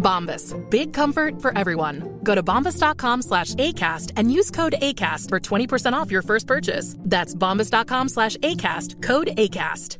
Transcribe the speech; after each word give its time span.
Bombas. 0.00 0.54
Big 0.70 0.92
comfort 0.92 1.40
for 1.40 1.56
everyone. 1.56 2.18
Go 2.24 2.34
to 2.34 2.42
bombas.com 2.42 3.22
slash 3.22 3.54
ACAST 3.54 4.12
and 4.16 4.32
use 4.32 4.50
code 4.50 4.74
ACAST 4.82 5.28
for 5.28 5.38
20% 5.38 5.92
off 5.92 6.10
your 6.10 6.22
first 6.22 6.46
purchase. 6.48 6.96
That's 6.98 7.34
bombas.com 7.34 8.08
slash 8.08 8.36
ACAST. 8.38 9.02
Code 9.02 9.28
ACAST. 9.36 9.98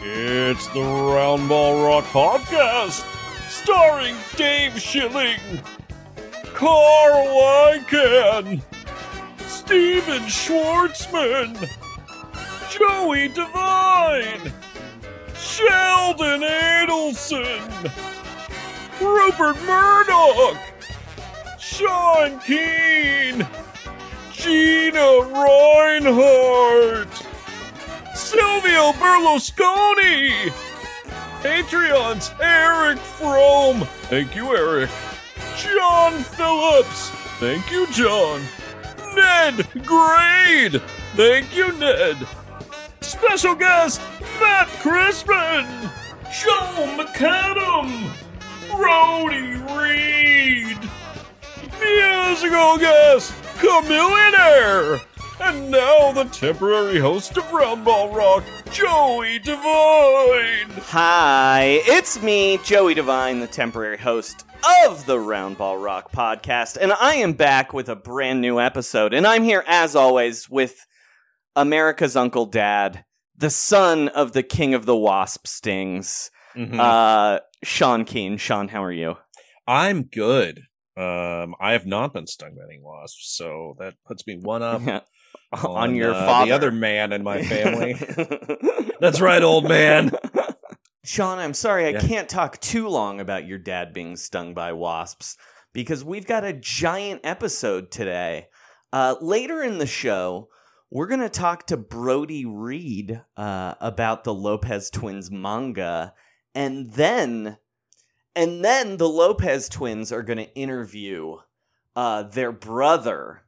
It's 0.00 0.66
the 0.68 0.80
Roundball 0.80 1.86
Rock 1.86 2.04
Podcast, 2.06 3.04
starring 3.48 4.16
Dave 4.36 4.80
Schilling, 4.80 5.38
Carl 6.54 7.26
Icahn, 7.76 8.62
Stephen 9.68 10.22
Schwarzman, 10.22 11.54
Joey 12.70 13.28
Devine, 13.28 14.50
Sheldon 15.34 16.40
Adelson, 16.40 17.68
Rupert 18.98 19.62
Murdoch, 19.66 20.56
Sean 21.58 22.40
Keane, 22.40 23.46
Gina 24.32 25.08
Rinehart, 25.36 27.12
Silvio 28.16 28.92
Berlusconi, 28.92 30.50
Patreons 31.42 32.32
Eric 32.40 32.98
Fromm, 33.00 33.86
thank 34.08 34.34
you, 34.34 34.56
Eric, 34.56 34.88
John 35.58 36.14
Phillips, 36.22 37.10
thank 37.38 37.70
you, 37.70 37.86
John, 37.92 38.40
Ned 39.18 39.66
Grade, 39.84 40.80
thank 41.16 41.56
you, 41.56 41.72
Ned, 41.72 42.16
special 43.00 43.56
guest 43.56 44.00
Matt 44.40 44.68
Christman, 44.80 45.66
Joe 46.30 46.86
McAdam, 46.96 48.12
Brody 48.70 49.56
Reed, 49.74 50.78
musical 51.80 52.78
guest 52.78 53.32
Chamillionaire. 53.58 55.00
And 55.40 55.70
now 55.70 56.12
the 56.12 56.24
temporary 56.24 56.98
host 56.98 57.36
of 57.36 57.44
Roundball 57.44 58.14
Rock, 58.14 58.44
Joey 58.70 59.38
Devine. 59.38 60.70
Hi, 60.86 61.80
it's 61.86 62.20
me, 62.22 62.58
Joey 62.64 62.94
Devine, 62.94 63.40
the 63.40 63.46
temporary 63.46 63.98
host 63.98 64.44
of 64.86 65.06
the 65.06 65.16
Roundball 65.16 65.82
Rock 65.82 66.12
podcast, 66.12 66.76
and 66.80 66.92
I 66.92 67.14
am 67.16 67.32
back 67.32 67.72
with 67.72 67.88
a 67.88 67.96
brand 67.96 68.40
new 68.40 68.60
episode. 68.60 69.12
And 69.14 69.26
I'm 69.26 69.44
here, 69.44 69.64
as 69.66 69.94
always, 69.94 70.48
with 70.48 70.86
America's 71.56 72.16
Uncle 72.16 72.46
Dad, 72.46 73.04
the 73.36 73.50
son 73.50 74.08
of 74.08 74.32
the 74.32 74.42
King 74.42 74.74
of 74.74 74.86
the 74.86 74.96
Wasp 74.96 75.46
Stings, 75.46 76.30
Mm-hmm. 76.56 76.80
uh, 76.80 77.38
Sean 77.62 78.04
Keane. 78.04 78.36
Sean, 78.36 78.66
how 78.68 78.82
are 78.82 78.90
you? 78.90 79.14
I'm 79.66 80.02
good. 80.04 80.62
Um, 80.96 81.54
I 81.60 81.72
have 81.72 81.86
not 81.86 82.12
been 82.12 82.26
stung 82.26 82.56
by 82.56 82.62
any 82.68 82.80
wasps, 82.82 83.32
so 83.36 83.76
that 83.78 83.94
puts 84.04 84.26
me 84.26 84.38
one 84.40 84.62
up 84.62 84.82
on, 85.52 85.94
your 85.94 86.12
uh, 86.14 86.26
father, 86.26 86.46
the 86.46 86.52
other 86.52 86.72
man 86.72 87.12
in 87.12 87.22
my 87.22 87.42
family. 87.44 87.94
That's 89.00 89.20
right, 89.20 89.42
old 89.42 89.68
man. 89.68 90.10
Sean, 91.08 91.38
I'm 91.38 91.54
sorry 91.54 91.88
I 91.88 91.98
can't 91.98 92.28
talk 92.28 92.60
too 92.60 92.86
long 92.86 93.18
about 93.18 93.46
your 93.46 93.56
dad 93.56 93.94
being 93.94 94.14
stung 94.14 94.52
by 94.52 94.74
wasps 94.74 95.38
because 95.72 96.04
we've 96.04 96.26
got 96.26 96.44
a 96.44 96.52
giant 96.52 97.22
episode 97.24 97.90
today. 97.90 98.48
Uh, 98.92 99.14
later 99.22 99.62
in 99.62 99.78
the 99.78 99.86
show, 99.86 100.50
we're 100.90 101.06
going 101.06 101.22
to 101.22 101.30
talk 101.30 101.66
to 101.68 101.78
Brody 101.78 102.44
Reed 102.44 103.22
uh, 103.38 103.74
about 103.80 104.24
the 104.24 104.34
Lopez 104.34 104.90
twins 104.90 105.30
manga, 105.30 106.12
and 106.54 106.92
then, 106.92 107.56
and 108.36 108.62
then 108.62 108.98
the 108.98 109.08
Lopez 109.08 109.70
twins 109.70 110.12
are 110.12 110.22
going 110.22 110.36
to 110.36 110.54
interview 110.54 111.36
uh, 111.96 112.24
their 112.24 112.52
brother, 112.52 113.44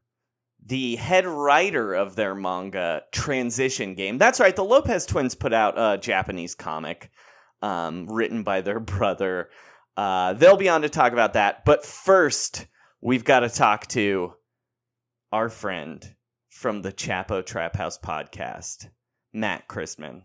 the 0.64 0.96
head 0.96 1.26
writer 1.26 1.92
of 1.92 2.16
their 2.16 2.34
manga 2.34 3.02
Transition 3.12 3.94
Game. 3.94 4.16
That's 4.16 4.40
right, 4.40 4.56
the 4.56 4.64
Lopez 4.64 5.04
twins 5.04 5.34
put 5.34 5.52
out 5.52 5.74
a 5.76 5.98
Japanese 5.98 6.54
comic 6.54 7.10
um, 7.62 8.06
written 8.06 8.42
by 8.42 8.60
their 8.60 8.80
brother. 8.80 9.50
Uh, 9.96 10.32
they'll 10.34 10.56
be 10.56 10.68
on 10.68 10.82
to 10.82 10.88
talk 10.88 11.12
about 11.12 11.34
that. 11.34 11.64
But 11.64 11.84
first, 11.84 12.66
we've 13.00 13.24
got 13.24 13.40
to 13.40 13.48
talk 13.48 13.86
to 13.88 14.34
our 15.32 15.48
friend 15.48 16.14
from 16.48 16.82
the 16.82 16.92
Chapo 16.92 17.44
Trap 17.44 17.76
House 17.76 17.98
podcast, 17.98 18.88
Matt 19.32 19.68
Christman. 19.68 20.22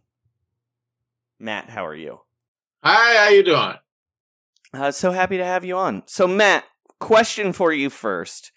Matt, 1.39 1.69
how 1.69 1.85
are 1.85 1.95
you? 1.95 2.19
Hi, 2.83 3.23
how 3.25 3.29
you 3.29 3.43
doing? 3.43 3.75
Uh, 4.73 4.91
so 4.91 5.11
happy 5.11 5.37
to 5.37 5.45
have 5.45 5.65
you 5.65 5.77
on. 5.77 6.03
So, 6.05 6.27
Matt, 6.27 6.65
question 6.99 7.53
for 7.53 7.71
you 7.71 7.89
first. 7.89 8.51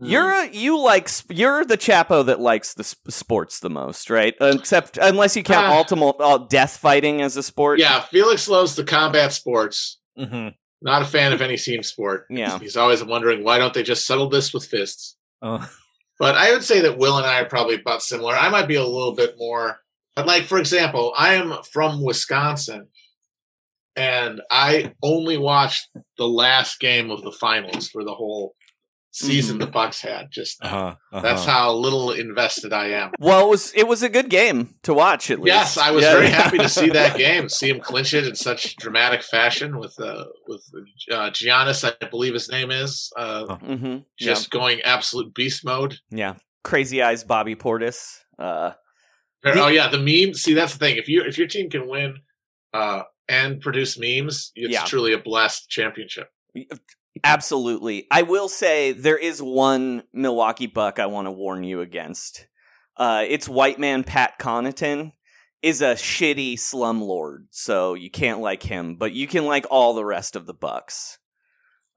You're 0.00 0.30
a, 0.30 0.48
you 0.50 0.78
like 0.80 1.08
sp- 1.10 1.32
you're 1.34 1.64
the 1.64 1.76
Chapo 1.78 2.24
that 2.26 2.40
likes 2.40 2.74
the 2.74 2.84
sp- 2.84 3.10
sports 3.10 3.60
the 3.60 3.70
most, 3.70 4.10
right? 4.10 4.34
Except 4.40 4.98
unless 5.00 5.36
you 5.36 5.42
count 5.42 5.66
Ah. 5.66 5.76
ultimate 5.76 6.16
uh, 6.20 6.38
death 6.38 6.76
fighting 6.76 7.22
as 7.22 7.36
a 7.36 7.42
sport. 7.42 7.78
Yeah, 7.78 8.00
Felix 8.00 8.48
loves 8.48 8.74
the 8.76 8.84
combat 8.84 9.32
sports. 9.32 9.98
Mm-hmm. 10.18 10.48
Not 10.82 11.02
a 11.02 11.04
fan 11.04 11.32
of 11.32 11.40
any 11.40 11.56
team 11.56 11.82
sport. 11.82 12.26
Yeah. 12.30 12.58
He's 12.58 12.76
always 12.76 13.04
wondering 13.04 13.44
why 13.44 13.58
don't 13.58 13.72
they 13.74 13.82
just 13.84 14.06
settle 14.06 14.28
this 14.28 14.52
with 14.52 14.64
fists? 14.66 15.16
Uh, 15.40 15.66
But 16.18 16.36
I 16.36 16.52
would 16.52 16.62
say 16.64 16.80
that 16.82 16.98
Will 16.98 17.16
and 17.16 17.26
I 17.26 17.40
are 17.40 17.48
probably 17.48 17.74
about 17.76 18.02
similar. 18.02 18.34
I 18.34 18.48
might 18.48 18.68
be 18.68 18.74
a 18.76 18.84
little 18.84 19.14
bit 19.14 19.34
more. 19.38 19.80
But 20.14 20.26
like, 20.26 20.44
for 20.44 20.58
example, 20.58 21.12
I 21.16 21.34
am 21.34 21.54
from 21.72 22.02
Wisconsin, 22.02 22.88
and 23.96 24.40
I 24.50 24.94
only 25.02 25.36
watched 25.38 25.88
the 26.18 26.28
last 26.28 26.80
game 26.80 27.10
of 27.10 27.22
the 27.22 27.32
finals 27.32 27.88
for 27.88 28.04
the 28.04 28.14
whole 28.14 28.54
season 29.12 29.58
the 29.58 29.66
Bucks 29.66 30.00
had. 30.00 30.30
Just 30.30 30.58
uh-huh, 30.64 30.76
uh-huh. 31.12 31.20
that's 31.20 31.44
how 31.44 31.72
little 31.74 32.10
invested 32.12 32.72
I 32.72 32.86
am. 32.88 33.12
Well, 33.20 33.46
it 33.46 33.50
was 33.50 33.72
it 33.74 33.86
was 33.86 34.02
a 34.02 34.08
good 34.08 34.28
game 34.30 34.74
to 34.82 34.92
watch 34.94 35.30
at 35.30 35.38
least. 35.38 35.54
Yes, 35.54 35.78
I 35.78 35.90
was 35.92 36.02
Yeah. 36.02 36.14
very 36.14 36.28
happy 36.30 36.58
to 36.58 36.68
see 36.68 36.90
that 36.90 37.16
game, 37.18 37.48
see 37.48 37.68
him 37.68 37.80
clinch 37.80 38.14
it 38.14 38.26
in 38.26 38.34
such 38.34 38.74
dramatic 38.76 39.22
fashion 39.22 39.78
with 39.78 39.98
uh, 40.00 40.24
with 40.48 40.64
uh, 41.10 41.30
Giannis, 41.30 41.84
I 42.02 42.06
believe 42.06 42.32
his 42.34 42.50
name 42.50 42.70
is, 42.70 43.12
uh, 43.16 43.54
hmm 43.56 43.98
just 44.18 44.50
going 44.50 44.80
absolute 44.82 45.34
beast 45.34 45.64
mode. 45.64 45.98
yeah. 46.10 46.34
Crazy 46.64 47.02
Eyes 47.02 47.24
Bobby 47.24 47.56
Portis. 47.56 48.20
Uh, 48.38 48.72
oh 49.44 49.66
yeah, 49.68 49.88
the 49.88 49.98
meme. 49.98 50.32
See, 50.34 50.54
that's 50.54 50.72
the 50.74 50.78
thing. 50.78 50.96
If 50.96 51.08
you 51.08 51.22
if 51.22 51.36
your 51.36 51.48
team 51.48 51.68
can 51.68 51.88
win 51.88 52.18
uh, 52.72 53.02
and 53.28 53.60
produce 53.60 53.98
memes, 53.98 54.52
it's 54.54 54.72
Yeah. 54.72 54.84
truly 54.84 55.12
a 55.12 55.18
blessed 55.18 55.68
championship. 55.68 56.28
Absolutely. 57.24 58.06
I 58.10 58.22
will 58.22 58.48
say 58.48 58.92
there 58.92 59.18
is 59.18 59.42
one 59.42 60.02
Milwaukee 60.12 60.66
Buck 60.66 60.98
I 60.98 61.06
want 61.06 61.26
to 61.26 61.32
warn 61.32 61.64
you 61.64 61.80
against. 61.80 62.46
Uh, 62.96 63.24
it's 63.26 63.48
white 63.48 63.78
man 63.78 64.04
Pat 64.04 64.38
Connaughton 64.38 65.12
is 65.62 65.80
a 65.82 65.94
shitty 65.94 66.54
slumlord, 66.54 67.46
so 67.50 67.94
you 67.94 68.10
can't 68.10 68.40
like 68.40 68.62
him, 68.62 68.96
but 68.96 69.12
you 69.12 69.26
can 69.26 69.46
like 69.46 69.66
all 69.70 69.94
the 69.94 70.04
rest 70.04 70.36
of 70.36 70.46
the 70.46 70.54
Bucks. 70.54 71.18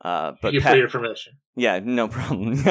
Uh, 0.02 0.34
but 0.42 0.54
you 0.54 0.62
Pat- 0.62 0.74
for 0.74 0.78
your 0.78 0.90
permission. 0.90 1.34
yeah, 1.56 1.80
no 1.84 2.08
problem. 2.08 2.60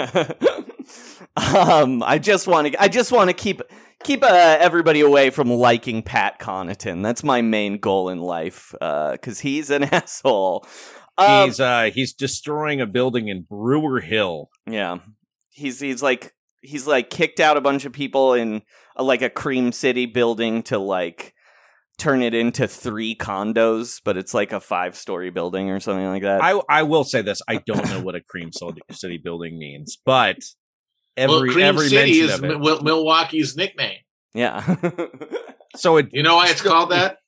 um, 1.36 2.02
I 2.02 2.18
just 2.20 2.46
want 2.46 2.68
to. 2.72 2.82
I 2.82 2.88
just 2.88 3.10
want 3.10 3.28
to 3.30 3.34
keep 3.34 3.60
keep 4.04 4.22
uh, 4.22 4.56
everybody 4.60 5.00
away 5.00 5.30
from 5.30 5.50
liking 5.50 6.02
Pat 6.02 6.38
Connaughton. 6.38 7.02
That's 7.02 7.24
my 7.24 7.42
main 7.42 7.78
goal 7.78 8.08
in 8.10 8.20
life 8.20 8.72
because 8.72 9.40
he's 9.40 9.70
an 9.70 9.82
asshole. 9.92 10.66
Um, 11.16 11.48
he's 11.48 11.60
uh 11.60 11.90
he's 11.92 12.12
destroying 12.12 12.80
a 12.80 12.86
building 12.86 13.28
in 13.28 13.42
Brewer 13.42 14.00
Hill. 14.00 14.50
yeah, 14.68 14.98
he's 15.50 15.80
he's 15.80 16.02
like 16.02 16.32
he's 16.62 16.86
like 16.86 17.10
kicked 17.10 17.40
out 17.40 17.56
a 17.56 17.60
bunch 17.60 17.84
of 17.84 17.92
people 17.92 18.34
in 18.34 18.62
a, 18.96 19.02
like 19.02 19.22
a 19.22 19.30
Cream 19.30 19.70
City 19.72 20.06
building 20.06 20.62
to 20.64 20.78
like 20.78 21.34
turn 21.98 22.22
it 22.22 22.34
into 22.34 22.66
three 22.66 23.14
condos, 23.14 24.00
but 24.04 24.16
it's 24.16 24.34
like 24.34 24.52
a 24.52 24.58
five 24.58 24.96
story 24.96 25.30
building 25.30 25.70
or 25.70 25.78
something 25.78 26.06
like 26.06 26.22
that. 26.22 26.42
I 26.42 26.60
I 26.68 26.82
will 26.82 27.04
say 27.04 27.22
this: 27.22 27.40
I 27.48 27.58
don't 27.58 27.88
know 27.88 28.00
what 28.00 28.16
a 28.16 28.20
cream 28.20 28.50
City- 28.52 28.80
city 28.90 29.18
building 29.18 29.58
means, 29.58 29.96
but 30.04 30.38
every 31.16 31.34
well, 31.34 31.52
Cream 31.52 31.64
every 31.64 31.88
City 31.88 32.22
mention 32.22 32.46
is 32.46 32.58
of 32.58 32.78
it. 32.78 32.82
Milwaukee's 32.82 33.56
nickname. 33.56 33.98
yeah, 34.34 34.76
so 35.76 35.96
it 35.98 36.08
You 36.12 36.24
know 36.24 36.34
why 36.36 36.48
it's 36.48 36.62
called 36.62 36.90
that? 36.90 37.18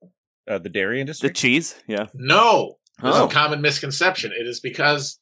uh, 0.50 0.58
the 0.58 0.68
dairy 0.68 1.00
industry. 1.00 1.28
the 1.28 1.34
cheese. 1.34 1.76
Yeah. 1.86 2.06
No, 2.14 2.78
this 3.02 3.14
is 3.14 3.20
Oh. 3.20 3.26
a 3.26 3.30
common 3.30 3.60
misconception. 3.60 4.32
It 4.38 4.46
is 4.46 4.60
because 4.60 5.18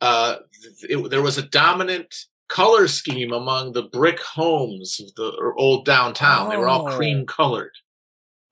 uh, 0.00 0.36
it, 0.82 1.10
there 1.10 1.22
was 1.22 1.38
a 1.38 1.42
dominant 1.42 2.14
color 2.48 2.86
scheme 2.86 3.32
among 3.32 3.72
the 3.72 3.82
brick 3.82 4.20
homes 4.20 5.00
of 5.00 5.14
the 5.16 5.54
old 5.56 5.84
downtown. 5.84 6.48
They 6.50 6.56
were 6.56 6.68
all 6.68 6.88
Oh. 6.88 6.96
cream 6.96 7.26
colored. 7.26 7.72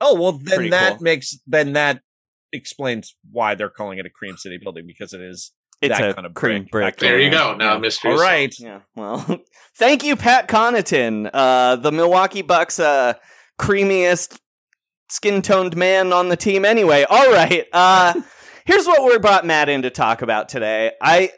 oh 0.00 0.14
well, 0.20 0.32
then 0.32 0.56
Pretty 0.56 0.70
that 0.70 0.94
cool. 0.96 1.02
makes 1.02 1.38
then 1.46 1.74
that 1.74 2.00
explains 2.52 3.14
why 3.30 3.54
they're 3.54 3.68
calling 3.68 3.98
it 3.98 4.06
a 4.06 4.10
cream 4.10 4.36
city 4.36 4.58
building 4.62 4.86
because 4.86 5.12
it 5.12 5.20
is 5.20 5.52
It's 5.80 5.96
that 5.98 6.10
a 6.10 6.14
kind 6.14 6.26
of 6.26 6.34
cream 6.34 6.62
brick. 6.64 6.70
brick. 6.70 6.96
There 6.98 7.18
you 7.20 7.30
go. 7.30 7.54
Now 7.56 7.74
Yeah. 7.74 7.78
mystery. 7.78 8.10
All 8.12 8.16
is 8.16 8.22
right. 8.22 8.54
Yeah. 8.58 8.80
Well, 8.96 9.40
thank 9.76 10.02
you, 10.04 10.16
Pat 10.16 10.48
Connaughton, 10.48 11.30
uh, 11.32 11.76
the 11.76 11.92
Milwaukee 11.92 12.42
Bucks, 12.42 12.78
uh, 12.80 13.14
creamiest 13.60 14.38
skin 15.10 15.42
toned 15.42 15.76
man 15.76 16.12
on 16.12 16.28
the 16.28 16.36
team. 16.36 16.64
Anyway, 16.64 17.04
all 17.08 17.30
right. 17.32 17.66
Uh, 17.72 18.14
here's 18.64 18.86
what 18.86 19.04
we 19.04 19.18
brought 19.18 19.46
Matt 19.46 19.68
in 19.68 19.82
to 19.82 19.90
talk 19.90 20.22
about 20.22 20.48
today. 20.48 20.92
I 21.00 21.30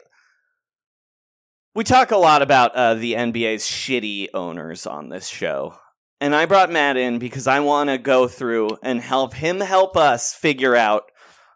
we 1.75 1.83
talk 1.83 2.11
a 2.11 2.17
lot 2.17 2.41
about 2.41 2.75
uh, 2.75 2.95
the 2.95 3.13
NBA's 3.13 3.63
shitty 3.63 4.29
owners 4.33 4.87
on 4.87 5.09
this 5.09 5.27
show. 5.27 5.75
And 6.19 6.33
I 6.33 6.47
brought 6.47 6.71
Matt 6.71 6.97
in 6.97 7.19
because 7.19 7.45
I 7.45 7.59
want 7.59 7.91
to 7.91 7.99
go 7.99 8.27
through 8.27 8.79
and 8.81 8.99
help 8.99 9.35
him 9.35 9.59
help 9.59 9.95
us 9.95 10.33
figure 10.33 10.75
out 10.75 11.11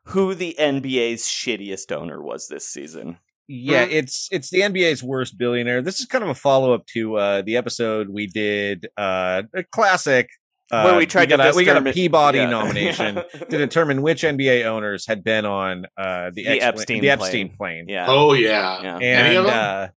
who 0.06 0.35
the 0.35 0.56
NBA's 0.59 1.23
shittiest 1.23 1.91
owner 1.91 2.21
was 2.21 2.47
this 2.47 2.67
season. 2.67 3.17
Yeah, 3.47 3.81
it's 3.81 4.29
it's 4.31 4.50
the 4.50 4.62
NBA's 4.62 5.03
worst 5.03 5.38
billionaire. 5.38 5.81
This 5.81 6.00
is 6.00 6.06
kind 6.06 6.24
of 6.24 6.29
a 6.29 6.35
follow 6.35 6.74
up 6.74 6.85
to 6.94 7.15
uh, 7.17 7.41
the 7.41 7.57
episode 7.57 8.09
we 8.09 8.27
did, 8.27 8.88
uh, 8.95 9.44
a 9.53 9.63
classic. 9.63 10.29
Uh, 10.71 10.83
Where 10.83 10.95
we 10.97 11.06
tried 11.06 11.25
to 11.29 11.38
got 11.38 11.53
a, 11.53 11.56
we 11.56 11.65
got 11.65 11.85
a 11.85 11.91
Peabody 11.91 12.38
yeah. 12.39 12.50
nomination 12.50 13.15
to 13.33 13.45
determine 13.57 14.01
which 14.01 14.23
NBA 14.23 14.63
owners 14.65 15.06
had 15.06 15.23
been 15.23 15.45
on 15.45 15.85
uh, 15.97 16.29
the, 16.33 16.44
The 16.44 16.47
X- 16.47 16.63
Epstein 16.65 17.01
the 17.01 17.07
plane. 17.07 17.12
Epstein 17.21 17.50
plane. 17.57 17.85
yeah. 17.89 18.06
Oh 18.07 18.33
yeah. 18.33 18.81
Yeah. 18.81 18.97
Any 19.01 19.35
of 19.35 19.45
and 19.45 19.53
them? 19.53 19.57
uh, 19.83 19.88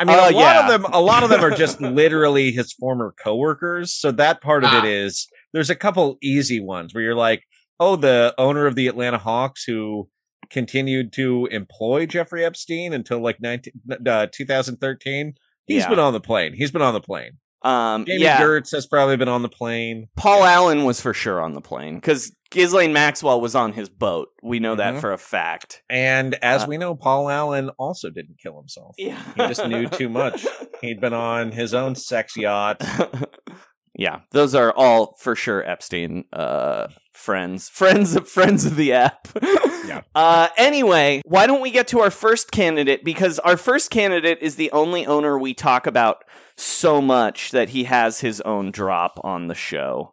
I 0.00 0.04
mean, 0.04 0.16
Uh, 0.18 0.20
a 0.20 0.32
lot 0.32 0.54
yeah. 0.56 0.60
of 0.74 0.82
them, 0.82 0.92
a 0.92 1.00
lot 1.00 1.22
of 1.22 1.28
them 1.30 1.42
are 1.44 1.50
just 1.50 1.80
literally 2.00 2.50
his 2.52 2.72
former 2.72 3.14
coworkers. 3.22 3.92
So 3.92 4.10
that 4.12 4.40
part 4.40 4.64
of 4.64 4.70
Ah. 4.72 4.78
it 4.84 4.84
is 4.90 5.28
there's 5.52 5.70
a 5.70 5.74
couple 5.76 6.16
easy 6.22 6.60
ones 6.60 6.94
where 6.94 7.02
you're 7.02 7.14
like, 7.14 7.42
oh, 7.78 7.96
the 7.96 8.34
owner 8.38 8.66
of 8.66 8.74
the 8.74 8.88
Atlanta 8.88 9.18
Hawks 9.18 9.64
who 9.64 10.08
continued 10.48 11.12
to 11.14 11.46
employ 11.50 12.06
Jeffrey 12.06 12.44
Epstein 12.44 12.92
until 12.92 13.20
like 13.20 13.40
19, 13.40 13.72
uh, 14.06 14.26
2013. 14.32 15.34
He's 15.66 15.82
Yeah. 15.82 15.88
been 15.88 15.98
on 15.98 16.12
the 16.12 16.20
plane. 16.20 16.52
He's 16.54 16.70
been 16.70 16.82
on 16.82 16.94
the 16.94 17.00
plane. 17.00 17.32
Um, 17.66 18.04
Jami 18.06 18.22
yeah, 18.22 18.40
Gertz 18.40 18.70
has 18.72 18.86
probably 18.86 19.16
been 19.16 19.28
on 19.28 19.42
the 19.42 19.48
plane. 19.48 20.08
Paul 20.16 20.44
Allen 20.44 20.84
was 20.84 21.00
for 21.00 21.12
sure 21.12 21.40
on 21.40 21.52
the 21.54 21.60
plane 21.60 21.96
because 21.96 22.34
Ghislaine 22.50 22.92
Maxwell 22.92 23.40
was 23.40 23.54
on 23.54 23.72
his 23.72 23.88
boat. 23.88 24.28
We 24.42 24.60
know 24.60 24.76
that 24.76 24.94
Mhm. 24.94 25.00
for 25.00 25.12
a 25.12 25.18
fact. 25.18 25.82
And 25.90 26.34
as 26.42 26.62
Uh, 26.62 26.66
we 26.68 26.76
know, 26.78 26.94
Paul 26.94 27.28
Allen 27.28 27.70
also 27.78 28.08
didn't 28.10 28.38
kill 28.42 28.56
himself. 28.56 28.94
Yeah, 28.98 29.20
He 29.34 29.48
just 29.48 29.66
knew 29.66 29.88
too 29.88 30.08
much. 30.08 30.46
He'd 30.80 31.00
been 31.00 31.12
on 31.14 31.52
his 31.52 31.74
own 31.74 31.96
sex 31.96 32.36
yacht. 32.36 32.80
yeah, 33.94 34.20
those 34.32 34.54
are 34.54 34.72
all 34.72 35.16
for 35.18 35.34
sure 35.34 35.68
Epstein 35.68 36.24
uh, 36.32 36.88
friends, 37.12 37.68
friends 37.68 38.14
of 38.14 38.28
friends 38.28 38.64
of 38.64 38.76
the 38.76 38.92
app. 38.92 39.28
Yeah. 39.42 40.02
Uh, 40.16 40.48
anyway, 40.56 41.20
why 41.26 41.46
don't 41.46 41.60
we 41.60 41.70
get 41.70 41.86
to 41.88 42.00
our 42.00 42.10
first 42.10 42.50
candidate? 42.50 43.04
Because 43.04 43.38
our 43.40 43.56
first 43.56 43.90
candidate 43.90 44.38
is 44.40 44.56
the 44.56 44.70
only 44.72 45.06
owner 45.06 45.38
we 45.38 45.52
talk 45.54 45.86
about 45.86 46.24
so 46.56 47.00
much 47.00 47.50
that 47.50 47.70
he 47.70 47.84
has 47.84 48.20
his 48.20 48.40
own 48.42 48.70
drop 48.70 49.20
on 49.22 49.48
the 49.48 49.54
show. 49.54 50.12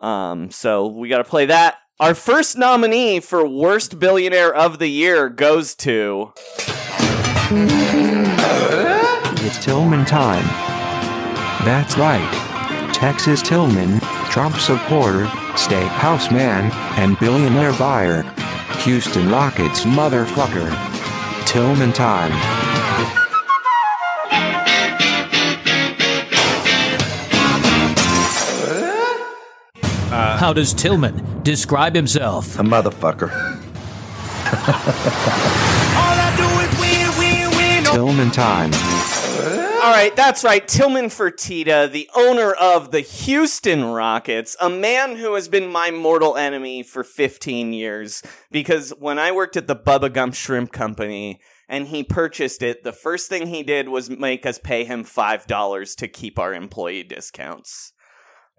Um, 0.00 0.50
so 0.50 0.86
we 0.86 1.08
got 1.08 1.18
to 1.18 1.24
play 1.24 1.46
that. 1.46 1.76
Our 1.98 2.14
first 2.14 2.58
nominee 2.58 3.20
for 3.20 3.46
worst 3.48 3.98
billionaire 3.98 4.54
of 4.54 4.78
the 4.78 4.88
year 4.88 5.30
goes 5.30 5.74
to 5.76 6.32
It's 9.40 9.64
Tillman 9.64 10.04
time. 10.04 10.44
That's 11.64 11.96
right. 11.96 12.92
Texas 12.92 13.40
Tillman, 13.40 14.00
Trump 14.30 14.56
supporter, 14.56 15.24
steakhouse 15.54 16.30
man, 16.30 16.70
and 16.98 17.18
billionaire 17.18 17.72
buyer. 17.78 18.22
Houston 18.80 19.30
Rockets 19.30 19.84
motherfucker. 19.84 20.70
Tillman 21.46 21.92
time. 21.92 22.75
How 30.08 30.52
does 30.52 30.72
Tillman 30.72 31.42
describe 31.42 31.94
himself? 31.94 32.58
A 32.58 32.62
motherfucker. 32.62 33.30
Tillman 37.92 38.30
time. 38.30 38.72
All 38.74 39.92
right, 39.92 40.14
that's 40.14 40.44
right. 40.44 40.66
Tillman 40.66 41.06
Fertitta, 41.06 41.90
the 41.90 42.08
owner 42.14 42.52
of 42.52 42.90
the 42.90 43.00
Houston 43.00 43.84
Rockets, 43.84 44.56
a 44.60 44.68
man 44.68 45.16
who 45.16 45.34
has 45.34 45.48
been 45.48 45.70
my 45.70 45.90
mortal 45.90 46.36
enemy 46.36 46.82
for 46.82 47.02
15 47.02 47.72
years. 47.72 48.22
Because 48.50 48.90
when 48.98 49.18
I 49.18 49.32
worked 49.32 49.56
at 49.56 49.66
the 49.66 49.76
Bubba 49.76 50.12
Gump 50.12 50.34
Shrimp 50.34 50.72
Company 50.72 51.40
and 51.68 51.86
he 51.86 52.04
purchased 52.04 52.62
it, 52.62 52.84
the 52.84 52.92
first 52.92 53.28
thing 53.28 53.46
he 53.46 53.62
did 53.62 53.88
was 53.88 54.10
make 54.10 54.44
us 54.44 54.58
pay 54.58 54.84
him 54.84 55.04
$5 55.04 55.96
to 55.96 56.08
keep 56.08 56.38
our 56.38 56.52
employee 56.52 57.04
discounts. 57.04 57.92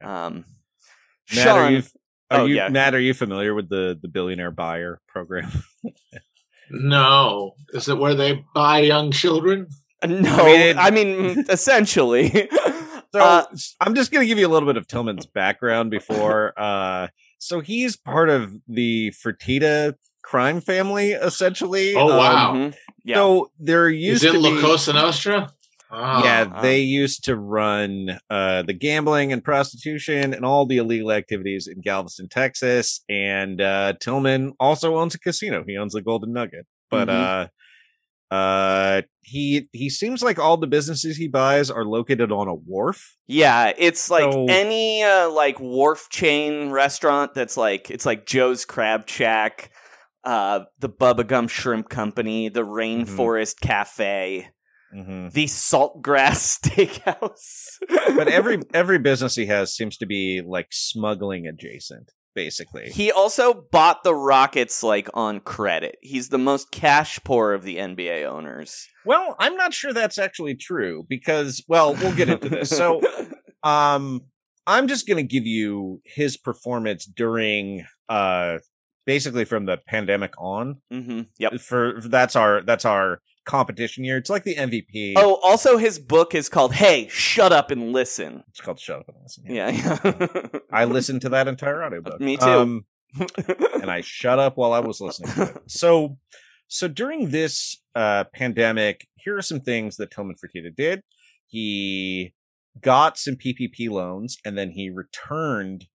Um, 0.01 0.45
Matt, 1.35 1.43
Sean, 1.43 1.57
are 1.57 1.71
you, 1.71 1.83
are 2.31 2.39
oh, 2.41 2.45
you 2.45 2.55
yeah. 2.55 2.69
Matt, 2.69 2.95
are 2.95 2.99
you 2.99 3.13
familiar 3.13 3.53
with 3.53 3.69
the 3.69 3.97
the 4.01 4.07
billionaire 4.07 4.51
buyer 4.51 4.99
program? 5.07 5.51
No. 6.69 7.53
Is 7.73 7.87
it 7.87 7.97
where 7.97 8.13
they 8.15 8.43
buy 8.53 8.79
young 8.79 9.11
children? 9.11 9.67
no, 10.05 10.29
I 10.29 10.75
I 10.77 10.91
mean, 10.91 11.21
mean, 11.35 11.45
essentially. 11.49 12.49
So 13.13 13.21
Uh, 13.21 13.45
I'm 13.79 13.95
just 13.95 14.11
going 14.11 14.21
to 14.23 14.27
give 14.27 14.37
you 14.37 14.45
a 14.45 14.51
little 14.51 14.67
bit 14.67 14.75
of 14.75 14.85
Tillman's 14.85 15.25
background 15.25 15.89
before. 15.91 16.53
Uh, 16.59 17.07
so 17.39 17.61
he's 17.61 17.95
part 17.95 18.29
of 18.29 18.51
the 18.67 19.11
Fertitta 19.11 19.95
crime 20.23 20.59
family, 20.59 21.11
essentially. 21.13 21.95
Oh, 21.95 22.09
Um, 22.11 22.17
wow. 22.17 22.53
mhm, 22.53 22.75
yeah. 23.05 23.15
So 23.15 23.49
there 23.59 23.87
used 23.89 24.23
He's 24.23 24.33
in 24.35 24.41
to 24.41 24.49
La 24.49 24.55
be. 24.55 24.61
Cosa 24.61 24.91
Nostra? 24.91 25.53
Ah. 25.91 26.23
yeah, 26.23 26.45
Ah. 26.53 26.61
they 26.61 26.79
used 26.79 27.23
to 27.25 27.35
run 27.37 28.19
uh, 28.29 28.63
the 28.63 28.73
gambling 28.73 29.31
and 29.31 29.43
prostitution 29.43 30.33
and 30.33 30.43
all 30.45 30.65
the 30.65 30.77
illegal 30.77 31.11
activities 31.11 31.67
in 31.67 31.81
Galveston, 31.81 32.27
Texas. 32.29 33.03
And 33.09 33.61
uh, 33.61 33.93
Tillman 34.01 34.53
also 34.59 34.97
owns 34.97 35.15
a 35.15 35.19
casino. 35.19 35.63
He 35.67 35.77
owns 35.77 35.93
the 35.93 36.01
Golden 36.01 36.33
Nugget. 36.33 36.65
But 36.91 37.07
Mhm. 37.07 37.47
uh, 38.31 38.33
uh, 38.33 39.01
he 39.21 39.69
he 39.71 39.89
seems 39.89 40.21
like 40.21 40.37
all 40.39 40.57
the 40.57 40.67
businesses 40.67 41.15
he 41.15 41.29
buys 41.29 41.71
are 41.71 41.85
located 41.85 42.31
on 42.31 42.47
a 42.49 42.53
wharf. 42.53 43.15
Yeah, 43.27 43.71
it's 43.77 44.09
like 44.09 44.31
So- 44.31 44.45
any 44.49 45.03
uh, 45.03 45.29
like 45.29 45.59
wharf 45.59 46.09
chain 46.09 46.71
restaurant 46.71 47.33
that's 47.33 47.55
like 47.55 47.89
it's 47.89 48.05
like 48.05 48.25
Joe's 48.25 48.65
Crab 48.65 49.07
Shack, 49.07 49.71
uh, 50.25 50.61
the 50.79 50.89
Bubba 50.89 51.25
Gump 51.25 51.49
Shrimp 51.49 51.87
Company, 51.89 52.49
the 52.49 52.65
Rainforest 52.65 53.61
Cafe, 53.61 54.49
Mhm. 54.97 55.31
the 55.31 55.45
Saltgrass 55.45 56.59
Steakhouse. 56.63 57.77
but 58.15 58.27
every 58.27 58.59
every 58.73 58.97
business 58.99 59.35
he 59.35 59.45
has 59.45 59.73
seems 59.75 59.97
to 59.97 60.05
be 60.05 60.41
like 60.45 60.67
smuggling 60.71 61.45
adjacent 61.47 62.11
basically. 62.33 62.89
He 62.91 63.11
also 63.11 63.65
bought 63.71 64.03
the 64.03 64.13
Rockets 64.13 64.83
like 64.83 65.09
on 65.15 65.39
credit. 65.39 65.97
He's 66.03 66.29
the 66.29 66.37
most 66.37 66.69
cash 66.71 67.19
poor 67.23 67.51
of 67.53 67.63
the 67.63 67.77
NBA 67.77 68.25
owners. 68.25 68.87
Well, 69.05 69.35
I'm 69.39 69.55
not 69.55 69.73
sure 69.73 69.91
that's 69.91 70.19
actually 70.19 70.53
true 70.53 71.03
because, 71.09 71.63
well, 71.67 71.95
we'll 71.95 72.15
get 72.15 72.29
into 72.29 72.47
this. 72.47 72.69
So, 72.69 73.01
um, 73.63 74.21
I'm 74.67 74.87
just 74.87 75.07
going 75.07 75.17
to 75.17 75.23
give 75.23 75.47
you 75.47 75.99
his 76.05 76.37
performance 76.37 77.05
during, 77.07 77.85
uh, 78.07 78.59
basically 79.07 79.45
from 79.45 79.65
the 79.65 79.77
pandemic 79.87 80.33
on. 80.37 80.77
hmm 80.91 81.21
Yep. 81.39 81.59
For 81.61 82.01
that's 82.05 82.35
our 82.35 82.61
that's 82.61 82.85
our 82.85 83.19
competition 83.47 84.03
year. 84.03 84.17
It's 84.17 84.29
like 84.29 84.43
the 84.43 84.55
MVP. 84.55 85.13
Oh, 85.15 85.39
also 85.43 85.77
his 85.77 85.97
book 85.97 86.35
is 86.35 86.49
called 86.49 86.73
"Hey, 86.73 87.07
Shut 87.09 87.51
Up 87.51 87.71
and 87.71 87.91
Listen." 87.91 88.43
it's 88.49 88.61
called 88.61 88.79
Shut 88.79 88.99
Up 88.99 89.07
and 89.07 89.17
Listen. 89.23 89.43
Yeah, 89.47 89.69
yeah. 89.69 90.59
I 90.71 90.85
listened 90.85 91.21
to 91.21 91.29
that 91.29 91.47
entire 91.47 91.83
audiobook. 91.83 92.21
Me 92.21 92.37
too. 92.37 92.45
Um, 92.45 92.85
and 93.81 93.89
I 93.89 94.01
shut 94.01 94.37
up 94.37 94.57
while 94.57 94.73
I 94.73 94.79
was 94.79 95.01
listening 95.01 95.31
to 95.33 95.41
it. 95.43 95.57
So, 95.67 96.17
so 96.67 96.87
during 96.87 97.31
this 97.31 97.81
uh, 97.95 98.25
pandemic, 98.33 99.07
here 99.15 99.37
are 99.37 99.41
some 99.41 99.61
things 99.61 99.97
that 99.97 100.11
Tillman 100.11 100.35
Fertitta 100.35 100.75
did. 100.75 101.01
He 101.47 102.33
got 102.81 103.17
some 103.17 103.35
PPP 103.35 103.89
loans, 103.89 104.37
and 104.45 104.57
then 104.57 104.71
he 104.71 104.89
returned 104.89 105.87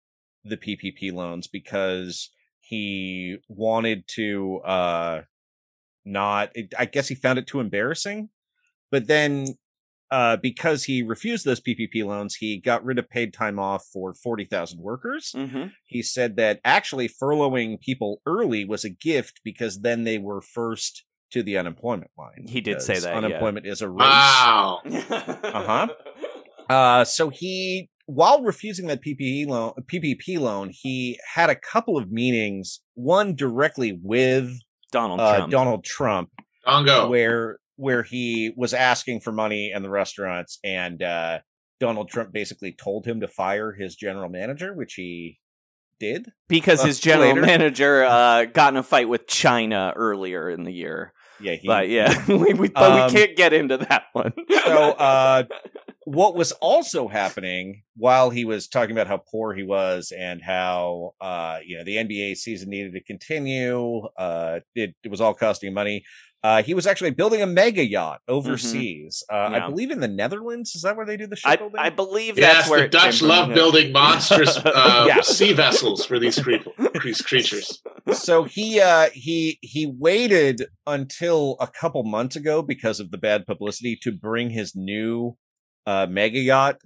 the 0.45 0.57
PPP 0.57 1.13
loans 1.13 1.47
because 1.47 2.31
he 2.61 3.37
wanted 3.49 4.05
to 4.09 4.61
uh, 4.65 5.21
not. 6.05 6.51
I 6.79 6.85
guess 6.85 7.09
he 7.09 7.15
found 7.15 7.39
it 7.39 7.47
too 7.47 7.61
embarrassing. 7.61 8.29
But 8.91 9.07
then 9.07 9.47
uh, 10.11 10.37
because 10.37 10.85
he 10.85 11.03
refused 11.03 11.47
those 11.47 11.61
PPP 11.61 12.05
loans, 12.05 12.35
he 12.35 12.61
got 12.61 12.85
rid 12.85 12.99
of 12.99 13.09
paid 13.09 13.33
time 13.33 13.59
off 13.59 13.87
for 13.91 14.13
40,000 14.13 14.79
workers. 14.79 15.33
hmm 15.35 15.67
He 15.87 16.03
said 16.03 16.37
that 16.37 16.61
actually 16.65 17.09
furloughing 17.09 17.81
people 17.81 18.21
early 18.27 18.65
was 18.67 18.85
a 18.85 18.91
gift 18.91 19.41
because 19.43 19.81
then 19.81 20.05
they 20.05 20.19
were 20.19 20.43
first 20.43 21.05
to 21.31 21.43
the 21.43 21.57
unemployment 21.57 22.11
line. 22.19 22.45
He 22.47 22.61
did 22.61 22.83
say 22.83 22.93
because 22.93 23.05
that, 23.05 23.13
yeah. 23.13 23.19
Unemployment 23.19 23.67
is 23.67 23.81
a 23.81 23.89
race. 23.89 24.07
Wow. 24.07 24.83
Uh-huh. 24.85 25.89
Uh, 26.71 27.05
so 27.05 27.29
he, 27.29 27.91
while 28.07 28.41
refusing 28.43 28.87
that 28.87 29.03
PPE 29.03 29.47
loan, 29.47 29.73
PPP 29.93 30.39
loan, 30.39 30.71
he 30.73 31.19
had 31.35 31.51
a 31.51 31.57
couple 31.57 31.99
of 31.99 32.11
meetings. 32.11 32.81
One 32.95 33.35
directly 33.35 33.99
with 34.03 34.59
Donald 34.93 35.19
uh, 35.21 35.37
Trump. 35.37 35.51
Donald 35.51 35.85
Trump, 35.85 36.31
Dongo. 36.67 37.09
where 37.09 37.59
where 37.77 38.05
he 38.05 38.53
was 38.57 38.73
asking 38.73 39.21
for 39.21 39.33
money 39.33 39.73
in 39.75 39.83
the 39.83 39.91
restaurants, 39.91 40.61
and 40.63 41.03
uh, 41.03 41.41
Donald 41.81 42.09
Trump 42.09 42.33
basically 42.33 42.73
told 42.73 43.05
him 43.05 43.21
to 43.21 43.27
fire 43.27 43.73
his 43.73 43.97
general 43.97 44.29
manager, 44.29 44.73
which 44.73 44.95
he 44.95 45.41
did. 45.99 46.31
because 46.49 46.83
uh, 46.83 46.87
his 46.87 47.01
general 47.01 47.31
later. 47.31 47.41
manager 47.41 48.05
uh, 48.05 48.45
got 48.45 48.73
in 48.73 48.77
a 48.77 48.83
fight 48.83 49.09
with 49.09 49.27
China 49.27 49.93
earlier 49.97 50.49
in 50.49 50.63
the 50.63 50.73
year. 50.73 51.13
Yeah, 51.41 51.55
he, 51.55 51.67
but 51.67 51.89
yeah, 51.89 52.25
we, 52.29 52.55
we, 52.55 52.69
but 52.69 52.93
Um, 52.93 53.07
we 53.07 53.19
can't 53.19 53.37
get 53.37 53.53
into 53.53 53.79
that 53.79 54.05
one. 54.13 54.33
so 54.65 54.91
uh 54.93 55.45
what 56.05 56.35
was 56.35 56.53
also 56.53 57.07
happening 57.09 57.83
while 57.97 58.31
he 58.31 58.45
was 58.45 58.67
talking 58.69 58.91
about 58.93 59.07
how 59.07 59.17
poor 59.19 59.55
he 59.55 59.63
was 59.63 60.13
and 60.17 60.43
how 60.43 61.15
uh 61.21 61.59
you 61.65 61.79
know 61.79 61.85
the 61.85 61.97
NBA 61.97 62.37
season 62.37 62.71
needed 62.71 62.93
to 62.95 63.01
continue 63.03 64.03
uh 64.19 64.61
it, 64.75 64.95
it 65.05 65.11
was 65.11 65.21
all 65.21 65.33
costing 65.35 65.73
money 65.73 66.05
uh 66.43 66.61
he 66.63 66.75
was 66.75 66.89
actually 66.89 67.11
building 67.13 67.41
a 67.41 67.47
mega 67.47 67.85
yacht 67.85 68.21
overseas 68.29 69.23
uh 69.31 69.35
Mm-hmm. 69.35 69.55
Yeah. 69.55 69.65
I 69.67 69.69
believe 69.69 69.91
in 69.93 70.01
the 70.01 70.09
Netherlands 70.09 70.75
is 70.75 70.83
that 70.83 70.97
where 70.97 71.07
they 71.07 71.17
do 71.17 71.27
the 71.29 71.37
I, 71.45 71.53
shipbuilding 71.53 71.79
I 71.81 71.91
believe 71.91 72.37
Yes, 72.39 72.55
that's 72.57 72.71
where 72.71 72.81
the 72.81 72.85
it 72.87 72.93
came 72.93 73.01
Dutch 73.03 73.19
from. 73.21 73.29
love 73.29 73.55
building 73.55 73.93
monstrous 73.93 74.57
uh, 74.65 75.05
Yeah. 75.07 75.21
sea 75.21 75.53
vessels 75.53 76.05
for 76.05 76.19
these, 76.19 76.39
cre- 76.39 76.57
these 77.03 77.21
creatures. 77.23 77.81
so 78.13 78.45
he 78.45 78.81
uh 78.81 79.09
he 79.13 79.59
he 79.63 79.87
waited 79.87 80.67
until 80.87 81.57
a 81.61 81.67
couple 81.69 82.03
months 82.03 82.35
ago 82.35 82.61
because 82.63 82.99
of 82.99 83.11
the 83.13 83.19
bad 83.19 83.47
publicity 83.47 83.97
to 84.03 84.11
bring 84.11 84.51
his 84.51 84.75
new 84.75 85.37
uh 85.87 86.07
mega 86.09 86.39
yacht 86.39 86.77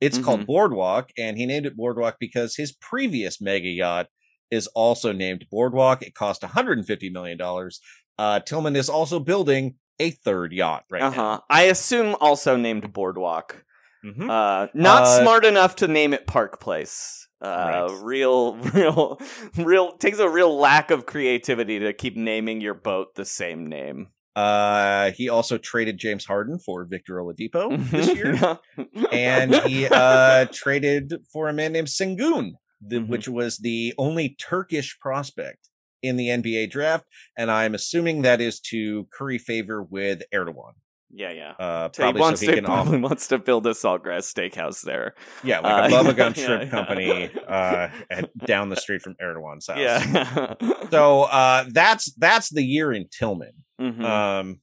it's 0.00 0.18
called 0.18 0.46
boardwalk 0.46 1.10
and 1.18 1.36
he 1.38 1.46
named 1.46 1.66
it 1.66 1.76
boardwalk 1.76 2.16
because 2.20 2.56
his 2.56 2.72
previous 2.72 3.40
mega 3.40 3.68
yacht 3.68 4.06
is 4.50 4.66
also 4.68 5.12
named 5.12 5.46
boardwalk 5.50 6.02
it 6.02 6.14
cost 6.14 6.42
150 6.42 7.10
million 7.10 7.36
dollars 7.38 7.80
uh 8.18 8.40
tillman 8.40 8.76
is 8.76 8.88
also 8.88 9.18
building 9.18 9.74
a 9.98 10.10
third 10.10 10.52
yacht 10.52 10.84
right 10.90 11.02
Uh 11.02 11.10
huh. 11.10 11.40
I 11.48 11.62
assume 11.64 12.16
also 12.20 12.56
named 12.56 12.92
Boardwalk. 12.92 13.64
now 14.04 14.10
Mhm. 14.10 14.30
Uh, 14.30 14.68
not 14.74 15.02
Uh, 15.02 15.20
smart 15.22 15.44
enough 15.44 15.76
to 15.76 15.88
name 15.88 16.12
it 16.14 16.26
Park 16.26 16.60
Place. 16.60 17.26
Uh, 17.40 17.88
Right. 17.90 18.00
real, 18.02 18.56
real, 18.74 19.20
real. 19.56 19.92
Takes 19.96 20.18
a 20.18 20.28
real 20.28 20.56
lack 20.58 20.90
of 20.90 21.06
creativity 21.06 21.78
to 21.80 21.92
keep 21.92 22.16
naming 22.16 22.60
your 22.60 22.74
boat 22.74 23.14
the 23.14 23.24
same 23.24 23.66
name. 23.66 24.08
Uh 24.36 25.10
he 25.12 25.28
also 25.28 25.56
traded 25.58 25.96
james 25.98 26.24
harden 26.26 26.58
for 26.58 26.84
victor 26.84 27.14
oladipo 27.16 27.76
this 27.90 28.14
year 28.14 28.58
and 29.12 29.54
he 29.66 29.86
uh 29.90 30.44
traded 30.52 31.14
for 31.32 31.48
a 31.48 31.52
man 31.52 31.72
named 31.72 31.88
Sengun, 31.88 32.52
the, 32.86 32.96
Mhm. 32.96 33.08
which 33.08 33.26
was 33.28 33.56
the 33.58 33.94
only 33.98 34.36
Turkish 34.38 34.98
prospect 35.00 35.70
in 36.02 36.16
the 36.16 36.28
NBA 36.28 36.70
draft, 36.70 37.04
and 37.38 37.50
I'm 37.50 37.74
assuming 37.74 38.22
that 38.22 38.40
is 38.40 38.60
to 38.72 39.08
curry 39.16 39.38
favor 39.38 39.82
with 39.82 40.22
Erdogan. 40.32 40.74
Yeah, 41.12 41.30
yeah. 41.32 41.50
Uh, 41.58 41.88
So 41.92 42.02
he 42.02 42.04
probably 42.06 42.20
wants 42.20 42.40
so 42.40 42.46
he 42.46 42.50
to 42.52 42.56
can 42.62 42.66
off, 42.66 42.84
probably 42.86 43.00
wants 43.00 43.28
to 43.28 43.38
build 43.38 43.66
a 43.66 43.70
Saltgrass 43.70 44.32
steakhouse 44.32 44.82
there. 44.82 45.14
yeah, 45.44 45.60
like 45.60 45.92
a 45.92 45.96
uh, 45.96 46.02
Bubba 46.02 46.16
Gump 46.16 46.36
yeah, 46.38 46.44
Shrimp 46.46 46.64
yeah. 46.64 46.70
Company 46.70 47.30
uh, 47.48 47.88
at, 48.10 48.36
down 48.46 48.68
the 48.68 48.76
street 48.76 49.02
from 49.02 49.14
Erdogan's 49.22 49.66
house. 49.68 49.78
Yeah. 49.78 50.54
So 50.90 51.22
uh, 51.22 51.64
that's 51.70 52.12
that's 52.14 52.50
the 52.50 52.62
year 52.62 52.92
in 52.92 53.06
Tillman. 53.08 53.52
Mhm. 53.80 54.02
Um, 54.04 54.60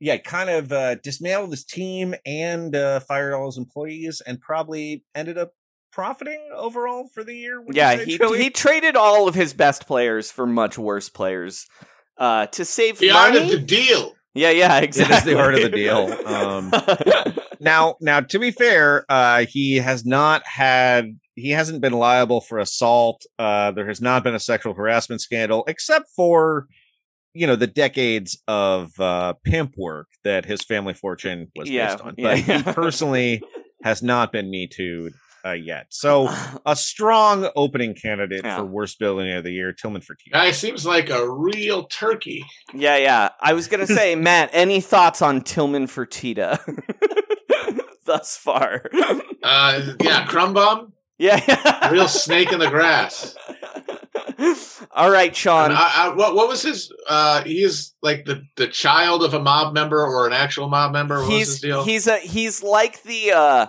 yeah, 0.00 0.16
kind 0.18 0.50
of 0.50 0.72
uh, 0.72 0.96
dismantled 0.96 1.50
his 1.50 1.64
team 1.64 2.14
and 2.26 2.74
uh, 2.74 3.00
fired 3.00 3.32
all 3.34 3.46
his 3.46 3.56
employees, 3.58 4.20
and 4.26 4.40
probably 4.40 5.04
ended 5.14 5.38
up 5.38 5.52
profiting 5.92 6.40
overall 6.54 7.08
for 7.14 7.22
the 7.24 7.34
year. 7.34 7.62
yeah, 7.70 7.96
say, 7.96 8.04
he 8.04 8.18
Joey? 8.18 8.42
he 8.42 8.50
traded 8.50 8.96
all 8.96 9.28
of 9.28 9.34
his 9.34 9.54
best 9.54 9.86
players 9.86 10.30
for 10.30 10.46
much 10.46 10.76
worse 10.76 11.08
players 11.08 11.66
uh, 12.18 12.46
to 12.46 12.64
save 12.64 12.98
The 12.98 13.10
art 13.12 13.34
money. 13.34 13.44
of 13.44 13.50
the 13.50 13.58
deal. 13.64 14.12
Yeah, 14.34 14.50
yeah, 14.50 14.78
exactly. 14.80 15.16
is 15.16 15.24
the 15.24 15.34
heart 15.34 15.54
of 15.54 15.62
the 15.62 15.68
deal. 15.70 16.12
Um, 16.26 16.72
now, 17.60 17.96
now 18.00 18.20
to 18.20 18.38
be 18.38 18.50
fair, 18.50 19.04
uh, 19.08 19.46
he 19.48 19.76
has 19.76 20.04
not 20.04 20.46
had 20.46 21.18
he 21.36 21.50
hasn't 21.50 21.80
been 21.80 21.92
liable 21.92 22.40
for 22.40 22.58
assault. 22.58 23.22
Uh, 23.38 23.70
there 23.72 23.86
has 23.86 24.00
not 24.00 24.22
been 24.24 24.34
a 24.34 24.40
sexual 24.40 24.74
harassment 24.74 25.20
scandal, 25.20 25.64
except 25.66 26.06
for 26.14 26.66
you 27.32 27.46
know 27.46 27.56
the 27.56 27.66
decades 27.66 28.40
of 28.46 28.92
uh, 29.00 29.34
pimp 29.44 29.74
work 29.76 30.08
that 30.24 30.44
his 30.44 30.62
family 30.62 30.94
fortune 30.94 31.50
was 31.56 31.68
Yeah, 31.70 31.88
based 31.92 32.04
on. 32.04 32.14
But 32.16 32.46
yeah. 32.46 32.58
he 32.58 32.62
personally 32.72 33.42
has 33.82 34.02
not 34.02 34.32
been 34.32 34.50
me 34.50 34.66
too 34.66 35.10
uh, 35.44 35.52
yet. 35.52 35.86
So 35.90 36.28
a 36.66 36.74
strong 36.76 37.50
opening 37.56 37.94
candidate 37.94 38.42
Yeah. 38.44 38.56
for 38.58 38.64
worst 38.64 38.98
building 38.98 39.30
of 39.32 39.44
the 39.44 39.50
year, 39.52 39.72
Tillman 39.72 40.00
Fertitta. 40.02 40.32
Guy 40.32 40.50
seems 40.52 40.84
like 40.86 41.10
a 41.10 41.28
real 41.30 41.84
turkey. 41.84 42.44
yeah, 42.72 42.96
yeah. 42.96 43.28
I 43.40 43.52
was 43.52 43.68
gonna 43.68 43.86
say, 43.86 44.14
Matt, 44.16 44.50
any 44.52 44.80
thoughts 44.80 45.20
on 45.22 45.42
Tillman 45.42 45.86
Fertitta 45.86 46.58
thus 48.06 48.36
far? 48.36 48.82
Uh, 49.42 49.92
yeah, 50.02 50.26
crumb 50.26 50.54
bum, 50.54 50.92
yeah, 51.18 51.40
yeah. 51.46 51.90
real 51.90 52.08
snake 52.08 52.52
in 52.52 52.58
the 52.58 52.68
grass. 52.70 53.36
All 54.92 55.10
right, 55.10 55.34
Sean. 55.34 55.70
I, 55.72 55.92
I, 55.94 56.08
what, 56.14 56.34
what 56.34 56.48
was 56.48 56.62
his? 56.62 56.92
Uh, 57.08 57.42
he 57.44 57.62
is 57.62 57.94
like 58.02 58.24
the, 58.24 58.42
the 58.56 58.66
child 58.66 59.22
of 59.22 59.34
a 59.34 59.40
mob 59.40 59.74
member 59.74 60.04
or 60.04 60.26
an 60.26 60.32
actual 60.32 60.68
mob 60.68 60.92
member. 60.92 61.20
What 61.20 61.28
was 61.28 61.38
his 61.38 61.48
he's 61.48 61.60
deal? 61.60 61.84
he's 61.84 62.06
a 62.06 62.18
he's 62.18 62.62
like 62.62 63.02
the 63.02 63.32
uh 63.32 63.66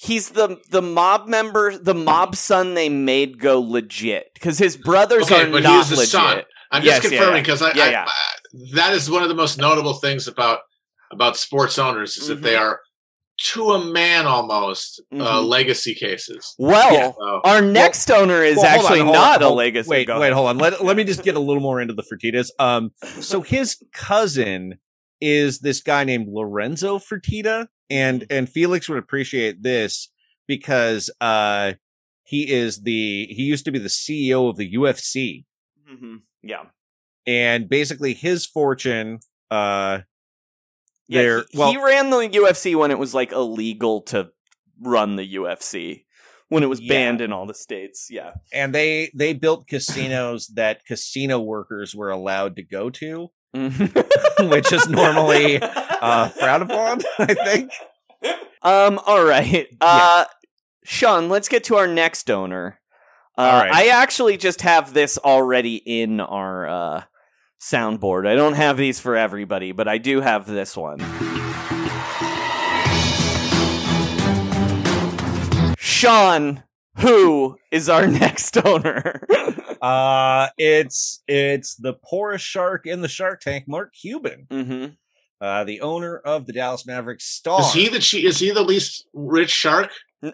he's 0.00 0.30
the 0.30 0.58
the 0.70 0.80
mob 0.82 1.26
member 1.26 1.76
the 1.76 1.94
mob 1.94 2.36
son 2.36 2.74
they 2.74 2.88
made 2.88 3.40
go 3.40 3.60
legit 3.60 4.30
because 4.34 4.56
his 4.58 4.76
brothers 4.76 5.24
Okay, 5.24 5.42
are 5.48 5.50
but 5.50 5.64
not 5.64 5.76
he's 5.78 5.90
the 5.90 5.96
legit. 5.96 6.10
son. 6.10 6.42
I'm 6.70 6.84
Yes, 6.84 7.00
just 7.02 7.12
yeah, 7.12 7.18
confirming 7.18 7.36
yeah. 7.36 7.42
because 7.42 7.62
I, 7.62 7.72
Yeah, 7.74 7.84
I, 7.84 7.90
yeah. 7.90 8.04
I- 8.06 8.74
that 8.74 8.94
is 8.94 9.10
one 9.10 9.22
of 9.22 9.28
the 9.28 9.34
most 9.34 9.58
notable 9.58 9.94
things 9.94 10.28
about 10.28 10.60
about 11.10 11.36
sports 11.36 11.78
owners 11.78 12.16
is 12.16 12.28
that 12.28 12.42
they 12.42 12.52
Mm-hmm. 12.54 12.62
are 12.64 12.80
to 13.54 13.70
a 13.72 13.84
man 13.92 14.26
almost 14.26 15.00
uh, 15.12 15.16
Mhm. 15.16 15.46
legacy 15.48 15.94
cases. 15.94 16.54
Well, 16.58 16.92
Yeah. 16.92 17.12
So, 17.18 17.40
our 17.44 17.60
next 17.62 18.10
owner 18.10 18.42
is 18.42 18.56
Well, 18.56 18.66
hold 18.66 18.78
on, 18.80 18.84
actually 18.84 19.00
on, 19.00 19.12
not 19.12 19.42
a 19.42 19.48
legacy. 19.48 19.88
Wait, 19.90 20.06
Go 20.08 20.18
wait, 20.20 20.32
hold 20.32 20.48
on. 20.48 20.58
Let 20.58 20.84
let 20.84 20.96
me 20.96 21.04
just 21.04 21.22
get 21.22 21.36
a 21.36 21.40
little 21.40 21.62
more 21.62 21.80
into 21.80 21.94
the 21.94 22.02
Fertittas. 22.02 22.48
Um, 22.58 22.90
so 23.20 23.40
his 23.42 23.76
cousin 23.92 24.78
is 25.20 25.60
this 25.60 25.80
guy 25.82 26.04
named 26.04 26.28
Lorenzo 26.30 26.98
Fertitta, 26.98 27.66
and 27.90 28.22
Mm-hmm. 28.22 28.32
and 28.32 28.48
Felix 28.48 28.88
would 28.88 28.98
appreciate 28.98 29.62
this 29.62 30.08
because 30.46 31.10
uh 31.20 31.72
he 32.24 32.50
is 32.50 32.82
the 32.82 33.26
he 33.30 33.42
used 33.44 33.64
to 33.64 33.72
be 33.72 33.78
the 33.78 33.88
CEO 33.88 34.48
of 34.50 34.56
the 34.56 34.74
UFC, 34.74 35.44
Mhm. 35.90 36.20
Yeah, 36.42 36.64
and 37.26 37.68
basically 37.68 38.14
his 38.14 38.44
fortune 38.46 39.20
uh 39.50 40.00
yeah. 41.08 41.22
there 41.22 41.44
he, 41.50 41.58
well 41.58 41.70
he 41.70 41.76
ran 41.82 42.10
the 42.10 42.16
UFC 42.28 42.74
when 42.76 42.90
it 42.90 42.98
was 42.98 43.14
like 43.14 43.32
illegal 43.32 44.02
to 44.02 44.30
run 44.80 45.16
the 45.16 45.34
UFC. 45.36 46.04
when 46.50 46.62
it 46.62 46.66
was 46.66 46.80
Yeah. 46.80 46.88
banned 46.94 47.20
in 47.20 47.30
all 47.32 47.44
the 47.46 47.52
states. 47.54 48.08
Yeah. 48.10 48.32
and 48.52 48.74
they 48.74 49.10
they 49.14 49.32
built 49.34 49.66
casinos 49.66 50.46
that 50.48 50.84
casino 50.86 51.40
workers 51.40 51.94
were 51.94 52.10
allowed 52.10 52.56
to 52.56 52.62
go 52.62 52.88
to, 52.90 53.28
which 53.54 54.72
is 54.72 54.88
normally 54.88 55.58
uh, 56.00 56.28
frowned 56.28 56.64
upon. 56.64 57.02
I 57.18 57.34
think. 57.34 57.72
Um. 58.62 58.98
All 59.06 59.24
right. 59.24 59.66
Uh, 59.80 60.24
Sean, 60.84 61.28
let's 61.28 61.48
get 61.48 61.64
to 61.64 61.76
our 61.76 61.86
next 61.86 62.26
donor. 62.26 62.80
Uh, 63.36 63.42
All 63.42 63.60
right. 63.60 63.72
I 63.72 63.86
actually 63.88 64.36
just 64.36 64.62
have 64.62 64.94
this 64.94 65.16
already 65.18 65.76
in 65.76 66.20
our 66.20 66.68
uh, 66.68 67.02
soundboard. 67.60 68.26
I 68.26 68.34
don't 68.34 68.54
have 68.54 68.76
these 68.76 68.98
for 68.98 69.16
everybody, 69.16 69.72
but 69.72 69.86
I 69.86 69.98
do 69.98 70.20
have 70.20 70.46
this 70.46 70.76
one. 70.76 70.98
Sean, 75.78 76.62
who 76.98 77.58
is 77.70 77.88
our 77.88 78.06
next 78.08 78.52
donor? 78.52 79.26
Uh, 79.80 80.48
it's 80.58 81.22
it's 81.28 81.76
the 81.76 81.92
poorest 81.92 82.44
shark 82.44 82.84
in 82.84 83.00
the 83.00 83.06
Shark 83.06 83.40
Tank, 83.40 83.68
Mark 83.68 83.94
Cuban, 83.94 84.48
mm-hmm. 84.50 84.86
Uh, 85.40 85.64
the 85.64 85.80
owner 85.80 86.16
of 86.18 86.46
the 86.46 86.52
Dallas 86.52 86.86
Mavericks 86.86 87.24
star. 87.24 87.60
Is 87.60 87.72
he 87.72 87.88
the 87.88 87.98
che- 88.00 88.24
is 88.24 88.38
he 88.38 88.50
the 88.50 88.62
least 88.62 89.06
rich 89.12 89.50
shark? 89.50 89.90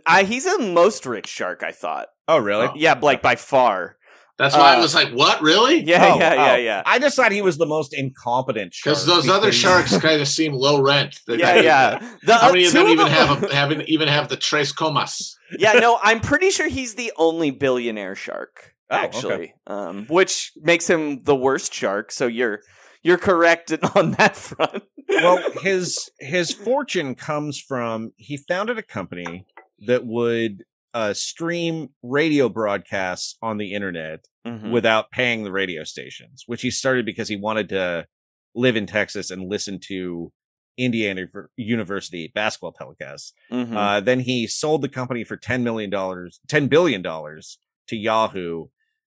I, 0.06 0.24
he's 0.24 0.44
the 0.44 0.58
most 0.72 1.04
rich 1.04 1.26
shark, 1.28 1.62
I 1.62 1.70
thought. 1.72 2.08
oh, 2.28 2.38
really? 2.38 2.68
Yeah, 2.80 2.98
like 3.00 3.20
by 3.20 3.36
far. 3.36 3.96
That's 4.36 4.56
why 4.56 4.74
Uh, 4.74 4.78
I 4.78 4.80
was 4.80 4.94
like, 4.96 5.10
what 5.10 5.40
really? 5.42 5.84
Yeah, 5.84 6.14
Oh, 6.14 6.18
yeah, 6.18 6.34
yeah, 6.34 6.52
oh. 6.52 6.56
yeah. 6.56 6.82
I 6.86 6.98
just 6.98 7.14
thought 7.14 7.30
he 7.30 7.42
was 7.42 7.56
the 7.58 7.66
most 7.66 7.94
incompetent 7.94 8.74
shark. 8.74 8.94
Because 8.94 9.06
those 9.06 9.28
other 9.28 9.52
sharks 9.52 9.96
kind 9.98 10.20
of 10.20 10.26
seem 10.26 10.54
low 10.54 10.80
rent. 10.82 11.20
They 11.28 11.36
Yeah, 11.36 11.46
kinda- 11.52 11.62
yeah. 11.64 12.14
The, 12.24 12.34
How 12.34 12.48
uh, 12.48 12.52
many 12.52 12.64
of 12.64 12.72
them 12.72 12.88
even 12.88 13.06
have 13.06 13.42
a, 13.44 13.54
have 13.54 13.72
even 13.82 14.08
have 14.08 14.28
the 14.30 14.36
tres 14.36 14.72
comas? 14.72 15.38
yeah, 15.58 15.74
no, 15.74 16.00
I'm 16.02 16.18
pretty 16.20 16.50
sure 16.50 16.68
he's 16.68 16.94
the 16.96 17.12
only 17.16 17.50
billionaire 17.52 18.16
shark. 18.16 18.74
Oh, 18.90 18.96
okay. 18.96 19.04
Actually, 19.06 19.54
um, 19.68 20.06
which 20.08 20.50
makes 20.56 20.88
him 20.88 21.22
the 21.24 21.36
worst 21.36 21.72
shark. 21.72 22.10
So 22.10 22.26
you're 22.26 22.60
you're 23.04 23.18
correct 23.18 23.72
on 23.94 24.12
that 24.12 24.34
front. 24.36 24.82
well, 25.08 25.38
his 25.62 26.10
his 26.18 26.52
fortune 26.52 27.14
comes 27.14 27.60
from 27.60 28.12
he 28.16 28.36
founded 28.36 28.78
a 28.78 28.82
company 28.82 29.46
that 29.86 30.04
would 30.06 30.64
uh, 30.94 31.12
stream 31.12 31.88
radio 32.02 32.48
broadcasts 32.48 33.36
on 33.42 33.58
the 33.58 33.72
internet 33.74 34.26
Mhm. 34.46 34.70
without 34.72 35.10
paying 35.10 35.42
the 35.42 35.50
radio 35.50 35.84
stations, 35.84 36.42
which 36.46 36.60
he 36.60 36.70
started 36.70 37.06
because 37.06 37.28
he 37.28 37.36
wanted 37.36 37.68
to 37.70 38.06
live 38.54 38.76
in 38.76 38.86
Texas 38.86 39.30
and 39.30 39.48
listen 39.48 39.80
to 39.88 40.32
Indiana 40.76 41.22
University 41.56 42.30
basketball 42.34 42.74
telecasts. 42.74 43.32
Mhm. 43.50 43.74
Uh, 43.74 44.00
then 44.00 44.20
he 44.20 44.46
sold 44.46 44.82
the 44.82 44.88
company 44.90 45.24
for 45.24 45.36
ten 45.38 45.64
million 45.64 45.88
dollars, 45.90 46.40
ten 46.46 46.68
billion 46.68 47.00
dollars 47.00 47.58
to 47.88 47.96
Yahoo, 47.96 48.66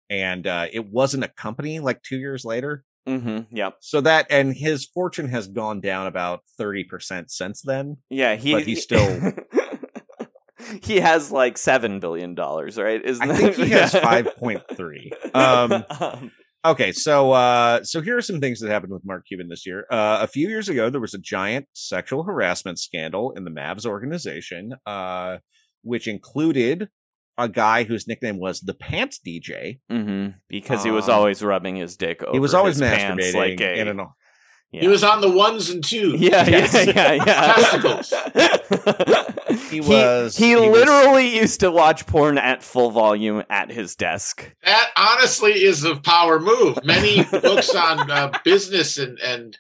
and 0.10 0.48
uh, 0.48 0.68
it 0.72 0.86
wasn't 0.88 1.24
a 1.24 1.28
company 1.28 1.80
like 1.80 2.02
two 2.02 2.18
years 2.18 2.46
later. 2.46 2.84
Mhm, 3.08 3.48
Yep. 3.52 3.76
So 3.82 4.02
that 4.02 4.28
and 4.30 4.56
his 4.56 4.86
fortune 4.86 5.30
has 5.30 5.48
gone 5.48 5.80
down 5.82 6.08
about 6.08 6.42
thirty 6.58 6.84
percent 6.84 7.30
since 7.32 7.62
then. 7.62 7.98
Yeah. 8.10 8.36
He. 8.36 8.54
But 8.54 8.64
he's 8.64 8.82
still- 8.84 9.32
he 10.82 11.00
has 11.00 11.32
like 11.32 11.58
seven 11.58 12.00
billion 12.00 12.34
dollars, 12.36 12.78
right? 12.78 13.04
Isn't 13.04 13.30
I 13.30 13.36
think 13.36 13.56
he 13.56 13.70
has 13.70 13.92
five 13.96 14.36
point 14.38 14.64
three. 14.76 15.12
Um, 15.34 15.84
Um, 16.00 16.32
okay, 16.66 16.92
so 16.92 17.32
uh, 17.34 17.84
so 17.84 18.02
here 18.02 18.18
are 18.18 18.22
some 18.22 18.40
things 18.42 18.60
that 18.62 18.70
happened 18.72 18.92
with 18.94 19.06
Mark 19.06 19.26
Cuban 19.28 19.50
this 19.50 19.66
year. 19.68 19.86
Uh, 19.92 20.20
a 20.22 20.28
few 20.28 20.50
years 20.50 20.68
ago, 20.68 20.90
there 20.90 21.02
was 21.02 21.14
a 21.14 21.20
giant 21.20 21.68
sexual 21.74 22.24
harassment 22.24 22.80
scandal 22.80 23.32
in 23.34 23.44
the 23.44 23.52
Mavs 23.52 23.86
organization, 23.86 24.74
uh, 24.88 25.38
which 25.84 26.08
included 26.08 26.90
a 27.38 27.50
guy 27.50 27.84
whose 27.84 28.08
nickname 28.08 28.39
was 28.39 28.62
the 28.62 28.74
Pants 28.74 29.20
DJ. 29.25 29.80
mhm, 29.92 30.36
Because 30.50 30.84
he 30.84 30.92
was 30.92 31.10
Um, 31.10 31.15
always 31.15 31.42
rubbing 31.44 31.75
his 31.75 31.96
dick 31.98 32.24
over. 32.24 32.34
he 32.34 32.39
was 32.39 32.54
always 32.54 32.77
his 32.77 32.89
pants 32.89 33.22
masturbating 33.25 33.36
like 33.36 33.62
a, 33.62 33.80
in 33.80 33.88
an 33.88 34.00
yeah. 34.72 34.82
He 34.82 34.88
was 34.89 35.04
on 35.04 35.22
the 35.22 35.30
ones 35.30 35.70
and 35.70 35.82
twos. 35.84 36.20
Yeah, 36.20 36.46
Yes. 36.48 36.74
yeah, 36.74 36.92
yeah, 36.94 37.13
yeah. 37.13 37.54
Testicles. 37.54 38.13
He 39.69 39.80
was- 39.82 40.36
He, 40.38 40.50
he 40.50 40.56
was- 40.56 40.69
literally 40.71 41.36
used 41.38 41.60
to 41.62 41.71
watch 41.71 42.06
porn 42.08 42.38
at 42.38 42.62
full 42.63 42.91
volume 42.91 43.43
at 43.50 43.71
his 43.71 43.95
desk. 43.95 44.54
That 44.63 44.89
honestly 44.98 45.52
is 45.63 45.84
a 45.84 45.95
power 45.95 46.39
move. 46.39 46.80
Many 46.84 47.24
books 47.24 47.74
on 47.74 48.10
uh, 48.12 48.32
business 48.43 48.98
and, 48.98 49.17
and 49.19 49.58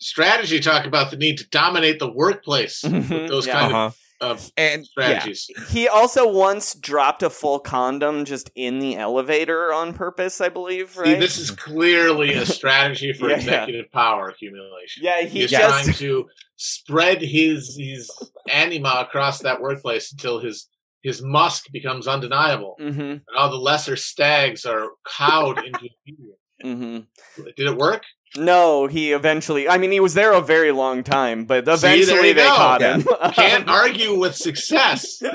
strategy 0.00 0.60
talk 0.60 0.84
about 0.86 1.10
the 1.10 1.16
need 1.16 1.38
to 1.38 1.48
dominate 1.48 1.98
the 1.98 2.10
workplace 2.10 2.82
with 2.82 3.08
those 3.28 3.46
Yeah. 3.46 3.52
kind 3.60 3.72
uh-huh. 3.72 3.84
of, 3.86 3.96
of 4.20 4.50
and 4.56 4.88
yeah. 4.98 5.24
He 5.70 5.86
also 5.88 6.26
once 6.28 6.74
dropped 6.74 7.22
a 7.22 7.30
full 7.30 7.58
condom 7.60 8.24
just 8.24 8.50
in 8.54 8.78
the 8.80 8.96
elevator 8.96 9.72
on 9.72 9.92
purpose, 9.94 10.40
I 10.40 10.48
believe. 10.48 10.96
Right? 10.96 11.14
See, 11.14 11.20
this 11.20 11.38
is 11.38 11.50
clearly 11.50 12.34
a 12.34 12.44
strategy 12.58 13.12
for 13.12 13.26
Yeah, 13.28 13.36
yeah. 13.36 13.38
executive 13.42 13.92
power 13.92 14.28
accumulation. 14.28 15.04
yeah, 15.04 15.20
he 15.22 15.40
He's 15.40 15.50
just 15.50 15.84
trying 15.84 15.94
to 15.96 16.28
spread 16.56 17.22
his 17.22 17.76
his 17.78 18.10
anima 18.48 19.04
across 19.06 19.40
that 19.40 19.60
workplace 19.60 20.10
until 20.12 20.40
his 20.40 20.68
his 21.02 21.22
musk 21.22 21.66
becomes 21.72 22.08
undeniable, 22.08 22.74
hmm 22.78 23.00
and 23.00 23.22
all 23.36 23.50
the 23.50 23.56
lesser 23.56 23.94
stags 23.94 24.64
are 24.66 24.88
cowed 25.06 25.58
into 25.64 25.78
obedience. 26.62 27.08
hmm 27.36 27.42
Did 27.56 27.66
it 27.68 27.76
work? 27.76 28.02
No, 28.36 28.86
he 28.86 29.12
eventually. 29.12 29.68
I 29.68 29.78
mean, 29.78 29.90
he 29.90 30.00
was 30.00 30.14
there 30.14 30.32
a 30.32 30.40
very 30.40 30.70
long 30.72 31.02
time, 31.02 31.44
but 31.44 31.66
eventually 31.66 32.28
you 32.28 32.34
they 32.34 32.42
go. 32.42 32.54
caught 32.54 32.80
Yeah. 32.80 32.98
him. 32.98 33.06
Can't 33.32 33.68
argue 33.68 34.18
with 34.18 34.34
success. 34.36 35.22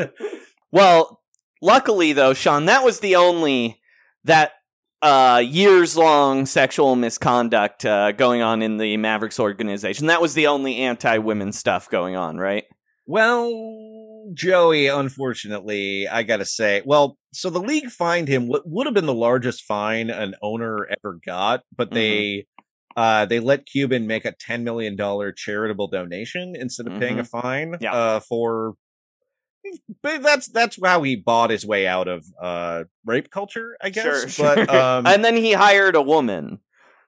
Well, 0.72 1.22
luckily 1.62 2.14
though, 2.14 2.34
Sean, 2.34 2.66
that 2.66 2.84
was 2.84 3.00
the 3.00 3.16
only 3.16 3.80
that 4.24 4.54
uh, 5.04 5.40
years 5.46 5.96
long 5.96 6.48
sexual 6.48 6.96
misconduct 6.96 7.86
uh, 7.86 8.12
going 8.14 8.42
on 8.42 8.64
in 8.64 8.78
the 8.78 8.98
Mavericks 8.98 9.40
organization. 9.40 10.08
That 10.08 10.20
was 10.20 10.34
the 10.34 10.48
only 10.48 10.78
anti 10.78 11.20
women 11.20 11.52
stuff 11.52 11.92
going 11.92 12.16
on, 12.16 12.38
right? 12.38 12.64
Well, 13.06 13.52
Joey, 14.34 14.88
unfortunately, 14.88 16.08
I 16.08 16.24
gotta 16.24 16.46
say, 16.46 16.82
well, 16.86 17.18
so 17.34 17.50
the 17.50 17.60
league 17.62 17.90
fined 17.92 18.28
him 18.30 18.48
what 18.48 18.64
would 18.66 18.88
have 18.88 18.94
been 18.96 19.06
the 19.06 19.14
largest 19.14 19.62
fine 19.64 20.10
an 20.10 20.34
owner 20.42 20.88
ever 20.90 21.20
got, 21.24 21.62
but 21.76 21.92
they 21.92 22.48
uh 22.96 23.26
they 23.26 23.40
let 23.40 23.66
Cuban 23.66 24.08
make 24.08 24.26
a 24.26 24.32
ten 24.32 24.64
million 24.64 24.96
dollar 24.96 25.32
charitable 25.32 25.88
donation 25.88 26.56
instead 26.56 26.88
of 26.88 27.00
paying 27.00 27.20
a 27.20 27.24
fine 27.24 27.78
Yeah. 27.80 27.94
uh 27.94 28.20
for 28.20 28.74
but 30.02 30.22
that's 30.22 30.48
that's 30.48 30.78
how 30.84 31.04
he 31.04 31.16
bought 31.16 31.50
his 31.50 31.66
way 31.66 31.88
out 31.88 32.08
of 32.08 32.26
uh 32.42 32.84
rape 33.06 33.30
culture, 33.30 33.78
I 33.82 33.90
guess. 33.90 34.34
Sure, 34.34 34.56
But 34.56 34.70
um 34.76 35.06
and 35.08 35.24
then 35.24 35.36
he 35.36 35.54
hired 35.54 35.96
a 35.96 36.02
woman. 36.02 36.60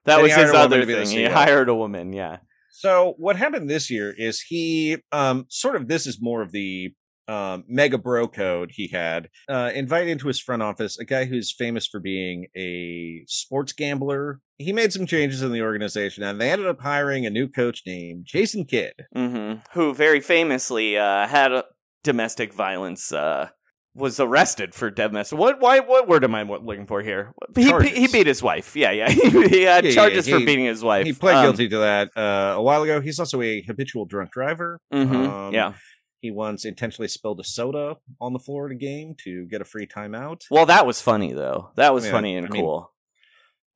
That 0.04 0.22
was 0.22 0.32
his 0.34 0.52
other 0.52 0.80
to 0.80 0.86
be 0.86 0.94
the 0.94 1.04
thing. 1.04 1.16
He 1.18 1.24
hired 1.24 1.68
a 1.68 1.74
woman. 1.74 2.12
Yeah. 2.12 2.38
So 2.70 3.14
what 3.18 3.36
happened 3.36 3.68
this 3.68 3.90
year 3.90 4.14
is 4.16 4.40
he 4.40 4.98
um 5.12 5.46
sort 5.48 5.76
of 5.76 5.88
this 5.88 6.06
is 6.06 6.18
more 6.20 6.42
of 6.42 6.52
the 6.52 6.94
um 7.28 7.64
mega 7.66 7.98
bro 7.98 8.28
code 8.28 8.70
he 8.72 8.86
had 8.88 9.28
uh 9.48 9.70
invited 9.74 10.08
into 10.10 10.28
his 10.28 10.38
front 10.40 10.62
office 10.62 10.98
a 10.98 11.04
guy 11.04 11.24
who's 11.24 11.52
famous 11.52 11.86
for 11.86 11.98
being 12.00 12.46
a 12.56 13.24
sports 13.26 13.72
gambler. 13.72 14.40
He 14.58 14.72
made 14.72 14.92
some 14.92 15.06
changes 15.06 15.42
in 15.42 15.52
the 15.52 15.60
organization 15.62 16.22
and 16.22 16.40
they 16.40 16.50
ended 16.50 16.66
up 16.68 16.80
hiring 16.80 17.26
a 17.26 17.30
new 17.30 17.48
coach 17.48 17.82
named 17.86 18.24
Jason 18.26 18.64
Kidd. 18.64 18.94
hmm 19.14 19.54
Who 19.72 19.92
very 19.94 20.20
famously 20.20 20.96
uh, 20.96 21.26
had 21.26 21.52
a 21.52 21.64
domestic 22.04 22.52
violence. 22.52 23.12
Uh, 23.12 23.48
was 23.94 24.20
arrested 24.20 24.74
for 24.74 24.90
domestic. 24.90 25.38
What? 25.38 25.58
Why? 25.58 25.80
What 25.80 26.06
word 26.06 26.22
am 26.22 26.34
I 26.34 26.42
looking 26.42 26.86
for 26.86 27.00
here? 27.00 27.32
He 27.56 27.72
he 27.88 28.06
beat 28.08 28.26
his 28.26 28.42
wife. 28.42 28.76
Yeah, 28.76 28.90
yeah. 28.92 29.08
he 29.08 29.62
had 29.62 29.84
Yeah, 29.84 29.88
yeah, 29.88 29.94
charges 29.94 30.28
for 30.28 30.38
he- 30.38 30.44
beating 30.44 30.66
his 30.66 30.84
wife. 30.84 31.06
He 31.06 31.14
pled 31.14 31.36
Um, 31.36 31.44
guilty 31.46 31.66
to 31.70 31.78
that 31.78 32.10
uh, 32.14 32.56
a 32.58 32.62
while 32.62 32.82
ago. 32.82 33.00
He's 33.00 33.18
also 33.18 33.40
a 33.40 33.62
habitual 33.62 34.04
drunk 34.04 34.32
driver. 34.32 34.78
mhm, 34.92 35.26
Um, 35.48 35.54
yeah. 35.54 35.72
He 36.20 36.30
once 36.30 36.64
intentionally 36.64 37.08
spilled 37.08 37.40
a 37.40 37.44
soda 37.44 37.96
on 38.20 38.32
the 38.32 38.38
floor 38.38 38.66
at 38.66 38.72
a 38.72 38.76
game 38.76 39.14
to 39.24 39.46
get 39.46 39.60
a 39.60 39.64
free 39.64 39.86
timeout. 39.86 40.42
Well, 40.50 40.66
that 40.66 40.86
was 40.86 41.00
funny 41.00 41.32
though. 41.32 41.70
That 41.76 41.94
was 41.94 42.04
Yeah, 42.04 42.12
funny 42.12 42.36
and 42.36 42.46
I 42.46 42.50
mean, 42.50 42.62
cool. 42.62 42.92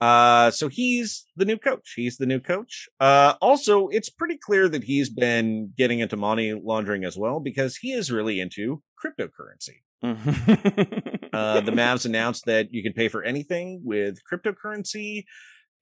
Uh, 0.00 0.50
so 0.50 0.68
he's 0.68 1.26
the 1.37 1.44
new 1.44 1.59
coach. 1.59 1.92
He's 1.94 2.16
the 2.16 2.24
new 2.24 2.40
coach. 2.40 2.88
Uh, 2.98 3.35
also, 3.42 3.88
it's 3.88 4.09
pretty 4.09 4.38
clear 4.38 4.66
that 4.68 4.85
he's 4.85 5.11
been 5.11 5.74
getting 5.76 6.00
into 6.00 6.16
money 6.16 6.55
laundering 6.55 7.05
as 7.05 7.18
well 7.18 7.38
because 7.38 7.76
he 7.76 7.92
is 7.92 8.11
really 8.11 8.40
into 8.40 8.83
cryptocurrency. 9.03 9.83
Uh, 11.33 11.61
the 11.61 11.70
Mavs 11.70 12.05
announced 12.05 12.44
that 12.46 12.72
you 12.72 12.83
can 12.83 12.92
pay 12.92 13.07
for 13.07 13.22
anything 13.22 13.81
with 13.85 14.18
cryptocurrency, 14.31 15.24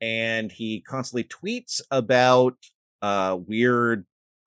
and 0.00 0.52
he 0.52 0.82
constantly 0.86 1.24
tweets 1.24 1.80
about 1.90 2.54
uh 3.00 3.36
weird 3.46 4.04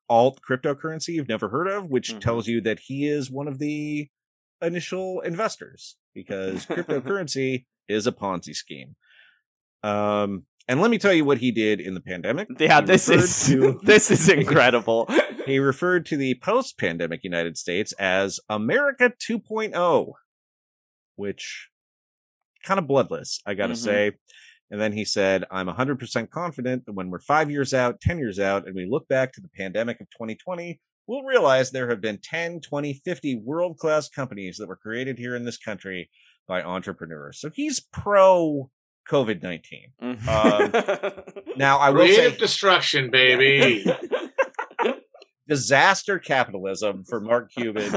alt 0.10 0.40
cryptocurrency 0.48 1.10
you've 1.10 1.30
never 1.30 1.50
heard 1.50 1.68
of, 1.68 1.90
which 1.90 2.14
Mhm. 2.14 2.20
tells 2.22 2.48
you 2.48 2.62
that 2.62 2.80
he 2.80 3.08
is 3.08 3.32
one 3.32 3.48
of 3.48 3.60
the 3.60 4.10
initial 4.62 5.22
investors 5.22 5.96
because 6.14 6.66
cryptocurrency 6.68 7.66
is 7.88 8.06
a 8.08 8.12
Ponzi 8.12 8.56
scheme. 8.56 8.96
Um, 9.84 10.46
and 10.68 10.80
let 10.80 10.92
me 10.92 10.98
tell 11.00 11.14
you 11.14 11.26
what 11.26 11.40
he 11.40 11.52
did 11.52 11.80
in 11.82 11.94
the 11.96 12.02
pandemic. 12.02 12.48
yeah, 12.60 12.82
He 12.82 12.86
this 12.88 13.10
is 13.10 13.46
to- 13.48 13.80
this 13.84 14.12
is 14.12 14.30
incredible. 14.40 15.08
he 15.46 15.58
referred 15.60 16.06
to 16.08 16.18
the 16.18 16.36
post-pandemic 16.36 17.24
United 17.24 17.58
States 17.58 17.94
as 17.94 18.40
America 18.50 19.12
2.0. 19.20 20.14
which 21.16 21.70
kind 22.64 22.80
of 22.80 22.88
bloodless, 22.88 23.42
I 23.46 23.54
got 23.54 23.68
to 23.68 23.74
Mhm. 23.74 23.78
say. 23.78 24.12
And 24.72 24.80
then 24.80 24.94
he 24.94 25.04
said, 25.04 25.44
I'm 25.52 25.68
100% 25.68 26.30
confident 26.30 26.86
that 26.86 26.94
when 26.94 27.10
we're 27.10 27.20
five 27.20 27.52
years 27.52 27.74
out, 27.74 28.00
10 28.00 28.18
years 28.18 28.40
out, 28.40 28.66
and 28.66 28.74
we 28.74 28.88
look 28.90 29.08
back 29.10 29.34
to 29.34 29.42
the 29.42 29.50
pandemic 29.50 30.00
of 30.00 30.10
2020, 30.12 30.80
we'll 31.08 31.24
realize 31.24 31.70
there 31.72 31.90
have 31.90 32.00
been 32.00 32.20
10, 32.24 32.62
20, 32.62 32.94
50 33.04 33.36
world 33.44 33.78
class 33.78 34.08
companies 34.08 34.58
that 34.58 34.68
were 34.70 34.78
created 34.78 35.18
here 35.20 35.36
in 35.36 35.44
this 35.44 35.58
country 35.58 36.10
by 36.48 36.64
entrepreneurs. 36.64 37.40
So 37.42 37.50
he's 37.54 37.82
pro 37.82 38.70
COVID 39.10 39.44
19. 39.44 39.92
Mhm. 40.02 41.34
Now, 41.58 41.80
I 41.80 41.90
will 41.90 42.06
Creative 42.06 42.34
say 42.34 42.38
destruction, 42.40 43.12
baby. 43.12 43.86
disaster 45.48 46.18
capitalism 46.18 47.04
for 47.04 47.20
Mark 47.20 47.52
Cuban. 47.52 47.94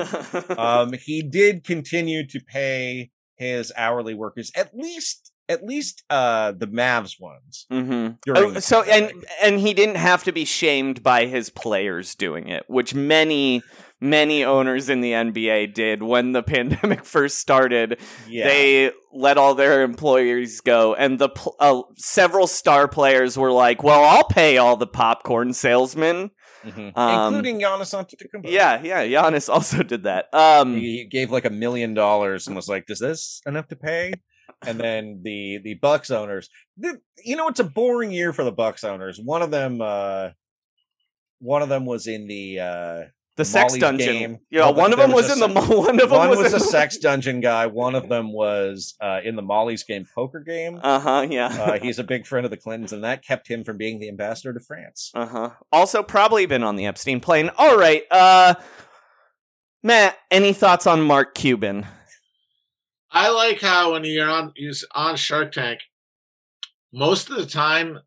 um, 0.58 0.92
he 0.92 1.22
did 1.22 1.62
continue 1.62 2.26
to 2.26 2.40
pay 2.40 3.10
his 3.36 3.72
hourly 3.76 4.14
workers 4.14 4.50
at 4.56 4.74
least 4.76 5.23
at 5.48 5.64
least 5.64 6.02
uh 6.10 6.52
the 6.52 6.66
Mavs 6.66 7.20
ones. 7.20 7.66
hmm 7.70 8.08
Oh, 8.28 8.58
so 8.60 8.82
and 8.82 9.12
and 9.42 9.60
he 9.60 9.74
didn't 9.74 9.96
have 9.96 10.24
to 10.24 10.32
be 10.32 10.44
shamed 10.44 11.02
by 11.02 11.26
his 11.26 11.50
players 11.50 12.14
doing 12.14 12.48
it, 12.48 12.64
which 12.68 12.94
many 12.94 13.62
many 14.00 14.44
owners 14.44 14.88
in 14.90 15.00
the 15.00 15.12
NBA 15.12 15.72
did 15.74 16.02
when 16.02 16.32
the 16.32 16.42
pandemic 16.54 17.04
first 17.04 17.38
started. 17.38 17.98
Yeah. 18.28 18.44
They 18.48 18.90
let 19.12 19.38
all 19.38 19.54
their 19.54 19.82
employees 19.82 20.60
go, 20.60 20.94
and 20.94 21.18
the 21.18 21.28
pl- 21.30 21.56
uh, 21.60 21.82
several 21.96 22.46
star 22.46 22.88
players 22.88 23.38
were 23.38 23.52
like, 23.52 23.82
"Well, 23.82 24.02
I'll 24.04 24.28
pay 24.28 24.58
all 24.58 24.76
the 24.76 24.86
popcorn 24.86 25.52
salesmen." 25.52 26.30
Mhm. 26.64 26.96
um, 26.96 27.34
including 27.34 27.60
Giannis 27.60 27.92
Antetokounmpo. 27.94 28.50
Yeah, 28.50 28.80
yeah. 28.82 29.04
Giannis 29.04 29.50
also 29.52 29.82
did 29.82 30.04
that. 30.04 30.32
Um, 30.32 30.74
he 30.76 30.98
he 30.98 31.04
gave 31.04 31.30
like 31.30 31.44
a 31.44 31.50
million 31.50 31.92
dollars 31.94 32.46
and 32.46 32.56
was 32.56 32.68
like, 32.68 32.86
"Does 32.86 32.98
this 33.00 33.40
enough 33.46 33.68
to 33.68 33.76
pay?" 33.76 34.14
And 34.66 34.78
then 34.78 35.20
the 35.22 35.58
the 35.62 35.74
Bucks 35.74 36.10
owners, 36.10 36.48
the, 36.76 37.00
you 37.24 37.36
know, 37.36 37.48
it's 37.48 37.60
a 37.60 37.64
boring 37.64 38.10
year 38.12 38.32
for 38.32 38.44
the 38.44 38.52
Bucks 38.52 38.84
owners. 38.84 39.20
One 39.22 39.42
of 39.42 39.50
them, 39.50 39.80
uh 39.80 40.30
one 41.40 41.62
of 41.62 41.68
them 41.68 41.84
was 41.84 42.06
in 42.06 42.26
the 42.26 42.60
uh 42.60 43.00
the 43.36 43.44
sex 43.44 43.72
Molly's 43.72 43.80
dungeon. 43.80 44.12
game. 44.14 44.38
Yeah, 44.48 44.60
No, 44.66 44.70
one 44.70 44.92
of 44.92 44.98
them 45.00 45.10
was, 45.10 45.28
a 45.28 45.32
in 45.32 45.40
the 45.40 45.60
se- 45.60 45.74
one 45.76 45.98
of 46.00 46.08
them 46.08 46.18
one 46.18 46.28
was, 46.30 46.38
was, 46.38 46.52
a 46.54 46.58
the- 46.58 46.64
sex 46.64 46.98
dungeon 47.02 47.40
guy. 47.40 47.66
One 47.66 47.96
of 47.96 48.08
them 48.08 48.32
was 48.32 48.94
uh, 49.00 49.20
in 49.24 49.34
the 49.34 49.42
Molly's 49.42 49.82
game 49.82 50.06
poker 50.14 50.38
game. 50.38 50.78
Uh 50.80 51.00
huh. 51.00 51.26
Yeah. 51.28 51.46
Uh, 51.48 51.78
he's 51.82 51.98
a 51.98 52.04
big 52.04 52.28
friend 52.28 52.44
of 52.44 52.52
the 52.52 52.56
Clintons, 52.56 52.92
and 52.92 53.02
that 53.02 53.24
kept 53.24 53.48
him 53.48 53.64
from 53.64 53.76
being 53.76 53.98
the 53.98 54.08
ambassador 54.08 54.52
to 54.54 54.60
France. 54.60 55.10
Uh 55.14 55.26
huh. 55.26 55.50
Also, 55.72 56.02
probably 56.04 56.46
been 56.46 56.62
on 56.62 56.76
the 56.76 56.86
Epstein 56.86 57.18
plane. 57.20 57.50
All 57.58 57.76
right. 57.76 58.04
Uh, 58.08 58.54
Matt, 59.82 60.16
any 60.30 60.52
thoughts 60.52 60.86
on 60.86 61.02
Mark 61.02 61.34
Cuban? 61.34 61.86
I 63.14 63.30
like 63.30 63.60
how 63.60 63.92
when 63.92 64.04
you're 64.04 64.28
on 64.28 64.52
he's 64.56 64.84
on 64.94 65.16
Shark 65.16 65.52
Tank, 65.52 65.80
most 66.92 67.30
of 67.30 67.36
the 67.36 67.46
time, 67.46 68.00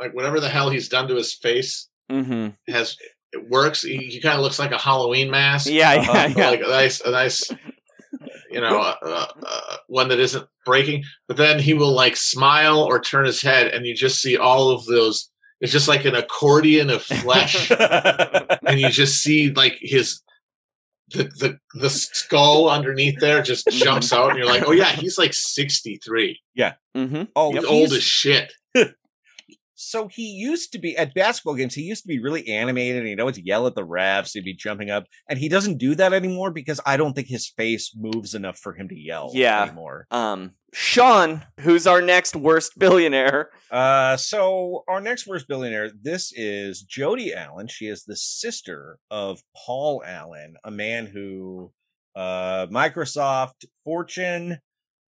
like 0.00 0.14
whatever 0.14 0.40
the 0.40 0.48
hell 0.48 0.70
he's 0.70 0.88
done 0.88 1.08
to 1.08 1.16
his 1.16 1.32
face 1.34 1.88
Mm-hmm. 2.10 2.48
has 2.72 2.96
it 3.32 3.48
works. 3.48 3.82
He, 3.82 3.96
he 3.96 4.20
kind 4.20 4.34
of 4.36 4.42
looks 4.42 4.58
like 4.58 4.72
a 4.72 4.76
Halloween 4.78 5.30
mask. 5.30 5.66
Yeah, 5.70 5.94
yeah, 5.94 6.00
Uh-huh. 6.10 6.34
yeah. 6.36 6.50
like 6.50 6.60
a 6.60 6.68
nice, 6.68 7.00
a 7.00 7.10
nice, 7.10 7.50
you 8.50 8.60
know, 8.60 8.78
uh, 8.80 8.94
uh, 9.02 9.26
uh, 9.46 9.76
one 9.86 10.08
that 10.08 10.20
isn't 10.20 10.46
breaking. 10.66 11.04
But 11.28 11.38
then 11.38 11.58
he 11.58 11.72
will 11.72 11.92
like 11.92 12.16
smile 12.16 12.80
or 12.80 13.00
turn 13.00 13.24
his 13.24 13.40
head, 13.40 13.68
and 13.68 13.86
you 13.86 13.94
just 13.94 14.20
see 14.20 14.36
all 14.36 14.70
of 14.70 14.84
those. 14.84 15.30
It's 15.62 15.72
just 15.72 15.88
like 15.88 16.04
an 16.04 16.14
accordion 16.14 16.90
of 16.90 17.02
flesh, 17.02 17.70
and 18.66 18.78
you 18.78 18.90
just 18.90 19.22
see 19.22 19.50
like 19.50 19.78
his. 19.80 20.20
The, 21.12 21.24
the 21.24 21.58
the 21.80 21.90
skull 21.90 22.68
underneath 22.70 23.18
there 23.20 23.42
just 23.42 23.66
jumps 23.70 24.12
out, 24.12 24.30
and 24.30 24.38
you're 24.38 24.46
like, 24.46 24.62
"Oh 24.66 24.72
yeah, 24.72 24.90
he's 24.92 25.18
like 25.18 25.34
63. 25.34 26.40
Yeah. 26.54 26.74
mm-hmm. 26.96 27.24
oh, 27.36 27.52
He's 27.52 27.60
he's- 27.60 27.70
old 27.72 27.92
as 27.92 28.02
shit." 28.02 28.52
so 29.74 30.06
he 30.08 30.28
used 30.30 30.72
to 30.72 30.78
be 30.78 30.96
at 30.96 31.12
basketball 31.12 31.54
games. 31.54 31.74
He 31.74 31.82
used 31.82 32.02
to 32.02 32.08
be 32.08 32.20
really 32.22 32.46
animated, 32.48 32.98
and 32.98 33.08
he'd 33.08 33.20
always 33.20 33.38
yell 33.38 33.66
at 33.66 33.74
the 33.74 33.84
refs. 33.86 34.30
He'd 34.32 34.44
be 34.44 34.54
jumping 34.54 34.90
up, 34.90 35.04
and 35.28 35.38
he 35.38 35.48
doesn't 35.48 35.78
do 35.78 35.94
that 35.96 36.12
anymore 36.12 36.50
because 36.52 36.80
I 36.86 36.96
don't 36.96 37.14
think 37.14 37.28
his 37.28 37.48
face 37.48 37.92
moves 37.96 38.34
enough 38.34 38.58
for 38.58 38.74
him 38.74 38.88
to 38.88 38.98
yell 38.98 39.30
Yeah. 39.34 39.64
anymore. 39.64 40.06
Um, 40.10 40.52
Sean, 40.74 41.42
who's 41.60 41.86
our 41.86 42.00
next 42.00 42.34
worst 42.34 42.78
billionaire? 42.78 43.50
Uh, 43.70 44.16
so 44.16 44.84
our 44.88 45.00
next 45.00 45.26
worst 45.26 45.46
billionaire, 45.48 45.90
this 46.02 46.32
is 46.34 46.82
Jody 46.82 47.34
Allen. 47.34 47.66
She 47.68 47.86
is 47.88 48.04
the 48.04 48.16
sister 48.16 48.98
of 49.10 49.40
Paul 49.54 50.02
Allen, 50.06 50.54
a 50.64 50.70
man 50.70 51.06
who, 51.06 51.72
uh, 52.16 52.66
Microsoft, 52.70 53.64
Fortune. 53.84 54.58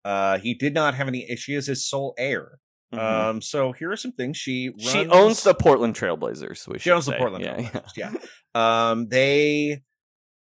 Uh, 0.04 0.40
he 0.40 0.56
did 0.56 0.74
not 0.74 0.96
have 0.96 1.08
any. 1.08 1.28
She 1.36 1.54
is 1.54 1.68
his 1.68 1.86
sole 1.88 2.16
heir. 2.18 2.58
Mhm. 2.94 3.00
Um, 3.00 3.42
so 3.42 3.72
here 3.72 3.92
are 3.92 3.96
some 3.98 4.12
things 4.12 4.38
she 4.38 4.70
runs, 4.70 4.92
she 4.92 5.08
owns 5.08 5.44
the 5.44 5.54
Portland 5.54 5.96
Trailblazers. 5.96 6.68
We 6.68 6.80
She 6.80 6.92
owns 6.92 7.06
the. 7.06 7.14
Portland 7.14 7.46
Yeah, 7.46 7.56
Trail 7.70 7.84
yeah. 7.96 8.12
Yeah. 8.56 8.90
Um, 8.90 9.08
they, 9.10 9.82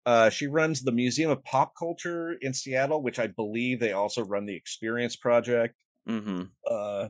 uh, 0.07 0.31
she 0.31 0.47
runs 0.47 0.83
the 0.83 0.93
Museum 0.93 1.31
of 1.31 1.45
Pop 1.45 1.73
Culture 1.79 2.33
in 2.41 2.53
Seattle, 2.55 3.03
which 3.03 3.19
I 3.19 3.27
believe 3.29 3.81
they 3.81 3.93
also 3.93 4.23
run 4.25 4.47
the 4.47 4.55
Experience 4.57 5.17
Project. 5.17 5.75
Mm-hmm. 6.09 6.43
Uh, 6.69 7.09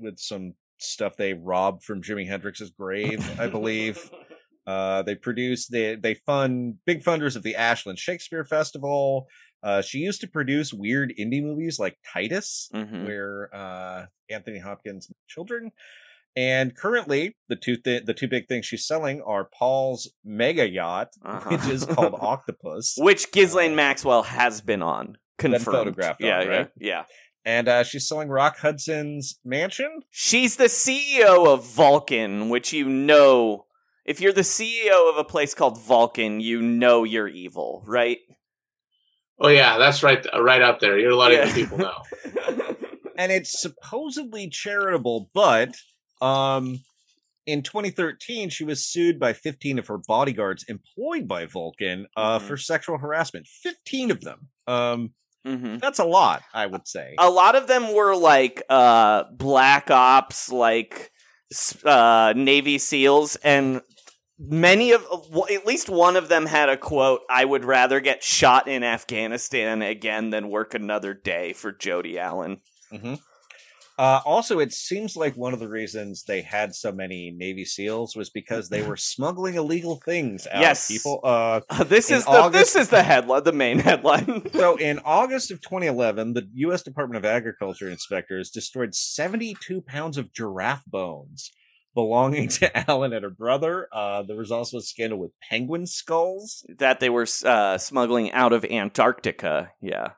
with 0.00 0.18
some 0.18 0.54
stuff 0.78 1.16
they 1.16 1.34
robbed 1.34 1.82
from 1.84 2.02
Jimi 2.02 2.26
Hendrix's 2.26 2.70
grave, 2.70 3.24
I 3.40 3.46
believe. 3.48 4.10
Uh, 4.66 5.02
they 5.02 5.14
produce 5.16 5.66
they 5.66 5.96
they 5.96 6.14
fund 6.14 6.76
big 6.86 7.02
funders 7.02 7.34
of 7.34 7.42
the 7.42 7.56
Ashland 7.56 7.98
Shakespeare 7.98 8.44
Festival. 8.44 9.26
Uh, 9.64 9.80
she 9.80 9.98
used 9.98 10.20
to 10.20 10.28
produce 10.28 10.72
weird 10.72 11.12
indie 11.18 11.42
movies 11.42 11.78
like 11.80 11.96
Titus, 12.12 12.68
Mhm. 12.72 13.04
where 13.06 13.48
uh, 13.54 14.06
Anthony 14.28 14.58
Hopkins 14.58 15.10
children. 15.26 15.72
And 16.36 16.76
currently, 16.76 17.36
the 17.48 17.56
two 17.56 17.76
th- 17.76 18.04
the 18.04 18.14
two 18.14 18.28
big 18.28 18.46
things 18.48 18.64
she's 18.66 18.86
selling 18.86 19.20
are 19.22 19.48
Paul's 19.58 20.10
mega 20.24 20.68
yacht, 20.68 21.08
Uh-huh. 21.24 21.50
which 21.56 21.66
is 21.66 21.84
called 21.84 22.14
Octopus, 22.20 22.94
Which 22.98 23.32
Ghislaine 23.32 23.74
Maxwell 23.74 24.22
has 24.22 24.60
been 24.60 24.82
on. 24.82 25.18
Confirmed. 25.38 25.64
photographed 25.64 26.22
on, 26.22 26.28
yeah, 26.28 26.36
right? 26.44 26.48
yeah, 26.78 26.88
yeah. 26.88 27.02
and 27.46 27.66
uh, 27.66 27.82
she's 27.82 28.06
selling 28.06 28.28
Rock 28.28 28.58
Hudson's 28.58 29.38
mansion. 29.44 30.00
She's 30.10 30.56
the 30.56 30.64
CEO 30.64 31.46
of 31.48 31.64
Vulcan, 31.66 32.48
which 32.50 32.72
you 32.72 32.86
know. 32.88 33.64
If 34.04 34.20
you're 34.20 34.32
the 34.32 34.40
CEO 34.42 35.08
of 35.10 35.16
a 35.16 35.24
place 35.24 35.54
called 35.54 35.80
Vulcan, 35.80 36.40
you 36.40 36.60
know 36.62 37.04
you're 37.04 37.28
evil, 37.28 37.82
right? 37.86 38.18
Oh 39.38 39.48
yeah, 39.48 39.78
that's 39.78 40.02
right, 40.02 40.24
right 40.38 40.60
up 40.62 40.80
there. 40.80 40.98
You're 40.98 41.14
letting 41.14 41.38
Yeah. 41.38 41.46
the 41.46 41.54
people 41.54 41.78
know. 41.78 42.02
and 43.16 43.32
it's 43.32 43.60
supposedly 43.60 44.48
charitable, 44.48 45.30
but 45.32 45.74
um 46.20 46.80
in 47.46 47.62
2013 47.62 48.50
she 48.50 48.64
was 48.64 48.84
sued 48.84 49.18
by 49.18 49.32
15 49.32 49.78
of 49.78 49.86
her 49.86 49.98
bodyguards 49.98 50.64
employed 50.68 51.26
by 51.26 51.46
Vulcan 51.46 52.06
uh 52.16 52.38
Mhm. 52.38 52.42
for 52.42 52.56
sexual 52.56 52.98
harassment. 52.98 53.46
15 53.46 54.10
of 54.10 54.20
them. 54.20 54.48
Um 54.66 55.14
hmm 55.44 55.78
that's 55.78 55.98
a 55.98 56.04
lot, 56.04 56.42
I 56.52 56.66
would 56.66 56.86
say. 56.86 57.14
A 57.18 57.30
lot 57.30 57.56
of 57.56 57.66
them 57.66 57.94
were 57.94 58.14
like 58.14 58.62
uh, 58.68 59.24
black 59.32 59.90
ops, 59.90 60.52
like 60.52 61.10
uh, 61.84 62.34
Navy 62.36 62.76
SEALs, 62.78 63.36
and 63.36 63.80
many 64.38 64.92
of 64.92 65.02
at 65.50 65.64
least 65.66 65.88
one 65.88 66.16
of 66.16 66.28
them 66.28 66.44
had 66.44 66.68
a 66.68 66.76
quote: 66.76 67.22
"I 67.30 67.46
would 67.46 67.64
rather 67.64 68.00
get 68.00 68.22
shot 68.22 68.68
in 68.68 68.84
Afghanistan 68.84 69.80
again 69.80 70.28
than 70.28 70.50
work 70.50 70.74
another 70.74 71.14
day 71.14 71.54
for 71.54 71.72
Jody 71.72 72.18
Allen." 72.18 72.60
Mhm. 72.92 73.20
Uh, 74.00 74.22
also, 74.24 74.58
it 74.60 74.72
seems 74.72 75.14
like 75.14 75.34
one 75.36 75.52
of 75.52 75.60
the 75.60 75.68
reasons 75.68 76.24
they 76.24 76.40
had 76.40 76.74
so 76.74 76.90
many 76.90 77.30
Navy 77.36 77.66
SEALs 77.66 78.16
was 78.16 78.30
because 78.30 78.70
they 78.70 78.80
were 78.80 78.96
smuggling 78.96 79.56
illegal 79.56 79.96
things 80.02 80.46
out. 80.50 80.62
Yes. 80.62 80.88
people. 80.88 81.20
Uh, 81.22 81.60
Uh, 81.68 81.84
this 81.84 82.10
is 82.10 82.24
the 82.24 82.30
August- 82.30 82.72
this 82.72 82.76
is 82.82 82.88
the 82.88 83.02
headline, 83.02 83.44
the 83.44 83.52
main 83.52 83.78
headline. 83.78 84.48
So 84.54 84.76
in 84.76 85.00
August 85.04 85.50
of 85.50 85.60
2011, 85.60 86.32
the 86.32 86.48
U.S. 86.54 86.82
Department 86.82 87.18
of 87.18 87.24
Agriculture 87.30 87.90
inspectors 87.90 88.50
destroyed 88.50 88.94
72 88.94 89.82
pounds 89.82 90.16
of 90.16 90.32
giraffe 90.32 90.84
bones 90.86 91.50
belonging 91.94 92.48
to 92.48 92.64
Allen 92.90 93.12
and 93.12 93.22
her 93.24 93.30
brother. 93.30 93.86
Uh, 93.92 94.22
there 94.22 94.36
was 94.36 94.50
also 94.50 94.78
a 94.78 94.80
scandal 94.82 95.18
with 95.18 95.32
penguin 95.50 95.86
skulls. 95.86 96.64
that 96.78 97.00
they 97.00 97.10
were 97.10 97.26
uh, 97.44 97.76
smuggling 97.76 98.32
out 98.32 98.52
of 98.54 98.64
Antarctica. 98.64 99.72
Yeah, 99.82 100.12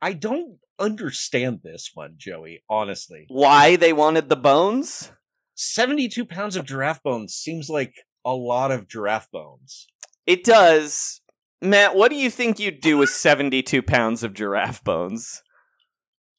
I 0.00 0.12
don't 0.14 0.58
understand 0.78 1.60
this 1.62 1.90
one, 1.94 2.14
Joey. 2.16 2.62
Honestly, 2.68 3.26
why 3.28 3.76
they 3.76 3.92
wanted 3.92 4.28
the 4.28 4.36
bones? 4.36 5.12
72 5.54 6.24
pounds 6.24 6.56
of 6.56 6.64
giraffe 6.64 7.02
bones 7.02 7.34
seems 7.34 7.68
like 7.68 7.94
a 8.24 8.34
lot 8.34 8.70
of 8.70 8.88
giraffe 8.88 9.30
bones. 9.30 9.86
It 10.26 10.44
does. 10.44 11.20
Matt, 11.60 11.96
what 11.96 12.10
do 12.10 12.16
you 12.16 12.30
think 12.30 12.58
you'd 12.60 12.80
do 12.80 12.96
with 12.98 13.10
72 13.10 13.82
pounds 13.82 14.22
of 14.22 14.34
giraffe 14.34 14.84
bones? 14.84 15.42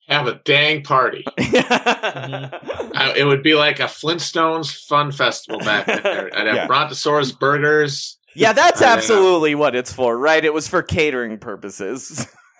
Have 0.07 0.27
a 0.27 0.35
dang 0.45 0.83
party. 0.83 1.25
Uh, 2.99 3.13
it 3.15 3.23
would 3.23 3.43
be 3.43 3.53
like 3.53 3.79
a 3.79 3.83
Flintstones 3.83 4.75
fun 4.87 5.11
festival 5.11 5.59
back 5.59 5.85
there. 5.85 6.29
I'd 6.37 6.47
have 6.47 6.55
Yeah. 6.55 6.67
Brontosaurus 6.67 7.31
burgers. 7.31 8.17
yeah, 8.35 8.51
that's 8.51 8.81
absolutely 8.81 9.55
what 9.55 9.73
it's 9.73 9.93
for, 9.93 10.17
right? 10.17 10.43
It 10.43 10.53
was 10.53 10.67
for 10.67 10.83
catering 10.83 11.37
purposes. 11.37 12.27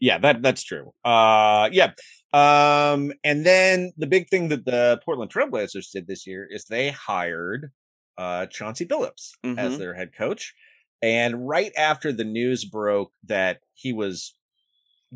Yeah, 0.00 0.18
that 0.18 0.42
that's 0.42 0.62
true. 0.62 0.92
Uh 1.04 1.68
yeah. 1.72 1.92
Um 2.32 3.12
and 3.24 3.44
then 3.44 3.92
the 3.96 4.06
big 4.06 4.28
thing 4.28 4.48
that 4.48 4.64
the 4.64 5.00
Portland 5.04 5.32
Trailblazers 5.32 5.90
did 5.92 6.06
this 6.06 6.26
year 6.26 6.46
is 6.48 6.64
they 6.66 6.90
hired 6.90 7.72
uh 8.16 8.46
Chauncey 8.46 8.86
Billups 8.86 9.30
as 9.56 9.76
Mhm. 9.76 9.76
their 9.76 9.94
head 9.94 10.10
coach. 10.16 10.54
And 11.02 11.48
right 11.48 11.72
after 11.76 12.12
the 12.12 12.24
news 12.24 12.64
broke 12.64 13.12
that 13.24 13.60
he 13.74 13.92
was 13.92 14.34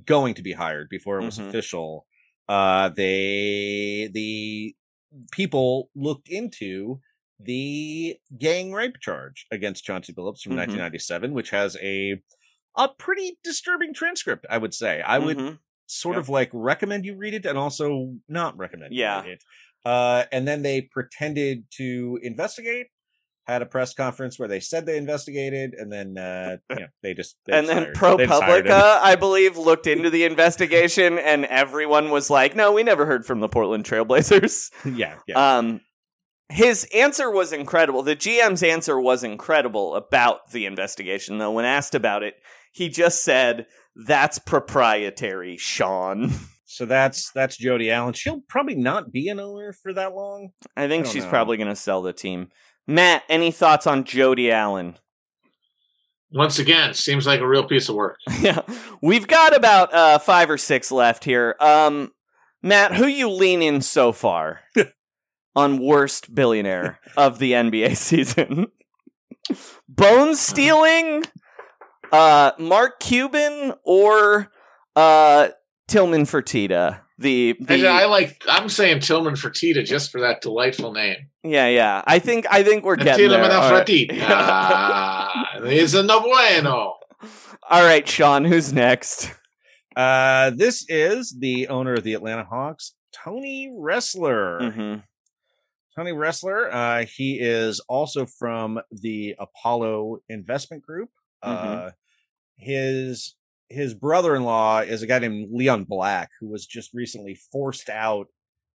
going 0.07 0.35
to 0.35 0.43
be 0.43 0.53
hired 0.53 0.89
before 0.91 1.21
it 1.21 1.25
was 1.25 1.39
Mhm. 1.39 1.53
official, 1.53 2.07
uh 2.49 2.91
they 2.91 4.11
the 4.13 4.77
people 5.33 5.91
looked 5.97 6.29
into 6.29 7.01
the 7.41 8.19
gang 8.39 8.73
rape 8.73 9.01
charge 9.01 9.47
against 9.53 9.85
Chauncey 9.85 10.13
Billups 10.15 10.43
from 10.43 10.55
Mhm. 10.55 10.57
1997, 10.57 11.35
which 11.35 11.51
has 11.51 11.77
a 11.83 12.23
a 12.77 12.89
pretty 12.89 13.39
disturbing 13.45 13.93
transcript, 13.95 14.47
I 14.49 14.59
would 14.59 14.75
say. 14.75 15.03
I 15.03 15.19
would 15.19 15.37
Mhm. 15.39 15.59
sort 15.87 16.17
of 16.17 16.29
like 16.29 16.51
recommend 16.53 17.05
you 17.05 17.17
read 17.17 17.35
it 17.35 17.45
and 17.47 17.59
also 17.59 18.15
not 18.29 18.57
recommend 18.57 18.95
Yeah. 18.95 19.21
you 19.23 19.29
read 19.29 19.33
it. 19.35 19.45
Uh, 19.85 20.25
and 20.33 20.47
then 20.47 20.63
they 20.63 20.81
pretended 20.83 21.65
to 21.79 22.19
investigate, 22.23 22.87
had 23.49 23.61
a 23.61 23.67
press 23.67 23.93
conference 23.93 24.39
where 24.39 24.47
they 24.49 24.61
said 24.61 24.87
they 24.87 24.97
investigated, 24.97 25.75
and 25.75 25.93
then 25.93 26.17
uh, 26.17 26.57
you 26.71 26.77
know, 26.77 26.87
they 27.03 27.13
just 27.13 27.37
they 27.47 27.53
and 27.59 27.69
then 27.69 27.93
hired- 27.95 28.19
they 28.19 28.27
just 28.27 28.43
hired 28.43 28.67
him. 28.67 28.73
ProPublica, 28.73 28.99
I 29.03 29.17
believe, 29.17 29.57
looked 29.59 29.87
into 29.89 30.09
the 30.11 30.25
investigation, 30.33 31.19
and 31.19 31.45
everyone 31.47 32.11
was 32.11 32.31
like, 32.31 32.55
"No, 32.55 32.73
we 32.73 32.85
never 32.85 33.05
heard 33.05 33.27
from 33.27 33.41
the 33.41 33.49
Portland 33.49 33.85
Trailblazers." 33.85 34.71
yeah, 34.97 35.19
yeah. 35.27 35.57
Um, 35.59 35.81
his 36.49 36.85
answer 36.95 37.31
was 37.31 37.53
incredible. 37.53 38.03
The 38.05 38.15
GM's 38.15 38.63
answer 38.63 39.01
was 39.01 39.25
incredible 39.25 39.97
about 39.97 40.53
the 40.53 40.67
investigation, 40.67 41.39
though. 41.39 41.51
When 41.51 41.65
asked 41.65 41.95
about 41.97 42.23
it, 42.23 42.35
he 42.73 42.89
just 42.89 43.23
said, 43.23 43.67
"That's 43.95 44.39
proprietary, 44.39 45.57
Sean." 45.57 46.33
so 46.65 46.85
that's 46.87 47.31
that's 47.33 47.57
Jody 47.57 47.91
Allen. 47.91 48.15
She'll 48.15 48.43
probably 48.49 48.75
not 48.75 49.13
be 49.13 49.29
an 49.29 49.39
owner 49.39 49.73
for 49.73 49.93
that 49.93 50.15
long. 50.15 50.51
I 50.77 50.89
think 50.89 51.07
I 51.07 51.11
she's 51.11 51.25
know. 51.25 51.31
probably 51.31 51.57
going 51.57 51.69
to 51.69 51.77
sell 51.77 52.03
the 52.03 52.13
team. 52.13 52.49
Matt, 52.87 53.23
any 53.29 53.51
thoughts 53.51 53.87
on 53.87 54.05
Jody 54.05 54.51
Allen? 54.51 54.97
Once 56.35 56.59
again, 56.59 56.95
seems 56.95 57.27
like 57.27 57.41
a 57.41 57.47
real 57.47 57.65
piece 57.65 57.89
of 57.91 57.95
work. 57.95 58.17
yeah, 58.41 58.63
we've 59.03 59.29
got 59.29 59.55
about 59.55 59.93
uh, 59.93 60.19
five 60.19 60.49
or 60.49 60.57
six 60.57 60.91
left 60.91 61.25
here. 61.25 61.55
Um, 61.61 62.11
Matt, 62.63 62.95
who 62.95 63.07
you 63.07 63.29
lean 63.29 63.61
in 63.61 63.83
so 63.83 64.13
far 64.13 64.61
on 65.57 65.79
worst 65.79 66.35
billionaire 66.35 67.01
of 67.17 67.39
the 67.39 67.53
NBA 67.53 67.97
season? 67.97 68.69
Bone 69.89 70.35
stealing, 70.35 71.25
uh, 72.13 72.53
Mark 72.59 73.01
Cuban, 73.01 73.73
or 73.85 74.51
uh, 74.95 75.49
Tillman 75.89 76.23
Fertitta? 76.25 77.01
The, 77.19 77.57
the 77.61 77.87
I 77.87 78.07
like. 78.07 78.43
I'm 78.49 78.69
saying 78.69 79.01
Tillman 79.01 79.35
Fertitta 79.35 79.85
just 79.85 80.11
for 80.11 80.21
that 80.23 80.41
delightful 80.41 80.93
name. 80.93 81.29
yeah, 81.45 81.69
yeah. 81.69 82.03
I 82.07 82.19
think 82.19 82.47
I 82.51 82.63
think 82.63 82.85
we're 82.85 82.97
getting 82.97 83.29
there. 83.29 83.39
Tillman 83.41 83.57
All 83.57 83.71
right. 83.71 83.87
Fertitta. 83.87 85.29
It's 85.73 85.95
a 85.95 86.03
no 86.03 86.21
bueno. 86.21 86.95
All 87.71 87.85
right, 87.85 88.07
Sean, 88.09 88.45
who's 88.45 88.73
next? 88.73 89.31
Uh, 89.95 90.51
this 90.51 90.85
is 90.89 91.37
the 91.39 91.69
owner 91.69 91.95
of 91.95 92.03
the 92.03 92.15
Atlanta 92.15 92.45
Hawks, 92.45 92.95
Tony 93.15 93.71
Ressler. 93.73 94.73
hmm 94.75 95.01
Tony 95.95 96.13
Ressler. 96.13 96.73
Uh, 96.73 97.05
he 97.05 97.39
is 97.39 97.79
also 97.89 98.25
from 98.25 98.81
the 98.91 99.35
Apollo 99.39 100.23
Investment 100.31 100.83
Group. 100.83 101.11
Uh, 101.43 101.91
his 102.63 103.35
his 103.69 103.95
brother-in-law 103.95 104.81
is 104.81 105.03
a 105.03 105.07
guy 105.07 105.19
named 105.19 105.49
Leon 105.53 105.85
Black, 105.85 106.31
who 106.41 106.49
was 106.49 106.67
just 106.67 106.93
recently 106.93 107.35
forced 107.51 107.89
out 107.89 108.27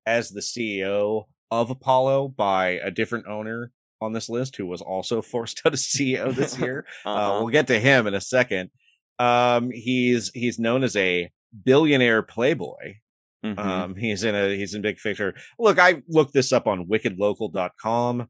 as 0.06 0.32
the 0.32 0.40
CEO 0.42 1.26
of 1.52 1.70
Apollo 1.70 2.30
by 2.30 2.70
a 2.84 2.90
different 2.92 3.28
owner 3.28 3.72
on 4.02 4.14
this 4.14 4.28
list, 4.30 4.56
who 4.56 4.66
was 4.66 4.82
also 4.82 5.22
forced 5.34 5.62
out 5.66 5.74
as 5.74 5.84
CEO 5.84 6.34
this 6.34 6.58
year. 6.60 6.86
Uh, 7.06 7.10
Uh-huh. 7.10 7.40
we'll 7.40 7.52
get 7.52 7.68
to 7.68 7.80
him 7.80 8.08
in 8.08 8.14
a 8.16 8.22
second. 8.22 8.70
Um, 9.20 9.72
he's 9.72 10.32
he's 10.34 10.60
known 10.60 10.84
as 10.84 10.96
a 10.96 11.30
billionaire 11.64 12.22
playboy. 12.24 12.96
Mhm. 13.56 13.60
Um, 13.60 13.96
he's 13.96 14.24
in 14.24 14.36
a 14.36 14.56
he's 14.56 14.74
in 14.74 14.82
big 14.82 14.98
picture. 14.98 15.34
Look, 15.60 15.80
I 15.80 16.02
looked 16.08 16.34
this 16.34 16.52
up 16.52 16.68
on 16.68 16.86
wickedlocal.com, 16.88 18.28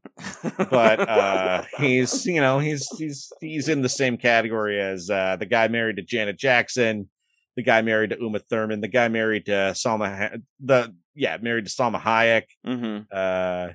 but 0.70 1.00
uh 1.08 1.64
he's 1.78 2.26
you 2.26 2.40
know, 2.40 2.58
he's 2.58 2.88
he's 2.98 3.32
he's 3.40 3.68
in 3.68 3.82
the 3.82 3.88
same 3.88 4.16
category 4.16 4.80
as 4.80 5.10
uh 5.10 5.36
the 5.36 5.46
guy 5.46 5.68
married 5.68 5.96
to 5.96 6.02
Janet 6.02 6.38
Jackson, 6.38 7.08
the 7.56 7.62
guy 7.62 7.82
married 7.82 8.10
to 8.10 8.18
Uma 8.20 8.38
Thurman, 8.38 8.80
the 8.80 8.88
guy 8.88 9.08
married 9.08 9.46
to 9.46 9.72
Salma 9.74 10.40
the 10.60 10.94
yeah, 11.14 11.36
married 11.40 11.66
to 11.66 11.70
Salma 11.70 12.00
Hayek. 12.00 12.44
Mhm. 12.66 13.06
Uh 13.10 13.72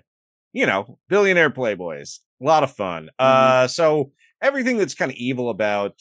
you 0.53 0.65
know, 0.67 0.99
billionaire 1.09 1.49
playboys. 1.49 2.19
A 2.41 2.45
lot 2.45 2.63
of 2.63 2.71
fun. 2.75 3.09
Mm-hmm. 3.19 3.63
Uh 3.63 3.67
so 3.67 4.11
everything 4.41 4.77
that's 4.77 4.95
kind 4.95 5.11
of 5.11 5.17
evil 5.17 5.49
about 5.49 5.93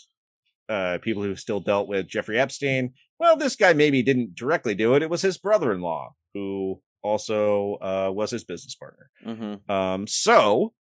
uh 0.69 0.99
people 1.03 1.23
who 1.23 1.35
still 1.37 1.61
dealt 1.61 1.89
with 1.89 2.07
Jeffrey 2.09 2.39
Epstein. 2.39 2.93
Well, 3.23 3.37
this 3.37 3.55
guy 3.55 3.73
maybe 3.73 4.03
didn't 4.03 4.35
directly 4.35 4.75
do 4.75 4.95
it. 4.97 5.03
It 5.03 5.09
was 5.09 5.23
his 5.23 5.39
brother-in-law 5.39 6.13
who 6.35 6.81
also 7.05 7.75
uh 7.77 8.11
was 8.13 8.33
his 8.33 8.43
business 8.43 8.75
partner. 8.75 9.11
Mhm. 9.25 9.71
Um 9.71 10.07
so 10.09 10.73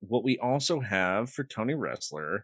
what 0.00 0.24
we 0.24 0.38
also 0.38 0.80
have 0.80 1.28
for 1.30 1.44
Tony 1.44 1.74
Ressler. 1.74 2.40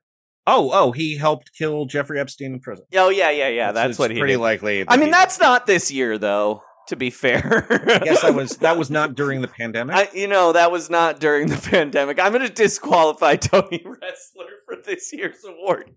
Oh, 0.46 0.70
oh, 0.72 0.92
he 0.92 1.16
helped 1.16 1.52
kill 1.56 1.86
Jeffrey 1.86 2.20
Epstein 2.20 2.54
in 2.54 2.60
prison. 2.60 2.84
Oh 2.94 3.08
yeah, 3.08 3.30
yeah, 3.30 3.48
yeah. 3.48 3.70
It's- 3.70 3.74
That's 3.74 3.98
what 3.98 4.10
he 4.10 4.18
pretty 4.18 4.34
did. 4.34 4.40
likely. 4.40 4.84
I 4.86 4.98
mean, 4.98 5.10
that's 5.10 5.40
not 5.40 5.66
this 5.66 5.90
year, 5.90 6.18
though. 6.18 6.62
To 6.90 6.96
be 6.96 7.11
fair, 7.11 7.66
I 7.70 7.98
guess 8.00 8.22
that 8.22 8.35
was 8.35 8.57
that 8.59 8.76
was 8.76 8.90
not 8.98 9.14
during 9.14 9.40
the 9.42 9.48
pandemic. 9.48 9.94
I, 9.96 10.09
you 10.12 10.26
know, 10.26 10.53
that 10.53 10.70
was 10.72 10.90
not 10.90 11.18
during 11.20 11.46
the 11.48 11.57
pandemic. 11.57 12.18
I'm 12.18 12.33
going 12.33 12.46
to 12.46 12.53
disqualify 12.53 13.37
Tony 13.37 13.79
Ressler 13.79 14.50
for 14.66 14.74
this 14.85 15.12
year's 15.12 15.44
award 15.44 15.92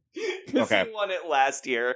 because 0.45 0.71
Okay. 0.71 0.85
he 0.87 0.93
won 0.93 1.09
it 1.09 1.27
last 1.27 1.65
year. 1.65 1.95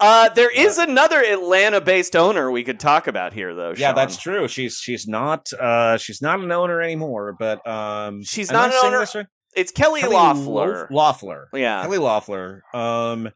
Uh, 0.00 0.30
there 0.30 0.50
is 0.50 0.78
another 0.78 1.20
Atlanta-based 1.20 2.16
owner 2.16 2.50
we 2.50 2.64
could 2.64 2.80
talk 2.80 3.06
about 3.06 3.34
here, 3.34 3.54
though. 3.54 3.74
yeah, 3.76 3.92
that's 3.92 4.16
true. 4.16 4.48
She's 4.48 4.76
she's 4.78 5.06
not 5.06 5.52
uh 5.52 5.98
she's 5.98 6.22
not 6.22 6.40
an 6.40 6.50
owner 6.50 6.80
anymore, 6.80 7.36
but 7.38 7.64
um 7.66 8.22
She's 8.24 8.50
not 8.50 8.70
an 8.72 8.76
owner. 8.82 9.06
It's 9.54 9.72
Kelly, 9.72 10.00
Kelly 10.00 10.14
Loeffler. 10.14 10.88
Loeffler. 10.90 11.48
yeah, 11.52 11.82
Kelly 11.82 11.98
Loeffler. 11.98 12.62
Um 12.72 13.28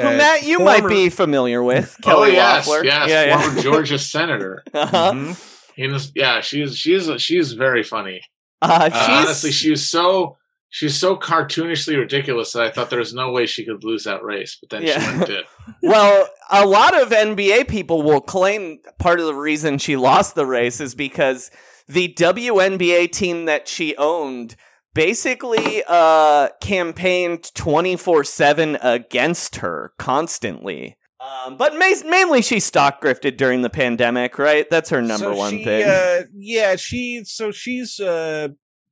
who 0.00 0.08
uh, 0.08 0.16
Matt, 0.16 0.42
you 0.44 0.58
might 0.58 0.86
be 0.88 1.08
familiar 1.08 1.62
with 1.62 1.96
oh 2.04 2.06
Kelly 2.08 2.32
yes, 2.32 2.66
Loeffler. 2.66 2.84
yes, 2.84 3.08
yeah, 3.08 3.24
yeah. 3.26 3.40
former 3.42 3.60
Georgia 3.62 3.98
senator. 3.98 4.62
Uh-huh. 4.74 5.12
Mhm. 5.12 5.92
Was, 5.92 6.12
yeah, 6.14 6.40
she's 6.42 6.76
she's 6.76 7.08
she's 7.22 7.52
very 7.52 7.82
funny. 7.82 8.20
Uh, 8.60 8.90
Uh, 8.92 9.06
she's 9.06 9.26
honestly, 9.26 9.50
she 9.50 9.70
was 9.70 9.88
so 9.88 10.36
she's 10.68 10.94
so 10.96 11.16
cartoonishly 11.16 11.96
ridiculous 11.96 12.52
that 12.52 12.62
I 12.62 12.70
thought 12.70 12.90
there 12.90 12.98
was 12.98 13.14
no 13.14 13.32
way 13.32 13.46
she 13.46 13.64
could 13.64 13.82
lose 13.82 14.04
that 14.04 14.22
race, 14.22 14.58
but 14.60 14.70
then 14.70 14.82
Yeah. 14.82 14.98
she 15.00 15.06
went 15.06 15.16
and 15.18 15.26
did. 15.26 15.44
well, 15.82 16.28
a 16.50 16.66
lot 16.66 17.00
of 17.00 17.08
NBA 17.10 17.66
people 17.68 18.02
will 18.02 18.20
claim 18.20 18.78
part 18.98 19.20
of 19.20 19.26
the 19.26 19.34
reason 19.34 19.78
she 19.78 19.96
lost 19.96 20.34
the 20.34 20.46
race 20.46 20.80
is 20.80 20.94
because 20.94 21.50
the 21.88 22.12
WNBA 22.14 23.10
team 23.10 23.46
that 23.46 23.66
she 23.66 23.96
owned 23.96 24.56
basically 24.94 25.82
uh 25.88 26.48
campaigned 26.60 27.50
24/7 27.54 28.78
against 28.82 29.56
her 29.56 29.92
constantly. 29.98 30.96
Um, 31.20 31.56
but 31.56 31.74
ma- 31.74 32.08
mainly 32.08 32.40
she 32.40 32.60
stock 32.60 33.02
grifted 33.02 33.36
during 33.36 33.60
the 33.60 33.68
pandemic, 33.68 34.38
right? 34.38 34.68
That's 34.70 34.88
her 34.88 35.02
number 35.02 35.26
So 35.26 35.36
one 35.36 35.50
she, 35.58 35.64
thing. 35.64 35.84
Uh, 35.86 36.22
yeah, 36.34 36.76
she 36.76 37.22
so 37.24 37.50
she's 37.50 38.00
uh 38.00 38.48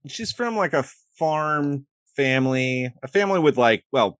she's 0.07 0.33
from 0.33 0.57
like 0.57 0.75
a 0.75 0.85
farm 1.19 1.87
family, 2.17 2.93
a 3.03 3.09
family 3.09 3.41
with 3.41 3.57
like 3.57 3.85
well, 3.93 4.19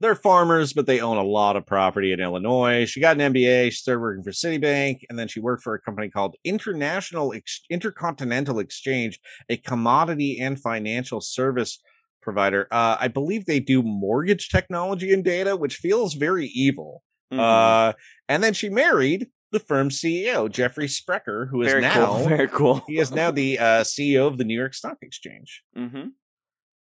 they're 0.00 0.14
farmers, 0.14 0.72
but 0.72 0.86
they 0.86 1.00
own 1.00 1.16
a 1.16 1.22
lot 1.24 1.56
of 1.56 1.66
property 1.66 2.12
in 2.12 2.20
Illinois. 2.20 2.84
She 2.84 3.00
got 3.00 3.20
an 3.20 3.32
MBA. 3.32 3.66
She 3.66 3.76
started 3.76 4.00
working 4.00 4.22
for 4.22 4.30
Citibank, 4.30 5.00
and 5.08 5.18
then 5.18 5.28
she 5.28 5.40
worked 5.40 5.62
for 5.62 5.74
a 5.74 5.80
company 5.80 6.08
called 6.08 6.36
International 6.44 7.32
Ex- 7.32 7.62
Intercontinental 7.68 8.58
Exchange, 8.60 9.18
a 9.48 9.56
commodity 9.56 10.38
and 10.40 10.60
financial 10.60 11.20
service 11.20 11.80
provider. 12.22 12.68
Uh, 12.70 12.96
I 13.00 13.08
believe 13.08 13.46
they 13.46 13.60
do 13.60 13.82
mortgage 13.82 14.48
technology 14.50 15.12
and 15.12 15.24
data, 15.24 15.56
which 15.56 15.76
feels 15.76 16.14
very 16.14 16.46
evil. 16.46 17.02
Mhm. 17.32 17.38
Uh, 17.40 17.92
and 18.28 18.42
then 18.42 18.52
she 18.54 18.68
married 18.68 19.28
the 19.50 19.58
firm's 19.58 19.98
CEO, 20.00 20.50
Jeffrey 20.50 20.88
Sprecher, 20.88 21.46
who 21.50 21.62
is 21.62 21.68
very 21.70 21.80
now 21.82 22.06
cool. 22.06 22.28
Very 22.28 22.48
cool. 22.48 22.84
he 22.86 22.98
is 22.98 23.10
now 23.10 23.30
the 23.30 23.58
uh, 23.58 23.82
CEO 23.82 24.26
of 24.26 24.36
the 24.38 24.44
New 24.44 24.56
York 24.56 24.74
Stock 24.74 24.98
Exchange. 25.02 25.62
hmm 25.74 26.08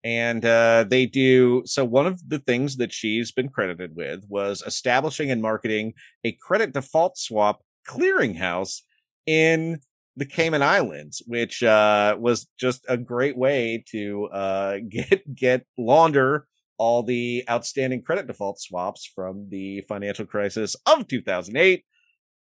And 0.05 0.45
uh, 0.45 0.85
they 0.89 1.07
do 1.07 1.63
so. 1.67 1.85
One 1.85 2.07
of 2.07 2.29
the 2.29 2.39
things 2.39 2.77
that 2.77 2.93
she's 2.93 3.33
been 3.33 3.49
credited 3.49 3.97
with 3.97 4.25
was 4.29 4.63
establishing 4.65 5.31
and 5.31 5.43
marketing 5.43 5.95
a 6.25 6.33
credit 6.33 6.73
default 6.73 7.19
swap 7.19 7.63
clearinghouse 7.87 8.83
in 9.27 9.81
the 10.17 10.25
Cayman 10.25 10.63
Islands, 10.63 11.23
which 11.27 11.63
uh, 11.63 12.17
was 12.19 12.47
just 12.59 12.85
a 12.89 12.97
great 12.97 13.37
way 13.37 13.85
to 13.91 14.27
uh, 14.27 14.79
get 14.89 15.35
get 15.35 15.67
launder 15.77 16.47
all 16.79 17.03
the 17.03 17.45
outstanding 17.51 18.03
credit 18.03 18.27
default 18.27 18.61
swaps 18.61 19.05
from 19.05 19.49
the 19.51 19.83
financial 19.89 20.25
crisis 20.25 20.77
of 20.87 21.07
2008 21.09 21.85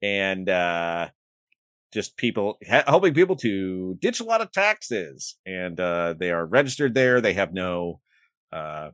and 0.01 0.49
uh 0.49 1.09
just 1.93 2.17
people 2.17 2.59
helping 2.67 3.15
people 3.15 3.37
to 3.37 3.97
ditch 4.01 4.21
a 4.21 4.25
lot 4.25 4.41
of 4.41 4.53
taxes 4.53 5.37
and 5.47 5.81
uh 5.81 6.15
they 6.19 6.31
are 6.31 6.45
registered 6.45 6.95
there 6.95 7.21
they 7.21 7.33
have 7.35 7.53
no 7.53 8.01
uh 8.53 8.91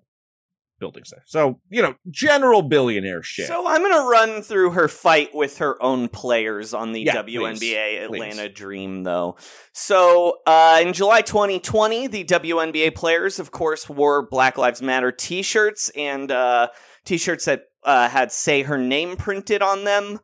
buildings 0.81 1.11
there 1.11 1.23
so 1.25 1.61
you 1.71 1.81
know 1.81 1.95
general 2.11 2.61
billionaire 2.61 3.23
shit 3.23 3.47
So 3.47 3.67
I'm 3.67 3.81
gonna 3.81 4.09
run 4.09 4.43
through 4.43 4.73
her 4.73 4.89
fight 4.89 5.35
with 5.35 5.59
her 5.59 5.81
own 5.83 6.09
players 6.09 6.75
on 6.75 6.93
the 6.93 7.03
Yeah, 7.03 7.23
WNBA 7.23 8.09
please, 8.09 8.23
Atlanta 8.23 8.49
Dream, 8.49 9.05
though. 9.05 9.37
So 9.73 10.39
uh, 10.47 10.81
in 10.83 10.93
July 10.93 11.23
2020, 11.23 12.09
the 12.09 12.25
WNBA 12.25 12.95
players, 12.95 13.39
of 13.39 13.51
course, 13.53 13.89
wore 13.89 14.27
Black 14.29 14.59
Lives 14.59 14.83
Matter 14.83 15.13
T-shirts 15.13 15.91
and 15.97 16.31
uh, 16.31 16.69
T-shirts 17.05 17.45
that 17.45 17.63
uh, 17.85 18.09
had 18.09 18.33
"Say 18.33 18.63
Her 18.63 18.77
Name" 18.77 19.17
printed 19.17 19.63
on 19.63 19.85
them, 19.85 20.19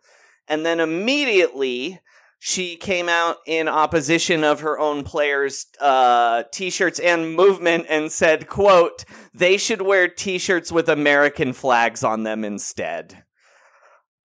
and 0.49 0.67
then 0.67 0.81
immediately. 0.81 2.01
She 2.43 2.77
came 2.77 3.11
out 3.11 3.37
in 3.47 3.69
opposition 3.69 4.45
of 4.45 4.61
her 4.61 4.79
own 4.79 5.05
players' 5.05 5.67
uh, 5.79 6.45
t-shirts 6.51 6.99
and 6.99 7.35
movement 7.35 7.85
and 7.91 8.11
said, 8.11 8.49
"quote 8.49 9.05
They 9.35 9.59
should 9.59 9.83
wear 9.83 10.09
t-shirts 10.09 10.73
with 10.73 10.89
American 10.89 11.53
flags 11.53 12.03
on 12.03 12.23
them 12.23 12.43
instead." 12.43 13.25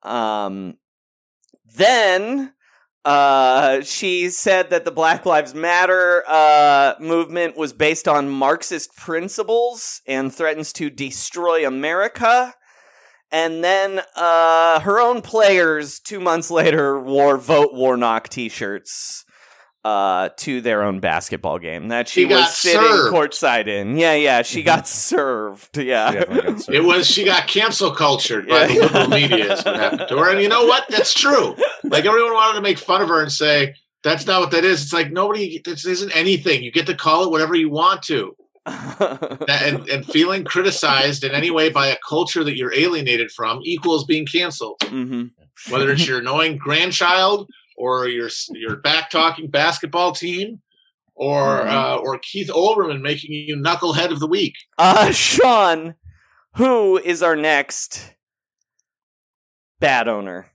Um, 0.02 0.78
then 1.76 2.54
uh, 3.04 3.82
she 3.82 4.30
said 4.30 4.70
that 4.70 4.86
the 4.86 4.92
Black 4.92 5.26
Lives 5.26 5.54
Matter 5.54 6.24
uh, 6.26 6.96
movement 7.02 7.58
was 7.58 7.74
based 7.74 8.08
on 8.08 8.30
Marxist 8.30 8.96
principles 8.96 10.02
and 10.08 10.34
threatens 10.34 10.72
to 10.74 10.90
destroy 10.90 11.68
America. 11.68 12.54
And 13.36 13.62
then 13.62 14.02
uh, 14.16 14.80
her 14.80 14.98
own 14.98 15.22
players, 15.22 16.00
two 16.00 16.22
months 16.22 16.50
later, 16.50 16.98
wore 16.98 17.38
Vote 17.38 17.74
Warnock 17.74 18.30
t 18.30 18.48
shirts 18.48 19.26
uh, 19.84 20.30
to 20.38 20.62
their 20.62 20.84
own 20.84 21.02
basketball 21.02 21.60
game 21.60 21.90
that 21.90 22.08
she, 22.08 22.22
She 22.22 22.26
was 22.28 22.56
sitting 22.58 22.82
served. 22.82 23.14
courtside 23.14 23.68
in. 23.68 23.98
Yeah, 23.98 24.14
yeah, 24.16 24.42
she 24.42 24.64
got 24.64 24.88
served. 24.88 25.78
Yeah. 25.78 26.24
Got 26.26 26.62
served. 26.62 26.70
It 26.70 26.84
was 26.86 27.08
she 27.08 27.26
got 27.26 27.48
cancel 27.48 27.92
cultured 27.92 28.48
by 28.48 28.68
the 28.68 28.76
liberal 28.76 29.10
media. 29.10 29.52
Is 29.54 29.66
what 29.66 29.76
happened 29.76 30.06
to 30.08 30.18
her, 30.18 30.32
and 30.32 30.42
you 30.42 30.48
know 30.48 30.66
what? 30.66 30.86
That's 30.90 31.14
true. 31.14 31.56
Like 31.84 32.06
everyone 32.06 32.34
wanted 32.34 32.56
to 32.56 32.62
make 32.62 32.78
fun 32.80 33.02
of 33.02 33.10
her 33.10 33.22
and 33.22 33.32
say 33.32 33.76
that's 34.02 34.26
not 34.26 34.40
what 34.40 34.52
that 34.52 34.64
is. 34.64 34.82
It's 34.82 34.94
like 34.94 35.12
nobody. 35.12 35.62
This 35.64 35.86
isn't 35.86 36.16
anything. 36.16 36.64
You 36.64 36.72
get 36.72 36.88
to 36.88 36.96
call 36.96 37.26
it 37.26 37.32
whatever 37.32 37.54
you 37.54 37.70
want 37.70 38.02
to, 38.04 38.36
That- 39.46 39.62
and 39.64 39.88
and 39.90 40.06
feeling 40.06 40.44
criticized 40.44 41.24
in 41.24 41.32
any 41.32 41.52
way 41.52 41.70
by 41.70 41.88
a 41.88 41.98
culture 42.08 42.44
that 42.44 42.58
you're 42.58 42.74
alienated 42.74 43.32
from 43.32 43.60
equals 43.64 44.06
being 44.06 44.26
canceled. 44.26 44.82
hmm 44.84 45.26
Whether 45.70 45.92
it's 45.92 46.08
your 46.10 46.20
annoying 46.20 46.58
grandchild 46.58 47.50
or 47.78 48.08
your 48.08 48.30
your 48.52 48.78
back 48.78 49.10
talking 49.10 49.50
basketball 49.50 50.12
team. 50.14 50.62
Or 51.18 51.64
Mhm. 51.64 51.72
uh, 51.72 51.96
or 51.98 52.20
Keith 52.20 52.50
Olbermann 52.50 53.00
making 53.02 53.32
you 53.32 53.56
knucklehead 53.56 54.12
of 54.12 54.20
the 54.20 54.28
week. 54.28 54.54
Uh, 54.78 55.12
Sean, 55.12 55.96
who 56.58 56.98
is 56.98 57.24
our 57.24 57.38
next 57.38 58.16
bad 59.80 60.10
owner? 60.10 60.52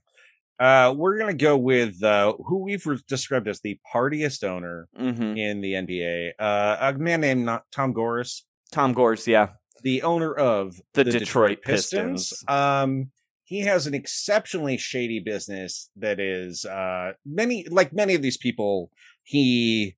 Uh, 0.61 0.93
we're 0.95 1.17
gonna 1.17 1.33
go 1.33 1.57
with 1.57 2.03
uh, 2.03 2.33
who 2.45 2.59
we've 2.63 2.85
re- 2.85 2.99
described 3.07 3.47
as 3.47 3.61
the 3.61 3.79
partiest 3.91 4.43
owner 4.43 4.87
Mm-hmm. 4.99 5.35
in 5.37 5.61
the 5.61 5.73
NBA. 5.73 6.31
Uh, 6.39 6.77
a 6.79 6.93
man 6.99 7.21
named 7.21 7.45
not 7.45 7.63
Tom 7.71 7.93
Goris, 7.93 8.41
Tom 8.71 8.93
Gores, 8.93 9.27
yeah. 9.27 9.47
the 9.81 10.03
owner 10.03 10.31
of 10.33 10.79
The 10.93 11.03
Detroit 11.03 11.63
Pistons. 11.63 12.31
Um, 12.47 13.09
he 13.43 13.61
has 13.61 13.87
an 13.87 13.95
exceptionally 13.95 14.77
shady 14.77 15.19
business 15.19 15.89
that 15.97 16.19
is 16.19 16.63
uh 16.63 17.13
many 17.25 17.65
like 17.69 17.91
many 17.91 18.13
of 18.13 18.21
these 18.21 18.37
people. 18.37 18.91
He 19.23 19.97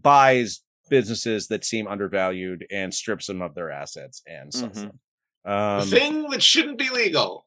buys 0.00 0.60
businesses 0.90 1.46
that 1.48 1.64
seem 1.64 1.86
undervalued 1.86 2.66
and 2.70 2.92
strips 2.92 3.26
them 3.28 3.40
of 3.42 3.54
their 3.54 3.70
assets 3.70 4.22
and 4.26 4.52
sells 4.52 4.72
Mhm. 4.78 4.80
them. 4.82 5.00
Um, 5.46 5.80
a 5.80 5.84
thing 5.86 6.30
that 6.30 6.42
shouldn't 6.42 6.78
be 6.78 6.90
legal. 6.90 7.46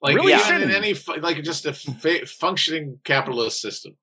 Like 0.00 0.16
Really 0.16 0.32
even 0.34 0.62
in 0.62 0.70
any 0.70 0.94
like 1.20 1.42
just 1.42 1.66
a 1.66 1.72
fa- 1.72 2.24
functioning 2.26 3.00
capitalist 3.04 3.60
system. 3.60 3.96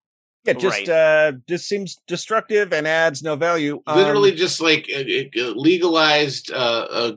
yeah, 0.45 0.53
just 0.53 0.79
Right. 0.79 0.89
uh, 0.89 1.31
just 1.47 1.67
seems 1.69 1.97
destructive 2.07 2.73
and 2.73 2.85
adds 2.87 3.23
no 3.23 3.35
value. 3.35 3.81
Um, 3.87 3.97
Literally, 3.97 4.33
just 4.33 4.59
like 4.61 4.89
legalized 5.35 6.51
uh, 6.51 6.55
uh, 6.89 7.11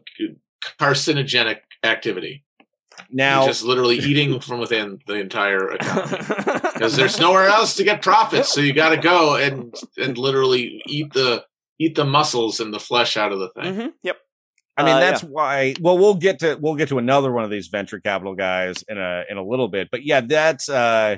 carcinogenic 0.78 1.58
activity. 1.82 2.44
now 3.10 3.46
just 3.46 3.62
literally 3.64 3.96
eating 4.10 4.40
from 4.40 4.58
within 4.60 4.98
the 5.06 5.14
entire 5.14 5.72
economy 5.72 6.18
because 6.74 6.96
there's 6.96 7.18
nowhere 7.20 7.46
else 7.46 7.74
to 7.76 7.84
get 7.84 8.02
profits. 8.02 8.48
So 8.52 8.60
you 8.60 8.72
got 8.72 8.90
to 8.90 8.96
go 8.96 9.36
and 9.36 9.74
and 9.96 10.16
literally 10.18 10.82
eat 10.86 11.12
the 11.12 11.44
eat 11.78 11.94
the 11.94 12.04
muscles 12.04 12.58
and 12.60 12.72
the 12.74 12.80
flesh 12.80 13.16
out 13.16 13.32
of 13.32 13.38
the 13.38 13.50
thing. 13.50 13.74
hmm 13.74 13.86
Yep. 14.02 14.16
I 14.78 14.84
mean, 14.84 14.94
Uh, 14.94 15.00
that's 15.00 15.22
why. 15.22 15.74
Well, 15.80 15.98
we'll 15.98 16.14
get 16.14 16.38
to 16.40 16.56
we'll 16.60 16.76
get 16.76 16.88
to 16.90 16.98
another 16.98 17.32
one 17.32 17.44
of 17.44 17.50
these 17.50 17.66
venture 17.68 18.00
capital 18.00 18.34
guys 18.34 18.84
in 18.88 18.96
a 18.96 19.24
in 19.28 19.36
a 19.36 19.44
little 19.44 19.68
bit. 19.68 19.88
But 19.90 20.04
yeah, 20.04 20.20
that's 20.22 20.68
uh, 20.68 21.16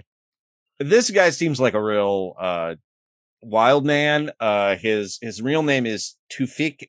this 0.78 1.10
guy 1.10 1.30
seems 1.30 1.60
like 1.60 1.74
a 1.74 1.82
real 1.82 2.34
uh 2.40 2.74
wild 3.42 3.84
man. 3.86 4.30
Uh, 4.40 4.76
his 4.76 5.18
his 5.20 5.40
real 5.42 5.62
name 5.62 5.86
is 5.86 6.16
Tufik 6.32 6.88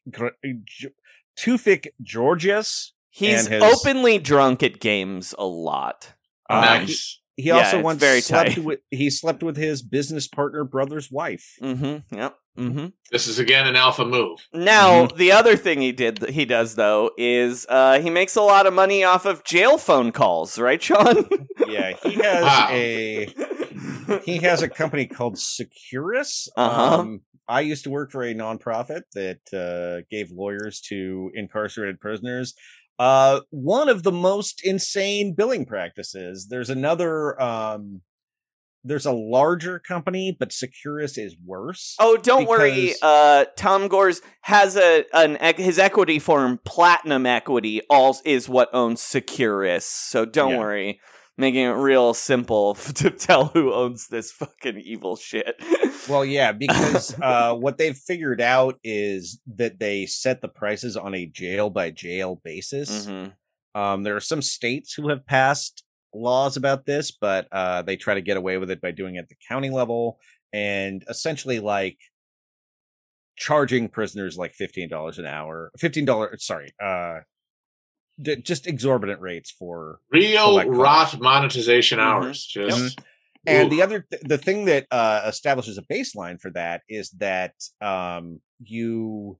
Tufik 1.37 1.87
Georgius. 2.01 2.91
He's 3.09 3.47
his- 3.47 3.61
openly 3.63 4.17
drunk 4.19 4.63
at 4.63 4.79
games 4.79 5.35
a 5.37 5.45
lot. 5.45 6.13
Uh, 6.49 6.61
nice. 6.61 7.19
He 7.37 7.43
Yeah, 7.47 7.57
also 7.59 7.81
once 7.81 7.99
very 7.99 8.21
slept 8.21 8.55
tight. 8.55 8.63
with 8.63 8.79
he 8.91 9.09
slept 9.09 9.41
with 9.43 9.57
his 9.57 9.81
business 9.81 10.27
partner 10.27 10.63
brother's 10.63 11.09
wife. 11.09 11.55
Mm-hmm. 11.61 12.15
Yep. 12.15 12.35
Mm-hmm. 12.57 12.87
This 13.11 13.27
is 13.27 13.39
again 13.39 13.65
an 13.67 13.75
alpha 13.75 14.05
move. 14.05 14.39
Now, 14.53 15.07
the 15.07 15.31
other 15.31 15.55
thing 15.55 15.79
he 15.81 15.91
did 15.93 16.29
he 16.29 16.43
does 16.45 16.75
though 16.75 17.11
is 17.17 17.65
uh, 17.69 17.99
he 18.01 18.09
makes 18.09 18.35
a 18.35 18.41
lot 18.41 18.67
of 18.67 18.73
money 18.73 19.03
off 19.03 19.25
of 19.25 19.43
jail 19.45 19.77
phone 19.77 20.11
calls, 20.11 20.59
right, 20.59 20.81
Sean? 20.81 21.27
Yeah, 21.67 21.93
he 22.03 22.13
has 22.15 22.43
Wow. 22.43 22.67
a 22.71 23.33
he 24.25 24.37
has 24.39 24.61
a 24.61 24.67
company 24.67 25.05
called 25.05 25.37
Securus. 25.37 26.49
Uh-huh. 26.57 26.99
Um, 26.99 27.21
I 27.47 27.61
used 27.61 27.85
to 27.85 27.89
work 27.89 28.11
for 28.11 28.23
a 28.23 28.33
nonprofit 28.33 29.03
that 29.13 29.39
uh, 29.53 30.05
gave 30.11 30.31
lawyers 30.31 30.81
to 30.89 31.31
incarcerated 31.33 32.01
prisoners. 32.01 32.53
Uh, 32.99 33.41
one 33.51 33.87
of 33.89 34.03
the 34.03 34.11
most 34.11 34.61
insane 34.65 35.33
billing 35.33 35.65
practices. 35.65 36.47
There's 36.49 36.69
another. 36.69 37.41
Um, 37.41 38.01
there's 38.83 39.05
a 39.05 39.11
larger 39.11 39.79
company, 39.79 40.35
but 40.37 40.51
Securus 40.51 41.17
is 41.17 41.35
worse. 41.45 41.95
Oh, 41.99 42.17
don't 42.17 42.47
worry. 42.47 42.93
Uh, 43.01 43.45
Tom 43.55 43.87
Gores 43.87 44.21
has 44.41 44.75
a 44.77 45.05
an 45.13 45.37
his 45.57 45.77
equity 45.79 46.19
firm, 46.19 46.59
Platinum 46.65 47.25
Equity, 47.25 47.81
all 47.89 48.17
is 48.25 48.49
what 48.49 48.69
owns 48.73 49.01
Securus. 49.01 49.85
So 49.85 50.25
don't 50.25 50.51
Yeah. 50.53 50.59
worry, 50.59 50.99
making 51.37 51.65
it 51.65 51.69
real 51.73 52.13
simple 52.13 52.73
to 52.95 53.09
tell 53.11 53.45
who 53.47 53.73
owns 53.73 54.07
this 54.07 54.31
fucking 54.31 54.79
evil 54.79 55.15
shit. 55.15 55.55
Well, 56.09 56.25
yeah, 56.25 56.51
because 56.51 57.15
uh, 57.21 57.53
what 57.53 57.77
they've 57.77 57.95
figured 57.95 58.41
out 58.41 58.79
is 58.83 59.39
that 59.55 59.77
they 59.79 60.07
set 60.07 60.41
the 60.41 60.47
prices 60.47 60.97
on 60.97 61.13
a 61.13 61.27
jail 61.27 61.69
by 61.69 61.91
jail 61.91 62.41
basis. 62.43 63.05
Mhm. 63.05 63.33
Um, 63.75 64.01
there 64.01 64.15
are 64.15 64.19
some 64.19 64.41
states 64.41 64.95
who 64.95 65.09
have 65.09 65.27
passed 65.27 65.83
laws 66.13 66.57
about 66.57 66.85
this, 66.85 67.11
but 67.11 67.47
uh, 67.51 67.81
they 67.81 67.95
try 67.97 68.13
to 68.13 68.21
get 68.21 68.37
away 68.37 68.57
with 68.57 68.69
it 68.71 68.81
by 68.81 68.91
doing 68.91 69.15
it 69.15 69.19
at 69.19 69.29
the 69.29 69.35
county 69.47 69.69
level 69.69 70.19
and 70.53 71.03
essentially 71.09 71.59
like 71.59 71.97
charging 73.35 73.87
prisoners 73.89 74.37
like 74.37 74.53
fifteen 74.53 74.89
dollars 74.89 75.19
an 75.19 75.25
hour, 75.25 75.71
fifteen 75.77 76.05
dollars. 76.05 76.45
Sorry, 76.45 76.71
uh, 76.83 77.19
d- 78.21 78.37
just 78.37 78.67
exorbitant 78.67 79.21
rates 79.21 79.51
for 79.51 79.99
Real 80.11 80.49
Collect 80.61 80.69
rot 80.69 81.19
monetization 81.21 81.99
Mhm. 81.99 82.03
hours. 82.03 82.45
Just 82.45 82.99
And 83.47 83.67
Ooh. 83.67 83.75
the 83.75 83.81
other 83.81 84.01
th- 84.11 84.21
the 84.23 84.37
thing 84.37 84.65
that 84.65 84.85
uh 84.91 85.23
establishes 85.25 85.77
a 85.79 85.81
baseline 85.83 86.39
for 86.39 86.51
that 86.51 86.81
is 86.87 87.09
that 87.11 87.53
um 87.81 88.39
you 88.63 89.39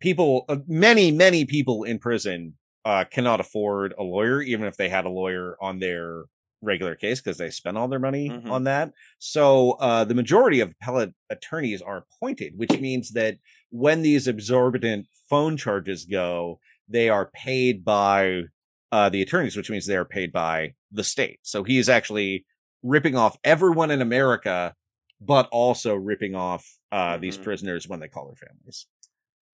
people 0.00 0.44
uh, 0.48 0.58
many 0.68 1.10
many 1.10 1.44
people 1.44 1.82
in 1.82 1.98
prison 1.98 2.56
uh 2.84 3.04
cannot 3.04 3.40
afford 3.40 3.94
a 3.98 4.02
lawyer 4.02 4.42
even 4.42 4.66
if 4.66 4.76
they 4.76 4.88
had 4.88 5.04
a 5.04 5.10
lawyer 5.10 5.56
on 5.60 5.78
their 5.78 6.24
regular 6.62 6.94
case 6.94 7.20
because 7.20 7.36
they 7.38 7.50
spent 7.50 7.76
all 7.76 7.88
their 7.88 7.98
money 7.98 8.30
Mhm. 8.30 8.50
on 8.50 8.64
that. 8.64 8.92
So 9.18 9.72
uh 9.72 10.04
the 10.04 10.14
majority 10.14 10.60
of 10.60 10.70
appellate 10.72 11.14
attorneys 11.30 11.82
are 11.82 11.98
appointed, 11.98 12.54
which 12.56 12.78
means 12.80 13.12
that 13.12 13.38
when 13.70 14.02
these 14.02 14.26
exorbitant 14.28 15.06
phone 15.28 15.56
charges 15.56 16.04
go, 16.06 16.60
they 16.88 17.08
are 17.08 17.30
paid 17.34 17.84
by 17.84 18.44
uh 18.92 19.08
the 19.10 19.22
attorneys, 19.22 19.56
which 19.56 19.70
means 19.70 19.86
they 19.86 19.96
are 19.96 20.04
paid 20.04 20.32
by 20.32 20.74
the 20.92 21.04
state. 21.04 21.40
So 21.42 21.64
he 21.64 21.78
is 21.78 21.88
actually 21.88 22.46
ripping 22.82 23.16
off 23.16 23.36
everyone 23.44 23.90
in 23.90 24.00
America, 24.02 24.74
but 25.20 25.48
also 25.50 25.94
ripping 25.94 26.34
off 26.34 26.66
uh, 26.92 27.18
these 27.18 27.38
Mhm. 27.38 27.42
prisoners 27.42 27.88
when 27.88 27.98
they 28.00 28.08
call 28.08 28.26
their 28.26 28.48
families. 28.48 28.86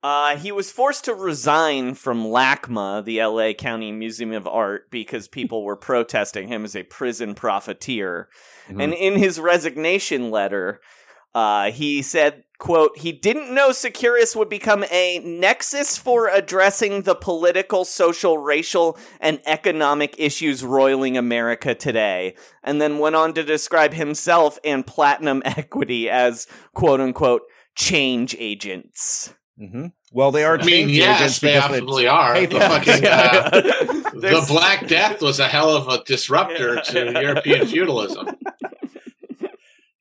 Uh, 0.03 0.36
he 0.36 0.51
was 0.51 0.70
forced 0.70 1.05
to 1.05 1.14
resign 1.14 1.94
from 1.94 2.24
LACMA, 2.24 3.05
the 3.05 3.22
LA 3.22 3.53
County 3.53 3.92
Museum 3.92 4.32
of 4.32 4.46
Art, 4.46 4.90
because 4.90 5.28
people 5.28 5.62
were 5.62 5.76
protesting 5.76 6.48
him 6.48 6.64
as 6.64 6.74
a 6.74 6.84
prison 6.84 7.34
profiteer. 7.34 8.30
Mm-hmm. 8.68 8.80
And 8.80 8.94
in 8.94 9.16
his 9.16 9.38
resignation 9.38 10.30
letter, 10.30 10.80
uh, 11.34 11.70
he 11.70 12.01
said, 12.01 12.44
quote, 12.59 12.96
he 12.96 13.12
didn't 13.12 13.55
know 13.55 13.72
Securus 13.72 14.34
would 14.34 14.48
become 14.48 14.84
a 14.90 15.20
nexus 15.20 15.98
for 15.98 16.28
addressing 16.28 17.03
the 17.03 17.14
political, 17.14 17.84
social, 17.84 18.38
racial, 18.38 18.98
and 19.20 19.40
economic 19.44 20.14
issues 20.18 20.64
roiling 20.64 21.18
America 21.18 21.74
today. 21.74 22.34
And 22.64 22.80
then 22.80 22.98
went 22.98 23.16
on 23.16 23.34
to 23.34 23.44
describe 23.44 23.92
himself 23.92 24.59
and 24.64 24.86
Platinum 24.86 25.42
Equity 25.44 26.09
as, 26.09 26.46
quote 26.74 27.01
unquote, 27.01 27.42
change 27.76 28.34
agents. 28.38 29.34
Hmm 29.61 29.86
Well, 30.12 30.32
they 30.32 30.42
are. 30.44 30.58
I 30.58 30.64
mean, 30.64 30.88
yes, 30.88 31.38
they 31.40 31.54
absolutely 31.56 32.06
are. 32.08 32.34
The 32.40 32.46
paper- 32.48 32.61
fucking 32.61 33.06
uh, 33.06 33.50
the 34.20 34.44
Black 34.48 34.86
Death 34.88 35.20
was 35.22 35.38
a 35.38 35.46
hell 35.48 35.70
of 35.76 35.86
a 35.88 36.02
disruptor 36.04 36.80
to 36.80 37.12
European 37.20 37.66
feudalism. 37.66 38.26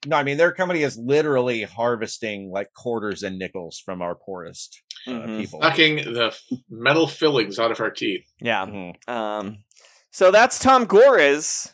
No, 0.06 0.16
I 0.16 0.24
mean 0.24 0.38
their 0.38 0.54
company 0.54 0.82
is 0.84 0.98
literally 0.98 1.64
harvesting 1.64 2.50
like 2.52 2.74
quarters 2.74 3.22
and 3.22 3.38
nickels 3.38 3.82
from 3.84 4.02
our 4.02 4.16
poorest 4.16 4.82
uh, 5.06 5.12
Mhm. 5.12 5.42
people. 5.42 5.62
Sucking 5.62 5.96
the 6.14 6.34
metal 6.70 7.06
fillings 7.06 7.60
out 7.60 7.70
of 7.72 7.82
our 7.82 7.92
teeth. 7.92 8.24
Yeah. 8.42 8.66
Mhm. 8.66 9.10
Um, 9.10 9.58
so 10.12 10.32
that's 10.32 10.58
Tom 10.58 10.86
Gores. 10.86 11.74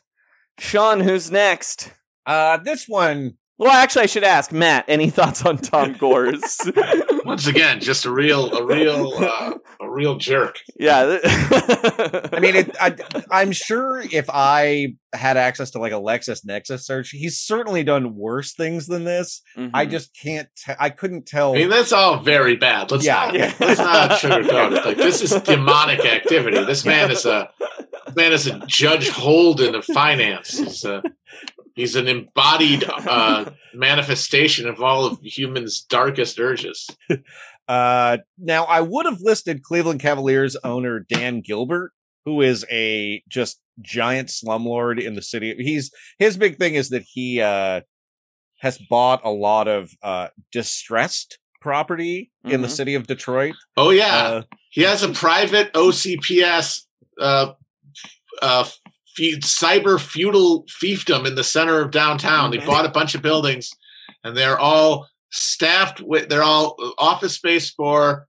Sean, 0.59 1.01
who's 1.01 1.29
next? 1.29 1.93
Uh, 2.25 2.57
this 2.57 2.87
one, 2.87 3.37
Well, 3.57 3.71
actually, 3.71 4.03
I 4.03 4.05
should 4.07 4.23
ask 4.25 4.51
Matt. 4.51 4.85
Any 4.89 5.09
thoughts 5.11 5.45
on 5.45 5.57
Tom 5.57 5.93
Gores? 5.93 6.59
Once 7.25 7.47
again, 7.47 7.79
just 7.79 8.05
a 8.05 8.11
real, 8.11 8.51
a 8.53 8.65
real, 8.65 9.13
uh, 9.17 9.53
a 9.81 9.89
real 9.89 10.17
jerk. 10.17 10.59
yeah. 10.77 11.19
I 11.23 12.39
mean, 12.41 12.55
it, 12.55 12.75
I, 12.79 12.95
I'm 13.31 13.51
sure 13.53 13.99
if 14.01 14.25
I 14.29 14.95
had 15.13 15.37
access 15.37 15.71
to 15.71 15.79
like 15.79 15.93
a 15.93 15.95
LexisNexis 15.95 16.81
search, 16.81 17.09
he's 17.11 17.39
certainly 17.39 17.83
done 17.83 18.15
worse 18.15 18.53
things 18.53 18.87
than 18.87 19.05
this. 19.05 19.41
Mhm. 19.57 19.71
I 19.73 19.85
just 19.85 20.11
can't. 20.21 20.49
T- 20.57 20.73
I 20.77 20.89
couldn't 20.89 21.25
tell. 21.25 21.53
I 21.53 21.59
mean, 21.59 21.69
that's 21.69 21.93
all 21.93 22.19
very 22.19 22.57
bad. 22.57 22.91
Let's 22.91 23.05
Yeah. 23.05 23.13
not, 23.25 23.33
Yeah. 23.35 23.53
let's 23.61 23.79
not 23.79 24.11
sugarcoat 24.19 24.77
it. 24.77 24.85
Like 24.85 24.97
this 24.97 25.21
is 25.21 25.31
demonic 25.43 26.03
activity. 26.05 26.63
This 26.65 26.83
man 26.85 27.09
is 27.09 27.25
a 27.25 27.49
man 28.15 28.33
is 28.33 28.47
a 28.47 28.59
Judge 28.67 29.09
Holden 29.09 29.75
of 29.75 29.85
finance. 29.85 30.57
He's 30.57 30.83
a 30.83 31.01
he's 31.75 31.95
an 31.95 32.07
embodied 32.07 32.83
uh, 32.89 33.51
manifestation 33.73 34.67
of 34.67 34.81
all 34.81 35.05
of 35.05 35.19
humans' 35.21 35.85
darkest 35.87 36.39
urges. 36.39 36.89
Uh, 37.67 38.17
now 38.37 38.63
I 38.65 38.79
would 38.79 39.07
have 39.07 39.21
listed 39.21 39.63
Cleveland 39.63 39.99
Cavaliers 39.99 40.55
owner 40.57 40.99
Dan 40.99 41.41
Gilbert, 41.41 41.93
who 42.23 42.43
is 42.43 42.63
a 42.69 43.23
just 43.27 43.59
giant 43.81 44.29
slumlord 44.29 45.01
in 45.03 45.15
the 45.15 45.21
city. 45.23 45.51
He's 45.57 45.89
his 46.19 46.37
big 46.37 46.59
thing 46.59 46.75
is 46.75 46.89
that 46.89 47.01
he 47.11 47.41
uh 47.41 47.81
has 48.59 48.77
bought 48.77 49.21
a 49.25 49.31
lot 49.31 49.67
of 49.67 49.89
uh 50.03 50.27
distressed 50.51 51.39
property 51.59 52.31
in 52.43 52.61
the 52.61 52.67
Mhm. 52.67 52.71
city 52.77 52.93
of 52.93 53.07
Detroit. 53.07 53.55
Oh 53.75 53.89
yeah, 53.89 54.15
Uh, 54.15 54.41
he 54.69 54.83
has 54.83 55.01
a 55.01 55.09
private 55.09 55.73
OCPS 55.73 56.85
uh, 57.19 57.53
uh, 58.43 58.65
fe- 59.15 59.39
cyber 59.39 59.99
feudal 59.99 60.65
fiefdom 60.65 61.25
in 61.25 61.35
the 61.35 61.43
center 61.43 61.81
of 61.81 61.91
downtown. 61.91 62.51
They 62.51 62.57
bought 62.57 62.85
a 62.85 62.89
bunch 62.89 63.15
of 63.15 63.21
buildings, 63.21 63.69
and 64.23 64.35
they're 64.35 64.59
all 64.59 65.07
staffed 65.31 66.01
with. 66.01 66.29
They're 66.29 66.43
all 66.43 66.75
office 66.97 67.33
space 67.33 67.69
for 67.71 68.27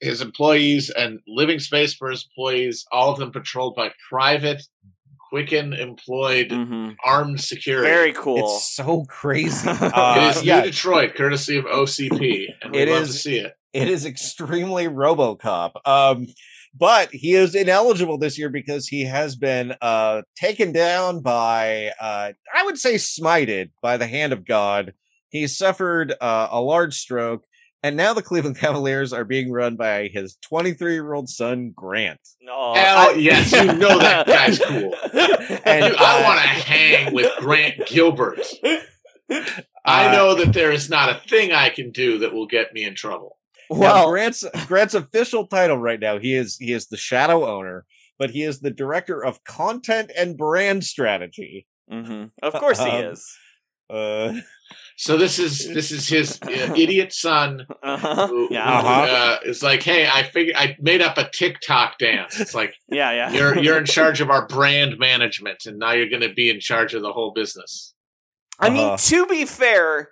his 0.00 0.20
employees 0.22 0.90
and 0.90 1.18
living 1.26 1.58
space 1.58 1.92
for 1.94 2.10
his 2.10 2.24
employees. 2.30 2.84
All 2.92 3.10
of 3.12 3.18
them 3.18 3.32
patrolled 3.32 3.74
by 3.74 3.90
private, 4.08 4.62
Quicken 5.30 5.74
employed 5.74 6.48
Mhm. 6.48 6.96
armed 7.04 7.38
security. 7.42 7.86
Very 7.86 8.12
cool. 8.14 8.38
It's 8.56 8.74
so 8.74 9.04
crazy. 9.10 9.68
it 9.70 9.82
Uh, 9.82 10.32
is 10.34 10.42
yeah, 10.42 10.60
New 10.60 10.70
Detroit, 10.70 11.14
courtesy 11.16 11.58
of 11.58 11.66
OCP, 11.66 12.46
and 12.62 12.72
we 12.72 12.78
It 12.78 12.88
love 12.88 13.02
is- 13.02 13.08
to 13.10 13.18
see 13.18 13.36
it. 13.36 13.52
it 13.74 13.88
is 13.90 14.06
extremely 14.06 14.86
RoboCop. 14.88 15.72
Um, 15.84 16.28
but 16.78 17.10
he 17.10 17.34
is 17.34 17.54
ineligible 17.54 18.18
this 18.18 18.38
year 18.38 18.48
because 18.48 18.88
he 18.88 19.04
has 19.04 19.36
been 19.36 19.74
uh 19.80 20.22
taken 20.36 20.72
down 20.72 21.20
by 21.20 21.92
uh 22.00 22.32
I 22.54 22.64
would 22.64 22.78
say 22.78 22.94
smited 22.94 23.70
by 23.82 23.96
the 23.96 24.06
hand 24.06 24.32
of 24.32 24.46
God. 24.46 24.94
He 25.30 25.46
suffered 25.46 26.14
uh, 26.22 26.48
a 26.50 26.60
large 26.60 26.94
stroke, 26.94 27.44
and 27.82 27.96
now 27.96 28.14
the 28.14 28.22
Cleveland 28.22 28.56
Cavaliers 28.60 29.12
are 29.12 29.24
being 29.24 29.52
run 29.52 29.76
by 29.76 30.08
his 30.12 30.36
23 30.48 30.94
year 30.94 31.12
old 31.12 31.28
son 31.28 31.72
Grant. 31.74 32.20
No, 32.40 32.74
Hell 32.74 33.16
yes, 33.18 33.52
you 33.52 33.74
know 33.74 33.98
that 33.98 34.26
guy's 34.26 34.58
cool. 34.58 34.94
And 35.64 35.84
Dude, 35.84 35.96
I 35.98 36.22
want 36.22 36.40
to 36.40 36.46
hang 36.46 37.14
with 37.14 37.30
Grant 37.38 37.86
Gilbert. 37.86 38.40
I 39.84 40.08
uh, 40.08 40.12
know 40.12 40.34
that 40.34 40.52
there 40.52 40.70
is 40.70 40.90
not 40.90 41.08
a 41.10 41.20
thing 41.28 41.52
I 41.52 41.70
can 41.70 41.90
do 41.90 42.18
that 42.18 42.32
will 42.32 42.46
get 42.46 42.72
me 42.74 42.84
in 42.84 42.94
trouble. 42.94 43.37
Now, 43.70 43.76
Well, 43.78 44.10
Grant's 44.10 44.44
Grant's 44.66 44.94
official 44.94 45.46
title 45.46 45.76
right 45.78 46.00
now 46.00 46.18
he 46.18 46.34
is 46.34 46.56
he 46.56 46.72
is 46.72 46.86
the 46.88 46.96
shadow 46.96 47.46
owner, 47.46 47.84
but 48.18 48.30
he 48.30 48.42
is 48.42 48.60
the 48.60 48.70
director 48.70 49.22
of 49.24 49.44
content 49.44 50.10
and 50.16 50.36
brand 50.36 50.84
strategy. 50.84 51.66
mhm. 51.90 52.30
of 52.42 52.52
course 52.54 52.78
he 52.78 52.90
Um, 52.90 53.04
is. 53.12 53.36
Uh, 53.90 54.34
So 55.00 55.16
this 55.16 55.38
is 55.38 55.72
this 55.72 55.92
is 55.92 56.08
his 56.08 56.40
uh, 56.42 56.74
idiot 56.76 57.12
son 57.12 57.64
Uh-huh. 57.84 58.26
who, 58.26 58.48
Yeah. 58.50 58.68
Uh-huh. 58.68 58.90
uh, 58.90 59.38
is 59.44 59.62
like, 59.62 59.82
hey, 59.82 60.08
I 60.08 60.24
figure 60.24 60.52
I 60.56 60.76
made 60.80 61.00
up 61.00 61.16
a 61.16 61.30
TikTok 61.30 61.98
dance. 61.98 62.38
It's 62.40 62.52
like 62.54 62.74
Yeah, 62.88 63.12
yeah. 63.12 63.30
you're 63.32 63.58
you're 63.58 63.78
in 63.78 63.84
charge 63.86 64.20
of 64.20 64.28
our 64.28 64.46
brand 64.46 64.98
management, 64.98 65.66
and 65.66 65.78
now 65.78 65.92
you're 65.92 66.08
going 66.10 66.22
to 66.28 66.34
be 66.34 66.50
in 66.50 66.58
charge 66.60 66.94
of 66.94 67.02
the 67.02 67.12
whole 67.12 67.30
business. 67.32 67.94
I 68.58 68.70
mean, 68.70 68.86
Uh-huh. 68.88 68.96
to 68.96 69.26
be 69.26 69.44
fair, 69.46 70.10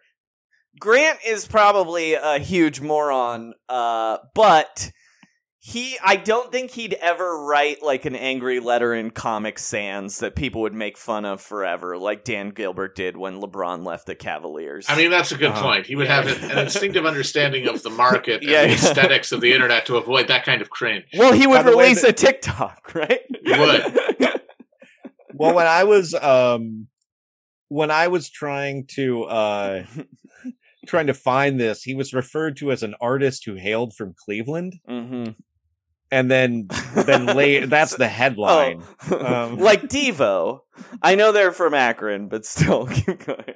Grant 0.78 1.18
is 1.26 1.46
probably 1.46 2.14
a 2.14 2.38
huge 2.38 2.80
moron, 2.80 3.54
uh, 3.68 4.18
but 4.34 4.90
he 5.58 5.96
I 6.04 6.16
don't 6.16 6.52
think 6.52 6.70
he'd 6.70 6.94
ever 6.94 7.44
write 7.44 7.82
like 7.82 8.04
an 8.04 8.14
angry 8.14 8.60
letter 8.60 8.94
in 8.94 9.10
Comic 9.10 9.58
Sans 9.58 10.18
that 10.18 10.36
people 10.36 10.60
would 10.60 10.74
make 10.74 10.96
fun 10.96 11.24
of 11.24 11.40
forever, 11.40 11.96
like 11.98 12.22
Dan 12.24 12.50
Gilbert 12.50 12.94
did 12.94 13.16
when 13.16 13.40
LeBron 13.40 13.84
left 13.84 14.06
the 14.06 14.14
Cavaliers. 14.14 14.86
I 14.88 14.96
mean, 14.96 15.10
that's 15.10 15.32
a 15.32 15.36
good 15.36 15.50
Uh-huh. 15.50 15.62
point. 15.62 15.86
He 15.86 15.96
would 15.96 16.06
have 16.06 16.26
an, 16.28 16.50
an 16.52 16.58
instinctive 16.58 17.04
understanding 17.12 17.66
of 17.66 17.82
the 17.82 17.90
market 17.90 18.42
and 18.42 18.50
Yeah, 18.50 18.62
the 18.62 18.68
yeah. 18.68 18.74
aesthetics 18.74 19.32
of 19.32 19.40
the 19.40 19.52
internet 19.52 19.86
to 19.86 19.96
avoid 19.96 20.28
that 20.28 20.44
kind 20.44 20.62
of 20.62 20.70
cringe. 20.70 21.04
well, 21.16 21.32
he 21.32 21.46
would 21.48 21.64
By 21.64 21.70
way, 21.74 21.84
release 21.84 22.02
the- 22.02 22.08
a 22.08 22.12
TikTok, 22.12 22.94
right? 22.94 23.20
He 23.42 23.50
would. 23.58 23.98
well, 25.34 25.54
when 25.54 25.66
I 25.66 25.82
was 25.84 26.14
um 26.14 26.86
when 27.68 27.90
I 27.90 28.06
was 28.06 28.30
trying 28.30 28.86
to 28.94 29.24
uh 29.24 29.84
trying 30.86 31.06
to 31.08 31.14
find 31.14 31.60
this, 31.60 31.82
he 31.82 31.94
was 31.94 32.14
referred 32.14 32.56
to 32.58 32.72
as 32.72 32.82
an 32.82 32.94
artist 33.00 33.44
who 33.44 33.54
hailed 33.56 33.94
from 33.94 34.14
Cleveland, 34.24 34.74
mm-hmm. 34.88 35.32
and 36.10 36.30
then 36.30 36.68
then 36.94 37.26
lay 37.36 37.64
that's 37.66 37.96
the 37.96 38.08
headline. 38.08 38.82
Oh, 39.10 39.24
Um, 39.50 39.58
like 39.70 39.82
Devo. 39.82 40.60
I 41.02 41.14
know 41.14 41.32
they're 41.32 41.52
from 41.52 41.74
Akron, 41.74 42.28
but 42.28 42.44
still 42.46 42.86
keep 42.92 43.24
going. 43.26 43.54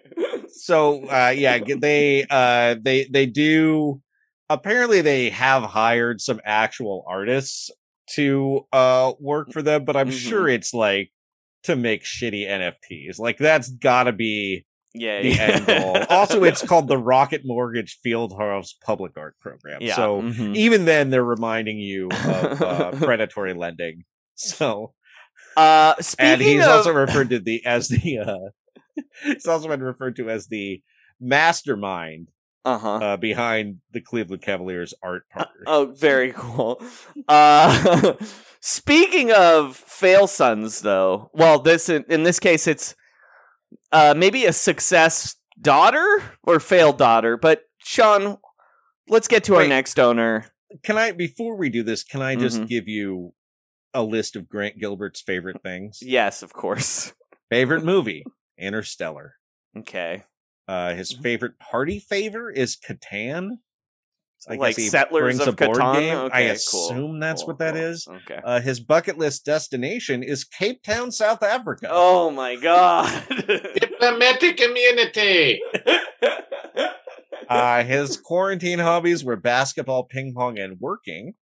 so 0.49 1.05
uh 1.09 1.33
yeah 1.37 1.59
they 1.78 2.26
uh 2.28 2.74
they 2.83 3.05
they 3.11 3.26
do 3.26 4.01
apparently 4.49 5.01
they 5.01 5.31
have 5.31 5.62
hired 5.62 6.20
some 6.20 6.41
actual 6.45 7.05
artists 7.09 7.70
to 8.14 8.66
uh 8.72 9.12
work 9.20 9.53
for 9.53 9.62
them 9.62 9.85
but 9.85 9.97
i'm 9.97 10.09
Mhm. 10.09 10.28
sure 10.28 10.49
it's 10.49 10.74
like 10.74 11.12
to 11.62 11.76
make 11.76 12.03
shitty 12.03 12.45
nfts 12.49 13.18
like 13.20 13.39
that's 13.39 13.70
gotta 13.70 14.12
be 14.12 14.64
Yeah, 14.93 15.22
the 15.22 15.38
end 15.38 15.66
goal 15.66 16.05
also 16.11 16.43
it's 16.43 16.62
called 16.62 16.88
the 16.88 16.99
rocket 16.99 17.43
mortgage 17.45 17.99
fieldhouse 18.05 18.74
public 18.84 19.16
art 19.16 19.38
program 19.41 19.78
yeah. 19.80 19.95
so 19.95 20.20
mhm. 20.20 20.57
even 20.57 20.84
then 20.84 21.11
they're 21.11 21.22
reminding 21.22 21.78
you 21.78 22.09
of 22.11 22.61
uh, 22.62 22.91
predatory 22.97 23.55
lending 23.55 24.03
so 24.34 24.95
uh, 25.57 25.95
and 26.18 26.41
he's 26.41 26.64
of, 26.64 26.70
also 26.70 26.93
referred 26.93 27.30
to 27.30 27.38
the 27.38 27.64
as 27.64 27.86
the 27.86 28.18
uh 28.18 29.03
he's 29.22 29.47
also 29.47 29.68
been 29.68 29.82
referred 29.82 30.16
to 30.16 30.28
as 30.28 30.49
the 30.49 30.82
mastermind 31.20 32.28
uh-huh. 32.64 32.97
uh 32.97 33.16
behind 33.16 33.78
the 33.93 34.01
Cleveland 34.01 34.43
Cavaliers 34.43 34.93
art 35.03 35.28
partner. 35.30 35.64
Oh, 35.66 35.95
very 35.97 36.32
cool. 36.36 36.82
Uh, 37.26 38.14
speaking 38.61 39.32
of 39.32 39.76
fail 39.76 40.26
sons, 40.26 40.82
though, 40.82 41.30
well, 41.32 41.59
this 41.59 41.88
in 41.88 42.22
this 42.22 42.38
case, 42.38 42.66
it's 42.66 42.95
uh, 43.93 44.14
maybe 44.16 44.45
a 44.45 44.53
success 44.53 45.36
daughter 45.61 46.22
or 46.45 46.61
failed 46.61 46.99
daughter. 46.99 47.36
But 47.36 47.62
Sean, 47.78 48.38
let's 49.09 49.28
get 49.28 49.45
to 49.45 49.57
our 49.57 49.66
next 49.66 49.99
owner. 49.99 50.47
Can 50.82 50.97
I 50.99 51.12
before 51.12 51.57
we 51.57 51.68
do 51.68 51.82
this, 51.82 52.03
can 52.05 52.22
I 52.22 52.36
just 52.36 52.61
Mhm. 52.61 52.68
give 52.68 52.88
you 52.88 53.34
a 53.93 54.03
list 54.03 54.36
of 54.36 54.49
Grant 54.49 54.78
Gilbert's 54.78 55.20
favorite 55.20 55.62
things? 55.62 55.99
Yes, 56.03 56.43
of 56.43 56.53
course. 56.53 57.12
Favorite 57.51 57.84
movie, 57.84 58.24
Interstellar. 58.59 59.34
Okay. 59.76 60.24
Uh 60.68 60.95
his 60.95 61.12
favorite 61.12 61.59
party 61.59 61.99
favor 61.99 62.51
is 62.51 62.76
Catan. 62.76 63.59
I 64.49 64.55
Like 64.55 64.76
guess 64.76 64.76
he 64.84 64.88
Settlers 64.88 65.36
brings 65.36 65.41
of 65.41 65.49
a 65.49 65.66
board 65.66 65.76
Catan? 65.78 65.95
game. 65.95 66.16
I 66.32 66.51
Okay, 66.51 66.57
cool, 66.70 66.91
assume 66.91 67.20
that's 67.20 67.43
cool, 67.43 67.49
what 67.49 67.59
that 67.59 67.74
cool. 67.74 67.82
is. 67.82 68.07
Okay. 68.09 68.41
Uh, 68.45 68.61
his 68.61 68.80
bucket 68.80 69.18
list 69.18 69.45
destination 69.45 70.22
is 70.22 70.45
Cape 70.45 70.82
Town, 70.82 71.11
South 71.12 71.43
Africa. 71.43 71.88
Oh 71.91 72.30
my 72.30 72.57
god. 72.57 73.24
Diplomatic 73.28 74.57
community. 74.57 75.61
Uh, 77.49 77.82
his 77.82 78.16
quarantine 78.16 78.78
hobbies 78.78 79.24
were 79.24 79.34
basketball, 79.34 80.05
ping 80.05 80.32
pong, 80.32 80.57
and 80.61 80.78
working. 80.78 81.34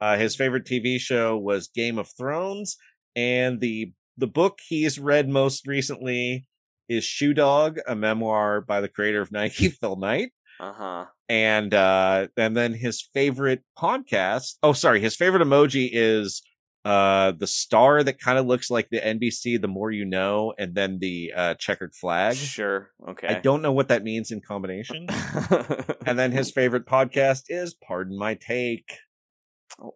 Uh, 0.00 0.16
his 0.16 0.34
favorite 0.34 0.64
TV 0.64 0.98
show 0.98 1.36
was 1.36 1.68
Game 1.68 1.98
of 1.98 2.08
Thrones, 2.16 2.78
and 3.14 3.60
the 3.60 3.92
the 4.16 4.26
book 4.26 4.60
he's 4.66 4.98
read 4.98 5.28
most 5.28 5.66
recently 5.66 6.46
is 6.88 7.04
Shoe 7.04 7.34
Dog, 7.34 7.80
a 7.86 7.94
memoir 7.94 8.62
by 8.62 8.80
the 8.80 8.88
creator 8.88 9.20
of 9.20 9.30
Nike, 9.30 9.68
Phil 9.80 9.96
Knight. 9.96 10.32
Uh-huh. 10.60 11.06
And 11.28 11.72
uh, 11.74 12.28
and 12.36 12.56
then 12.56 12.74
his 12.74 13.02
favorite 13.14 13.62
podcast. 13.78 14.56
Oh, 14.62 14.72
sorry, 14.72 15.00
his 15.00 15.16
favorite 15.16 15.42
emoji 15.42 15.88
is 15.92 16.42
uh 16.84 17.32
the 17.38 17.46
star 17.46 18.02
that 18.02 18.18
kind 18.20 18.38
of 18.38 18.44
looks 18.44 18.70
like 18.70 18.90
the 18.90 19.00
NBC 19.00 19.58
the 19.58 19.68
more 19.68 19.90
you 19.90 20.04
know 20.04 20.52
and 20.58 20.74
then 20.74 20.98
the 20.98 21.32
uh 21.34 21.54
checkered 21.54 21.94
flag 21.94 22.36
Sure. 22.36 22.90
Okay. 23.08 23.26
I 23.26 23.40
don't 23.40 23.62
know 23.62 23.72
what 23.72 23.88
that 23.88 24.04
means 24.04 24.30
in 24.30 24.42
combination. 24.42 25.06
and 26.06 26.18
then 26.18 26.30
his 26.30 26.50
favorite 26.54 26.84
podcast 26.84 27.44
is 27.48 27.72
Pardon 27.74 28.18
My 28.18 28.34
Take. 28.34 28.98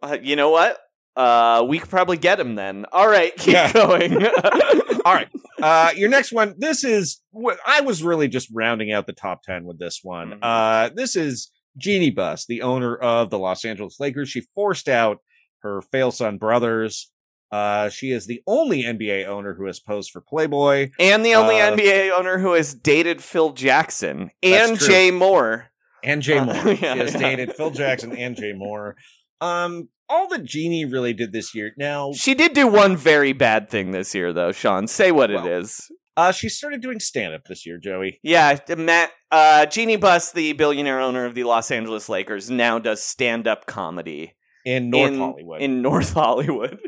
Uh, 0.02 0.16
you 0.22 0.34
know 0.34 0.48
what? 0.48 0.78
Uh, 1.14 1.66
we 1.68 1.78
could 1.78 1.90
probably 1.90 2.16
get 2.16 2.40
him 2.40 2.54
then. 2.54 2.86
All 2.90 3.08
right, 3.08 3.36
keep 3.36 3.52
Yeah. 3.52 3.70
going. 3.72 4.12
All 5.08 5.14
right. 5.14 5.28
Uh 5.62 5.90
your 5.96 6.10
next 6.10 6.32
one. 6.32 6.54
This 6.58 6.84
is 6.84 7.22
what 7.30 7.58
I 7.66 7.80
was 7.80 8.02
really 8.02 8.28
just 8.28 8.48
rounding 8.52 8.92
out 8.92 9.06
the 9.06 9.14
top 9.14 9.42
10 9.42 9.64
with 9.64 9.78
this 9.78 10.00
one. 10.02 10.32
Mhm. 10.32 10.38
Uh 10.42 10.90
this 10.94 11.16
is 11.16 11.50
Jeanie 11.78 12.10
Buss, 12.10 12.44
the 12.46 12.60
owner 12.60 12.94
of 12.94 13.30
the 13.30 13.38
Los 13.38 13.64
Angeles 13.64 13.98
Lakers. 13.98 14.28
She 14.28 14.42
forced 14.54 14.86
out 14.88 15.18
her 15.62 15.80
fail 15.80 16.10
son 16.10 16.36
brothers. 16.36 17.10
Uh 17.50 17.88
she 17.88 18.10
is 18.10 18.26
the 18.26 18.42
only 18.46 18.82
NBA 18.82 19.24
owner 19.26 19.54
who 19.54 19.64
has 19.64 19.80
posed 19.80 20.10
for 20.10 20.20
Playboy. 20.20 20.90
and 21.00 21.24
the 21.24 21.34
only 21.36 21.58
Uh, 21.58 21.74
NBA 21.74 22.10
owner 22.12 22.36
who 22.38 22.52
has 22.52 22.74
dated 22.74 23.22
Phil 23.22 23.52
Jackson 23.54 24.30
and. 24.42 24.78
Jay 24.78 25.10
Mohr. 25.10 25.64
and 26.04 26.20
Jay 26.20 26.36
Uh, 26.38 26.44
Mohr. 26.44 26.64
yeah, 26.82 26.92
she 26.94 26.98
has 27.00 27.14
yeah. 27.14 27.18
dated 27.20 27.54
Phil 27.54 27.70
Jackson 27.70 28.14
and 28.14 28.36
Jay 28.36 28.52
Mohr. 28.52 28.92
Um, 29.40 29.88
all 30.08 30.28
that 30.28 30.44
Jeanie 30.44 30.84
really 30.84 31.12
did 31.12 31.32
this 31.32 31.54
year. 31.54 31.72
Now, 31.76 32.12
She 32.12 32.34
did 32.34 32.54
do 32.54 32.66
one 32.66 32.96
very 32.96 33.32
bad 33.32 33.68
thing 33.68 33.90
this 33.90 34.14
year, 34.14 34.32
though. 34.32 34.52
Sean, 34.52 34.86
say 34.86 35.12
what 35.12 35.30
Well, 35.30 35.46
it 35.46 35.50
is. 35.52 35.90
uh, 36.16 36.32
she 36.32 36.48
started 36.48 36.80
doing 36.80 36.98
stand 36.98 37.34
up 37.34 37.44
this 37.44 37.66
year. 37.66 37.78
Joey. 37.78 38.18
Yeah, 38.22 38.58
Matt, 38.76 39.10
uh, 39.30 39.66
Jeanie 39.66 39.96
Buss, 39.96 40.32
the 40.32 40.54
billionaire 40.54 41.00
owner 41.00 41.24
of 41.26 41.34
the 41.34 41.44
Los 41.44 41.70
Angeles 41.70 42.08
Lakers, 42.08 42.50
now 42.50 42.78
does 42.78 43.02
stand-up 43.04 43.66
comedy 43.66 44.34
in 44.64 44.88
North 44.90 45.12
in, 45.12 45.18
Hollywood. 45.18 45.60
In 45.60 45.82
North 45.82 46.12
Hollywood. 46.14 46.78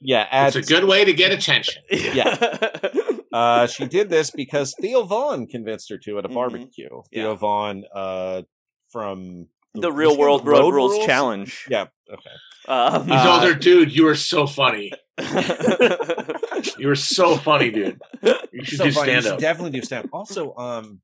yeah, 0.00 0.26
at, 0.30 0.54
It's 0.54 0.68
a 0.68 0.72
good 0.72 0.84
way 0.84 1.04
to 1.04 1.12
get 1.12 1.32
attention. 1.32 1.82
yeah. 1.90 2.36
uh, 3.32 3.66
she 3.66 3.86
did 3.86 4.10
this 4.10 4.30
because 4.30 4.74
Theo 4.80 5.04
Von 5.04 5.46
convinced 5.46 5.88
her 5.90 5.98
to 5.98 6.18
at 6.18 6.24
a 6.24 6.28
Mhm. 6.28 6.34
barbecue. 6.34 6.88
Theo 7.12 7.30
Yeah. 7.30 7.34
Von, 7.34 7.84
uh, 7.94 8.42
from 8.92 9.48
the 9.80 9.92
Real 9.92 10.16
World 10.16 10.46
Road, 10.46 10.74
Rules 10.74 11.04
Challenge. 11.06 11.66
Yeah. 11.70 11.86
Okay. 12.10 12.30
Um, 12.68 13.06
He 13.06 13.12
Uh, 13.12 13.24
told 13.24 13.42
her, 13.44 13.54
dude, 13.58 13.94
you 13.94 14.06
are 14.08 14.14
so 14.14 14.46
funny. 14.46 14.92
You 16.78 16.88
were 16.88 16.94
so 16.96 17.36
funny, 17.36 17.70
dude. 17.70 18.00
You 18.52 18.64
should 18.64 18.78
So 18.78 18.84
do 18.84 18.92
funny. 18.92 19.12
You 19.12 19.20
stand 19.20 19.24
should 19.24 19.32
up. 19.34 19.38
definitely 19.40 19.78
do 19.80 19.84
stand 19.84 20.04
up. 20.06 20.10
Also, 20.12 20.54
um, 20.56 21.00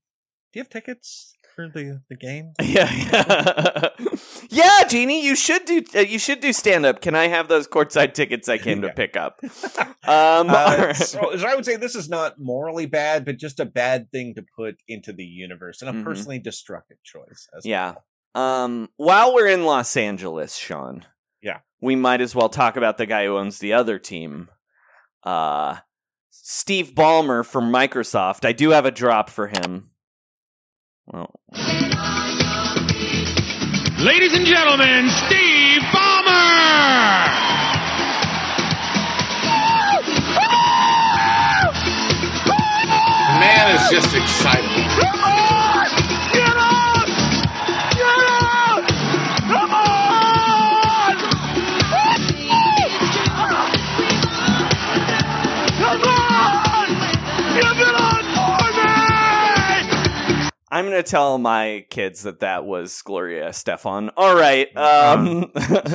do 0.52 0.58
you 0.58 0.60
have 0.62 0.68
tickets 0.68 1.34
for 1.54 1.68
the 1.68 2.00
the 2.08 2.16
game? 2.16 2.52
yeah, 2.62 2.90
yeah, 2.92 3.88
yeah, 4.50 4.84
Jeanie, 4.88 5.24
you 5.24 5.34
should 5.36 5.64
do 5.64 5.82
uh, 5.94 6.00
you 6.00 6.18
should 6.18 6.40
do 6.40 6.52
stand 6.52 6.86
up. 6.86 7.00
Can 7.00 7.14
I 7.14 7.28
have 7.28 7.48
those 7.48 7.66
courtside 7.68 8.14
tickets 8.14 8.48
I 8.48 8.58
came 8.58 8.82
to 8.82 8.88
pick 8.90 9.16
up? 9.16 9.38
Um, 9.42 9.50
Uh, 10.06 10.66
alright. 10.78 10.96
so, 10.96 11.36
so 11.36 11.46
I 11.46 11.54
would 11.54 11.64
say 11.64 11.76
this 11.76 11.94
is 11.96 12.08
not 12.08 12.34
morally 12.38 12.86
bad, 12.86 13.24
but 13.24 13.36
just 13.38 13.58
a 13.60 13.64
bad 13.64 14.10
thing 14.10 14.34
to 14.34 14.44
put 14.56 14.76
into 14.88 15.12
the 15.12 15.24
universe 15.24 15.82
and 15.82 15.88
a 15.90 15.92
Mhm. 15.92 16.04
personally 16.04 16.38
destructive 16.38 16.98
choice. 17.04 17.48
as 17.56 17.64
yeah. 17.66 17.92
well. 17.92 18.04
Um, 18.35 18.89
while 18.97 19.32
we're 19.35 19.47
in 19.49 19.64
Los 19.64 19.97
Angeles, 19.97 20.57
Sean, 20.57 21.05
Yeah. 21.41 21.59
we 21.80 21.95
might 21.95 22.20
as 22.20 22.35
well 22.35 22.49
talk 22.49 22.76
about 22.76 22.99
the 22.99 23.07
guy 23.07 23.26
who 23.26 23.37
owns 23.39 23.59
the 23.59 23.72
other 23.72 23.99
team, 23.99 24.49
uh, 25.22 25.76
Steve 26.30 26.93
Ballmer 26.95 27.47
from 27.47 27.72
Microsoft. 27.72 28.45
I 28.45 28.53
do 28.53 28.70
have 28.70 28.87
a 28.87 28.91
drop 28.91 29.30
for 29.30 29.47
him. 29.49 29.91
Well, 31.07 31.30
Ladies 33.99 34.35
and 34.35 34.45
gentlemen, 34.45 35.09
Steve 35.11 35.80
Ballmer! 35.93 37.24
Man 43.41 43.74
is 43.74 43.89
just 43.91 44.14
excitable. 44.14 45.43
I'm 60.74 60.86
gonna 60.86 61.04
tell 61.04 61.38
my 61.38 61.86
kids 61.88 62.24
that 62.24 62.40
that 62.40 62.64
was 62.64 63.00
Gloria 63.02 63.48
Estefan. 63.48 64.10
All 64.16 64.34
right, 64.34 64.76
um, 64.76 65.52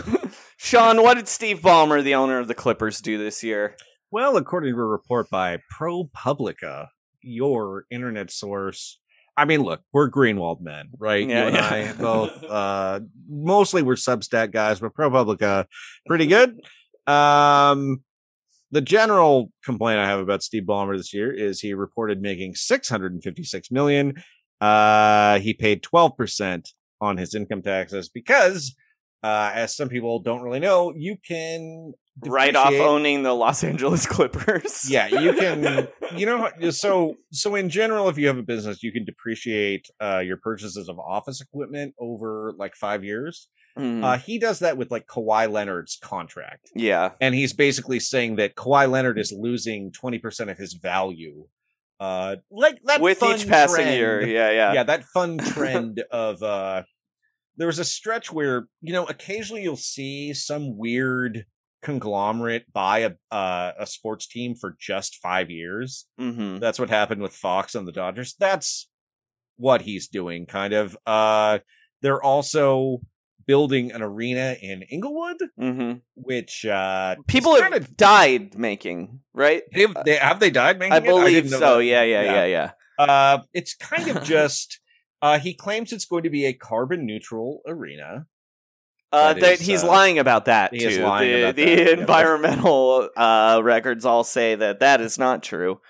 Sean, 0.58 1.04
what 1.04 1.16
did 1.16 1.28
Steve 1.28 1.60
Ballmer, 1.60 2.02
the 2.02 2.16
owner 2.16 2.40
of 2.40 2.48
the 2.48 2.54
Clippers, 2.54 3.02
do 3.02 3.18
this 3.18 3.44
year? 3.44 3.76
Well, 4.10 4.38
according 4.38 4.74
to 4.74 4.80
a 4.80 4.86
report 4.86 5.30
by 5.30 5.60
ProPublica, 5.78 6.88
your 7.22 7.88
internet 7.92 8.32
source. 8.32 9.02
I 9.36 9.44
mean, 9.44 9.64
look, 9.64 9.82
we're 9.92 10.10
Greenwald 10.10 10.62
men, 10.62 10.92
right? 10.98 11.28
Yeah, 11.28 11.42
you 11.42 11.48
and 11.48 11.56
yeah. 11.58 11.70
I 11.70 11.94
both. 12.02 12.42
Uh, 12.42 13.02
mostly 13.28 13.82
we're 13.82 13.96
Substack 13.96 14.54
guys, 14.54 14.80
but 14.80 14.94
ProPublica, 14.94 15.66
pretty 16.08 16.28
good. 16.28 16.58
Um, 17.06 18.02
the 18.72 18.82
general 18.82 19.52
complaint 19.66 20.00
I 20.00 20.08
have 20.08 20.20
about 20.22 20.42
Steve 20.42 20.64
Ballmer 20.64 20.96
this 20.96 21.14
year 21.14 21.34
is 21.34 21.60
he 21.60 21.74
reported 21.74 22.22
making 22.22 22.56
656 22.56 23.72
million. 23.72 24.14
Uh, 24.62 25.40
he 25.40 25.54
paid 25.54 25.82
12% 25.84 26.70
on 27.02 27.18
his 27.18 27.34
income 27.34 27.62
taxes 27.62 28.10
because, 28.10 28.76
uh, 29.24 29.52
as 29.54 29.76
some 29.76 29.90
people 29.90 30.20
don't 30.20 30.42
really 30.42 30.60
know, 30.60 30.94
you 30.96 31.18
can 31.26 31.94
Right 32.26 32.54
off 32.54 32.74
owning 32.74 33.24
the 33.24 33.32
Los 33.34 33.64
Angeles 33.64 34.06
Clippers. 34.14 34.90
yeah 34.92 35.08
you 35.08 35.32
can 35.32 35.88
you 36.18 36.26
know 36.26 36.50
so 36.70 37.16
so 37.32 37.56
in 37.56 37.70
general 37.70 38.10
if 38.10 38.18
you 38.18 38.28
have 38.28 38.38
a 38.38 38.44
business 38.44 38.84
you 38.84 38.92
can 38.92 39.06
depreciate 39.06 39.86
uh 40.02 40.20
your 40.20 40.36
purchases 40.36 40.90
of 40.90 41.00
office 41.00 41.40
equipment 41.40 41.94
over 41.98 42.52
like 42.58 42.76
five 42.76 43.06
years 43.06 43.48
Mhm. 43.78 44.04
uh 44.04 44.18
he 44.18 44.38
does 44.38 44.60
that 44.60 44.76
with 44.76 44.92
like 44.92 45.06
Kawhi 45.08 45.50
Leonard's 45.50 45.98
contract 46.02 46.70
yeah. 46.76 47.12
and 47.22 47.34
he's 47.36 47.54
basically 47.54 48.02
saying 48.02 48.36
that 48.36 48.56
Kawhi 48.56 48.92
Leonard 48.92 49.18
is 49.18 49.32
losing 49.32 49.92
20% 49.94 50.52
of 50.52 50.58
his 50.58 50.74
value 50.74 51.46
uh 52.00 52.38
like 52.50 52.80
that 52.86 53.02
With 53.02 53.20
fun 53.20 53.36
each 53.36 53.48
passing 53.48 53.84
trend- 53.84 53.96
year, 53.98 54.26
yeah, 54.26 54.52
yeah, 54.52 54.74
yeah 54.74 54.84
that 54.84 55.04
fun 55.06 55.38
trend 55.54 56.04
of 56.12 56.42
uh 56.42 56.84
there 57.58 57.68
was 57.68 57.80
a 57.80 57.86
stretch 57.86 58.32
where 58.32 58.68
you 58.82 58.94
know 58.94 59.06
occasionally 59.06 59.64
you'll 59.64 59.76
see 59.76 60.34
some 60.34 60.78
weird 60.78 61.46
conglomerate 61.82 62.72
buy 62.74 63.00
a 63.00 63.12
uh, 63.34 63.72
a 63.80 63.86
sports 63.86 64.28
team 64.28 64.56
for 64.56 64.76
just 64.80 65.18
five 65.18 65.50
years. 65.50 66.06
Mm-hmm. 66.20 66.58
That's 66.58 66.80
what 66.80 66.90
happened 66.90 67.22
with 67.22 67.34
Fox 67.34 67.76
and 67.76 67.88
the 67.88 67.92
Dodgers. 67.92 68.36
That's 68.40 68.90
what 69.58 69.82
he's 69.82 70.08
doing, 70.08 70.46
kind 70.46 70.74
of. 70.74 70.98
Uh, 71.06 71.60
they're 72.02 72.24
also 72.24 73.02
building 73.50 73.92
an 73.92 74.02
arena 74.04 74.56
in 74.62 74.84
Inglewood, 74.84 75.38
Mm-hmm. 75.60 75.92
which 76.14 76.66
uh, 76.68 77.16
People 77.28 77.56
have 77.56 77.72
kinda- 77.72 77.88
died 77.98 78.56
making 78.58 79.22
right. 79.34 79.64
They've, 79.74 79.94
they 80.06 80.18
have 80.18 80.40
they 80.40 80.52
died 80.52 80.78
making 80.78 80.94
I 80.94 80.98
it? 80.98 81.06
believe 81.06 81.44
didn't 81.46 81.60
so. 81.60 81.78
that. 81.80 81.84
Yeah, 81.86 82.04
yeah, 82.04 82.22
yeah, 82.22 82.46
yeah. 82.46 82.72
Uh, 83.04 83.40
it's 83.54 83.74
kind 83.76 84.08
of 84.12 84.24
just. 84.36 84.80
Uh, 85.22 85.40
he 85.40 85.54
claims 85.54 85.92
it's 85.92 86.06
going 86.06 86.24
to 86.24 86.30
be 86.30 86.46
a 86.46 86.54
carbon 86.54 87.06
neutral 87.06 87.62
arena. 87.68 88.26
Uh, 89.12 89.34
That 89.34 89.54
is, 89.54 89.60
he's 89.62 89.84
uh, 89.84 89.88
lying 89.88 90.20
about 90.20 90.46
that 90.46 90.72
he 90.72 90.80
too. 90.82 90.88
is 90.90 90.98
lying 91.00 91.32
the 91.32 91.42
about 91.44 91.56
the 91.56 91.76
that, 91.76 92.00
environmental 92.00 93.10
uh, 93.18 93.60
records 93.64 94.06
all 94.06 94.24
say 94.24 94.54
that 94.56 94.80
that 94.82 95.02
is 95.02 95.18
not 95.18 95.42
true. 95.42 95.82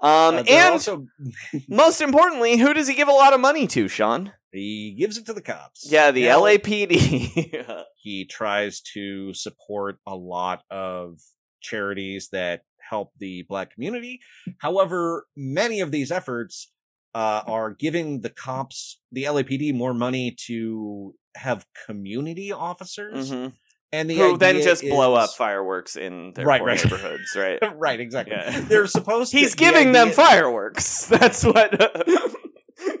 Um, 0.00 0.34
Uh, 0.36 0.44
and 0.48 0.72
also 0.72 1.06
most 1.68 2.00
importantly, 2.00 2.56
who 2.58 2.74
does 2.74 2.88
he 2.88 2.94
give 2.94 3.08
a 3.08 3.12
lot 3.22 3.32
of 3.32 3.40
money 3.40 3.66
to, 3.68 3.86
Sean? 3.88 4.32
He 4.56 4.94
gives 4.98 5.18
it 5.18 5.26
to 5.26 5.32
the 5.32 5.42
cops. 5.42 5.86
Yeah, 5.90 6.10
the 6.10 6.24
Now, 6.26 6.40
LAPD. 6.42 7.84
he 7.96 8.24
tries 8.24 8.80
to 8.94 9.32
support 9.34 9.98
a 10.06 10.14
lot 10.16 10.62
of 10.70 11.20
charities 11.60 12.28
that 12.32 12.62
help 12.88 13.12
the 13.18 13.42
black 13.48 13.72
community. 13.72 14.20
However, 14.58 15.26
many 15.36 15.80
of 15.80 15.90
these 15.90 16.10
efforts 16.12 16.70
uh, 17.14 17.42
are 17.46 17.70
giving 17.72 18.20
the 18.20 18.30
cops, 18.30 19.00
the 19.10 19.24
LAPD, 19.24 19.74
more 19.74 19.94
money 19.94 20.36
to 20.46 21.14
have 21.34 21.64
community 21.86 22.52
officers, 22.52 23.30
Mhm. 23.32 23.52
and 23.90 24.10
the 24.10 24.16
Who 24.16 24.36
then 24.38 24.60
just 24.62 24.82
blow 24.82 25.14
up 25.14 25.30
fireworks 25.30 25.96
in 25.96 26.32
their 26.34 26.44
Right, 26.46 26.62
right. 26.62 26.82
neighborhoods, 26.84 27.32
right? 27.36 27.58
right, 27.74 27.98
exactly. 28.00 28.36
Yeah. 28.36 28.60
They're 28.60 28.86
supposed. 28.86 29.30
to, 29.32 29.38
He's 29.38 29.52
the 29.52 29.56
giving 29.56 29.92
them 29.92 30.08
idea- 30.08 30.14
fireworks. 30.16 31.06
That's 31.06 31.42
what. 31.42 31.72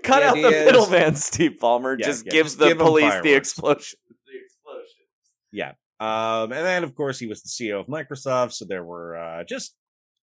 Cut 0.06 0.20
The 0.20 0.26
out 0.26 0.34
the 0.36 0.50
middleman, 0.50 1.16
Steve 1.16 1.58
Ballmer. 1.60 1.98
Yeah, 1.98 2.06
just 2.06 2.26
yeah, 2.26 2.32
gives 2.32 2.50
just 2.52 2.58
the 2.58 2.66
give 2.68 2.80
'em 2.80 2.86
police 2.86 3.14
the 3.22 3.34
explosion. 3.34 3.98
The 4.26 4.38
explosion. 4.44 4.98
Yeah. 5.52 5.72
Um, 5.98 6.52
and 6.52 6.64
then 6.64 6.84
of 6.84 6.94
course 6.94 7.18
he 7.18 7.26
was 7.26 7.42
the 7.42 7.48
CEO 7.48 7.80
of 7.80 7.86
Microsoft, 7.86 8.52
so 8.52 8.64
there 8.64 8.84
were 8.84 9.16
uh, 9.16 9.44
just 9.44 9.74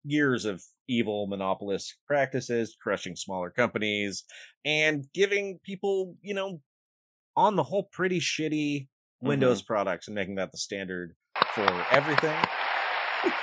years 0.04 0.46
of 0.46 0.62
evil 0.88 1.28
monopolistic 1.28 1.98
practices, 2.06 2.76
crushing 2.82 3.16
smaller 3.16 3.50
companies, 3.50 4.24
and 4.66 5.06
giving 5.14 5.60
people, 5.64 6.16
you 6.22 6.34
know, 6.34 6.62
on 7.36 7.56
the 7.56 7.64
whole, 7.64 7.84
pretty 7.84 8.20
shitty 8.20 8.88
Windows 9.22 9.62
products 9.62 10.08
and 10.08 10.16
making 10.16 10.36
that 10.36 10.52
the 10.52 10.58
standard 10.58 11.16
for 11.54 11.86
everything. 11.92 12.36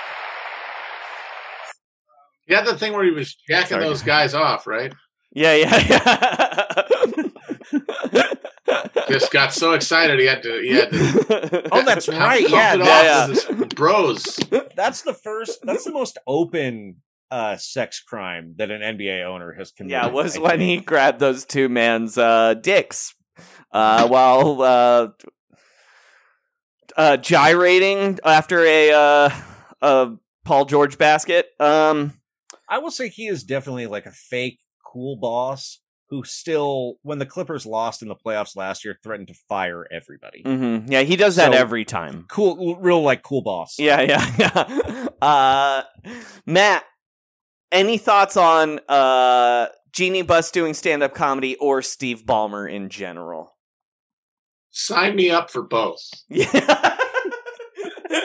He 2.47 2.55
had 2.55 2.65
the 2.65 2.77
thing 2.77 2.91
where 2.93 3.03
he 3.05 3.11
was 3.11 3.33
jacking 3.47 3.69
Sorry. 3.69 3.83
those 3.85 4.01
guys 4.03 4.33
off, 4.33 4.67
right? 4.67 4.93
Yeah, 5.33 5.55
yeah, 5.55 5.77
yeah. 7.71 8.23
Just 9.09 9.31
got 9.31 9.53
so 9.53 9.73
excited 9.73 10.19
he 10.19 10.25
had 10.25 10.43
to. 10.43 10.61
He 10.61 10.71
had 10.73 10.91
to 10.91 11.69
Oh, 11.71 11.83
that's 11.83 12.05
pump- 12.07 12.19
right. 12.19 12.41
pump 12.43 12.53
Yeah, 12.53 12.75
yeah, 12.75 13.27
his 13.27 13.45
bros. 13.75 14.23
that's 14.75 15.01
the 15.01 15.13
first. 15.13 15.59
That's 15.63 15.83
the 15.85 15.91
most 15.91 16.17
open 16.27 16.97
uh 17.29 17.55
sex 17.57 18.01
crime 18.01 18.55
that 18.57 18.71
an 18.71 18.81
NBA 18.81 19.25
owner 19.25 19.53
has 19.53 19.71
committed. 19.71 19.91
yeah, 19.93 20.07
was 20.07 20.35
I 20.37 20.41
when 20.41 20.57
think. 20.59 20.61
he 20.63 20.77
grabbed 20.85 21.19
those 21.19 21.45
two 21.45 21.69
man's 21.69 22.17
uh, 22.17 22.55
dicks 22.55 23.13
uh, 23.71 24.07
while 24.07 24.61
uh, 24.61 25.07
uh, 26.97 27.17
gyrating 27.17 28.19
after 28.25 28.65
a 28.65 28.91
uh, 28.91 29.29
a 29.81 30.11
Paul 30.43 30.65
George 30.65 30.97
basket. 30.97 31.47
Um, 31.59 32.13
I 32.69 32.79
will 32.79 32.91
say 32.91 33.09
he 33.09 33.27
is 33.27 33.43
definitely 33.43 33.87
like 33.87 34.05
a 34.05 34.11
fake 34.11 34.59
cool 34.91 35.15
boss 35.17 35.79
who 36.09 36.23
still, 36.25 36.95
when 37.03 37.19
the 37.19 37.25
Clippers 37.25 37.65
lost 37.65 38.01
in 38.01 38.09
the 38.09 38.15
playoffs 38.15 38.55
last 38.57 38.83
year, 38.83 38.97
threatened 39.01 39.29
to 39.29 39.33
fire 39.47 39.87
everybody. 39.89 40.43
mhm. 40.43 40.83
Yeah, 40.91 41.03
he 41.03 41.15
does 41.15 41.37
that 41.37 41.53
So- 41.53 41.57
every 41.57 41.85
time. 41.85 42.25
Cool, 42.29 42.75
real 42.75 43.01
like 43.01 43.23
cool 43.23 43.41
boss. 43.41 43.79
Yeah, 43.79 44.01
yeah, 44.01 44.35
yeah. 44.37 45.07
Uh, 45.21 45.83
Matt, 46.45 46.83
any 47.71 47.97
thoughts 47.97 48.35
on 48.35 48.79
uh, 48.89 49.67
Jeanie 49.93 50.23
Buss 50.23 50.51
doing 50.51 50.73
stand 50.73 51.01
up 51.01 51.13
comedy 51.13 51.55
or 51.55 51.81
Steve 51.81 52.23
Ballmer 52.25 52.69
in 52.69 52.89
general? 52.89 53.55
Sign 54.71 55.15
me 55.15 55.29
up 55.29 55.49
for 55.49 55.61
both. 55.63 56.01
Yeah. 56.29 56.97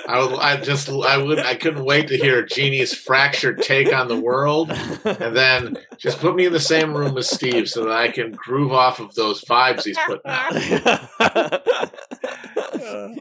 I 0.09 0.21
would. 0.25 0.35
I 0.39 0.57
just. 0.61 0.89
I 0.89 1.19
would. 1.19 1.39
I 1.39 1.55
couldn't 1.55 1.85
wait 1.85 2.09
to 2.09 2.17
hear 2.17 2.45
Jeanie's 2.45 2.95
fractured 2.95 3.63
take 3.63 3.93
on 3.93 4.09
the 4.09 4.19
world, 4.19 4.71
and 5.05 5.37
then 5.37 5.77
just 5.99 6.21
put 6.21 6.35
me 6.37 6.47
in 6.47 6.53
the 6.53 6.61
same 6.61 6.97
room 6.97 7.17
as 7.19 7.29
Steve 7.29 7.69
so 7.69 7.85
that 7.85 7.93
I 7.93 8.09
can 8.09 8.33
groove 8.33 8.73
off 8.73 9.01
of 9.01 9.15
those 9.15 9.43
vibes 9.45 9.85
he's 9.85 9.99
putting 10.07 10.21
out. 10.31 10.53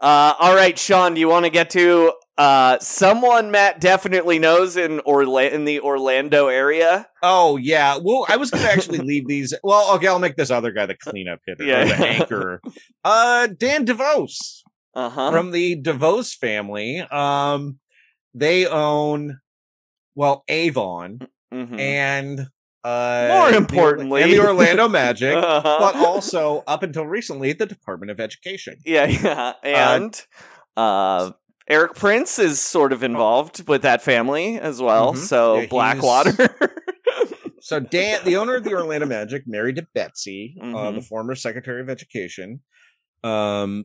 uh, 0.00 0.34
all 0.38 0.54
right, 0.54 0.78
Sean, 0.78 1.14
do 1.14 1.20
you 1.20 1.28
want 1.28 1.44
to 1.46 1.50
get 1.50 1.70
to 1.70 2.12
uh, 2.36 2.78
someone 2.80 3.50
Matt 3.50 3.80
definitely 3.80 4.38
knows 4.38 4.76
in 4.76 5.00
Orla- 5.00 5.44
in 5.48 5.64
the 5.64 5.80
Orlando 5.80 6.48
area? 6.48 7.06
Oh 7.22 7.56
yeah. 7.56 7.98
Well, 8.02 8.26
I 8.28 8.36
was 8.36 8.50
gonna 8.50 8.64
actually 8.68 8.98
leave 9.04 9.26
these. 9.26 9.54
Well, 9.62 9.94
okay, 9.96 10.08
I'll 10.08 10.18
make 10.18 10.36
this 10.36 10.50
other 10.50 10.72
guy 10.72 10.86
the 10.86 10.94
cleanup 10.96 11.40
hitter, 11.46 11.64
Yeah. 11.64 11.82
or 11.82 11.86
the 11.86 12.06
anchor. 12.06 12.60
Uh, 13.04 13.46
Dan 13.48 13.86
DeVos 13.86 14.62
Uh 14.94 15.08
huh. 15.10 15.30
from 15.30 15.50
the 15.50 15.80
DeVos 15.82 16.34
family. 16.36 17.00
Um, 17.00 17.78
they 18.34 18.66
own 18.66 19.40
well 20.14 20.44
Avon 20.48 21.20
Mhm. 21.52 21.78
and 21.80 22.40
uh 22.84 23.28
More 23.30 23.50
the- 23.50 23.56
importantly- 23.56 24.22
and 24.22 24.32
the 24.32 24.40
Orlando 24.40 24.88
Magic. 24.88 25.34
Uh-huh. 25.36 25.76
but 25.80 25.96
also 25.96 26.62
up 26.66 26.82
until 26.82 27.06
recently 27.06 27.52
the 27.52 27.66
Department 27.66 28.10
of 28.10 28.20
Education. 28.20 28.76
Yeah, 28.84 29.06
yeah. 29.64 29.98
And 29.98 30.20
uh, 30.76 31.30
Erik 31.68 31.94
Prince 31.94 32.38
is 32.38 32.60
sort 32.60 32.92
of 32.92 33.02
involved 33.02 33.66
with 33.68 33.82
that 33.82 34.02
family 34.02 34.58
as 34.60 34.82
well. 34.82 35.14
Mhm. 35.14 35.18
So 35.18 35.60
Yeah, 35.60 35.66
Blackwater. 35.66 36.54
So 37.60 37.80
Dan, 37.80 38.20
the 38.26 38.36
owner 38.36 38.56
of 38.56 38.64
the 38.64 38.74
Orlando 38.74 39.06
Magic, 39.06 39.44
married 39.46 39.76
to 39.76 39.86
Betsy, 39.94 40.54
uh, 40.60 40.64
Mhm. 40.66 40.94
the 40.96 41.00
former 41.00 41.34
Secretary 41.34 41.80
of 41.80 41.88
Education. 41.88 42.60
Um, 43.22 43.84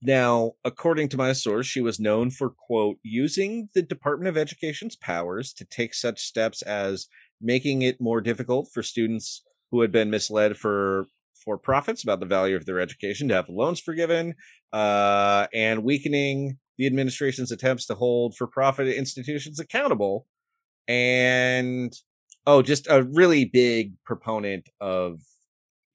now, 0.00 0.52
according 0.64 1.08
to 1.10 1.16
my 1.16 1.32
source, 1.32 1.66
she 1.66 1.80
was 1.80 1.98
known 1.98 2.30
for 2.30 2.50
quote 2.50 2.98
using 3.02 3.68
the 3.74 3.82
Department 3.82 4.28
of 4.28 4.36
Education's 4.36 4.94
powers 4.96 5.52
to 5.54 5.64
take 5.64 5.92
such 5.92 6.22
steps 6.22 6.62
as 6.62 7.08
making 7.40 7.82
it 7.82 8.00
more 8.00 8.20
difficult 8.20 8.68
for 8.72 8.82
students 8.82 9.42
who 9.70 9.80
had 9.80 9.90
been 9.90 10.10
misled 10.10 10.56
for 10.56 11.06
for 11.44 11.56
profits 11.56 12.02
about 12.02 12.20
the 12.20 12.26
value 12.26 12.56
of 12.56 12.66
their 12.66 12.80
education 12.80 13.28
to 13.28 13.34
have 13.34 13.48
loans 13.48 13.80
forgiven, 13.80 14.34
uh, 14.72 15.46
and 15.54 15.82
weakening 15.84 16.58
the 16.76 16.86
administration's 16.86 17.50
attempts 17.50 17.86
to 17.86 17.94
hold 17.94 18.36
for 18.36 18.46
profit 18.46 18.88
institutions 18.88 19.58
accountable. 19.58 20.26
And 20.86 21.92
oh, 22.46 22.62
just 22.62 22.86
a 22.88 23.02
really 23.02 23.44
big 23.44 23.94
proponent 24.04 24.68
of 24.80 25.20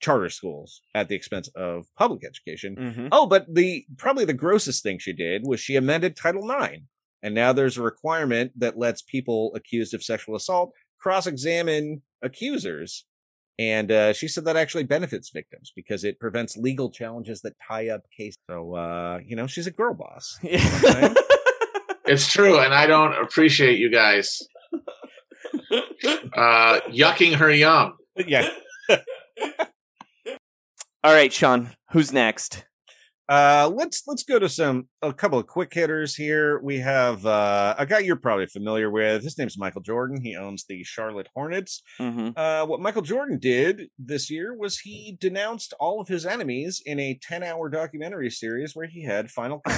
charter 0.04 0.30
schools 0.30 0.82
at 0.94 1.08
the 1.10 1.16
expense 1.16 1.48
of 1.56 1.86
public 1.98 2.24
education. 2.24 2.76
Mhm. 2.76 3.10
Oh, 3.12 3.26
but 3.26 3.46
the 3.54 3.86
probably 3.98 4.26
the 4.26 4.34
grossest 4.34 4.84
thing 4.84 5.00
she 5.00 5.14
did 5.14 5.48
was 5.48 5.60
she 5.60 5.76
amended 5.76 6.16
Title 6.16 6.44
IX. 6.52 6.84
And 7.24 7.34
now 7.34 7.54
there's 7.54 7.78
a 7.78 7.82
requirement 7.82 8.52
that 8.60 8.78
lets 8.78 9.02
people 9.02 9.52
accused 9.56 9.94
of 9.94 10.04
sexual 10.04 10.36
assault 10.36 10.74
cross-examine 11.00 12.02
accusers. 12.22 13.06
And 13.60 13.92
uh, 13.92 14.14
she 14.14 14.28
said 14.28 14.46
that 14.46 14.58
actually 14.58 14.84
benefits 14.84 15.30
victims 15.30 15.72
because 15.76 16.04
it 16.04 16.20
prevents 16.20 16.58
legal 16.58 16.90
challenges 16.90 17.42
that 17.42 17.54
tie 17.66 17.90
up 17.90 18.02
cases. 18.18 18.38
So, 18.50 18.76
uh, 18.76 19.20
you 19.26 19.36
know, 19.38 19.48
she's 19.48 19.68
a 19.68 19.72
girl 19.72 19.94
boss. 19.94 20.38
You 20.44 20.58
know 20.58 20.64
what 20.64 20.86
I'm 20.86 21.02
saying? 21.02 21.16
It's 22.06 22.30
true, 22.32 22.60
and 22.60 22.74
I 22.74 22.86
don't 22.88 23.14
appreciate 23.14 23.80
you 23.80 23.90
guys 23.90 24.42
uh, 25.72 26.80
yucking 26.92 27.36
her 27.36 27.50
yum. 27.52 27.94
yeah. 28.28 28.50
All 31.04 31.14
right, 31.14 31.34
Sean, 31.34 31.72
who's 31.92 32.14
next? 32.14 32.66
Uh, 33.30 33.72
let's 33.74 34.04
let's 34.06 34.24
go 34.24 34.38
to 34.38 34.50
some 34.50 34.88
a 35.02 35.14
couple 35.14 35.40
of 35.40 35.48
quick 35.48 35.74
hitters 35.74 36.16
here. 36.16 36.60
We 36.62 36.80
have 36.80 37.26
uh, 37.26 37.74
a 37.78 37.86
guy 37.86 38.00
you're 38.00 38.18
probably 38.18 38.48
familiar 38.48 38.92
with. 38.92 39.24
His 39.24 39.38
name's 39.38 39.58
Michael 39.58 39.82
Jordan. 39.82 40.22
He 40.22 40.36
owns 40.36 40.66
the 40.68 40.84
Charlotte 40.84 41.28
Hornets. 41.34 41.82
hmm 41.98 42.30
Uh, 42.36 42.66
what 42.66 42.82
Michael 42.82 43.02
Jordan 43.02 43.40
did 43.40 43.84
this 43.98 44.30
year 44.30 44.56
was 44.56 44.80
he 44.80 45.18
denounced 45.20 45.74
all 45.80 46.02
of 46.02 46.08
his 46.08 46.26
enemies 46.26 46.82
in 46.86 47.00
a 47.00 47.18
10 47.22 47.44
hour 47.44 47.70
documentary 47.70 48.30
series 48.30 48.76
where 48.76 48.88
he 48.88 49.04
had 49.04 49.32
final 49.32 49.62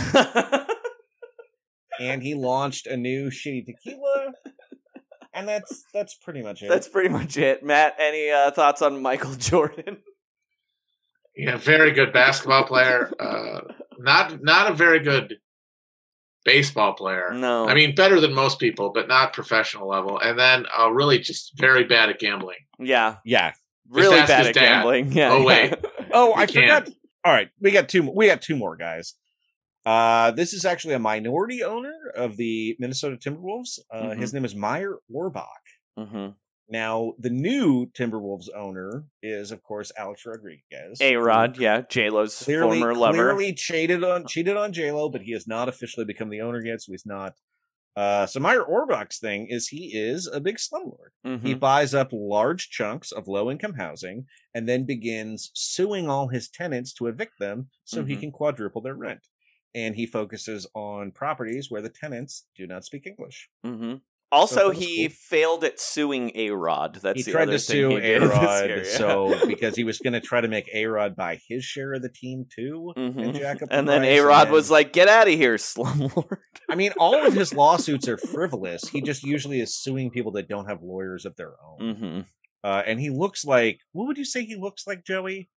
and 2.00 2.24
he 2.24 2.36
launched 2.36 2.88
a 2.88 2.98
new 2.98 3.30
shitty 3.30 3.66
tequila. 3.66 4.34
And 5.34 5.48
that's 5.48 5.84
that's 5.94 6.16
pretty 6.16 6.42
much 6.42 6.64
it. 6.64 6.70
That's 6.70 6.88
pretty 6.88 7.10
much 7.10 7.38
it. 7.38 7.64
Matt, 7.64 7.96
any 8.00 8.32
uh, 8.32 8.52
thoughts 8.52 8.82
on 8.82 9.02
Michael 9.02 9.36
Jordan? 9.36 9.98
Yeah, 11.36 11.58
very 11.58 11.92
good 11.92 12.14
basketball 12.14 12.64
player. 12.64 13.12
Uh, 13.20 13.62
not 13.98 14.42
not 14.44 14.72
a 14.72 14.74
very 14.74 15.00
good 15.00 15.36
baseball 16.46 16.94
player. 16.94 17.32
No. 17.34 17.68
I 17.68 17.74
mean 17.74 17.96
better 17.96 18.20
than 18.20 18.34
most 18.34 18.60
people, 18.60 18.92
but 18.94 19.08
not 19.08 19.34
professional 19.34 19.88
level. 19.88 20.20
And 20.20 20.38
then 20.40 20.66
uh, 20.78 20.92
really 20.92 21.20
just 21.20 21.58
very 21.58 21.84
bad 21.84 22.10
at 22.10 22.20
gambling. 22.20 22.58
Yeah, 22.80 23.18
yeah. 23.26 23.54
really 23.90 24.18
bad 24.18 24.48
at 24.48 24.54
dad. 24.54 24.60
gambling. 24.60 25.12
Yeah. 25.12 25.32
Oh, 25.32 25.40
yeah. 25.40 25.46
wait. 25.46 25.76
Oh, 26.18 26.34
I 26.34 26.46
can't. 26.46 26.86
forgot. 26.86 26.90
All 27.26 27.34
right, 27.34 27.50
we 27.60 27.72
got 27.72 27.90
two. 27.90 28.10
We 28.10 28.28
got 28.28 28.42
two 28.42 28.56
more 28.56 28.78
guys. 28.78 29.16
Uh, 29.86 30.32
this 30.32 30.54
is 30.54 30.64
actually 30.64 30.94
a 30.94 31.00
minority 31.00 31.62
owner 31.62 31.94
of 32.16 32.38
the 32.38 32.78
Minnesota 32.80 33.18
Timberwolves. 33.18 33.80
Uh, 33.92 34.12
His 34.12 34.34
name 34.34 34.46
is 34.46 34.56
Meyer 34.56 34.96
Orbach. 35.14 35.44
hmm 35.98 36.28
Now, 36.68 37.14
the 37.20 37.30
new 37.30 37.86
Timberwolves 37.88 38.48
owner 38.56 39.06
is, 39.22 39.52
of 39.52 39.62
course, 39.62 39.92
Alex 39.98 40.26
Rodriguez. 40.26 41.00
A 41.00 41.16
Rod, 41.16 41.58
yeah, 41.58 41.82
J 41.88 42.10
Lo's 42.10 42.38
former 42.42 42.96
lover. 42.96 43.14
clearly 43.18 43.54
cheated 43.54 44.04
on 44.04 44.26
cheated 44.28 44.58
on 44.58 44.74
J 44.74 44.92
Lo, 44.92 45.10
but 45.10 45.22
he 45.22 45.32
has 45.34 45.48
not 45.48 45.70
officially 45.70 46.06
become 46.06 46.30
the 46.30 46.42
owner 46.42 46.64
yet, 46.66 46.82
so 46.82 46.92
he's 46.92 47.06
not. 47.06 47.34
Uh, 47.96 48.26
so 48.26 48.40
Meyer 48.42 48.64
Orbach's 48.64 49.20
thing 49.20 49.48
is 49.48 49.68
he 49.70 49.96
is 49.98 50.28
a 50.28 50.42
big 50.42 50.58
slumlord. 50.58 51.12
He 51.24 51.56
Mhm. 51.56 51.60
buys 51.62 51.94
up 51.94 52.10
large 52.12 52.70
chunks 52.70 53.12
of 53.14 53.28
low 53.30 53.50
income 53.50 53.76
housing 53.76 54.26
and 54.54 54.68
then 54.68 54.84
begins 54.84 55.50
suing 55.54 56.10
all 56.10 56.28
his 56.28 56.50
tenants 56.50 56.92
to 56.96 57.08
evict 57.08 57.40
them 57.40 57.70
so 57.86 58.04
he 58.04 58.16
Mhm. 58.16 58.20
can 58.20 58.32
quadruple 58.32 58.82
their 58.82 58.96
rent. 58.96 59.28
And 59.74 59.96
he 59.96 60.06
focuses 60.08 60.68
on 60.74 61.12
properties 61.14 61.72
where 61.72 61.82
the 61.82 61.90
tenants 61.90 62.48
do 62.56 62.68
not 62.68 62.84
speak 62.86 63.06
English. 63.08 63.50
hmm 63.64 63.96
Also, 64.36 64.70
was 64.70 64.78
he 64.78 65.08
cool. 65.08 65.16
failed 65.30 65.64
at 65.64 65.80
suing 65.80 66.32
A 66.36 66.50
Rod. 66.52 67.00
That's 67.02 67.26
he 67.26 67.32
tried 67.32 67.46
to 67.46 67.60
sue 67.60 67.98
A 67.98 68.20
Rod, 68.20 68.70
yeah. 68.70 68.84
so 68.84 69.36
because 69.48 69.76
he 69.76 69.84
was 69.84 69.98
going 70.00 70.14
to 70.14 70.22
try 70.22 70.42
to 70.42 70.48
make 70.48 70.70
A 70.74 70.86
Rod 70.86 71.16
buy 71.16 71.40
his 71.48 71.64
share 71.64 71.94
of 71.94 72.02
the 72.02 72.10
team 72.10 72.46
too, 72.54 72.94
Mhm. 72.98 73.24
and 73.24 73.34
jack 73.36 73.62
up 73.62 73.70
the 73.70 73.76
And 73.76 73.88
then 73.90 74.04
A 74.04 74.20
Rod 74.20 74.52
was 74.52 74.70
like, 74.70 74.94
"Get 74.94 75.08
out 75.08 75.28
of 75.28 75.34
here, 75.34 75.56
slumlord." 75.58 76.38
I 76.70 76.76
mean, 76.76 76.92
all 77.00 77.26
of 77.26 77.34
his 77.34 77.54
lawsuits 77.54 78.08
are 78.08 78.18
frivolous. 78.18 78.90
He 78.90 79.02
just 79.02 79.24
usually 79.24 79.60
is 79.62 79.76
suing 79.76 80.10
people 80.12 80.32
that 80.34 80.48
don't 80.48 80.66
have 80.68 80.82
lawyers 80.84 81.26
of 81.26 81.36
their 81.36 81.54
own. 81.64 81.96
hmm 81.96 82.20
Uh, 82.64 82.82
and 82.86 83.00
he 83.00 83.10
looks 83.10 83.46
like 83.46 83.80
what 83.92 84.08
would 84.08 84.18
you 84.18 84.26
say 84.26 84.44
he 84.46 84.56
looks 84.56 84.86
like, 84.88 85.04
Joey? 85.06 85.50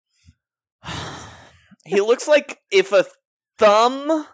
he 1.84 2.00
looks 2.00 2.28
like 2.28 2.58
if 2.70 2.92
a 2.92 3.04
thumb 3.58 4.26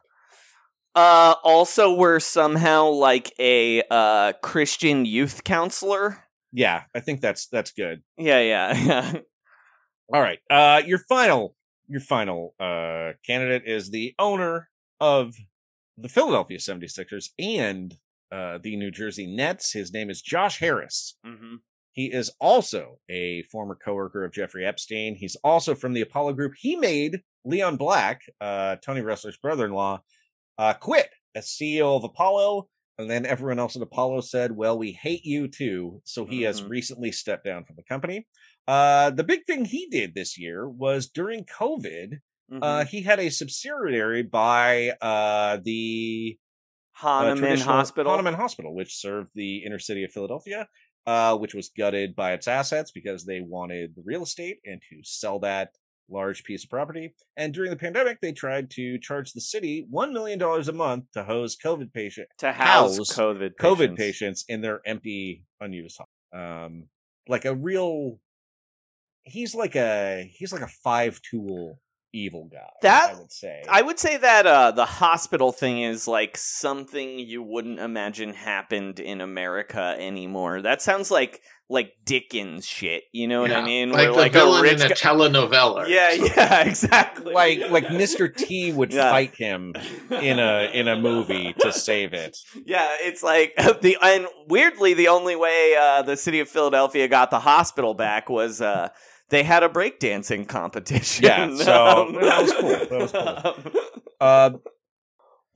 uh 0.95 1.35
also 1.43 1.93
were 1.95 2.21
somehow 2.21 2.89
like 2.89 3.33
a 3.39 3.83
uh 3.91 4.33
Christian 4.43 5.05
youth 5.05 5.45
counselor. 5.45 6.25
Yeah, 6.53 6.83
I 6.95 7.01
think 7.01 7.21
that's 7.21 7.47
that's 7.49 7.73
good. 7.73 8.03
Yeah, 8.17 8.41
yeah, 8.41 8.75
yeah. 9.13 9.13
All 10.13 10.21
right. 10.21 10.39
Uh 10.51 10.83
your 10.87 10.99
final 10.99 11.57
your 11.89 12.01
final 12.01 12.55
uh 12.61 13.13
candidate 13.27 13.63
is 13.67 13.91
the 13.91 14.15
owner 14.19 14.69
of 15.01 15.35
the 15.99 16.09
Philadelphia 16.09 16.59
76ers 16.59 17.31
and 17.39 17.97
uh 18.33 18.59
the 18.63 18.77
New 18.77 18.91
Jersey 18.91 19.27
Nets. 19.27 19.73
His 19.73 19.93
name 19.93 20.11
is 20.11 20.23
Josh 20.23 20.59
Harris. 20.61 21.17
hmm 21.25 21.57
He 21.93 22.07
is 22.13 22.31
also 22.41 22.99
a 23.11 23.43
former 23.51 23.75
coworker 23.77 24.25
of 24.25 24.33
Jeffrey 24.33 24.65
Epstein. 24.65 25.17
He's 25.17 25.37
also 25.43 25.75
from 25.75 25.93
the 25.93 26.01
Apollo 26.03 26.35
group. 26.35 26.53
He 26.59 26.77
made 26.77 27.21
Leon 27.45 27.77
Black, 27.77 28.21
uh 28.41 28.77
Tony 28.77 29.01
Ressler's 29.01 29.37
brother-in-law, 29.37 30.03
uh 30.59 30.75
quit 30.75 31.11
as 31.35 31.47
CEO 31.47 31.97
of 31.97 32.05
Apollo. 32.05 32.69
And 32.97 33.11
then 33.11 33.27
everyone 33.27 33.59
else 33.59 33.75
at 33.75 33.83
Apollo 33.83 34.21
said, 34.21 34.53
Well, 34.53 34.79
we 34.79 34.93
hate 34.93 35.25
you 35.25 35.49
too. 35.49 36.01
So 36.05 36.27
he 36.27 36.43
has 36.43 36.63
Mhm. 36.63 36.69
recently 36.69 37.11
stepped 37.13 37.45
down 37.45 37.65
from 37.65 37.75
the 37.77 37.83
company. 37.83 38.27
Uh, 38.69 39.11
the 39.11 39.25
big 39.25 39.47
thing 39.47 39.65
he 39.65 39.89
did 39.89 40.15
this 40.15 40.39
year 40.39 40.69
was 40.69 41.09
during 41.09 41.45
COVID, 41.45 42.21
Mm-hmm. 42.53 42.63
uh, 42.63 42.85
he 42.85 43.01
had 43.01 43.19
a 43.21 43.31
subsidiary 43.31 44.23
by 44.23 44.91
uh, 45.01 45.59
the 45.65 46.39
uh, 46.97 47.01
Hahnemann 47.01 47.59
Hospital. 47.59 48.13
Hahnemann 48.13 48.35
Hospital, 48.35 48.75
which 48.75 48.95
served 49.01 49.31
the 49.35 49.65
inner 49.65 49.79
city 49.79 50.05
of 50.05 50.13
Philadelphia, 50.13 50.69
uh, 51.07 51.37
which 51.39 51.55
was 51.55 51.71
gutted 51.71 52.15
by 52.15 52.33
its 52.35 52.47
assets 52.47 52.93
because 52.93 53.25
they 53.25 53.41
wanted 53.41 53.95
the 53.97 54.03
real 54.05 54.23
estate 54.23 54.59
and 54.67 54.81
to 54.91 55.01
sell 55.03 55.39
that 55.41 55.71
large 56.11 56.45
piece 56.45 56.65
of 56.65 56.71
property. 56.71 57.15
And 57.37 57.53
during 57.53 57.71
the 57.71 57.77
pandemic, 57.77 58.21
they 58.21 58.33
tried 58.33 58.71
to 58.73 58.99
charge 58.99 59.33
the 59.33 59.41
city 59.41 59.87
$1 59.93 60.13
million 60.13 60.41
a 60.43 60.73
month 60.73 61.05
to 61.13 61.25
host 61.25 61.63
COVID 61.63 61.93
patient 61.93 62.29
to 62.39 62.53
house, 62.53 62.99
house 62.99 63.13
COVID 63.13 63.55
COVID 63.57 63.97
patients. 63.97 63.99
patients 63.99 64.45
in 64.49 64.61
their 64.61 64.81
empty, 64.87 65.45
unused 65.61 65.99
home. 65.99 66.41
Um, 66.41 66.85
like 67.29 67.45
a 67.45 67.55
real, 67.55 68.19
he's 69.23 69.55
like 69.55 69.77
a 69.77 70.31
he's 70.35 70.53
like 70.53 70.63
a 70.63 70.69
five 70.69 71.21
tool 71.23 71.81
evil 72.15 72.49
guy. 72.51 72.59
That- 72.83 73.15
I 73.15 73.19
would 73.19 73.33
say. 73.33 73.62
I 73.69 73.83
would 73.83 73.99
say 73.99 74.17
that 74.17 74.47
uh, 74.47 74.71
the 74.71 74.85
hospital 74.87 75.53
thing 75.53 75.83
is 75.83 76.07
like 76.09 76.37
something 76.37 77.19
you 77.19 77.43
wouldn't 77.43 77.81
imagine 77.81 78.33
happened 78.35 79.01
in 79.01 79.21
America 79.21 79.97
anymore. 79.99 80.62
That 80.62 80.81
sounds 80.83 81.11
like 81.11 81.43
like 81.71 81.95
Dickens 82.05 82.67
shit. 82.67 83.05
You 83.12 83.27
know 83.27 83.41
what 83.41 83.51
I 83.51 83.65
mean? 83.65 83.91
Like 83.91 84.15
Where, 84.15 84.25
the 84.29 84.39
villain 84.39 84.67
in 84.67 84.83
a 84.83 84.89
guy- 84.91 84.95
telenovela. 84.95 85.89
yeah, 85.89 86.12
yeah, 86.12 86.61
exactly. 86.67 87.33
like 87.33 87.71
like 87.71 87.87
Mr. 87.87 88.35
T 88.35 88.71
would 88.73 88.93
Yeah. 88.93 89.11
fight 89.11 89.35
him 89.35 89.73
in 90.11 90.39
a 90.39 90.71
in 90.75 90.89
a 90.89 90.97
movie 90.97 91.55
to 91.61 91.73
save 91.89 92.12
it. 92.12 92.37
Yeah, 92.67 92.87
it's 93.01 93.23
like 93.23 93.55
the 93.81 93.97
and 94.03 94.27
weirdly 94.47 94.93
the 94.95 95.09
only 95.09 95.37
way 95.37 95.75
uh, 95.79 96.03
the 96.03 96.17
city 96.19 96.41
of 96.41 96.49
Philadelphia 96.51 97.09
got 97.09 97.31
the 97.31 97.41
hospital 97.41 97.95
back 97.95 98.29
was 98.29 98.61
uh, 98.61 98.91
they 99.35 99.43
had 99.43 99.62
a 99.62 99.68
breakdancing 99.68 100.47
competition. 100.49 101.24
Yeah, 101.24 101.55
so 101.57 102.12
that 102.20 102.43
was 102.43 102.53
cool. 102.53 102.70
That 102.70 102.91
was 102.91 103.12
cool. 103.12 103.82
Uh, 104.20 104.51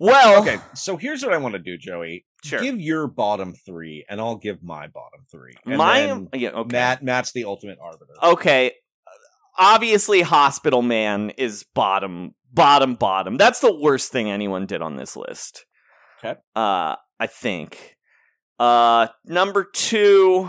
well, 0.00 0.42
okay, 0.42 0.58
so 0.74 0.96
here's 0.96 1.22
what 1.24 1.32
I 1.32 1.38
want 1.38 1.54
to 1.54 1.58
do, 1.58 1.76
Joey. 1.78 2.24
Sure. 2.44 2.60
Give 2.60 2.80
your 2.80 3.06
bottom 3.08 3.54
three, 3.54 4.04
and 4.08 4.20
I'll 4.20 4.36
give 4.36 4.62
my 4.62 4.86
bottom 4.86 5.20
three. 5.30 5.54
And 5.66 5.76
my 5.78 6.24
yeah, 6.34 6.50
okay. 6.50 6.72
Matt 6.72 7.02
Matt's 7.02 7.32
the 7.32 7.44
ultimate 7.44 7.78
arbiter. 7.82 8.12
okay 8.22 8.72
obviously 9.60 10.20
hospital 10.20 10.82
man 10.82 11.30
is 11.30 11.64
bottom 11.74 12.32
bottom 12.52 12.94
bottom 12.94 13.36
that's 13.36 13.58
the 13.60 13.74
worst 13.74 14.12
thing 14.12 14.30
anyone 14.30 14.66
did 14.66 14.80
on 14.82 14.94
this 14.96 15.16
list 15.16 15.66
Okay. 16.24 16.38
uh 16.54 16.94
i 17.18 17.26
think 17.26 17.96
uh 18.60 19.08
number 19.24 19.64
two 19.72 20.48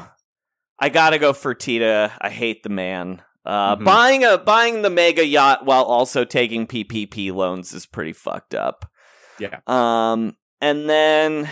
i 0.79 0.89
gotta 0.89 1.19
go 1.19 1.33
for 1.33 1.53
tita 1.53 2.11
i 2.21 2.29
hate 2.29 2.63
the 2.63 2.69
man 2.69 3.21
uh 3.45 3.75
Mhm. 3.75 3.85
buying 3.85 4.23
a 4.23 4.37
buying 4.37 4.81
the 4.81 4.89
mega 4.89 5.25
yacht 5.25 5.65
while 5.65 5.83
also 5.83 6.25
taking 6.25 6.67
ppp 6.67 7.31
loans 7.33 7.73
is 7.73 7.85
pretty 7.85 8.13
fucked 8.13 8.53
up 8.53 8.85
Yeah. 9.39 9.59
um 9.67 10.35
and 10.61 10.89
then 10.89 11.49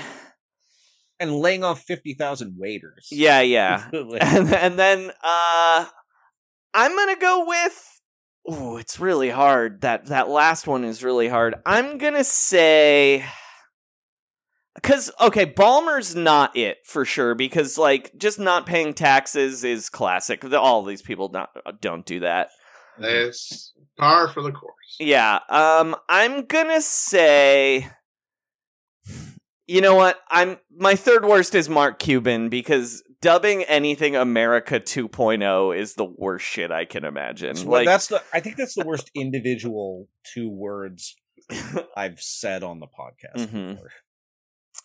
And 1.20 1.32
laying 1.34 1.64
off 1.64 1.82
fifty 1.82 2.14
thousand 2.14 2.56
waiters. 2.60 3.08
yeah 3.12 3.42
yeah 3.42 3.88
and, 3.94 4.54
and 4.54 4.78
then 4.80 5.12
uh 5.24 5.86
I'm 6.74 6.96
gonna 6.96 7.16
go 7.20 7.46
with 7.48 8.00
oh 8.48 8.78
it's 8.78 9.00
really 9.00 9.30
hard 9.30 9.82
that 9.82 10.08
that 10.08 10.30
last 10.30 10.68
one 10.68 10.84
is 10.84 11.04
really 11.04 11.28
hard 11.30 11.56
I'm 11.66 11.98
gonna 11.98 12.24
say 12.26 13.26
because 14.78 15.12
okay 15.20 15.46
Ballmer's 15.46 16.16
not 16.16 16.56
it 16.56 16.78
for 16.86 17.04
sure 17.06 17.36
because 17.36 17.78
like 17.78 18.12
just 18.18 18.40
not 18.40 18.66
paying 18.66 18.94
taxes 18.94 19.64
is 19.64 19.90
classic 19.90 20.44
all 20.54 20.84
these 20.84 21.02
people 21.02 21.30
not, 21.30 21.50
don't 21.82 22.06
do 22.06 22.22
that 22.22 22.50
It's 23.00 23.74
par 23.98 24.28
for 24.30 24.42
the 24.42 24.52
course. 24.52 24.74
yeah 25.00 25.40
um 25.50 25.96
I'm 26.08 26.46
gonna 26.46 26.82
say 26.82 27.90
you 29.68 29.82
know 29.82 29.96
what 29.96 30.20
I'm 30.30 30.58
my 30.76 30.96
third 30.96 31.26
worst 31.26 31.54
is 31.56 31.68
Mark 31.70 32.00
Cuban 32.00 32.50
because 32.50 33.04
dubbing 33.22 33.64
anything 33.64 34.16
America 34.16 34.80
2.0 34.80 35.76
is 35.78 35.96
the 35.96 36.06
worst 36.06 36.46
shit 36.46 36.72
I 36.72 36.86
can 36.86 37.04
imagine. 37.04 37.56
Well, 37.66 37.80
like 37.82 37.86
that's 37.88 38.08
the 38.08 38.22
I 38.34 38.40
think 38.40 38.56
that's 38.58 38.76
the 38.76 38.86
worst 38.86 39.10
individual 39.16 40.08
two 40.34 40.50
words 40.50 41.16
I've 41.96 42.20
said 42.22 42.64
on 42.64 42.80
the 42.80 42.88
podcast 42.88 43.48
Mhm. 43.48 43.80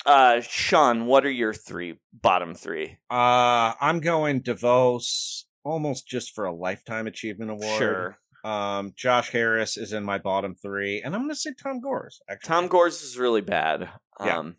Uh 0.06 0.40
Sean, 0.40 1.06
what 1.06 1.24
are 1.24 1.30
your 1.30 1.54
three 1.54 1.98
bottom 2.12 2.54
three? 2.54 2.98
Uh 3.10 3.72
I'm 3.80 4.00
going 4.00 4.42
DeVos 4.42 5.42
almost 5.64 6.06
just 6.08 6.34
for 6.34 6.44
a 6.44 6.52
lifetime 6.54 7.06
achievement 7.06 7.50
award. 7.50 7.78
Sure. 7.78 8.18
Um 8.44 8.92
Josh 8.96 9.30
Harris 9.30 9.76
is 9.76 9.92
in 9.92 10.04
my 10.04 10.18
bottom 10.18 10.54
three, 10.54 11.00
and 11.04 11.14
I'm 11.14 11.22
gonna 11.22 11.34
say 11.36 11.52
Tom 11.62 11.80
Gores. 11.80 12.20
Actually. 12.28 12.48
Tom 12.48 12.68
Gores 12.68 13.02
is 13.02 13.16
really 13.18 13.40
bad. 13.42 13.88
Yeah. 14.24 14.38
Um 14.38 14.56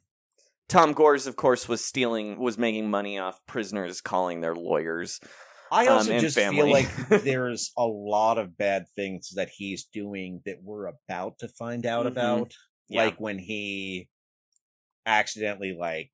Tom 0.69 0.93
Gores, 0.93 1.27
of 1.27 1.35
course, 1.35 1.67
was 1.67 1.83
stealing, 1.83 2.39
was 2.39 2.57
making 2.57 2.89
money 2.89 3.19
off 3.19 3.39
prisoners 3.45 3.99
calling 4.01 4.39
their 4.41 4.55
lawyers. 4.55 5.19
I 5.71 5.87
um, 5.87 5.97
also 5.97 6.11
and 6.13 6.21
just 6.21 6.35
family. 6.37 6.61
feel 6.61 6.71
like 6.71 7.23
there's 7.23 7.71
a 7.77 7.85
lot 7.85 8.37
of 8.37 8.57
bad 8.57 8.85
things 8.95 9.31
that 9.35 9.49
he's 9.49 9.83
doing 9.85 10.41
that 10.45 10.57
we're 10.63 10.85
about 10.87 11.39
to 11.39 11.47
find 11.49 11.85
out 11.85 12.05
Mhm. 12.05 12.09
about. 12.09 12.53
Yeah. 12.87 13.03
Like 13.05 13.19
when 13.19 13.39
he 13.39 14.07
accidentally 15.05 15.75
like 15.77 16.11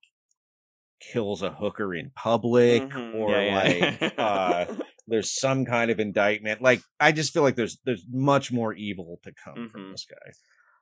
kills 1.14 1.42
a 1.44 1.50
hooker 1.52 1.94
in 1.94 2.12
public 2.16 2.84
Mhm. 2.84 3.16
or 3.16 3.32
Yeah, 3.32 3.68
yeah. 3.68 3.98
like 4.02 4.14
uh 4.20 4.66
there's 5.08 5.32
some 5.40 5.66
kind 5.66 5.90
of 5.92 6.00
indictment. 6.00 6.62
Like 6.62 6.82
I 7.00 7.12
just 7.12 7.34
feel 7.34 7.42
like 7.44 7.56
there's 7.56 7.80
there's 7.86 8.06
much 8.12 8.52
more 8.52 8.74
evil 8.74 9.20
to 9.24 9.32
come 9.44 9.70
from 9.70 9.82
Mhm. 9.88 9.92
this 9.92 10.06
guy. 10.10 10.32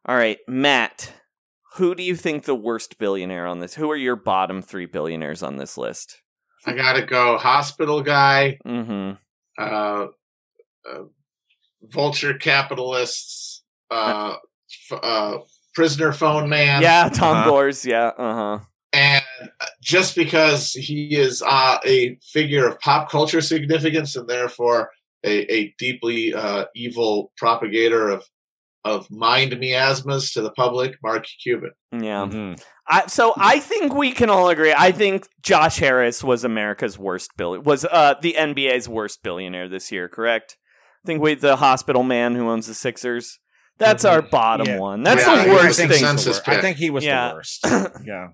All 0.05 0.15
right, 0.17 0.39
Matt. 0.47 1.13
Who 1.75 1.93
do 1.93 2.01
you 2.01 2.15
think 2.15 2.43
the 2.45 2.55
worst 2.55 2.97
billionaire 2.97 3.45
on 3.45 3.59
this? 3.59 3.75
Who 3.75 3.91
are 3.91 3.95
your 3.95 4.15
bottom 4.15 4.61
three 4.63 4.85
billionaires 4.87 5.43
on 5.43 5.57
this 5.57 5.77
list? 5.77 6.17
I 6.65 6.73
gotta 6.73 7.03
go 7.05 7.37
hospital 7.37 8.01
guy, 8.01 8.57
Mm-hmm. 8.65 9.13
uh, 9.61 10.07
uh, 10.89 11.03
vulture 11.83 12.33
capitalists, 12.37 13.63
uh, 13.91 14.37
f- 14.91 14.99
uh, 15.03 15.37
prisoner 15.77 16.11
phone 16.11 16.49
man. 16.49 16.81
Yeah, 16.81 17.07
Tom 17.13 17.37
Uh-huh. 17.37 17.49
Gores. 17.51 17.85
Yeah. 17.85 18.07
Uh 18.17 18.33
huh. 18.33 18.59
And 18.93 19.23
just 19.79 20.15
because 20.15 20.73
he 20.73 21.15
is 21.15 21.43
uh, 21.45 21.77
a 21.85 22.17
figure 22.33 22.67
of 22.67 22.79
pop 22.79 23.11
culture 23.11 23.41
significance 23.41 24.15
and 24.15 24.27
therefore 24.27 24.89
a, 25.23 25.53
a 25.53 25.75
deeply 25.77 26.33
uh, 26.33 26.65
evil 26.75 27.31
propagator 27.37 28.09
of 28.09 28.23
of 28.83 29.11
mind 29.11 29.59
miasmas 29.59 30.31
to 30.31 30.41
the 30.41 30.51
public, 30.51 30.95
Mark 31.03 31.25
Cuban. 31.43 31.71
Yeah. 31.91 32.25
Mhm. 32.25 32.59
I, 32.87 33.05
so 33.07 33.33
I 33.37 33.59
think 33.59 33.93
we 33.93 34.13
can 34.13 34.29
all 34.29 34.47
agree. 34.49 34.73
I 34.75 34.91
think 34.93 35.27
Josh 35.43 35.77
Harris 35.77 36.23
was 36.23 36.43
America's 36.45 36.97
worst 36.97 37.31
bill 37.37 37.59
was 37.61 37.85
uh 37.85 38.15
the 38.21 38.33
NBA's 38.37 38.89
worst 38.89 39.21
billionaire 39.21 39.67
this 39.69 39.91
year. 39.91 40.07
Correct. 40.09 40.57
I 41.03 41.07
think 41.07 41.21
we 41.21 41.35
the 41.35 41.57
hospital 41.57 42.01
man 42.03 42.33
who 42.35 42.49
owns 42.49 42.65
the 42.65 42.73
Sixers. 42.73 43.39
That's 43.79 44.05
our 44.05 44.21
bottom 44.21 44.67
Yeah. 44.67 44.79
one. 44.79 45.03
That's 45.03 45.25
Yeah, 45.25 45.35
the 45.45 45.51
I 45.51 45.53
worst 45.53 45.77
think 45.77 45.91
thing. 45.91 45.99
so. 45.99 46.07
He's 46.11 46.23
the 46.25 46.31
Census 46.33 46.47
wor- 46.47 46.55
I 46.55 46.61
think 46.61 46.77
he 46.77 46.89
was 46.89 47.03
Yeah. 47.05 47.29
the 47.29 47.33
worst. 47.35 47.65
Yeah. 48.05 48.27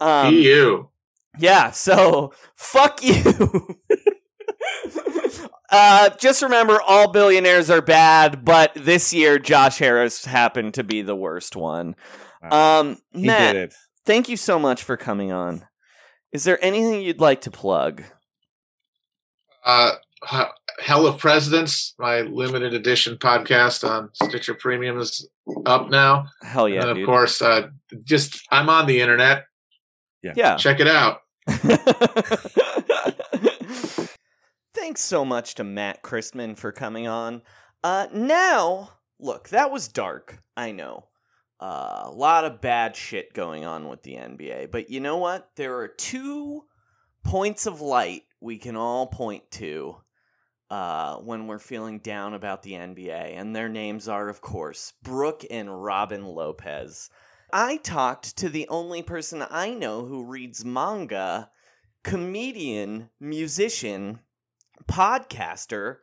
Um, 0.00 0.34
EU. 0.34 0.86
Yeah, 1.38 1.70
so 1.70 2.32
fuck 2.56 3.02
you. 3.02 3.22
uh, 5.70 6.10
just 6.18 6.42
remember, 6.42 6.80
all 6.86 7.10
billionaires 7.10 7.70
are 7.70 7.82
bad, 7.82 8.44
but 8.44 8.72
this 8.74 9.12
year 9.12 9.38
Josh 9.38 9.78
Harris 9.78 10.24
happened 10.24 10.74
to 10.74 10.84
be 10.84 11.02
the 11.02 11.16
worst 11.16 11.56
one. 11.56 11.94
Um, 12.50 12.98
He 13.12 13.26
Matt, 13.26 13.54
did 13.54 13.62
it. 13.70 13.74
thank 14.04 14.28
you 14.28 14.36
so 14.36 14.58
much 14.58 14.82
for 14.82 14.96
coming 14.96 15.32
on. 15.32 15.66
Is 16.32 16.44
there 16.44 16.62
anything 16.62 17.00
you'd 17.02 17.20
like 17.20 17.40
to 17.42 17.50
plug? 17.50 18.02
Uh, 19.64 19.92
H- 19.94 19.98
Hell 20.24 21.06
of 21.06 21.18
Presidents, 21.18 21.94
my 21.98 22.20
limited 22.22 22.74
edition 22.74 23.16
podcast 23.16 23.88
on 23.88 24.10
Stitcher 24.14 24.54
Premium 24.54 24.98
is 24.98 25.28
up 25.66 25.90
now. 25.90 26.26
Hell 26.42 26.68
yeah, 26.68 26.82
and 26.82 26.90
of 26.90 26.96
dude. 26.96 27.06
course, 27.06 27.40
uh, 27.40 27.68
just 28.04 28.46
I'm 28.50 28.68
on 28.68 28.86
the 28.86 29.00
internet. 29.00 29.44
Yeah. 30.22 30.56
Check 30.56 30.80
it 30.80 30.88
out. 30.88 31.20
Thanks 34.74 35.00
so 35.00 35.24
much 35.24 35.54
to 35.56 35.64
Matt 35.64 36.02
Christman 36.02 36.56
for 36.56 36.72
coming 36.72 37.06
on. 37.06 37.42
Uh, 37.82 38.08
now, 38.12 38.90
look, 39.18 39.48
that 39.50 39.70
was 39.70 39.88
dark. 39.88 40.42
I 40.56 40.72
know. 40.72 41.04
Uh, 41.60 42.02
a 42.04 42.10
lot 42.10 42.44
of 42.44 42.60
bad 42.60 42.94
shit 42.94 43.32
going 43.34 43.64
on 43.64 43.88
with 43.88 44.02
the 44.02 44.14
NBA. 44.14 44.70
But 44.70 44.90
you 44.90 45.00
know 45.00 45.16
what? 45.16 45.50
There 45.56 45.78
are 45.78 45.88
two 45.88 46.64
points 47.24 47.66
of 47.66 47.80
light 47.80 48.22
we 48.40 48.58
can 48.58 48.76
all 48.76 49.06
point 49.08 49.50
to 49.52 49.96
uh, 50.70 51.16
when 51.16 51.46
we're 51.46 51.58
feeling 51.58 51.98
down 51.98 52.34
about 52.34 52.62
the 52.62 52.72
NBA. 52.72 53.38
And 53.38 53.54
their 53.54 53.68
names 53.68 54.08
are, 54.08 54.28
of 54.28 54.40
course, 54.40 54.92
Brooke 55.02 55.44
and 55.50 55.82
Robin 55.82 56.24
Lopez. 56.24 57.10
I 57.52 57.78
talked 57.78 58.36
to 58.38 58.48
the 58.48 58.68
only 58.68 59.02
person 59.02 59.44
I 59.48 59.70
know 59.70 60.04
who 60.04 60.24
reads 60.24 60.64
manga, 60.64 61.50
comedian, 62.04 63.08
musician, 63.18 64.20
podcaster, 64.86 65.96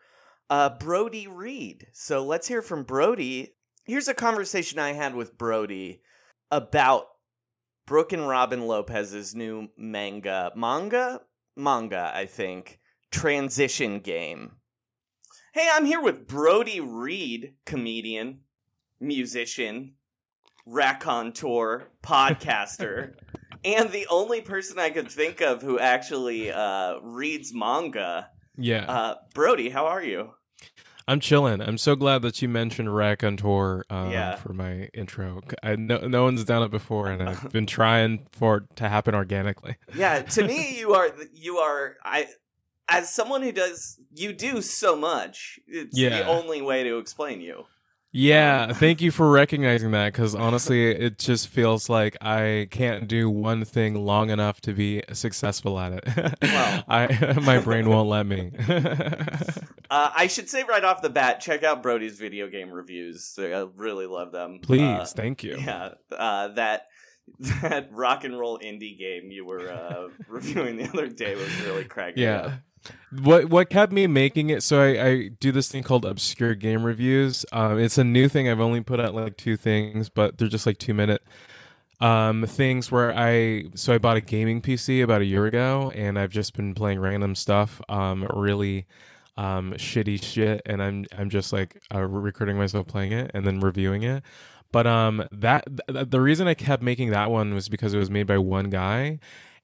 uh, 0.49 0.70
Brody 0.70 1.28
Reed. 1.28 1.88
So 1.93 2.24
let's 2.24 2.47
hear 2.47 2.61
from 2.61 2.84
Brody. 2.84 3.55
Here's 3.84 4.07
a 4.07 4.13
conversation 4.16 4.80
I 4.80 4.93
had 4.93 5.13
with 5.13 5.38
Brody 5.38 6.01
about 6.51 7.05
Brooke 7.86 8.13
and 8.13 8.28
Robin 8.28 8.66
Lopez's 8.66 9.36
new 9.36 9.70
manga, 9.78 10.51
manga, 10.55 11.22
manga, 11.55 12.11
I 12.13 12.26
think, 12.26 12.80
transition 13.20 13.99
game. 13.99 14.51
Hey, 15.53 15.70
I'm 15.72 15.86
here 15.86 16.01
with 16.01 16.28
Brody 16.28 16.82
Reed, 16.82 17.53
comedian, 17.66 18.41
musician, 18.99 19.93
raconteur, 20.66 21.88
podcaster, 22.03 23.13
and 23.63 23.89
the 23.91 24.05
only 24.09 24.41
person 24.41 24.78
I 24.80 24.89
could 24.89 25.09
think 25.09 25.39
of 25.39 25.61
who 25.61 25.80
actually 25.80 26.51
uh, 26.51 26.99
reads 27.01 27.53
manga. 27.53 28.30
Yeah. 28.57 28.84
Uh, 28.86 29.16
Brody, 29.34 29.70
how 29.70 29.86
are 29.86 30.03
you? 30.03 30.32
I'm 31.07 31.22
chilling. 31.22 31.61
I'm 31.61 31.78
so 31.78 31.95
glad 31.95 32.22
that 32.24 32.41
you 32.41 32.49
mentioned 32.49 32.93
Raconteur 32.93 33.86
um, 33.89 34.11
Yeah. 34.11 34.36
for 34.36 34.53
my 34.53 34.89
intro. 34.93 35.39
I, 35.63 35.76
no, 35.78 35.99
no 35.99 36.24
one's 36.24 36.43
done 36.43 36.63
it 36.63 36.72
before, 36.72 37.07
and 37.07 37.30
I've 37.30 37.51
been 37.51 37.68
trying 37.68 38.28
for 38.32 38.57
it 38.57 38.63
to 38.78 38.89
happen 38.89 39.16
organically. 39.16 39.78
Yeah, 39.95 40.24
to 40.24 40.45
me, 40.45 40.78
you 40.80 40.93
are 40.93 41.11
you 41.32 41.59
are 41.59 41.95
I. 42.03 42.28
As 42.88 43.13
someone 43.13 43.41
who 43.41 43.51
does, 43.51 43.99
you 44.13 44.31
do 44.31 44.61
so 44.61 44.95
much. 44.95 45.59
It's 45.67 45.95
the 45.95 46.25
only 46.25 46.61
way 46.61 46.83
to 46.83 46.97
explain 46.97 47.41
you. 47.41 47.65
Yeah, 48.17 48.71
thank 48.73 49.01
you 49.01 49.11
for 49.11 49.29
recognizing 49.29 49.91
that 49.91 50.13
because 50.13 50.36
honestly, 50.36 50.89
it 50.89 51.19
just 51.19 51.49
feels 51.49 51.89
like 51.89 52.15
I 52.21 52.69
can't 52.71 53.09
do 53.09 53.29
one 53.29 53.65
thing 53.65 54.05
long 54.05 54.29
enough 54.29 54.61
to 54.61 54.73
be 54.73 55.03
successful 55.11 55.77
at 55.77 55.91
it. 55.91 56.05
Wow. 56.41 56.83
I 56.88 57.33
my 57.43 57.59
brain 57.59 57.89
won't 57.89 58.07
let 58.07 58.25
me. 58.25 58.51
Uh, 59.89 60.11
I 60.15 60.27
should 60.27 60.49
say 60.49 60.63
right 60.63 60.83
off 60.83 61.01
the 61.01 61.09
bat, 61.09 61.41
check 61.41 61.63
out 61.63 61.83
Brody's 61.83 62.17
video 62.17 62.47
game 62.47 62.71
reviews. 62.71 63.36
I 63.38 63.67
really 63.75 64.07
love 64.07 64.31
them. 64.31 64.59
Please, 64.61 64.81
Uh, 64.81 65.05
thank 65.05 65.43
you. 65.43 65.57
Yeah, 65.57 65.89
uh, 66.11 66.47
that 66.49 66.88
that 67.61 67.89
rock 67.91 68.23
and 68.23 68.39
roll 68.39 68.59
indie 68.59 68.97
game 68.97 69.29
you 69.29 69.45
were 69.45 69.69
uh, 69.69 70.07
reviewing 70.29 70.77
the 70.77 70.88
other 70.88 71.07
day 71.07 71.36
was 71.36 71.61
really 71.63 71.83
cracking 71.83 72.23
yeah. 72.23 72.38
up. 72.38 72.51
What 73.21 73.45
what 73.45 73.69
kept 73.69 73.91
me 73.91 74.07
making 74.07 74.49
it 74.49 74.63
so 74.63 74.81
I, 74.81 75.07
I 75.07 75.27
do 75.39 75.51
this 75.51 75.69
thing 75.69 75.83
called 75.83 76.05
obscure 76.05 76.55
game 76.55 76.83
reviews. 76.83 77.45
Um 77.51 77.79
it's 77.79 77.97
a 77.97 78.03
new 78.03 78.27
thing. 78.29 78.49
I've 78.49 78.59
only 78.59 78.81
put 78.81 78.99
out 78.99 79.15
like 79.15 79.38
two 79.38 79.57
things 79.57 80.09
but 80.09 80.38
they're 80.38 80.47
just 80.47 80.65
like 80.65 80.77
two 80.77 80.93
minute 80.93 81.21
um 82.01 82.45
things 82.45 82.91
where 82.91 83.17
i 83.17 83.63
so 83.73 83.93
i 83.93 83.97
bought 83.97 84.17
a 84.17 84.21
gaming 84.21 84.61
pc 84.61 85.01
about 85.01 85.21
a 85.21 85.25
year 85.25 85.45
ago 85.45 85.93
and 85.95 86.19
i've 86.19 86.29
just 86.29 86.53
been 86.53 86.73
playing 86.73 86.99
random 86.99 87.33
stuff 87.33 87.81
um 87.88 88.27
really 88.33 88.86
um 89.38 89.73
shitty 89.73 90.21
shit 90.21 90.61
and 90.65 90.81
i'm 90.81 91.05
i'm 91.17 91.29
just 91.29 91.53
like 91.53 91.81
uh, 91.93 92.01
recording 92.01 92.57
myself 92.57 92.88
playing 92.88 93.11
it 93.11 93.31
and 93.33 93.45
then 93.45 93.59
reviewing 93.59 94.03
it. 94.03 94.23
But 94.71 94.88
um 94.88 95.25
that 95.31 95.65
th- 95.88 96.09
the 96.09 96.19
reason 96.19 96.47
i 96.47 96.53
kept 96.53 96.83
making 96.83 97.11
that 97.11 97.31
one 97.31 97.53
was 97.53 97.69
because 97.69 97.93
it 97.93 97.97
was 97.97 98.09
made 98.09 98.27
by 98.27 98.38
one 98.38 98.69
guy 98.69 99.19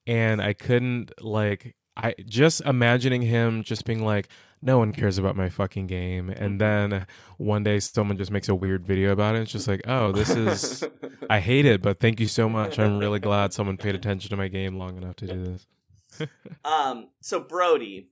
and 0.07 0.41
i 0.41 0.53
couldn't 0.53 1.11
like 1.21 1.75
i 1.97 2.13
just 2.25 2.61
imagining 2.61 3.21
him 3.21 3.63
just 3.63 3.85
being 3.85 4.03
like 4.03 4.27
no 4.63 4.77
one 4.77 4.91
cares 4.93 5.17
about 5.17 5.35
my 5.35 5.49
fucking 5.49 5.87
game. 5.87 6.29
And 6.29 6.61
then 6.61 7.07
one 7.37 7.63
day 7.63 7.79
someone 7.79 8.15
just 8.19 8.29
makes 8.29 8.47
a 8.47 8.53
weird 8.53 8.85
video 8.85 9.11
about 9.11 9.35
it. 9.35 9.41
It's 9.41 9.51
just 9.51 9.67
like 9.67 9.81
oh 9.87 10.11
this 10.11 10.29
is 10.29 10.83
i 11.31 11.39
hate 11.39 11.65
it 11.65 11.81
but 11.81 11.99
thank 11.99 12.19
you 12.19 12.27
so 12.27 12.47
much. 12.47 12.77
I'm 12.77 12.99
really 12.99 13.19
glad 13.19 13.53
someone 13.53 13.77
paid 13.77 13.95
attention 13.95 14.29
to 14.29 14.37
my 14.37 14.47
game 14.49 14.77
long 14.77 14.97
enough 14.97 15.15
to 15.17 15.27
do 15.27 15.43
this. 15.43 15.67
Um, 16.63 17.07
so 17.21 17.39
Brody, 17.39 18.09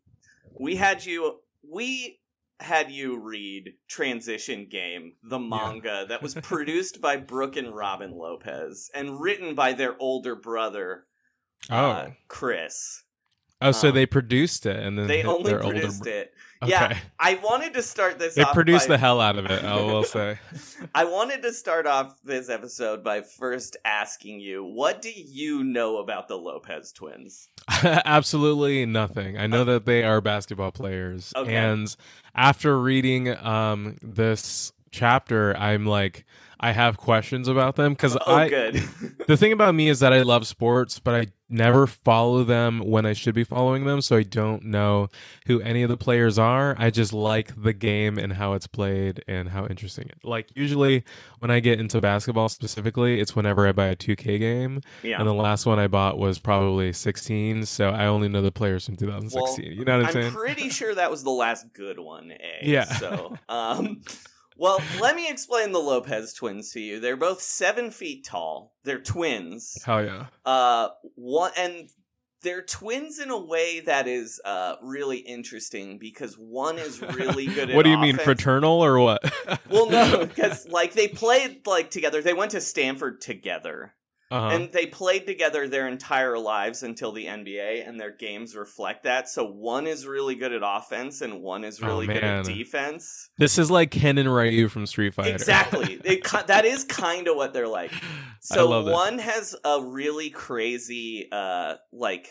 we 0.60 0.76
had 0.78 1.06
you 1.06 1.42
we 1.70 2.20
had 2.60 2.90
you 2.92 3.20
read 3.20 3.74
Transition 3.88 4.68
Game, 4.70 5.14
the 5.24 5.38
manga 5.40 6.06
that 6.10 6.24
was 6.24 6.34
produced 6.42 7.00
by 7.02 7.18
Brooke 7.18 7.56
and 7.58 7.76
Robin 7.76 8.12
Lopez 8.18 8.90
and 8.96 9.22
written 9.22 9.54
by 9.54 9.74
their 9.74 9.96
older 10.00 10.36
brother, 10.36 11.06
uh, 11.70 12.06
Oh. 12.08 12.14
Chris. 12.28 13.04
Oh 13.62 13.72
so 13.72 13.90
um, 13.90 13.96
they 13.96 14.06
produced 14.06 14.66
it 14.66 14.78
and 14.78 14.98
then 14.98 15.08
They 15.08 15.24
only 15.24 15.54
older 15.54 15.60
produced 15.64 16.04
br- 16.04 16.10
it. 16.10 16.34
Okay. 16.62 16.72
Yeah, 16.72 16.98
I 17.18 17.36
wanted 17.36 17.74
to 17.76 17.82
start 17.82 18.20
this. 18.20 18.36
they 18.36 18.44
produced 18.46 18.90
by- 18.90 18.96
the 18.96 18.98
hell 18.98 19.22
out 19.22 19.38
of 19.38 19.46
it 19.46 19.64
i 19.64 19.76
will 19.78 20.04
say 20.04 20.38
I 20.96 21.06
wanted 21.06 21.42
to 21.44 21.54
start 21.54 21.88
off 21.88 22.16
this 22.24 22.50
episode 22.50 23.04
by 23.04 23.22
first 23.22 23.78
asking 23.86 24.40
you, 24.40 24.64
what 24.64 25.02
do 25.02 25.12
you 25.14 25.64
know 25.64 25.98
about 25.98 26.28
the 26.28 26.36
Lopez 26.38 26.92
twins? 26.92 27.50
Absolutely 27.84 28.86
nothing. 28.86 29.38
I 29.38 29.48
know 29.48 29.64
that 29.66 29.86
they 29.86 30.04
are 30.04 30.20
basketball 30.22 30.72
players. 30.72 31.32
Okay. 31.36 31.56
And 31.56 31.96
after 32.36 32.80
reading 32.80 33.36
um 33.38 33.98
this 34.02 34.72
chapter, 34.92 35.56
I'm 35.58 35.86
like 35.86 36.26
I 36.60 36.72
have 36.72 36.98
questions 36.98 37.48
about 37.48 37.76
them 37.76 37.96
cuz 37.96 38.18
Oh, 38.26 38.36
I 38.36 38.50
good. 38.50 38.84
The 39.28 39.38
thing 39.38 39.52
about 39.52 39.76
me 39.76 39.90
is 39.90 40.00
that 40.00 40.12
I 40.12 40.24
love 40.24 40.48
sports, 40.48 40.98
but 40.98 41.14
I 41.14 41.28
never 41.50 41.86
follow 41.88 42.44
them 42.44 42.80
when 42.80 43.06
I 43.06 43.14
should 43.14 43.36
be 43.36 43.44
following 43.44 43.86
them, 43.86 44.02
so 44.02 44.18
I 44.18 44.24
don't 44.24 44.66
know 44.66 45.10
who 45.46 45.62
any 45.62 45.84
of 45.84 45.90
the 45.90 45.98
players 45.98 46.40
are. 46.40 46.76
I 46.80 46.90
just 46.90 47.14
like 47.14 47.54
the 47.62 47.74
game 47.74 48.18
and 48.18 48.34
how 48.34 48.54
it's 48.54 48.66
played 48.66 49.24
and 49.28 49.50
how 49.50 49.68
interesting 49.68 50.08
it. 50.10 50.18
Like 50.24 50.48
usually 50.56 51.04
when 51.40 51.52
I 51.52 51.60
get 51.60 51.80
into 51.80 52.02
basketball 52.02 52.50
specifically, 52.50 53.20
it's 53.20 53.36
whenever 53.36 53.68
I 53.68 53.72
buy 53.72 53.88
a 53.88 53.96
2K 53.96 54.40
game. 54.40 54.82
Yeah. 55.04 55.20
And 55.20 55.28
the 55.28 55.34
last 55.34 55.66
one 55.68 55.78
I 55.80 55.88
bought 55.88 56.18
was 56.18 56.40
probably 56.40 56.92
16, 56.92 57.66
so 57.66 57.90
I 57.90 58.06
only 58.08 58.30
know 58.30 58.42
the 58.42 58.52
players 58.52 58.86
from 58.86 58.96
2016. 58.96 59.72
you 59.74 59.86
know 59.86 59.98
what 59.98 60.02
I'm, 60.02 60.08
I'm 60.08 60.14
saying? 60.14 60.32
pretty 60.34 60.70
sure 60.70 60.96
that 60.96 61.12
was 61.12 61.24
the 61.24 61.30
last 61.32 61.72
good 61.74 62.00
one, 62.00 62.32
eh? 62.32 62.38
Yeah. 62.64 62.86
So, 62.86 63.38
um, 63.48 64.02
well, 64.60 64.82
let 65.00 65.16
me 65.16 65.30
explain 65.30 65.72
the 65.72 65.80
Lopez 65.80 66.34
twins 66.34 66.72
to 66.74 66.80
you. 66.80 67.00
They're 67.00 67.18
both 67.18 67.42
seven 67.42 67.92
feet 67.92 68.26
tall. 68.26 68.74
They're 68.84 69.00
twins. 69.00 69.78
Hell 69.86 70.04
yeah. 70.04 70.26
Uh, 70.46 70.90
one 71.16 71.52
and 71.58 71.90
they're 72.42 72.62
twins 72.62 73.20
in 73.20 73.30
a 73.30 73.38
way 73.38 73.82
that 73.82 74.08
is 74.08 74.40
uh 74.46 74.76
really 74.82 75.18
interesting 75.18 75.98
because 75.98 76.36
one 76.36 76.78
is 76.78 77.02
really 77.02 77.46
good. 77.54 77.74
what 77.74 77.84
do 77.84 77.90
you 77.90 77.98
mean 77.98 78.18
fraternal 78.18 78.84
or 78.84 79.00
what? 79.00 79.22
Well, 79.70 79.90
no, 79.90 80.26
because 80.26 80.68
like 80.68 80.94
they 80.94 81.08
played 81.08 81.66
like 81.66 81.90
together. 81.90 82.22
They 82.22 82.34
went 82.34 82.52
to 82.52 82.62
Stanford 82.62 83.22
together. 83.22 83.94
Uh-huh. 84.32 84.50
And 84.50 84.72
they 84.72 84.86
played 84.86 85.26
together 85.26 85.68
their 85.68 85.88
entire 85.88 86.38
lives 86.38 86.84
until 86.84 87.12
the 87.12 87.26
NBA, 87.26 87.88
and 87.88 88.00
their 88.00 88.16
games 88.16 88.56
reflect 88.56 89.04
that. 89.04 89.28
So 89.28 89.46
one 89.46 89.88
is 89.88 90.06
really 90.06 90.36
good 90.36 90.54
at 90.54 90.62
offense, 90.64 91.22
and 91.22 91.42
one 91.42 91.64
is 91.64 91.82
Oh, 91.82 91.88
really 91.88 92.06
good 92.06 92.24
at 92.24 92.46
defense. 92.46 93.30
This 93.40 93.58
is 93.58 93.72
like 93.72 93.90
Ken 93.90 94.20
and 94.20 94.32
Ryu 94.32 94.68
from 94.70 94.86
Street 94.86 95.16
Fighter. 95.16 95.32
Exactly. 95.32 96.00
It, 96.10 96.24
that 96.48 96.66
is 96.66 96.84
kind 96.84 97.28
of 97.28 97.36
what 97.36 97.54
they're 97.54 97.68
like. 97.68 97.92
So 98.42 98.84
one 98.92 99.20
has 99.20 99.56
a 99.64 99.82
really 99.84 100.30
crazy, 100.30 101.28
uh, 101.32 101.76
like 101.92 102.28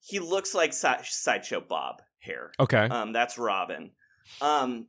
he 0.00 0.18
looks 0.18 0.54
like 0.54 0.72
si- 0.72 0.88
sideshow 1.04 1.60
Bob 1.60 2.02
hair. 2.18 2.52
Okay. 2.58 2.78
Um, 2.78 3.12
that's 3.12 3.38
Robin. 3.38 3.92
Um, 4.40 4.86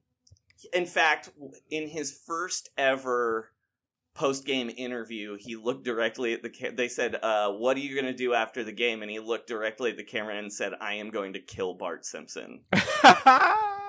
in 0.73 0.85
fact, 0.85 1.29
in 1.69 1.87
his 1.87 2.17
first 2.25 2.69
ever 2.77 3.49
post 4.17 4.45
game 4.45 4.69
interview, 4.75 5.37
he 5.39 5.55
looked 5.55 5.83
directly 5.85 6.33
at 6.33 6.41
the. 6.41 6.49
Ca- 6.49 6.71
they 6.75 6.87
said, 6.87 7.15
uh, 7.21 7.51
"What 7.51 7.77
are 7.77 7.79
you 7.79 7.93
going 7.93 8.05
to 8.11 8.17
do 8.17 8.33
after 8.33 8.63
the 8.63 8.71
game?" 8.73 9.01
And 9.01 9.11
he 9.11 9.19
looked 9.19 9.47
directly 9.47 9.91
at 9.91 9.97
the 9.97 10.03
camera 10.03 10.35
and 10.37 10.51
said, 10.51 10.73
"I 10.81 10.95
am 10.95 11.09
going 11.11 11.33
to 11.33 11.39
kill 11.39 11.75
Bart 11.75 12.05
Simpson." 12.05 12.61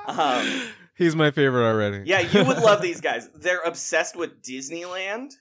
um, 0.07 0.63
He's 0.97 1.15
my 1.17 1.31
favorite 1.31 1.67
already. 1.67 2.03
yeah, 2.07 2.21
you 2.21 2.45
would 2.45 2.59
love 2.59 2.83
these 2.83 3.01
guys. 3.09 3.29
They're 3.35 3.61
obsessed 3.63 4.17
with 4.17 4.43
Disneyland. 4.43 5.33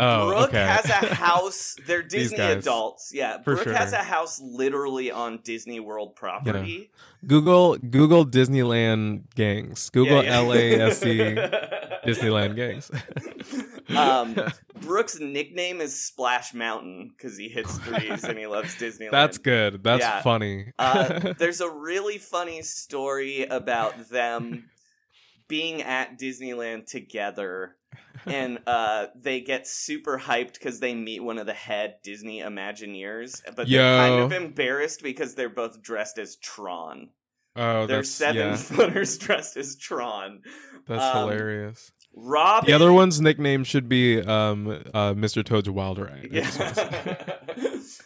Oh, 0.00 0.28
Brooke 0.28 0.48
okay. 0.50 0.58
has 0.64 0.84
a 0.88 1.14
house. 1.14 1.74
They're 1.86 2.04
Disney 2.04 2.36
guys. 2.36 2.58
adults. 2.58 3.10
Yeah, 3.12 3.38
Brooke 3.38 3.66
has 3.66 3.92
a 3.92 3.96
house 4.02 4.40
literally 4.40 5.10
on 5.10 5.40
Disney 5.42 5.80
World 5.80 6.14
property. 6.14 6.90
Google 7.26 7.76
Google 7.78 8.24
Disneyland 8.24 9.22
gangs. 9.34 9.90
Google 9.90 10.22
Yeah, 10.22 10.40
yeah. 10.42 10.88
LASD 10.88 12.04
Disneyland 12.06 12.54
gangs. 12.54 12.92
Um, 13.96 14.36
Brook's 14.80 15.18
nickname 15.18 15.80
is 15.80 15.98
Splash 15.98 16.52
Mountain 16.54 17.12
because 17.16 17.36
he 17.36 17.48
hits 17.48 17.76
threes 17.78 18.24
and 18.24 18.38
he 18.38 18.46
loves 18.46 18.74
Disneyland. 18.76 19.10
That's 19.12 19.38
good. 19.38 19.82
That's 19.82 20.00
Yeah. 20.02 20.22
funny. 20.22 20.72
uh, 20.78 21.32
there's 21.38 21.60
a 21.60 21.70
really 21.70 22.18
funny 22.18 22.62
story 22.62 23.44
about 23.44 24.08
them 24.10 24.70
being 25.48 25.82
at 25.82 26.18
Disneyland 26.18 26.86
together, 26.86 27.74
and 28.26 28.58
uh, 28.66 29.06
they 29.16 29.40
get 29.40 29.66
super 29.66 30.18
hyped 30.18 30.54
because 30.54 30.78
they 30.80 30.94
meet 30.94 31.22
one 31.22 31.38
of 31.38 31.46
the 31.46 31.54
head 31.54 31.96
Disney 32.02 32.40
Imagineers, 32.42 33.40
but 33.56 33.66
they're 33.68 33.96
kind 33.96 34.22
of 34.24 34.32
embarrassed 34.32 35.02
because 35.02 35.34
they're 35.34 35.48
both 35.48 35.80
dressed 35.80 36.18
as 36.18 36.36
Tron. 36.36 37.08
oh, 37.56 37.86
they're 37.86 38.02
seven 38.04 38.48
yeah. 38.50 38.56
footers 38.56 39.16
dressed 39.26 39.56
as 39.56 39.76
Tron. 39.76 40.42
That's 40.86 41.02
Um, 41.02 41.30
hilarious. 41.30 41.92
Robin. 42.20 42.66
The 42.66 42.74
other 42.74 42.92
one's 42.92 43.20
nickname 43.20 43.64
should 43.64 43.88
be 43.88 44.20
um, 44.20 44.68
uh, 44.68 45.14
Mr. 45.14 45.44
Toad's 45.44 45.70
Wild 45.70 45.98
Ride. 45.98 46.28
I 46.32 46.40
just 46.40 46.58
wanna 46.58 46.74
say. 46.74 47.16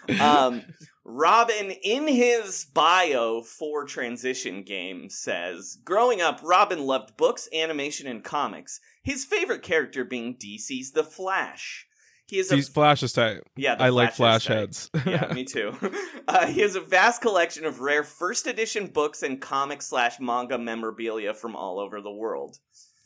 Yeah. 0.08 0.44
um, 0.46 0.62
Robin, 1.04 1.72
in 1.82 2.06
his 2.06 2.64
bio 2.72 3.42
for 3.42 3.84
Transition 3.84 4.62
Game, 4.62 5.08
says 5.08 5.78
Growing 5.84 6.20
up, 6.20 6.40
Robin 6.42 6.80
loved 6.86 7.16
books, 7.16 7.48
animation, 7.52 8.06
and 8.06 8.22
comics. 8.22 8.80
His 9.02 9.24
favorite 9.24 9.62
character 9.62 10.04
being 10.04 10.36
DC's 10.36 10.92
The 10.92 11.04
Flash. 11.04 11.86
He 12.26 12.38
is 12.38 12.50
a 12.50 12.62
Flash 12.62 13.02
is 13.02 13.12
tight. 13.12 13.40
Yeah, 13.56 13.74
the 13.74 13.84
I 13.84 13.88
like 13.90 14.14
Flash 14.14 14.46
Flash 14.46 14.56
heads. 14.56 14.90
yeah, 15.06 15.32
me 15.34 15.44
too. 15.44 15.72
Uh, 16.28 16.46
he 16.46 16.60
has 16.60 16.76
a 16.76 16.80
vast 16.80 17.20
collection 17.20 17.64
of 17.64 17.80
rare 17.80 18.04
first 18.04 18.46
edition 18.46 18.86
books 18.86 19.24
and 19.24 19.40
comic 19.40 19.82
slash 19.82 20.20
manga 20.20 20.56
memorabilia 20.56 21.34
from 21.34 21.56
all 21.56 21.80
over 21.80 22.00
the 22.00 22.12
world. 22.12 22.58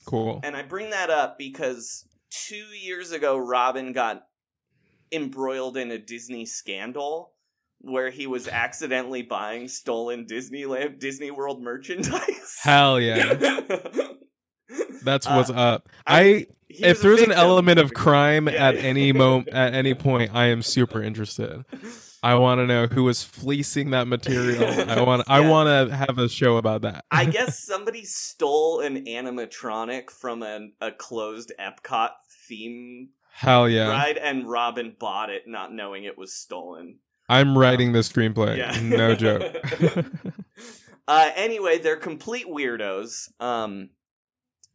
Cool. 0.07 0.41
And 0.43 0.57
I 0.57 0.63
bring 0.63 0.91
that 0.91 1.11
up 1.11 1.37
because 1.39 2.07
two 2.31 2.57
years 2.57 3.13
ago, 3.13 3.37
Robin 3.37 3.93
got 3.93 4.23
embroiled 5.13 5.77
in 5.77 5.91
a 5.91 5.99
Disney 5.99 6.47
scandal 6.47 7.33
where 7.81 8.11
he 8.11 8.27
was 8.27 8.49
accidentally 8.49 9.23
buying 9.23 9.69
stolen 9.69 10.27
Disneyland 10.27 10.99
Disney 10.99 11.31
World 11.31 11.63
merchandise. 11.63 12.57
Hell 12.63 12.99
yeah. 13.01 13.35
That's 15.05 15.27
what's 15.29 15.51
Uh, 15.51 15.55
up. 15.55 15.89
I- 16.07 16.21
I, 16.21 16.47
if 16.69 17.01
there's 17.01 17.23
an 17.23 17.31
element 17.33 17.79
of 17.79 17.95
crime 17.95 18.49
Yeah, 18.49 18.69
at 18.69 18.77
any 18.85 19.13
moment 19.13 19.49
at 19.51 19.73
any 19.75 19.95
point, 19.95 20.33
I 20.35 20.47
am 20.47 20.63
super 20.63 21.01
interested. 21.03 21.65
I 22.27 22.35
want 22.35 22.59
to 22.59 22.67
know 22.67 22.89
who 22.89 23.05
was 23.05 23.23
fleecing 23.23 23.91
that 23.91 24.09
material. 24.09 24.91
I 24.91 25.01
want 25.07 25.23
I 25.29 25.49
want 25.49 25.69
to 25.91 25.97
have 25.97 26.19
a 26.19 26.29
show 26.29 26.57
about 26.57 26.83
that. 26.83 27.05
I 27.09 27.25
guess 27.37 27.63
somebody 27.63 28.05
stole 28.05 28.81
an 28.81 29.05
animatronic 29.05 30.11
from 30.11 30.43
an, 30.43 30.73
a 30.81 30.91
closed 30.91 31.53
Epcot 31.61 32.11
theme 32.49 33.11
Hell 33.31 33.69
yeah. 33.69 33.91
ride, 33.91 34.17
and 34.17 34.49
Robin 34.51 34.97
bought 34.99 35.31
it, 35.31 35.45
not 35.47 35.73
knowing 35.73 36.03
it 36.03 36.19
was 36.19 36.35
stolen. 36.35 36.99
I'm 37.29 37.57
writing 37.57 37.93
the 37.93 38.01
screenplay. 38.01 38.57
Yeah. 38.57 38.77
No 38.83 39.15
joke. 39.15 39.55
Uh, 41.09 41.31
anyway, 41.37 41.79
they're 41.79 41.97
complete 41.97 42.49
weirdos. 42.49 43.29
Um, 43.39 43.91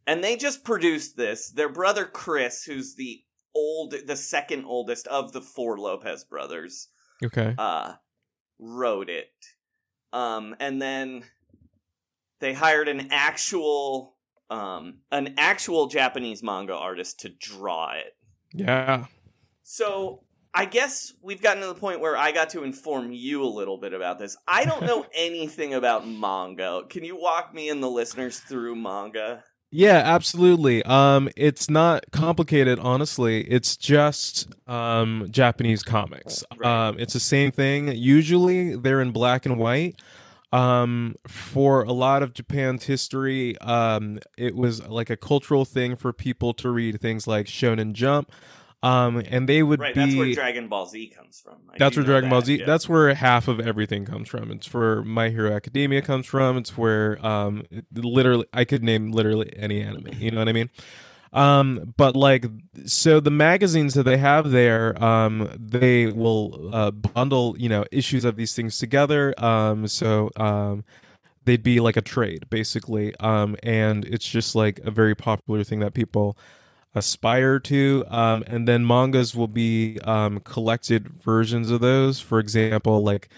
and 0.06 0.24
they 0.24 0.36
just 0.36 0.64
produced 0.64 1.14
this. 1.14 1.50
Their 1.50 1.68
brother 1.68 2.06
Chris, 2.06 2.64
who's 2.64 2.94
the 2.94 3.20
old, 3.54 3.94
the 4.06 4.16
second 4.16 4.64
oldest 4.64 5.06
of 5.08 5.32
the 5.32 5.42
four 5.42 5.78
Lopez 5.78 6.24
brothers, 6.24 6.88
okay. 7.24 7.54
uh, 7.58 7.94
wrote 8.58 9.10
it. 9.10 9.32
Um, 10.12 10.54
and 10.60 10.80
then 10.80 11.24
they 12.40 12.52
hired 12.52 12.88
an 12.88 13.08
actual, 13.10 14.16
um, 14.50 14.98
an 15.10 15.34
actual 15.38 15.86
Japanese 15.86 16.42
manga 16.42 16.74
artist 16.74 17.20
to 17.20 17.28
draw 17.28 17.92
it. 17.92 18.14
Yeah. 18.52 19.06
So 19.62 20.24
I 20.54 20.66
guess 20.66 21.14
we've 21.22 21.40
gotten 21.40 21.62
to 21.62 21.68
the 21.68 21.74
point 21.74 22.00
where 22.00 22.16
I 22.16 22.32
got 22.32 22.50
to 22.50 22.62
inform 22.62 23.12
you 23.12 23.42
a 23.42 23.46
little 23.46 23.78
bit 23.78 23.94
about 23.94 24.18
this. 24.18 24.36
I 24.46 24.64
don't 24.64 24.82
know 24.82 25.06
anything 25.14 25.74
about 25.74 26.06
manga. 26.06 26.82
Can 26.90 27.04
you 27.04 27.18
walk 27.18 27.54
me 27.54 27.70
and 27.70 27.82
the 27.82 27.90
listeners 27.90 28.38
through 28.38 28.76
manga? 28.76 29.44
Yeah, 29.74 30.02
absolutely. 30.04 30.82
Um, 30.84 31.30
it's 31.34 31.70
not 31.70 32.04
complicated, 32.12 32.78
honestly. 32.78 33.40
It's 33.50 33.76
just 33.76 34.48
um 34.68 35.28
Japanese 35.30 35.82
comics. 35.82 36.44
Um, 36.62 36.98
it's 36.98 37.14
the 37.14 37.20
same 37.20 37.50
thing. 37.52 37.88
Usually, 37.88 38.76
they're 38.76 39.00
in 39.00 39.12
black 39.12 39.46
and 39.46 39.58
white. 39.58 39.96
Um, 40.52 41.16
for 41.26 41.82
a 41.84 41.92
lot 41.92 42.22
of 42.22 42.34
Japan's 42.34 42.84
history, 42.84 43.56
um, 43.60 44.18
it 44.36 44.54
was 44.54 44.86
like 44.86 45.08
a 45.08 45.16
cultural 45.16 45.64
thing 45.64 45.96
for 45.96 46.12
people 46.12 46.52
to 46.54 46.68
read 46.68 47.00
things 47.00 47.26
like 47.26 47.46
Shonen 47.46 47.94
Jump. 47.94 48.30
Um, 48.82 49.22
and 49.28 49.48
they 49.48 49.62
would 49.62 49.80
Right, 49.80 49.94
be 49.94 50.00
that's 50.00 50.16
where 50.16 50.32
Dragon 50.34 50.68
Ball 50.68 50.86
Z 50.86 51.08
comes 51.16 51.40
from. 51.40 51.58
I 51.72 51.78
that's 51.78 51.96
where 51.96 52.04
Dragon 52.04 52.28
Ball 52.30 52.42
Z. 52.42 52.56
yeah. 52.58 52.66
That's 52.66 52.88
where 52.88 53.14
half 53.14 53.46
of 53.48 53.60
everything 53.60 54.04
comes 54.04 54.28
from. 54.28 54.50
It's 54.50 54.72
where 54.74 55.02
My 55.02 55.28
Hero 55.30 55.52
Academia 55.54 56.02
comes 56.02 56.26
from. 56.26 56.56
It's 56.56 56.76
where 56.76 57.24
um 57.24 57.62
literally 57.94 58.46
I 58.52 58.64
could 58.64 58.82
name 58.82 59.12
literally 59.12 59.52
any 59.56 59.80
anime. 59.82 60.08
You 60.18 60.32
know 60.32 60.38
what 60.38 60.48
I 60.48 60.52
mean? 60.52 60.70
Um, 61.32 61.94
but 61.96 62.14
like 62.14 62.44
so 62.84 63.20
the 63.20 63.30
magazines 63.30 63.94
that 63.94 64.02
they 64.02 64.18
have 64.18 64.50
there, 64.50 65.02
um, 65.02 65.50
they 65.58 66.08
will 66.08 66.68
uh, 66.74 66.90
bundle 66.90 67.56
you 67.58 67.68
know 67.68 67.84
issues 67.90 68.24
of 68.24 68.36
these 68.36 68.54
things 68.54 68.78
together. 68.78 69.34
Um, 69.42 69.86
so 69.86 70.30
um. 70.36 70.84
They'd 71.44 71.62
be 71.64 71.80
like 71.80 71.96
a 71.96 72.02
trade, 72.02 72.48
basically, 72.50 73.16
um, 73.16 73.56
and 73.64 74.04
it's 74.04 74.24
just 74.28 74.54
like 74.54 74.78
a 74.84 74.92
very 74.92 75.16
popular 75.16 75.64
thing 75.64 75.80
that 75.80 75.92
people 75.92 76.38
aspire 76.94 77.58
to 77.58 78.04
um, 78.08 78.44
and 78.46 78.68
then 78.68 78.86
mangas 78.86 79.34
will 79.34 79.48
be 79.48 79.98
um, 80.04 80.40
collected 80.40 81.08
versions 81.08 81.70
of 81.70 81.80
those. 81.80 82.20
For 82.20 82.38
example 82.38 83.02
like 83.02 83.28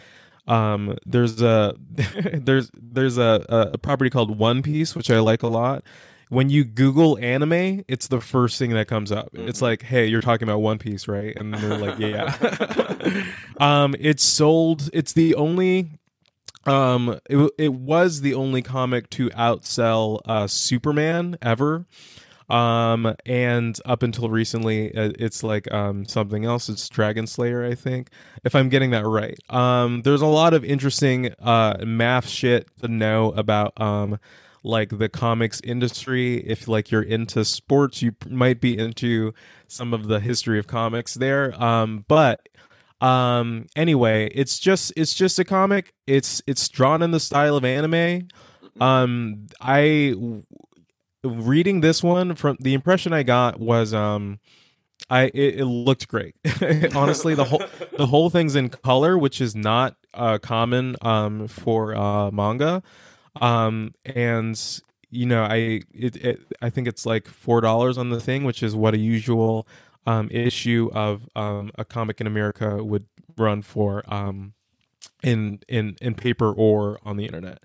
um, 0.46 0.98
there's 1.07 1.40
a 1.40 1.74
there's 2.34 2.70
there's 2.74 3.18
a, 3.18 3.70
a 3.72 3.78
property 3.78 4.11
called 4.11 4.38
one 4.38 4.62
piece 4.62 4.94
which 4.94 5.11
i 5.11 5.18
like 5.20 5.42
a 5.42 5.48
lot. 5.48 5.82
When 6.30 6.48
you 6.50 6.64
google 6.64 7.18
anime 7.18 7.84
it's 7.86 8.09
the 8.09 8.20
first 8.20 8.59
thing 8.59 8.70
that 8.70 8.88
comes 8.88 9.12
up. 9.12 9.28
It's 9.34 9.62
like 9.62 9.82
hey 9.82 10.07
you're 10.07 10.22
talking 10.22 10.48
about 10.48 10.59
one 10.61 10.78
piece 10.78 11.07
right? 11.07 11.36
And 11.36 11.55
they're 11.55 11.78
like 11.78 11.98
yeah. 11.98 13.24
Um 13.59 13.94
it's 14.00 14.24
sold 14.24 14.90
it's 14.92 15.12
the 15.12 15.34
only 15.36 15.90
um 16.66 17.20
it, 17.30 17.50
it 17.59 17.74
was 17.74 18.22
the 18.22 18.34
only 18.34 18.62
comic 18.62 19.11
to 19.11 19.28
outsell 19.30 20.20
uh 20.24 20.46
superman 20.46 21.36
ever 21.42 21.86
um 22.51 23.14
and 23.24 23.78
up 23.86 24.03
until 24.03 24.28
recently 24.28 24.95
uh, 24.95 25.12
it's 25.18 25.42
like 25.42 25.72
um 25.72 26.05
something 26.05 26.45
else. 26.45 26.68
It's 26.68 26.88
dragon 26.88 27.26
slayer 27.26 27.64
i 27.64 27.74
think 27.74 28.11
if 28.45 28.55
i'm 28.55 28.68
getting 28.68 28.90
that 28.90 29.07
right. 29.07 29.38
Um 29.49 30.03
there's 30.03 30.20
a 30.20 30.26
lot 30.26 30.53
of 30.53 30.64
interesting 30.64 31.32
uh 31.38 31.76
math 31.86 32.28
shit 32.28 32.68
to 32.80 32.88
know 32.88 33.32
about 33.32 33.78
um 33.80 34.18
like 34.62 34.99
the 34.99 35.09
comics 35.09 35.61
industry. 35.62 36.36
If 36.36 36.68
like 36.68 36.90
you're 36.90 37.03
into 37.03 37.45
sports 37.45 38.03
you 38.03 38.12
might 38.28 38.61
be 38.61 38.76
into 38.78 39.32
some 39.66 39.95
of 39.95 40.09
the 40.09 40.20
history 40.20 40.59
of 40.59 40.66
comics 40.66 41.14
there. 41.14 41.61
Um 41.62 42.05
but 42.09 42.49
um 43.01 43.66
anyway 43.74 44.30
it's 44.34 44.59
just 44.59 44.92
it's 44.97 45.14
just 45.14 45.38
a 45.38 45.45
comic. 45.45 45.95
It's 46.07 46.42
it's 46.47 46.68
drawn 46.68 47.03
in 47.03 47.11
the 47.11 47.20
style 47.20 47.57
of 47.57 47.64
anime. 47.64 48.28
Um 48.80 49.47
i 49.61 50.14
reading 51.24 51.80
this 51.80 52.02
one 52.02 52.34
from 52.34 52.56
the 52.60 52.74
impression 52.74 53.12
I 53.12 53.22
got 53.22 53.58
was 53.58 53.94
um 53.94 54.38
I 55.10 55.24
it, 55.34 55.60
it 55.60 55.64
looked 55.64 56.08
great. 56.08 56.34
Honestly, 56.94 57.34
the 57.34 57.44
whole 57.44 57.62
the 57.96 58.06
whole 58.06 58.30
thing's 58.30 58.54
in 58.56 58.68
color, 58.68 59.18
which 59.18 59.40
is 59.40 59.54
not 59.54 59.96
uh 60.12 60.38
common 60.38 60.96
um 61.02 61.48
for 61.48 61.94
uh 61.94 62.30
manga. 62.30 62.82
Um 63.40 63.92
and 64.04 64.60
you 65.10 65.26
know, 65.26 65.44
I 65.44 65.82
it, 65.92 66.16
it 66.16 66.40
I 66.60 66.70
think 66.70 66.88
it's 66.88 67.06
like 67.06 67.24
$4 67.24 67.98
on 67.98 68.10
the 68.10 68.20
thing, 68.20 68.44
which 68.44 68.62
is 68.62 68.74
what 68.74 68.94
a 68.94 68.98
usual 68.98 69.66
um 70.06 70.28
issue 70.30 70.90
of 70.92 71.28
um 71.34 71.70
a 71.76 71.84
comic 71.84 72.20
in 72.20 72.26
America 72.26 72.82
would 72.82 73.06
run 73.36 73.62
for 73.62 74.02
um 74.12 74.54
in 75.22 75.60
in 75.68 75.96
in 76.00 76.14
paper 76.14 76.52
or 76.52 76.98
on 77.04 77.16
the 77.16 77.24
internet. 77.24 77.62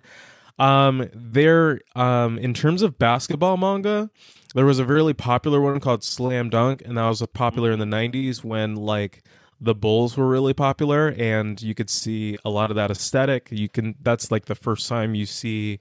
Um, 0.59 1.09
there, 1.13 1.79
um, 1.95 2.37
in 2.37 2.53
terms 2.53 2.81
of 2.81 2.99
basketball 2.99 3.57
manga, 3.57 4.09
there 4.55 4.65
was 4.65 4.79
a 4.79 4.85
really 4.85 5.13
popular 5.13 5.61
one 5.61 5.79
called 5.79 6.03
Slam 6.03 6.49
Dunk, 6.49 6.81
and 6.85 6.97
that 6.97 7.07
was 7.07 7.25
popular 7.33 7.71
in 7.71 7.79
the 7.79 7.85
'90s 7.85 8.43
when 8.43 8.75
like 8.75 9.23
the 9.61 9.73
Bulls 9.75 10.17
were 10.17 10.27
really 10.27 10.53
popular, 10.53 11.09
and 11.17 11.61
you 11.61 11.73
could 11.73 11.89
see 11.89 12.37
a 12.43 12.49
lot 12.49 12.69
of 12.71 12.75
that 12.75 12.91
aesthetic. 12.91 13.47
You 13.51 13.69
can 13.69 13.95
that's 14.01 14.31
like 14.31 14.45
the 14.45 14.55
first 14.55 14.87
time 14.89 15.15
you 15.15 15.25
see, 15.25 15.79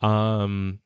um, 0.00 0.78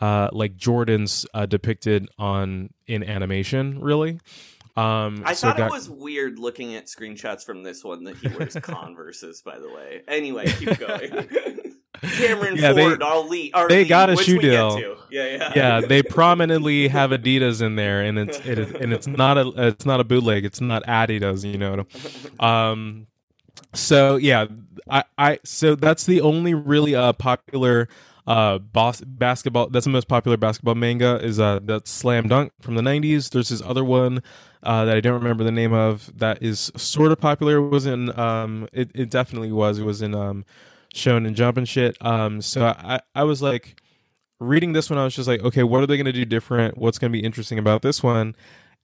uh, 0.00 0.28
like 0.32 0.56
Jordan's 0.56 1.26
uh, 1.34 1.46
depicted 1.46 2.08
on 2.18 2.70
in 2.86 3.02
animation, 3.04 3.80
really. 3.80 4.20
Um, 4.76 5.24
I 5.26 5.34
so 5.34 5.48
thought 5.48 5.56
got- 5.56 5.70
it 5.70 5.72
was 5.72 5.90
weird 5.90 6.38
looking 6.38 6.76
at 6.76 6.86
screenshots 6.86 7.44
from 7.44 7.64
this 7.64 7.82
one 7.82 8.04
that 8.04 8.16
he 8.16 8.28
wears 8.28 8.54
Converses. 8.62 9.42
By 9.42 9.58
the 9.58 9.68
way, 9.68 10.02
anyway, 10.06 10.46
keep 10.46 10.78
going. 10.78 11.28
Cameron 12.02 12.56
Yeah, 12.56 12.72
they- 12.72 12.84
Ford, 12.88 13.02
our 13.02 13.20
lead, 13.20 13.54
our 13.54 13.68
they 13.68 13.78
lead, 13.80 13.88
got 13.88 14.10
a 14.10 14.16
shoe 14.16 14.38
deal. 14.38 14.78
Yeah, 15.10 15.24
yeah, 15.26 15.52
yeah, 15.56 15.80
they 15.80 16.02
prominently 16.02 16.88
have 16.88 17.10
Adidas 17.10 17.62
in 17.62 17.76
there, 17.76 18.02
and 18.02 18.18
it's 18.18 18.38
it 18.40 18.58
is, 18.58 18.72
and 18.72 18.92
it's 18.92 19.06
not 19.06 19.38
a 19.38 19.52
it's 19.68 19.86
not 19.86 20.00
a 20.00 20.04
bootleg. 20.04 20.44
It's 20.44 20.60
not 20.60 20.84
Adidas, 20.84 21.44
you 21.50 21.56
know. 21.58 21.86
Um, 22.38 23.06
so 23.74 24.16
yeah, 24.16 24.46
I 24.90 25.04
I 25.16 25.38
so 25.44 25.74
that's 25.74 26.04
the 26.06 26.20
only 26.20 26.54
really 26.54 26.94
uh 26.94 27.12
popular 27.14 27.88
uh 28.26 28.58
boss 28.58 29.00
basketball. 29.00 29.68
That's 29.68 29.84
the 29.84 29.90
most 29.90 30.08
popular 30.08 30.36
basketball 30.36 30.74
manga 30.74 31.18
is 31.22 31.40
uh 31.40 31.60
that's 31.62 31.90
Slam 31.90 32.28
Dunk 32.28 32.52
from 32.60 32.74
the 32.74 32.82
'90s. 32.82 33.30
There's 33.30 33.48
this 33.48 33.62
other 33.62 33.84
one 33.84 34.22
uh 34.62 34.84
that 34.84 34.96
I 34.96 35.00
don't 35.00 35.14
remember 35.22 35.44
the 35.44 35.52
name 35.52 35.72
of 35.72 36.10
that 36.18 36.42
is 36.42 36.70
sort 36.76 37.12
of 37.12 37.18
popular. 37.20 37.56
It 37.56 37.68
was 37.70 37.86
in 37.86 38.16
um 38.18 38.68
it 38.72 38.90
it 38.94 39.10
definitely 39.10 39.52
was. 39.52 39.78
It 39.78 39.84
was 39.84 40.02
in 40.02 40.14
um 40.14 40.44
Shonen 40.94 41.34
Jump 41.34 41.56
and 41.56 41.68
shit. 41.68 41.96
Um, 42.00 42.40
so 42.40 42.66
I 42.66 43.00
I 43.14 43.24
was 43.24 43.42
like 43.42 43.80
reading 44.40 44.72
this 44.72 44.88
one, 44.88 44.98
I 44.98 45.04
was 45.04 45.14
just 45.14 45.28
like, 45.28 45.42
okay, 45.42 45.62
what 45.62 45.82
are 45.82 45.86
they 45.86 45.96
going 45.96 46.06
to 46.06 46.12
do 46.12 46.24
different? 46.24 46.78
What's 46.78 46.98
going 46.98 47.12
to 47.12 47.18
be 47.18 47.24
interesting 47.24 47.58
about 47.58 47.82
this 47.82 48.02
one? 48.02 48.36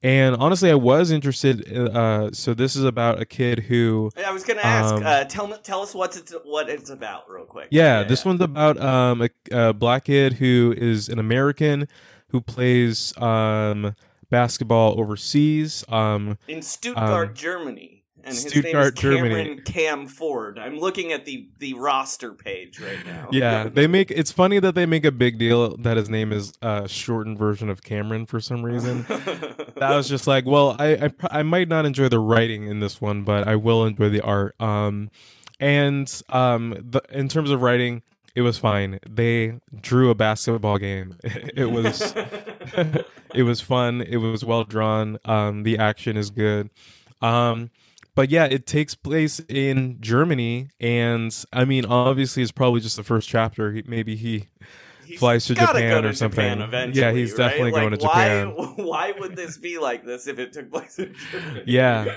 And 0.02 0.36
honestly, 0.36 0.70
I 0.70 0.74
was 0.74 1.10
interested. 1.10 1.66
Uh, 1.72 2.30
so 2.32 2.52
this 2.52 2.76
is 2.76 2.84
about 2.84 3.22
a 3.22 3.24
kid 3.24 3.60
who, 3.60 4.10
I 4.22 4.32
was 4.32 4.44
gonna 4.44 4.60
ask. 4.60 4.94
Um, 4.94 5.02
uh, 5.02 5.24
tell 5.24 5.46
me, 5.46 5.56
tell 5.62 5.80
us 5.80 5.94
what's 5.94 6.18
it's 6.18 6.34
what 6.44 6.68
it's 6.68 6.90
about, 6.90 7.30
real 7.30 7.46
quick. 7.46 7.68
yeah, 7.70 8.02
this 8.02 8.22
one's 8.22 8.42
about 8.42 8.78
um, 8.78 9.22
a, 9.22 9.30
a 9.50 9.72
black 9.72 10.04
kid 10.04 10.34
who 10.34 10.74
is 10.76 11.08
an 11.08 11.18
American 11.18 11.88
who 12.28 12.42
plays 12.42 13.16
um, 13.16 13.96
basketball 14.28 15.00
overseas. 15.00 15.86
Um, 15.88 16.36
in 16.48 16.60
Stuttgart, 16.60 17.28
um, 17.28 17.34
Germany, 17.34 17.93
and 18.26 18.34
his 18.34 18.42
Stuttgart, 18.42 18.64
name 18.64 18.76
is 18.76 18.92
Germany. 18.92 19.34
Cameron 19.34 19.62
Cam 19.64 20.06
Ford. 20.06 20.58
I'm 20.58 20.78
looking 20.78 21.12
at 21.12 21.24
the 21.24 21.48
the 21.58 21.74
roster 21.74 22.32
page 22.32 22.80
right 22.80 23.04
now. 23.06 23.28
yeah, 23.32 23.68
they 23.68 23.86
make 23.86 24.10
it's 24.10 24.32
funny 24.32 24.58
that 24.60 24.74
they 24.74 24.86
make 24.86 25.04
a 25.04 25.12
big 25.12 25.38
deal 25.38 25.76
that 25.78 25.96
his 25.96 26.08
name 26.08 26.32
is 26.32 26.52
a 26.62 26.88
shortened 26.88 27.38
version 27.38 27.68
of 27.68 27.82
Cameron 27.82 28.26
for 28.26 28.40
some 28.40 28.64
reason. 28.64 29.04
that 29.08 29.94
was 29.94 30.08
just 30.08 30.26
like, 30.26 30.46
well, 30.46 30.76
I, 30.78 30.94
I 30.94 31.10
I 31.38 31.42
might 31.42 31.68
not 31.68 31.86
enjoy 31.86 32.08
the 32.08 32.18
writing 32.18 32.66
in 32.66 32.80
this 32.80 33.00
one, 33.00 33.22
but 33.24 33.46
I 33.46 33.56
will 33.56 33.84
enjoy 33.84 34.08
the 34.08 34.20
art. 34.20 34.60
Um, 34.60 35.10
and 35.60 36.22
um, 36.30 36.76
the, 36.78 37.02
in 37.10 37.28
terms 37.28 37.50
of 37.50 37.62
writing, 37.62 38.02
it 38.34 38.42
was 38.42 38.58
fine. 38.58 38.98
They 39.08 39.60
drew 39.80 40.10
a 40.10 40.14
basketball 40.14 40.78
game. 40.78 41.16
it 41.24 41.70
was 41.70 42.14
it 43.34 43.42
was 43.44 43.60
fun. 43.60 44.00
It 44.02 44.16
was 44.16 44.44
well 44.44 44.64
drawn. 44.64 45.18
Um, 45.24 45.62
the 45.62 45.78
action 45.78 46.16
is 46.16 46.30
good. 46.30 46.70
Um, 47.22 47.70
but 48.14 48.30
yeah, 48.30 48.44
it 48.44 48.66
takes 48.66 48.94
place 48.94 49.40
in 49.48 49.98
Germany, 50.00 50.70
and 50.80 51.34
I 51.52 51.64
mean, 51.64 51.84
obviously, 51.84 52.42
it's 52.42 52.52
probably 52.52 52.80
just 52.80 52.96
the 52.96 53.02
first 53.02 53.28
chapter. 53.28 53.72
He, 53.72 53.82
maybe 53.86 54.16
he 54.16 54.48
flies 55.18 55.44
to 55.46 55.54
Japan 55.54 56.02
to 56.02 56.08
or 56.08 56.12
something. 56.12 56.58
Japan 56.58 56.92
yeah, 56.94 57.12
he's 57.12 57.32
right? 57.32 57.38
definitely 57.38 57.72
Like, 57.72 57.82
going 57.82 57.98
to 57.98 58.06
why, 58.06 58.44
Japan. 58.44 58.74
Why 58.84 59.12
would 59.18 59.36
this 59.36 59.58
be 59.58 59.78
like 59.78 60.04
this 60.04 60.26
if 60.26 60.38
it 60.38 60.52
took 60.52 60.70
place 60.70 60.98
in 60.98 61.14
Germany? 61.30 61.62
yeah 61.66 62.16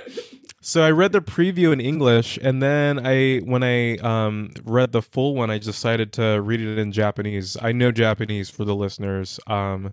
so 0.62 0.82
i 0.84 0.90
read 0.90 1.12
the 1.12 1.22
preview 1.22 1.72
in 1.72 1.80
english 1.80 2.38
and 2.42 2.62
then 2.62 3.00
i 3.06 3.38
when 3.40 3.64
i 3.64 3.96
um 3.98 4.52
read 4.64 4.92
the 4.92 5.02
full 5.02 5.36
one 5.36 5.50
i 5.52 5.58
decided 5.58 6.12
to 6.12 6.42
read 6.42 6.60
it 6.60 6.78
in 6.78 6.92
japanese 6.92 7.56
i 7.62 7.72
know 7.72 7.92
japanese 7.92 8.50
for 8.50 8.66
the 8.66 8.76
listeners 8.76 9.40
um 9.48 9.92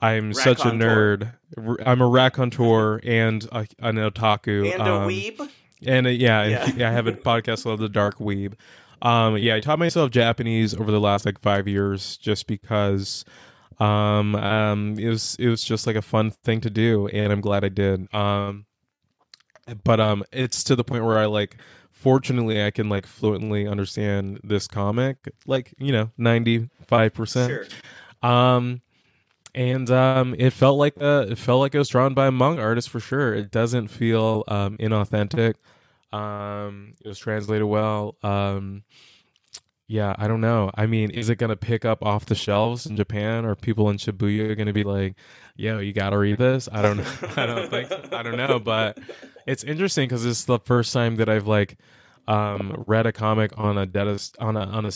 i'm 0.00 0.32
such 0.32 0.60
a 0.60 0.70
nerd 0.70 1.32
I'm 1.86 2.00
a 2.00 2.08
raconteur 2.08 3.00
and 3.04 3.44
a, 3.52 3.66
an 3.78 3.96
otaku 3.96 4.72
And 4.72 4.82
a 4.82 4.92
um, 4.94 5.08
weeb? 5.08 5.48
and 5.86 6.06
uh, 6.06 6.10
yeah, 6.10 6.66
Yeah. 6.76 6.88
I 6.88 6.92
have 6.92 7.06
a 7.06 7.12
podcast 7.30 7.62
called 7.62 7.80
The 7.80 7.88
Dark 7.88 8.18
Weeb. 8.18 8.54
Um, 9.00 9.36
yeah, 9.36 9.54
I 9.54 9.60
taught 9.60 9.78
myself 9.78 10.10
Japanese 10.10 10.74
over 10.74 10.90
the 10.90 10.98
last 11.00 11.24
like 11.24 11.40
five 11.40 11.68
years 11.68 12.16
just 12.16 12.46
because 12.46 13.24
um, 13.78 14.34
um, 14.34 14.98
it 14.98 15.08
was 15.08 15.36
it 15.38 15.48
was 15.48 15.62
just 15.62 15.86
like 15.86 15.96
a 15.96 16.02
fun 16.02 16.30
thing 16.30 16.60
to 16.62 16.70
do, 16.70 17.06
and 17.08 17.32
I'm 17.32 17.40
glad 17.40 17.64
I 17.64 17.68
did. 17.68 18.12
Um, 18.12 18.66
but 19.84 20.00
um, 20.00 20.24
it's 20.32 20.64
to 20.64 20.76
the 20.76 20.84
point 20.84 21.04
where 21.04 21.18
I 21.18 21.26
like. 21.26 21.56
Fortunately, 21.92 22.62
I 22.62 22.70
can 22.70 22.88
like 22.88 23.06
fluently 23.06 23.66
understand 23.66 24.40
this 24.44 24.66
comic, 24.66 25.16
like 25.46 25.74
you 25.78 25.92
know, 25.92 26.10
ninety 26.18 26.68
five 26.86 27.14
percent. 27.14 27.68
Um, 28.22 28.80
and 29.56 29.90
um, 29.90 30.34
it 30.38 30.52
felt 30.52 30.78
like 30.78 31.00
uh, 31.00 31.26
it 31.30 31.38
felt 31.38 31.60
like 31.60 31.74
it 31.74 31.78
was 31.78 31.88
drawn 31.88 32.12
by 32.12 32.26
a 32.26 32.30
manga 32.30 32.60
artist 32.60 32.90
for 32.90 33.00
sure. 33.00 33.34
It 33.34 33.50
doesn't 33.50 33.88
feel 33.88 34.44
um, 34.48 34.76
inauthentic. 34.76 35.54
Um, 36.12 36.92
it 37.02 37.08
was 37.08 37.18
translated 37.18 37.66
well. 37.66 38.16
Um, 38.22 38.84
yeah, 39.88 40.14
I 40.18 40.28
don't 40.28 40.42
know. 40.42 40.70
I 40.74 40.84
mean, 40.86 41.10
is 41.10 41.30
it 41.30 41.36
gonna 41.36 41.56
pick 41.56 41.86
up 41.86 42.04
off 42.04 42.26
the 42.26 42.34
shelves 42.34 42.84
in 42.84 42.96
Japan? 42.96 43.46
Or 43.46 43.54
people 43.54 43.88
in 43.88 43.96
Shibuya 43.96 44.56
gonna 44.58 44.74
be 44.74 44.84
like, 44.84 45.16
"Yo, 45.56 45.78
you 45.78 45.94
gotta 45.94 46.18
read 46.18 46.36
this"? 46.36 46.68
I 46.70 46.82
don't. 46.82 46.98
know. 46.98 47.04
I 47.36 47.46
don't 47.46 47.70
think. 47.70 48.12
I 48.12 48.22
don't 48.22 48.36
know. 48.36 48.58
But 48.58 48.98
it's 49.46 49.64
interesting 49.64 50.06
because 50.06 50.26
it's 50.26 50.44
the 50.44 50.58
first 50.58 50.92
time 50.92 51.16
that 51.16 51.30
I've 51.30 51.46
like 51.46 51.78
um, 52.28 52.84
read 52.86 53.06
a 53.06 53.12
comic 53.12 53.52
on 53.56 53.78
a 53.78 53.88
on 54.38 54.56
a 54.56 54.60
on 54.60 54.84
a 54.84 54.90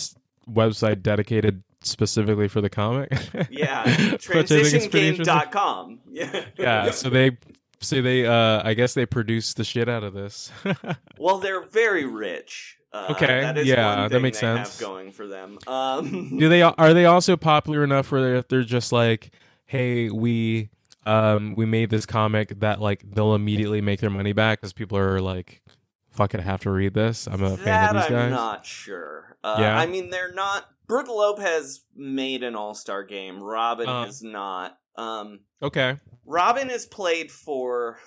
website 0.51 1.03
dedicated 1.03 1.63
specifically 1.83 2.49
for 2.49 2.61
the 2.61 2.71
comic. 2.71 3.11
Yeah, 3.51 3.85
Which 4.13 4.31
I 4.31 4.43
think 4.43 4.51
is 4.51 4.87
pretty 4.89 5.09
interesting. 5.09 5.25
transitiongame.com. 5.25 6.01
Yeah. 6.11 6.45
yeah, 6.59 6.91
so 6.91 7.11
they 7.11 7.37
so 7.81 8.03
they 8.03 8.27
uh 8.27 8.63
I 8.65 8.75
guess 8.75 8.95
they 8.95 9.07
produce 9.07 9.55
the 9.55 9.65
shit 9.65 9.89
out 9.89 10.05
of 10.05 10.13
this. 10.15 10.51
Well, 11.19 11.39
they're 11.39 11.63
very 11.67 12.05
rich. 12.07 12.79
Uh, 12.93 13.09
Okay, 13.11 13.41
that 13.43 13.57
is 13.59 13.67
yeah, 13.69 14.09
that 14.09 14.21
makes 14.21 14.39
they 14.39 14.47
sense. 14.47 14.79
Have 14.79 14.89
going 14.89 15.13
for 15.13 15.27
them. 15.27 15.59
Um, 15.67 16.39
Do 16.39 16.49
they 16.49 16.63
are 16.63 16.93
they 16.95 17.05
also 17.07 17.37
popular 17.37 17.85
enough 17.85 18.11
where 18.11 18.21
they're, 18.23 18.43
they're 18.43 18.63
just 18.65 18.91
like, 18.93 19.31
"Hey, 19.67 20.11
we 20.11 20.71
um 21.07 21.55
we 21.57 21.65
made 21.67 21.89
this 21.91 22.05
comic 22.07 22.59
that 22.61 22.81
like 22.81 23.03
they'll 23.15 23.35
immediately 23.35 23.81
make 23.81 24.01
their 24.01 24.11
money 24.11 24.33
back 24.33 24.61
cuz 24.61 24.73
people 24.73 24.99
are 24.99 25.21
like 25.21 25.63
fucking 26.11 26.41
have 26.41 26.61
to 26.63 26.71
read 26.71 26.93
this. 26.95 27.27
I'm 27.29 27.43
a 27.43 27.57
fan 27.57 27.91
of 27.91 27.95
these 27.95 28.03
guys. 28.03 28.11
I'm 28.11 28.17
guys." 28.19 28.31
not 28.31 28.67
sure. 28.67 29.37
Uh, 29.45 29.57
Yeah? 29.61 29.79
I 29.79 29.87
mean, 29.87 30.11
they're 30.11 30.33
not. 30.35 30.69
Brook 30.91 31.09
Lopez 31.09 31.85
made 31.95 32.43
an 32.43 32.55
All 32.57 32.75
Star 32.75 33.05
game. 33.05 33.43
Robin 33.43 33.89
Uh. 33.89 34.05
has 34.07 34.23
not. 34.23 34.77
Um, 34.97 35.41
Okay. 35.63 35.97
Robin 36.27 36.69
has 36.69 36.85
played 36.87 37.31
for 37.31 37.99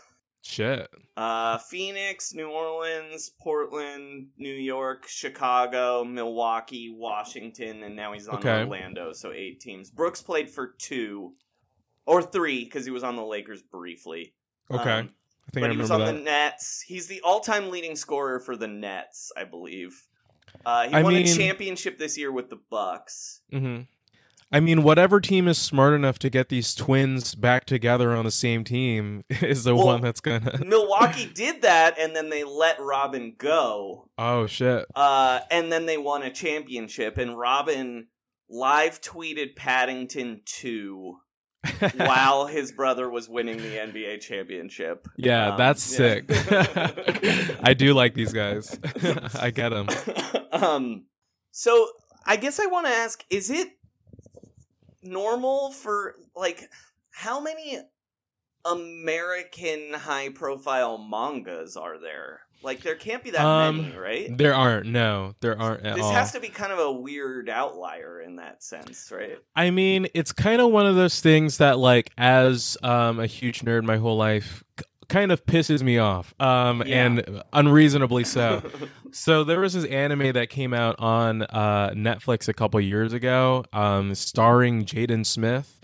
Shit. 0.42 0.90
uh, 1.16 1.58
Phoenix, 1.60 2.34
New 2.34 2.50
Orleans, 2.50 3.32
Portland, 3.40 4.28
New 4.38 4.54
York, 4.54 5.08
Chicago, 5.08 6.04
Milwaukee, 6.04 6.90
Washington, 6.94 7.84
and 7.84 7.96
now 7.96 8.12
he's 8.14 8.28
on 8.28 8.40
Okay. 8.40 8.60
Orlando. 8.60 9.14
So 9.14 9.32
eight 9.32 9.62
teams. 9.62 9.90
Brooks 9.90 10.22
played 10.22 10.50
for 10.50 10.76
two 10.78 11.36
or 12.06 12.22
three 12.22 12.66
because 12.66 12.84
he 12.86 12.92
was 12.92 13.04
on 13.04 13.16
the 13.16 13.24
Lakers 13.26 13.62
briefly. 13.64 14.34
Okay. 14.70 15.00
Um, 15.00 15.14
I 15.48 15.52
think 15.52 15.64
but 15.64 15.70
I 15.70 15.74
he 15.74 15.78
was 15.80 15.92
on 15.92 16.00
that. 16.02 16.12
the 16.14 16.20
Nets. 16.20 16.82
He's 16.82 17.08
the 17.08 17.22
all-time 17.22 17.70
leading 17.70 17.96
scorer 17.96 18.40
for 18.40 18.56
the 18.58 18.68
Nets, 18.68 19.32
I 19.38 19.44
believe. 19.46 20.06
Uh, 20.66 20.88
he 20.88 20.94
I 20.94 21.04
won 21.04 21.14
mean- 21.14 21.26
a 21.26 21.34
championship 21.36 21.98
this 21.98 22.18
year 22.18 22.32
with 22.32 22.50
the 22.50 22.60
Bucks. 22.70 23.42
hmm 23.52 23.82
I 24.52 24.60
mean, 24.60 24.84
whatever 24.84 25.20
team 25.20 25.48
is 25.48 25.58
smart 25.58 25.96
enough 25.96 26.20
to 26.20 26.30
get 26.30 26.50
these 26.50 26.76
twins 26.76 27.34
back 27.34 27.66
together 27.66 28.12
on 28.16 28.24
the 28.24 28.30
same 28.30 28.64
team 28.64 29.24
is 29.42 29.64
the 29.64 29.76
Well, 29.76 29.88
one 29.88 30.02
that's 30.02 30.22
gonna. 30.22 30.60
Milwaukee 30.66 31.26
did 31.26 31.64
that, 31.64 31.98
and 31.98 32.16
then 32.16 32.30
they 32.30 32.44
let 32.44 32.80
Robin 32.80 33.34
go. 33.36 34.10
Oh 34.16 34.46
shit! 34.46 34.86
Uh, 34.94 35.40
and 35.50 35.72
then 35.72 35.88
they 35.88 35.98
won 35.98 36.22
a 36.22 36.30
championship, 36.30 37.18
and 37.18 37.36
Robin 37.36 38.10
live 38.48 39.02
tweeted 39.02 39.56
Paddington 39.56 40.42
2 40.46 41.18
while 41.96 42.46
his 42.58 42.72
brother 42.72 43.10
was 43.10 43.30
winning 43.30 43.58
the 43.58 43.76
NBA 43.78 44.22
championship. 44.22 45.08
Yeah, 45.18 45.52
Um, 45.52 45.58
that's 45.58 45.92
yeah. 45.92 45.98
sick. 45.98 47.58
I 47.64 47.74
do 47.74 47.94
like 47.94 48.14
these 48.14 48.34
guys. 48.34 48.78
I 49.40 49.52
get 49.52 49.70
them. 49.70 49.88
um, 50.52 51.06
so 51.52 51.88
I 52.26 52.36
guess 52.38 52.60
I 52.60 52.66
want 52.68 52.88
to 52.88 52.94
ask: 52.94 53.24
Is 53.30 53.50
it 53.50 53.70
normal 55.02 55.72
for 55.72 56.16
like 56.36 56.70
how 57.12 57.40
many 57.42 57.80
American 58.66 59.94
high-profile 59.94 60.98
mangas 60.98 61.76
are 61.78 62.00
there? 62.00 62.42
Like 62.64 62.82
there 62.82 62.96
can't 62.96 63.24
be 63.24 63.32
that 63.32 63.46
Um, 63.46 63.78
many, 63.92 63.98
right? 63.98 64.38
There 64.38 64.54
aren't. 64.56 64.86
No, 64.88 65.36
there 65.42 65.60
aren't 65.60 65.86
at 65.86 65.96
This 65.96 66.04
all. 66.06 66.14
has 66.14 66.32
to 66.32 66.40
be 66.40 66.48
kind 66.50 66.72
of 66.72 66.80
a 66.80 66.92
weird 66.92 67.50
outlier 67.50 68.22
in 68.22 68.38
that 68.38 68.64
sense, 68.64 69.12
right? 69.12 69.38
I 69.56 69.70
mean, 69.70 70.08
it's 70.14 70.32
kind 70.32 70.62
of 70.62 70.72
one 70.72 70.86
of 70.86 70.96
those 70.96 71.20
things 71.20 71.58
that, 71.58 71.78
like, 71.78 72.12
as 72.18 72.78
um, 72.82 73.20
a 73.20 73.26
huge 73.28 73.62
nerd 73.62 73.84
my 73.84 73.98
whole 73.98 74.16
life, 74.18 74.64
kind 75.10 75.32
of 75.32 75.46
pisses 75.46 75.82
me 75.84 75.98
off, 75.98 76.34
um, 76.40 76.84
Yeah. 76.86 77.06
and 77.06 77.44
unreasonably 77.54 78.24
so. 78.24 78.62
so 79.12 79.44
there 79.44 79.60
was 79.60 79.74
this 79.74 79.86
anime 79.86 80.34
that 80.34 80.50
came 80.50 80.74
out 80.74 80.96
on 81.00 81.44
uh, 81.44 81.92
Netflix 81.96 82.48
a 82.48 82.54
couple 82.54 82.80
years 82.82 83.14
ago, 83.14 83.66
um, 83.74 84.16
starring 84.16 84.86
Jaden 84.86 85.26
Smith. 85.26 85.80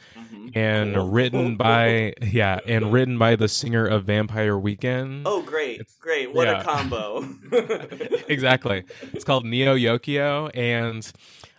And 0.56 0.96
Cool. 0.96 1.10
written 1.10 1.56
by 1.58 2.14
yeah, 2.24 2.60
and 2.66 2.92
written 2.92 3.20
by 3.20 3.36
the 3.36 3.48
singer 3.48 3.86
of 3.86 4.06
Vampire 4.06 4.58
Weekend. 4.58 5.24
Oh, 5.28 5.44
great, 5.44 5.82
great! 6.00 6.34
What 6.34 6.48
yeah. 6.48 6.62
a 6.62 6.64
combo! 6.64 7.28
exactly. 8.28 8.84
It's 9.14 9.24
called 9.24 9.46
Neo 9.46 9.76
Yokio, 9.76 10.50
and 10.56 11.10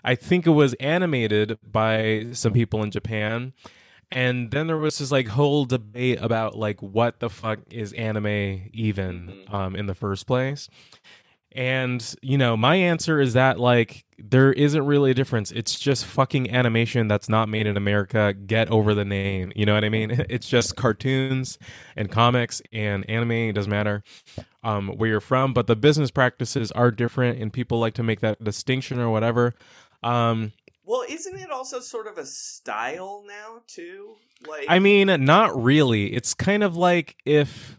I 0.05 0.16
think 0.16 0.45
it 0.47 0.51
was 0.51 0.74
animated 0.74 1.57
by 1.62 2.27
some 2.32 2.53
people 2.53 2.82
in 2.82 2.91
Japan. 2.91 3.53
And 4.12 4.51
then 4.51 4.66
there 4.66 4.77
was 4.77 4.99
this 4.99 5.12
like 5.12 5.28
whole 5.28 5.65
debate 5.65 6.19
about 6.20 6.57
like 6.57 6.82
what 6.82 7.20
the 7.20 7.31
fuck 7.31 7.61
is 7.70 7.93
anime 7.93 8.70
even 8.73 9.45
um, 9.49 9.77
in 9.77 9.87
the 9.87 9.95
first 9.95 10.27
place. 10.27 10.69
And 11.53 12.15
you 12.23 12.39
know, 12.39 12.57
my 12.57 12.77
answer 12.77 13.20
is 13.20 13.32
that 13.35 13.59
like 13.59 14.05
there 14.19 14.53
isn't 14.53 14.85
really 14.85 15.12
a 15.12 15.15
difference. 15.15 15.51
It's 15.51 15.78
just 15.78 16.05
fucking 16.05 16.51
animation 16.51 17.09
that's 17.09 17.28
not 17.28 17.49
made 17.49 17.66
in 17.66 17.77
America. 17.77 18.35
Get 18.35 18.70
over 18.70 18.95
the 18.95 19.05
name. 19.05 19.53
You 19.57 19.66
know 19.66 19.74
what 19.74 19.85
I 19.85 19.89
mean? 19.89 20.24
It's 20.31 20.49
just 20.49 20.77
cartoons 20.77 21.59
and 21.97 22.11
comics 22.11 22.62
and 22.73 23.09
anime. 23.11 23.32
It 23.32 23.53
doesn't 23.55 23.70
matter 23.70 24.05
um, 24.62 24.89
where 24.89 25.09
you're 25.09 25.20
from, 25.20 25.53
but 25.53 25.66
the 25.66 25.74
business 25.77 26.11
practices 26.11 26.70
are 26.73 26.91
different, 26.91 27.41
and 27.41 27.53
people 27.53 27.81
like 27.81 27.95
to 27.95 28.03
make 28.03 28.20
that 28.20 28.43
distinction 28.45 29.01
or 29.01 29.11
whatever. 29.11 29.55
Um, 30.03 30.53
well, 30.91 31.05
isn't 31.09 31.37
it 31.39 31.53
also 31.53 31.79
sort 31.79 32.09
of 32.09 32.19
a 32.19 32.27
style 32.27 33.23
now 33.25 33.62
too? 33.69 34.17
Like, 34.49 34.67
I 34.69 34.81
mean, 34.81 35.25
not 35.25 35.62
really. 35.62 36.12
It's 36.12 36.35
kind 36.35 36.65
of 36.65 36.77
like 36.77 37.15
if 37.25 37.79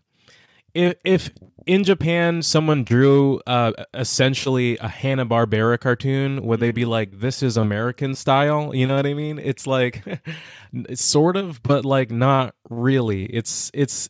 if 0.73 0.95
if 1.03 1.29
in 1.65 1.83
Japan 1.83 2.41
someone 2.41 2.85
drew 2.85 3.41
uh, 3.45 3.73
essentially 3.93 4.77
a 4.77 4.87
Hanna 4.87 5.25
Barbera 5.25 5.77
cartoon, 5.77 6.41
would 6.43 6.61
they 6.61 6.71
be 6.71 6.85
like, 6.85 7.19
"This 7.19 7.43
is 7.43 7.57
American 7.57 8.15
style"? 8.15 8.73
You 8.73 8.87
know 8.87 8.95
what 8.95 9.05
I 9.05 9.13
mean? 9.13 9.39
It's 9.39 9.67
like 9.67 10.03
it's 10.73 11.03
sort 11.03 11.35
of, 11.35 11.61
but 11.63 11.83
like 11.83 12.11
not 12.11 12.55
really. 12.69 13.25
It's 13.25 13.69
it's 13.73 14.09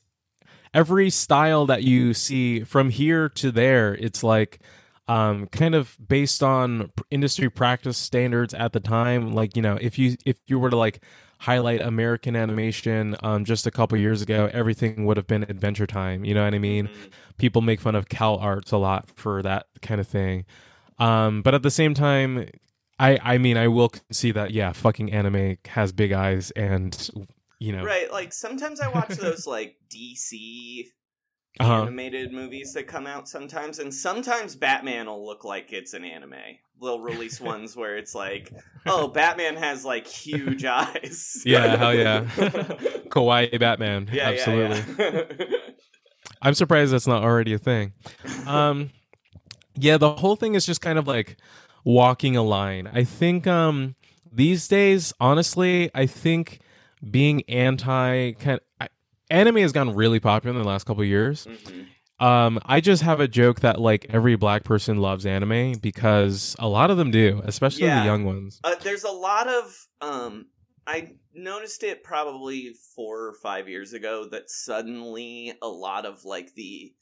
every 0.75 1.09
style 1.09 1.65
that 1.65 1.81
you 1.81 2.13
see 2.13 2.63
from 2.63 2.91
here 2.91 3.29
to 3.29 3.51
there. 3.51 3.95
It's 3.95 4.23
like 4.23 4.59
um, 5.11 5.47
kind 5.47 5.75
of 5.75 5.97
based 6.07 6.41
on 6.41 6.89
industry 7.09 7.49
practice 7.49 7.97
standards 7.97 8.53
at 8.53 8.71
the 8.71 8.79
time. 8.79 9.33
Like 9.33 9.57
you 9.57 9.61
know, 9.61 9.77
if 9.81 9.99
you 9.99 10.15
if 10.25 10.37
you 10.47 10.57
were 10.57 10.69
to 10.69 10.77
like 10.77 11.03
highlight 11.39 11.81
American 11.81 12.33
animation 12.37 13.17
um, 13.21 13.43
just 13.43 13.67
a 13.67 13.71
couple 13.71 13.97
years 13.97 14.21
ago, 14.21 14.49
everything 14.53 15.05
would 15.05 15.17
have 15.17 15.27
been 15.27 15.43
Adventure 15.43 15.85
Time. 15.85 16.23
You 16.23 16.33
know 16.33 16.45
what 16.45 16.53
I 16.53 16.59
mean? 16.59 16.89
People 17.37 17.61
make 17.61 17.81
fun 17.81 17.93
of 17.93 18.07
Cal 18.07 18.37
Arts 18.37 18.71
a 18.71 18.77
lot 18.77 19.09
for 19.13 19.41
that 19.41 19.65
kind 19.81 19.99
of 19.99 20.07
thing. 20.07 20.45
Um, 20.97 21.41
but 21.41 21.53
at 21.53 21.63
the 21.63 21.71
same 21.71 21.93
time, 21.93 22.47
I 22.97 23.19
I 23.21 23.37
mean 23.37 23.57
I 23.57 23.67
will 23.67 23.91
see 24.13 24.31
that 24.31 24.51
yeah, 24.51 24.71
fucking 24.71 25.11
anime 25.11 25.57
has 25.65 25.91
big 25.91 26.13
eyes 26.13 26.51
and 26.51 27.09
you 27.59 27.73
know 27.73 27.83
right? 27.83 28.09
Like 28.09 28.31
sometimes 28.31 28.79
I 28.79 28.87
watch 28.87 29.09
those 29.09 29.45
like 29.45 29.75
DC 29.93 30.85
Uh-huh. 31.59 31.81
animated 31.81 32.31
movies 32.31 32.73
that 32.73 32.87
come 32.87 33.05
out 33.05 33.27
sometimes, 33.27 33.79
and 33.79 33.93
sometimes 33.93 34.55
Batman 34.55 35.07
will 35.07 35.25
look 35.25 35.43
like 35.43 35.73
it's 35.73 35.93
an 35.93 36.05
anime. 36.05 36.33
They'll 36.81 37.01
release 37.01 37.41
ones 37.53 37.75
where 37.75 37.97
it's 37.97 38.15
like, 38.15 38.51
oh, 38.85 39.07
Batman 39.09 39.57
has 39.57 39.83
like 39.83 40.07
huge 40.07 40.63
eyes. 40.65 41.43
Yeah, 41.45 41.75
hell 41.75 41.93
yeah. 41.93 42.21
Kawaii 43.09 43.59
Batman. 43.59 44.09
Yeah, 44.11 44.29
yeah, 44.29 44.35
Absolutely. 44.37 45.05
yeah. 45.49 45.57
I'm 46.41 46.53
surprised 46.53 46.93
that's 46.93 47.05
not 47.07 47.23
already 47.23 47.53
a 47.53 47.59
thing. 47.59 47.93
Um 48.47 48.89
yeah, 49.75 49.97
the 49.97 50.11
whole 50.13 50.35
thing 50.35 50.55
is 50.55 50.65
just 50.65 50.81
kind 50.81 50.97
of 50.97 51.07
like 51.07 51.37
walking 51.83 52.35
a 52.35 52.43
line. 52.43 52.89
I 52.91 53.03
think 53.03 53.45
um 53.45 53.95
these 54.31 54.67
days, 54.67 55.13
honestly, 55.19 55.91
I 55.93 56.05
think 56.05 56.59
being 57.09 57.43
anti 57.49 58.31
kind 58.33 58.59
I, 58.79 58.87
anime 59.31 59.57
has 59.57 59.71
gotten 59.71 59.93
really 59.95 60.19
popular 60.19 60.55
in 60.55 60.61
the 60.61 60.67
last 60.67 60.85
couple 60.85 61.01
of 61.03 61.07
years. 61.09 61.47
Um, 62.19 62.59
I 62.65 62.81
just 62.81 63.01
have 63.01 63.19
a 63.19 63.27
joke 63.27 63.61
that 63.61 63.79
like 63.81 64.05
every 64.09 64.35
black 64.35 64.63
person 64.63 64.97
loves 64.97 65.25
anime 65.25 65.79
because 65.79 66.55
a 66.59 66.67
lot 66.67 66.91
of 66.91 66.97
them 66.97 67.09
do, 67.09 67.41
especially 67.45 67.85
Yeah. 67.85 68.01
the 68.01 68.05
young 68.05 68.25
ones. 68.25 68.59
Uh, 68.63 68.75
there's 68.83 69.03
a 69.03 69.11
lot 69.11 69.47
of 69.47 69.87
um 70.01 70.45
I 70.85 71.13
noticed 71.33 71.83
it 71.83 72.03
probably 72.03 72.73
4 72.95 73.25
or 73.27 73.33
5 73.41 73.69
years 73.69 73.93
ago 73.93 74.25
that 74.31 74.49
suddenly 74.49 75.53
a 75.61 75.67
lot 75.67 76.05
of 76.05 76.23
like 76.25 76.53
the 76.55 76.93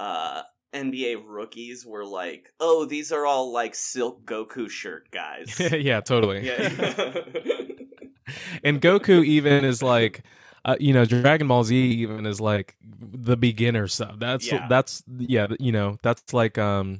uh 0.00 0.42
NBA 0.74 1.22
rookies 1.24 1.86
were 1.86 2.04
like, 2.04 2.52
"Oh, 2.60 2.84
these 2.84 3.10
are 3.12 3.24
all 3.24 3.52
like 3.52 3.74
Silk 3.76 4.24
Goku 4.26 4.68
shirt 4.68 5.10
guys." 5.12 5.58
yeah, 5.72 6.00
totally. 6.00 6.44
yeah. 6.44 6.68
and 8.64 8.80
Goku 8.82 9.24
even 9.24 9.64
is 9.64 9.82
like, 9.82 10.22
uh, 10.66 10.76
you 10.78 10.92
know, 10.92 11.06
Dragon 11.06 11.48
Ball 11.48 11.64
Z 11.64 11.74
even 11.74 12.26
is 12.26 12.40
like 12.42 12.76
the 13.00 13.36
beginner 13.38 13.88
stuff. 13.88 14.16
That's 14.18 14.46
Yeah. 14.46 14.66
that's 14.68 15.02
yeah, 15.16 15.46
you 15.58 15.72
know, 15.72 15.98
that's 16.02 16.34
like 16.34 16.58
um, 16.58 16.98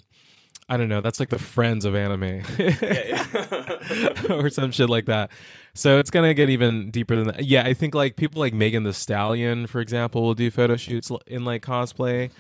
I 0.69 0.77
don't 0.79 0.89
know, 0.89 1.01
that's 1.03 1.21
like 1.21 1.29
the 1.29 1.39
friends 1.39 1.85
of 1.85 1.95
anime 1.95 2.43
or 4.31 4.49
some 4.51 4.71
shit 4.73 4.89
like 4.89 5.07
that. 5.07 5.31
So 5.75 5.99
it's 5.99 6.11
gonna 6.11 6.33
get 6.35 6.49
even 6.49 6.91
deeper 6.91 7.17
than 7.17 7.27
that. 7.27 7.45
Yeah, 7.45 7.63
I 7.65 7.75
think 7.75 7.95
like 7.95 8.17
people 8.17 8.41
like 8.41 8.55
Megan 8.55 8.85
Thee 8.85 8.93
Stallion, 8.93 9.67
for 9.67 9.81
example, 9.81 10.23
will 10.23 10.35
do 10.35 10.51
photo 10.51 10.77
shoots 10.77 11.11
in 11.27 11.45
like 11.45 11.63
cosplay 11.63 12.31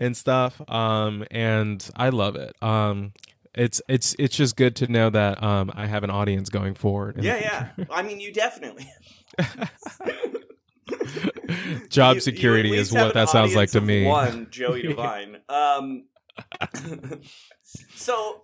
and 0.00 0.16
stuff. 0.16 0.60
Um, 0.68 1.24
and 1.30 1.88
I 1.94 2.08
love 2.08 2.36
it. 2.36 2.54
Um. 2.62 3.12
It's 3.52 3.82
it's 3.88 4.14
it's 4.16 4.36
just 4.36 4.54
good 4.54 4.76
to 4.76 4.86
know 4.86 5.10
that 5.10 5.42
um 5.42 5.72
I 5.74 5.86
have 5.86 6.04
an 6.04 6.10
audience 6.10 6.48
going 6.50 6.74
forward. 6.74 7.16
yeah, 7.20 7.68
yeah. 7.76 7.84
I 7.90 8.00
mean, 8.02 8.20
you 8.20 8.32
definitely 8.32 8.88
job 11.88 12.10
You- 12.12 12.14
you 12.16 12.20
security 12.20 12.72
at 12.72 12.78
is 12.78 12.92
what 12.92 13.14
that 13.14 13.28
sounds 13.28 13.54
like 13.54 13.70
to 13.72 13.80
me. 13.80 14.06
One 14.06 14.48
Joey 14.50 14.82
Devine. 14.88 15.38
um, 15.48 16.04
so 17.94 18.42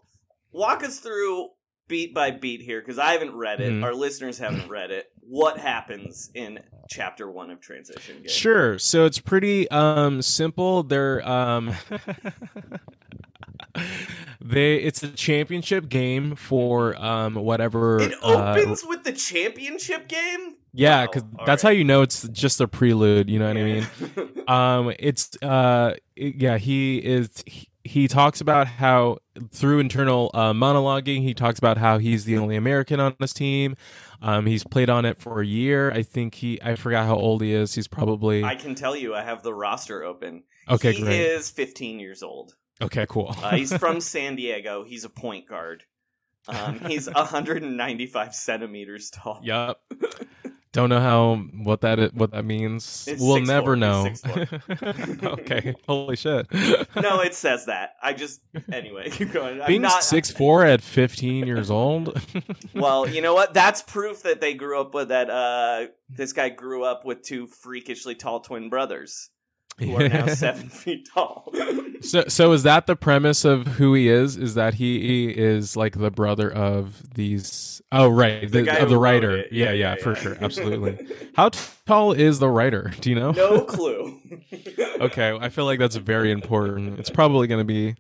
walk 0.53 0.83
us 0.85 0.99
through 0.99 1.49
beat 1.89 2.13
by 2.13 2.31
beat 2.33 2.61
here 2.61 2.81
because 2.81 2.99
I 2.99 3.13
haven't 3.13 3.35
read 3.35 3.61
it. 3.61 3.73
Mhm. 3.73 3.85
Our 3.85 3.95
listeners 3.95 4.39
haven't 4.39 4.69
read 4.69 4.91
it. 4.91 5.07
What 5.21 5.59
happens 5.59 6.31
in 6.35 6.59
chapter 6.91 7.31
one 7.31 7.51
of 7.51 7.61
Transition 7.61 8.17
Game? 8.19 8.29
Sure. 8.29 8.79
So 8.79 9.05
it's 9.07 9.19
pretty 9.21 9.71
um 9.71 10.21
simple. 10.23 10.83
They're 10.83 11.27
um 11.29 11.73
they 14.41 14.77
it's 14.77 15.03
a 15.03 15.09
championship 15.09 15.89
game 15.89 16.35
for 16.35 16.97
um 17.03 17.35
whatever 17.35 18.01
It 18.01 18.15
uh, 18.23 18.55
opens 18.57 18.85
with 18.85 19.05
the 19.05 19.13
championship 19.13 20.09
game. 20.09 20.56
Yeah, 20.77 21.07
because 21.07 21.25
that's 21.45 21.63
how 21.63 21.71
you 21.71 21.85
know 21.85 22.03
it's 22.03 22.29
just 22.29 22.61
a 22.61 22.69
prelude. 22.69 23.31
You 23.31 23.39
know 23.39 23.49
what 23.49 23.57
I 23.57 23.63
mean? 23.63 23.87
um, 24.49 24.95
it's 24.99 25.31
uh, 25.43 25.95
yeah. 26.17 26.59
He 26.59 26.99
is. 26.99 27.43
He, 27.47 27.69
he 27.85 28.09
talks 28.09 28.41
about 28.41 28.67
how 28.67 29.19
through 29.53 29.79
internal 29.79 30.31
uh, 30.35 30.53
monologuing, 30.53 31.23
he 31.23 31.35
talks 31.35 31.59
about 31.59 31.79
how 31.79 31.99
he's 31.99 32.25
the 32.25 32.37
only 32.37 32.57
American 32.57 32.99
on 32.99 33.15
this 33.21 33.33
team. 33.33 33.77
Um, 34.21 34.47
he's 34.47 34.65
played 34.65 34.91
on 34.91 35.05
it 35.05 35.21
for 35.21 35.41
a 35.41 35.47
year. 35.47 35.93
I 35.93 36.03
think 36.03 36.35
he. 36.35 36.61
I 36.63 36.75
forgot 36.75 37.07
how 37.07 37.17
old 37.17 37.43
he 37.43 37.53
is. 37.53 37.75
He's 37.75 37.89
probably 37.89 38.45
I 38.45 38.57
can 38.57 38.75
tell 38.75 38.97
you, 38.97 39.15
I 39.15 39.23
have 39.23 39.43
the 39.43 39.55
roster 39.55 40.03
open. 40.03 40.43
Okay, 40.69 40.93
he 40.93 41.03
great. 41.03 41.21
is 41.21 41.49
15 41.51 42.01
years 42.01 42.23
old. 42.23 42.55
okay. 42.83 43.07
Cool. 43.09 43.35
Uh, 43.43 43.57
he's 43.57 43.77
from 43.79 44.01
San 44.01 44.37
Diego. 44.37 44.85
He's 44.85 45.05
a 45.05 45.11
point 45.11 45.49
guard. 45.49 45.85
Um, 46.49 46.81
he's 46.81 47.07
195 47.11 48.35
centimeters 48.35 49.11
tall. 49.11 49.41
Yup. 49.43 49.83
Don't 50.77 50.91
know 50.91 51.01
how 51.01 51.37
what 51.65 51.81
that 51.81 52.13
what 52.13 52.33
that 52.33 52.45
means. 52.45 53.09
It's 53.09 53.19
we'll 53.19 53.39
6'4", 53.39 53.47
never 53.47 53.77
know. 53.77 54.09
6'4". 54.11 55.25
okay. 55.41 55.75
Holy 55.89 56.17
shit. 56.17 56.47
no, 57.01 57.23
it 57.23 57.35
says 57.35 57.65
that. 57.65 57.95
I 58.03 58.13
just 58.13 58.43
anyway. 58.71 59.09
Keep 59.11 59.33
going. 59.33 59.63
I'm 59.63 59.69
Being 59.69 59.81
not, 59.81 60.05
six 60.05 60.31
four 60.31 60.67
at 60.67 60.83
fifteen 60.83 61.47
years 61.47 61.71
old. 61.71 62.21
Well, 62.75 63.09
you 63.09 63.23
know 63.23 63.33
what? 63.33 63.55
That's 63.55 63.81
proof 63.81 64.25
that 64.25 64.43
they 64.43 64.53
grew 64.53 64.79
up 64.79 64.93
with 64.93 65.09
that. 65.09 65.31
Uh, 65.31 65.87
this 66.11 66.35
guy 66.35 66.51
grew 66.51 66.85
up 66.85 67.07
with 67.07 67.23
two 67.23 67.47
freakishly 67.47 68.15
tall 68.15 68.41
twin 68.41 68.69
brothers 68.69 69.31
who 69.79 69.95
are 69.97 70.09
now 70.09 70.27
seven 70.35 70.69
feet 70.69 71.09
tall. 71.13 71.53
So, 72.03 72.25
so 72.29 72.53
is 72.53 72.63
that 72.65 72.87
the 72.87 72.95
premise 72.95 73.47
of 73.47 73.67
who 73.67 73.95
he 73.95 74.09
is? 74.09 74.37
Is 74.37 74.55
that 74.55 74.75
he 74.75 75.31
is 75.31 75.77
like 75.77 75.99
the 75.99 76.11
brother 76.11 76.53
of 76.53 77.15
these? 77.15 77.81
Oh, 77.91 78.09
right, 78.09 78.43
The 78.43 78.63
the, 78.63 78.83
of 78.83 78.91
the 78.91 78.99
writer. 78.99 79.35
it. 79.35 79.49
Yeah, 79.51 79.67
Yeah, 79.67 79.73
yeah, 79.73 79.95
yeah, 79.95 80.03
for 80.03 80.13
yeah. 80.13 80.21
sure, 80.21 80.37
absolutely. 80.41 81.09
How 81.35 81.49
tall 81.87 82.13
is 82.13 82.39
the 82.39 82.51
writer? 82.51 82.93
Do 83.01 83.09
you 83.09 83.17
know? 83.17 83.33
No 83.33 83.63
clue. 83.63 84.21
okay, 85.01 85.37
I 85.41 85.49
feel 85.49 85.65
like 85.65 85.79
that's 85.79 85.97
very 85.97 86.31
important. 86.31 87.01
It's 87.01 87.11
probably 87.11 87.47
going 87.47 87.61
to 87.61 87.65
be 87.65 87.97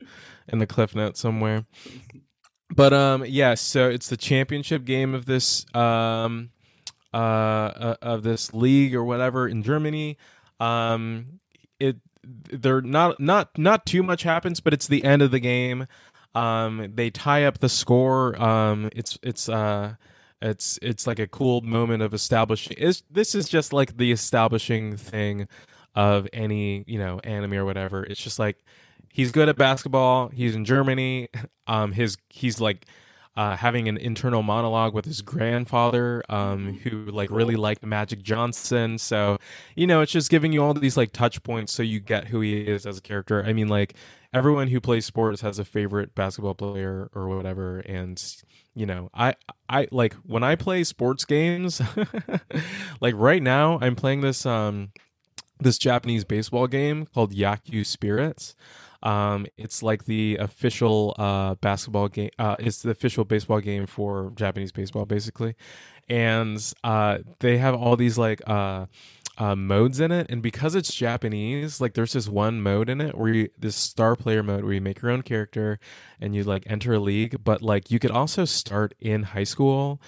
in 0.48 0.58
the 0.58 0.66
cliff 0.66 0.94
notes 0.94 1.18
somewhere. 1.18 1.64
But 2.74 2.92
um, 2.92 3.24
yeah. 3.26 3.54
So 3.54 3.88
it's 3.88 4.08
the 4.08 4.18
championship 4.18 4.84
game 4.84 5.14
of 5.14 5.24
this 5.24 5.64
um, 5.74 6.50
uh, 7.14 7.16
uh 7.16 7.96
of 8.02 8.22
this 8.22 8.52
league 8.52 8.94
or 8.94 9.04
whatever 9.04 9.48
in 9.48 9.62
Germany. 9.62 10.18
Um, 10.60 11.40
it 11.80 11.96
they're 12.24 12.80
not 12.82 13.20
not 13.20 13.56
not 13.56 13.86
too 13.86 14.02
much 14.02 14.22
happens, 14.22 14.60
but 14.60 14.72
it's 14.72 14.86
the 14.86 15.04
end 15.04 15.22
of 15.22 15.30
the 15.30 15.40
game. 15.40 15.86
Um, 16.34 16.92
they 16.94 17.10
tie 17.10 17.44
up 17.44 17.58
the 17.58 17.68
score. 17.68 18.40
Um, 18.40 18.90
it's 18.92 19.18
it's 19.22 19.48
uh. 19.48 19.94
It's 20.42 20.78
it's 20.82 21.06
like 21.06 21.18
a 21.18 21.26
cool 21.26 21.62
moment 21.62 22.02
of 22.02 22.12
establishing. 22.12 22.76
Is 22.76 23.02
this 23.10 23.34
is 23.34 23.48
just 23.48 23.72
like 23.72 23.96
the 23.96 24.12
establishing 24.12 24.94
thing 24.98 25.48
of 25.94 26.28
any 26.32 26.84
you 26.86 26.98
know 26.98 27.18
anime 27.24 27.54
or 27.54 27.64
whatever. 27.64 28.04
It's 28.04 28.22
just 28.22 28.38
like 28.38 28.62
he's 29.10 29.32
good 29.32 29.48
at 29.48 29.56
basketball. 29.56 30.28
He's 30.28 30.54
in 30.54 30.64
Germany. 30.64 31.28
Um, 31.68 31.90
his 31.90 32.16
he's 32.28 32.60
like 32.60 32.86
uh, 33.36 33.56
having 33.56 33.88
an 33.88 33.96
internal 33.98 34.42
monologue 34.42 34.94
with 34.94 35.04
his 35.04 35.20
grandfather, 35.20 36.22
um, 36.28 36.78
who 36.82 37.04
like 37.06 37.30
really 37.30 37.56
liked 37.56 37.84
Magic 37.84 38.22
Johnson. 38.22 38.98
So 38.98 39.38
you 39.74 39.86
know, 39.86 40.00
it's 40.00 40.12
just 40.12 40.30
giving 40.30 40.52
you 40.52 40.62
all 40.62 40.74
these 40.74 40.96
like 40.96 41.12
touch 41.12 41.42
points 41.42 41.72
so 41.72 41.82
you 41.82 42.00
get 42.00 42.28
who 42.28 42.40
he 42.40 42.60
is 42.60 42.86
as 42.86 42.98
a 42.98 43.02
character. 43.02 43.44
I 43.44 43.52
mean, 43.52 43.68
like 43.68 43.94
everyone 44.32 44.68
who 44.68 44.80
plays 44.80 45.04
sports 45.06 45.40
has 45.42 45.58
a 45.58 45.64
favorite 45.64 46.14
basketball 46.14 46.54
player 46.54 47.10
or 47.14 47.28
whatever, 47.28 47.80
and 47.80 48.22
you 48.74 48.86
know, 48.86 49.10
I 49.14 49.34
I 49.68 49.88
like 49.90 50.14
when 50.24 50.42
I 50.42 50.54
play 50.54 50.84
sports 50.84 51.24
games, 51.24 51.80
like 53.00 53.14
right 53.16 53.42
now, 53.42 53.78
I'm 53.80 53.96
playing 53.96 54.22
this 54.22 54.46
um 54.46 54.92
this 55.58 55.78
Japanese 55.78 56.24
baseball 56.24 56.66
game 56.66 57.06
called 57.06 57.34
Yakyu 57.34 57.84
Spirits. 57.84 58.54
Um, 59.02 59.46
it's 59.56 59.82
like 59.82 60.04
the 60.04 60.36
official 60.40 61.14
uh, 61.18 61.54
basketball 61.56 62.08
game. 62.08 62.30
Uh, 62.38 62.56
it's 62.58 62.82
the 62.82 62.90
official 62.90 63.24
baseball 63.24 63.60
game 63.60 63.86
for 63.86 64.32
Japanese 64.34 64.72
baseball, 64.72 65.04
basically. 65.04 65.54
And 66.08 66.60
uh, 66.84 67.18
they 67.40 67.58
have 67.58 67.74
all 67.74 67.96
these 67.96 68.16
like 68.16 68.40
uh, 69.38 69.54
modes 69.54 70.00
in 70.00 70.10
it, 70.12 70.26
and 70.30 70.42
because 70.42 70.74
it's 70.74 70.94
Japanese, 70.94 71.80
like 71.80 71.94
there's 71.94 72.14
this 72.14 72.28
one 72.28 72.62
mode 72.62 72.88
in 72.88 73.00
it 73.00 73.16
where 73.16 73.32
you 73.32 73.48
this 73.58 73.76
star 73.76 74.16
player 74.16 74.42
mode 74.42 74.64
where 74.64 74.72
you 74.72 74.80
make 74.80 75.02
your 75.02 75.10
own 75.10 75.22
character 75.22 75.78
and 76.20 76.34
you 76.34 76.42
like 76.42 76.64
enter 76.68 76.94
a 76.94 76.98
league, 76.98 77.44
but 77.44 77.60
like 77.62 77.90
you 77.90 77.98
could 77.98 78.10
also 78.10 78.44
start 78.44 78.94
in 79.00 79.22
high 79.22 79.44
school, 79.44 80.00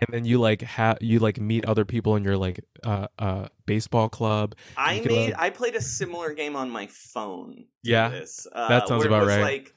and 0.00 0.08
then 0.10 0.24
you 0.24 0.38
like 0.38 0.62
have 0.62 0.98
you 1.00 1.18
like 1.18 1.40
meet 1.40 1.64
other 1.64 1.84
people 1.84 2.16
in 2.16 2.22
your 2.24 2.36
like 2.36 2.60
uh, 2.84 3.08
uh, 3.18 3.48
baseball 3.66 4.08
club. 4.08 4.54
I 4.76 5.00
made 5.00 5.34
I 5.36 5.50
played 5.50 5.74
a 5.74 5.80
similar 5.82 6.32
game 6.34 6.54
on 6.56 6.70
my 6.70 6.86
phone. 6.86 7.64
Yeah, 7.82 8.08
this, 8.10 8.46
uh, 8.52 8.68
that 8.68 8.88
sounds 8.88 9.04
about 9.04 9.22
it 9.22 9.26
was 9.26 9.34
right. 9.36 9.42
Like 9.42 9.74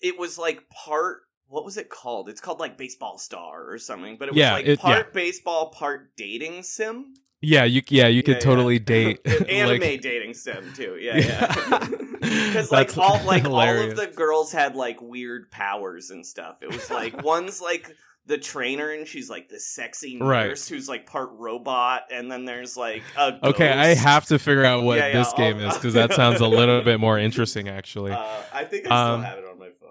it 0.00 0.18
was 0.18 0.38
like 0.38 0.68
part. 0.70 1.22
What 1.46 1.64
was 1.64 1.76
it 1.76 1.88
called? 1.90 2.28
It's 2.28 2.40
called 2.40 2.58
like 2.58 2.78
Baseball 2.78 3.18
Star 3.18 3.68
or 3.70 3.78
something. 3.78 4.16
But 4.16 4.28
it 4.28 4.30
was 4.34 4.38
Yeah, 4.38 4.54
like 4.54 4.66
it- 4.66 4.80
part 4.80 5.06
yeah. 5.08 5.12
baseball, 5.12 5.70
part 5.70 6.16
dating 6.16 6.62
sim. 6.62 7.14
Yeah, 7.44 7.64
you 7.64 7.82
yeah 7.88 8.06
you 8.08 8.22
could 8.22 8.36
Yeah, 8.36 8.40
totally 8.40 8.74
yeah. 8.74 8.78
date 8.84 9.20
Anime 9.48 9.80
like- 9.80 10.00
dating 10.00 10.34
sim 10.34 10.72
too. 10.74 10.96
Yeah, 11.00 11.16
yeah. 11.18 11.88
Because 12.20 12.70
like 12.72 12.96
all 12.98 13.22
like 13.24 13.44
all 13.44 13.60
of 13.60 13.96
the 13.96 14.06
girls 14.06 14.52
had 14.52 14.74
like 14.76 15.00
weird 15.00 15.50
powers 15.50 16.10
and 16.10 16.24
stuff. 16.26 16.62
It 16.62 16.68
was 16.72 16.90
like 16.90 17.22
one's 17.22 17.60
like 17.60 17.94
the 18.26 18.38
trainer 18.38 18.88
and 18.90 19.06
she's 19.06 19.28
like 19.28 19.50
the 19.50 19.60
sexy 19.60 20.16
nurse 20.16 20.26
Right. 20.26 20.74
who's 20.74 20.88
like 20.88 21.04
part 21.04 21.28
robot, 21.34 22.04
and 22.10 22.32
then 22.32 22.46
there's 22.46 22.74
like 22.76 23.02
a 23.18 23.38
Okay, 23.48 23.68
I 23.70 23.88
have 23.94 24.24
to 24.26 24.38
figure 24.38 24.64
out 24.64 24.82
what 24.82 24.96
Yeah, 24.98 25.08
yeah, 25.08 25.18
this 25.18 25.28
I'll- 25.28 25.36
game 25.36 25.60
is 25.60 25.74
because 25.74 25.92
that 25.94 26.14
sounds 26.14 26.40
a 26.40 26.46
little 26.48 26.80
bit 26.82 26.98
more 27.00 27.18
interesting, 27.18 27.68
actually. 27.68 28.12
Uh, 28.12 28.24
I 28.52 28.64
think 28.64 28.86
I 28.86 28.88
still 28.88 28.96
Um, 28.96 29.22
have 29.24 29.38
it 29.38 29.44
on 29.44 29.58
my 29.58 29.68
phone. 29.78 29.83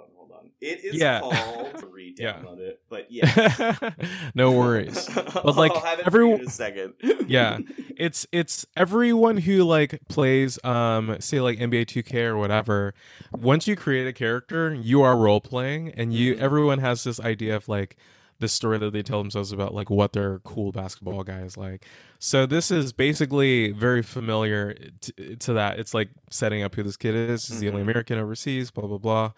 It 0.63 0.83
is 0.85 0.95
yeah. 0.95 1.19
called 1.19 1.83
re-download 1.91 2.59
Yeah. 2.59 2.65
it, 2.65 2.81
but 2.89 3.07
yeah. 3.11 3.89
no 4.35 4.51
worries. 4.51 5.09
But 5.43 5.55
like 5.57 5.71
I'll 5.73 5.81
have 5.81 5.99
it 5.99 6.03
for 6.03 6.07
everyone, 6.07 6.37
you 6.37 6.43
in 6.43 6.47
a 6.47 6.51
second. 6.51 6.93
yeah, 7.27 7.57
it's 7.97 8.25
it's 8.31 8.65
everyone 8.77 9.37
who 9.37 9.63
like 9.63 9.99
plays 10.07 10.57
um 10.63 11.17
say 11.19 11.41
like 11.41 11.59
NBA 11.59 11.85
2K 11.85 12.13
or 12.25 12.37
whatever. 12.37 12.93
Once 13.31 13.67
you 13.67 13.75
create 13.75 14.07
a 14.07 14.13
character, 14.13 14.73
you 14.73 15.01
are 15.01 15.17
role 15.17 15.41
playing, 15.41 15.89
and 15.97 16.13
you 16.13 16.33
Mm-hmm. 16.35 16.43
everyone 16.43 16.79
has 16.79 17.03
this 17.03 17.19
idea 17.19 17.55
of 17.55 17.67
like 17.67 17.97
the 18.39 18.47
story 18.47 18.77
that 18.77 18.91
they 18.93 19.03
tell 19.03 19.21
themselves 19.21 19.51
about 19.51 19.73
like 19.73 19.89
what 19.89 20.13
their 20.13 20.39
cool 20.39 20.71
basketball 20.71 21.23
guy 21.23 21.41
is 21.41 21.55
like. 21.57 21.85
So 22.19 22.45
this 22.45 22.71
is 22.71 22.91
basically 22.93 23.71
very 23.71 24.01
familiar 24.01 24.73
to, 25.01 25.35
to 25.35 25.53
that. 25.53 25.79
It's 25.79 25.93
like 25.93 26.09
setting 26.29 26.63
up 26.63 26.73
who 26.75 26.83
this 26.83 26.97
kid 26.97 27.15
is. 27.15 27.47
He's 27.47 27.59
the 27.59 27.67
only 27.69 27.81
Mhm. 27.81 27.89
American 27.89 28.17
overseas. 28.17 28.71
Blah 28.71 28.87
blah 28.87 28.97
blah. 28.97 29.31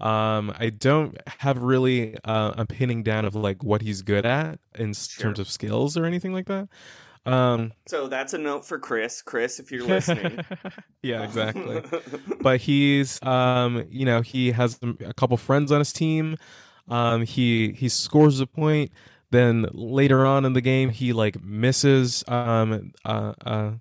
Um, 0.00 0.52
I 0.58 0.70
don't 0.70 1.16
have 1.26 1.58
really 1.62 2.16
uh, 2.24 2.52
a 2.56 2.66
pinning 2.66 3.02
down 3.02 3.24
of 3.24 3.34
like 3.34 3.64
what 3.64 3.82
he's 3.82 4.02
good 4.02 4.24
at 4.24 4.60
in 4.76 4.90
s 4.90 5.08
terms 5.08 5.38
of 5.38 5.48
skills 5.48 5.96
or 5.96 6.04
anything 6.04 6.32
like 6.32 6.46
that. 6.46 6.68
Um, 7.26 7.72
So 7.86 8.08
that's 8.08 8.32
a 8.32 8.38
note 8.38 8.64
for 8.64 8.78
Chris. 8.78 9.22
Chris, 9.22 9.58
if 9.58 9.70
you're 9.70 9.84
listening. 9.84 10.40
yeah, 11.02 11.22
exactly. 11.24 11.82
but 12.40 12.60
he's, 12.60 13.22
um, 13.22 13.84
you 13.90 14.04
know, 14.06 14.22
he 14.22 14.52
has 14.52 14.78
a 15.04 15.12
couple 15.14 15.36
friends 15.36 15.70
on 15.72 15.80
his 15.80 15.92
team. 15.92 16.36
Um, 16.88 17.22
he 17.22 17.72
he 17.72 17.88
scores 17.88 18.40
a 18.40 18.46
point. 18.46 18.92
Then 19.30 19.66
later 19.72 20.24
on 20.24 20.46
in 20.46 20.54
the 20.54 20.62
game, 20.62 20.88
he 20.88 21.12
like 21.12 21.42
misses 21.42 22.24
um 22.28 22.92
uh, 23.04 23.34
uh 23.44 23.72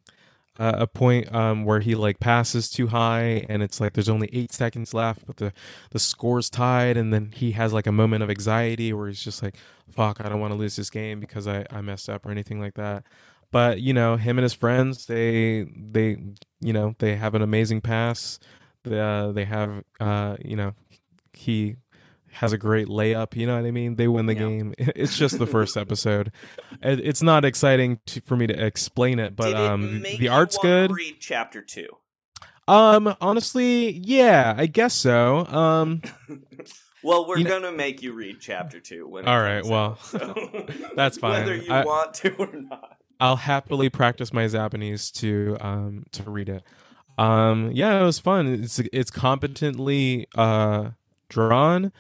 uh, 0.59 0.73
a 0.79 0.87
point 0.87 1.33
um 1.33 1.65
where 1.65 1.79
he 1.79 1.95
like 1.95 2.19
passes 2.19 2.69
too 2.69 2.87
high, 2.87 3.45
and 3.49 3.63
it's 3.63 3.79
like 3.79 3.93
there's 3.93 4.09
only 4.09 4.29
eight 4.33 4.51
seconds 4.51 4.93
left, 4.93 5.25
but 5.25 5.37
the 5.37 5.53
the 5.91 5.99
score's 5.99 6.49
tied, 6.49 6.97
and 6.97 7.13
then 7.13 7.31
he 7.33 7.51
has 7.53 7.73
like 7.73 7.87
a 7.87 7.91
moment 7.91 8.23
of 8.23 8.29
anxiety 8.29 8.93
where 8.93 9.07
he's 9.07 9.23
just 9.23 9.43
like, 9.43 9.55
"Fuck, 9.91 10.19
I 10.21 10.29
don't 10.29 10.39
want 10.39 10.53
to 10.53 10.57
lose 10.59 10.75
this 10.75 10.89
game 10.89 11.19
because 11.19 11.47
I 11.47 11.65
I 11.71 11.81
messed 11.81 12.09
up 12.09 12.25
or 12.25 12.31
anything 12.31 12.59
like 12.59 12.75
that." 12.75 13.03
but 13.51 13.79
you 13.81 13.93
know 13.93 14.17
him 14.17 14.37
and 14.37 14.43
his 14.43 14.53
friends 14.53 15.05
they 15.05 15.63
they 15.75 16.17
you 16.59 16.73
know 16.73 16.95
they 16.99 17.15
have 17.15 17.35
an 17.35 17.41
amazing 17.41 17.81
pass 17.81 18.39
they, 18.83 18.99
uh, 18.99 19.31
they 19.31 19.45
have 19.45 19.83
uh 19.99 20.35
you 20.43 20.55
know 20.55 20.73
he 21.33 21.75
has 22.37 22.53
a 22.53 22.57
great 22.57 22.87
layup 22.87 23.35
you 23.35 23.45
know 23.45 23.55
what 23.55 23.65
i 23.65 23.71
mean 23.71 23.95
they 23.95 24.07
win 24.07 24.25
the 24.25 24.35
game 24.35 24.73
it's 24.77 25.17
just 25.17 25.37
the 25.39 25.47
first 25.47 25.75
episode 25.83 26.31
it's 26.81 27.21
not 27.21 27.43
exciting 27.45 27.99
to, 28.05 28.21
for 28.21 28.35
me 28.37 28.47
to 28.47 28.65
explain 28.65 29.19
it 29.19 29.35
but 29.35 29.49
it 29.49 29.55
um 29.55 30.01
the 30.01 30.15
you 30.17 30.31
art's 30.31 30.57
good 30.59 30.91
Read 30.91 31.17
chapter 31.19 31.61
two. 31.61 31.87
um 32.67 33.15
honestly 33.21 33.91
yeah 33.91 34.53
i 34.57 34.65
guess 34.65 34.93
so 34.93 35.45
um 35.47 36.01
Well, 37.03 37.27
we're 37.27 37.37
You 37.37 37.43
know- 37.45 37.61
gonna 37.61 37.71
make 37.71 38.01
you 38.01 38.11
read 38.13 38.37
chapter 38.41 38.79
two. 38.81 39.07
When 39.07 39.27
all 39.27 39.39
right 39.39 39.63
well 39.63 39.91
out, 39.91 40.03
so- 40.03 40.65
that's 40.95 41.17
fine 41.19 41.41
Whether 41.45 41.55
you 41.55 41.71
I- 41.71 41.85
want 41.85 42.13
to 42.15 42.33
or 42.35 42.49
not. 42.51 42.97
I'll 43.19 43.35
happily 43.35 43.89
practice 43.89 44.33
my 44.33 44.47
Japanese 44.47 45.11
to 45.11 45.57
um 45.61 46.05
to 46.13 46.23
read 46.23 46.49
it. 46.49 46.63
Um 47.17 47.69
yeah, 47.71 48.01
it 48.01 48.03
was 48.03 48.19
fun. 48.19 48.47
It's 48.47 48.79
it's 48.91 49.11
competently 49.11 50.27
uh 50.35 50.89
drawn. 51.29 51.93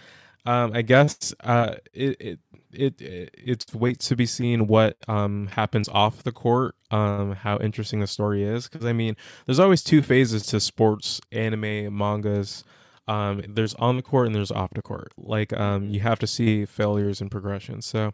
Um 0.47 0.71
I 0.73 0.81
guess 0.81 1.33
uh 1.41 1.75
it 1.93 2.17
it 2.21 2.39
it, 2.73 3.01
it 3.01 3.29
it's 3.37 3.73
wait 3.73 3.99
to 4.01 4.15
be 4.15 4.25
seen 4.25 4.67
what 4.67 4.97
um 5.09 5.47
happens 5.47 5.89
off 5.89 6.23
the 6.23 6.31
court 6.31 6.75
um 6.91 7.33
how 7.33 7.57
interesting 7.59 7.99
the 8.01 8.07
story 8.07 8.43
is 8.43 8.67
because 8.69 8.85
i 8.85 8.93
mean 8.93 9.15
there's 9.45 9.59
always 9.59 9.83
two 9.83 10.01
phases 10.01 10.45
to 10.47 10.59
sports 10.59 11.21
anime 11.31 11.95
mangas. 11.97 12.63
Um 13.07 13.43
there's 13.49 13.73
on 13.75 13.97
the 13.97 14.03
court 14.03 14.27
and 14.27 14.35
there's 14.35 14.51
off 14.51 14.71
the 14.75 14.81
court. 14.81 15.13
Like 15.17 15.53
um 15.53 15.89
you 15.89 16.01
have 16.01 16.19
to 16.19 16.27
see 16.27 16.65
failures 16.65 17.21
and 17.21 17.31
progression. 17.31 17.81
So 17.81 18.13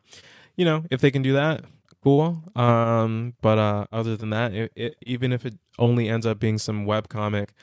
you 0.57 0.65
know 0.65 0.85
if 0.91 1.01
they 1.01 1.11
can 1.11 1.23
do 1.23 1.34
that 1.34 1.64
cool. 2.03 2.43
Um 2.55 3.35
but 3.41 3.57
uh 3.60 3.85
other 3.93 4.18
than 4.18 4.31
that 4.31 4.53
it, 4.53 4.72
it 4.76 4.95
even 5.03 5.34
if 5.34 5.45
it 5.45 5.55
only 5.80 6.10
ends 6.10 6.26
up 6.27 6.39
being 6.39 6.57
some 6.60 6.85
web 6.85 7.10
comic 7.10 7.53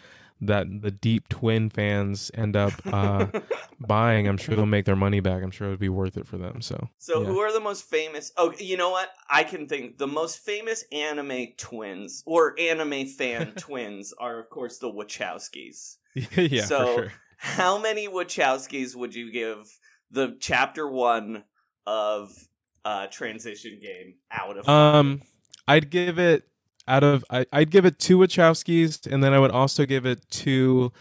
that 0.43 0.67
the 0.83 0.91
deep 0.91 1.29
twin 1.29 1.69
fans 1.71 2.31
end 2.35 2.57
up 2.57 2.73
uh 2.93 3.27
buying 3.81 4.27
i'm 4.27 4.37
sure 4.37 4.55
they'll 4.57 4.67
make 4.67 4.85
their 4.87 4.97
money 4.97 5.21
back 5.21 5.43
i'm 5.43 5.51
sure 5.51 5.69
it 5.69 5.71
would 5.71 5.79
be 5.79 5.89
worth 5.89 6.17
it 6.17 6.27
for 6.27 6.39
them 6.39 6.61
so 6.62 6.89
So 6.99 7.21
yeah. 7.21 7.27
who 7.27 7.39
are 7.41 7.53
the 7.53 7.61
most 7.61 7.85
famous? 7.85 8.33
Oh, 8.37 8.53
you 8.59 8.77
know 8.77 8.91
what? 8.91 9.11
I 9.29 9.45
can 9.45 9.67
think 9.69 9.99
the 9.99 10.07
most 10.07 10.39
famous 10.39 10.85
anime 10.93 11.49
twins 11.57 12.23
or 12.27 12.55
anime 12.59 13.07
fan 13.07 13.53
twins 13.57 14.12
are 14.19 14.39
of 14.41 14.51
course 14.51 14.79
the 14.79 14.91
Wachowskis. 14.91 15.97
yeah 16.37 16.65
so 16.65 16.87
for 16.87 17.03
sure 17.03 17.12
how 17.37 17.79
many 17.79 18.09
Wachowskis 18.09 18.95
would 18.97 19.15
you 19.15 19.31
give 19.33 19.59
the 20.11 20.37
chapter 20.41 20.87
one 20.89 21.45
of 21.87 22.33
uh 22.85 23.07
transition 23.09 23.79
game 23.81 24.15
out 24.31 24.57
of? 24.59 24.69
um 24.69 25.23
i'd 25.69 25.91
give 25.91 26.19
it 26.19 26.49
out 26.89 27.05
of 27.05 27.24
I, 27.31 27.47
i'd 27.52 27.70
give 27.70 27.85
it 27.85 27.98
two 27.98 28.19
wachowskis 28.19 29.07
and 29.11 29.23
then 29.23 29.32
i 29.32 29.39
would 29.39 29.51
also 29.51 29.86
give 29.86 30.07
it 30.07 30.28
two 30.31 30.93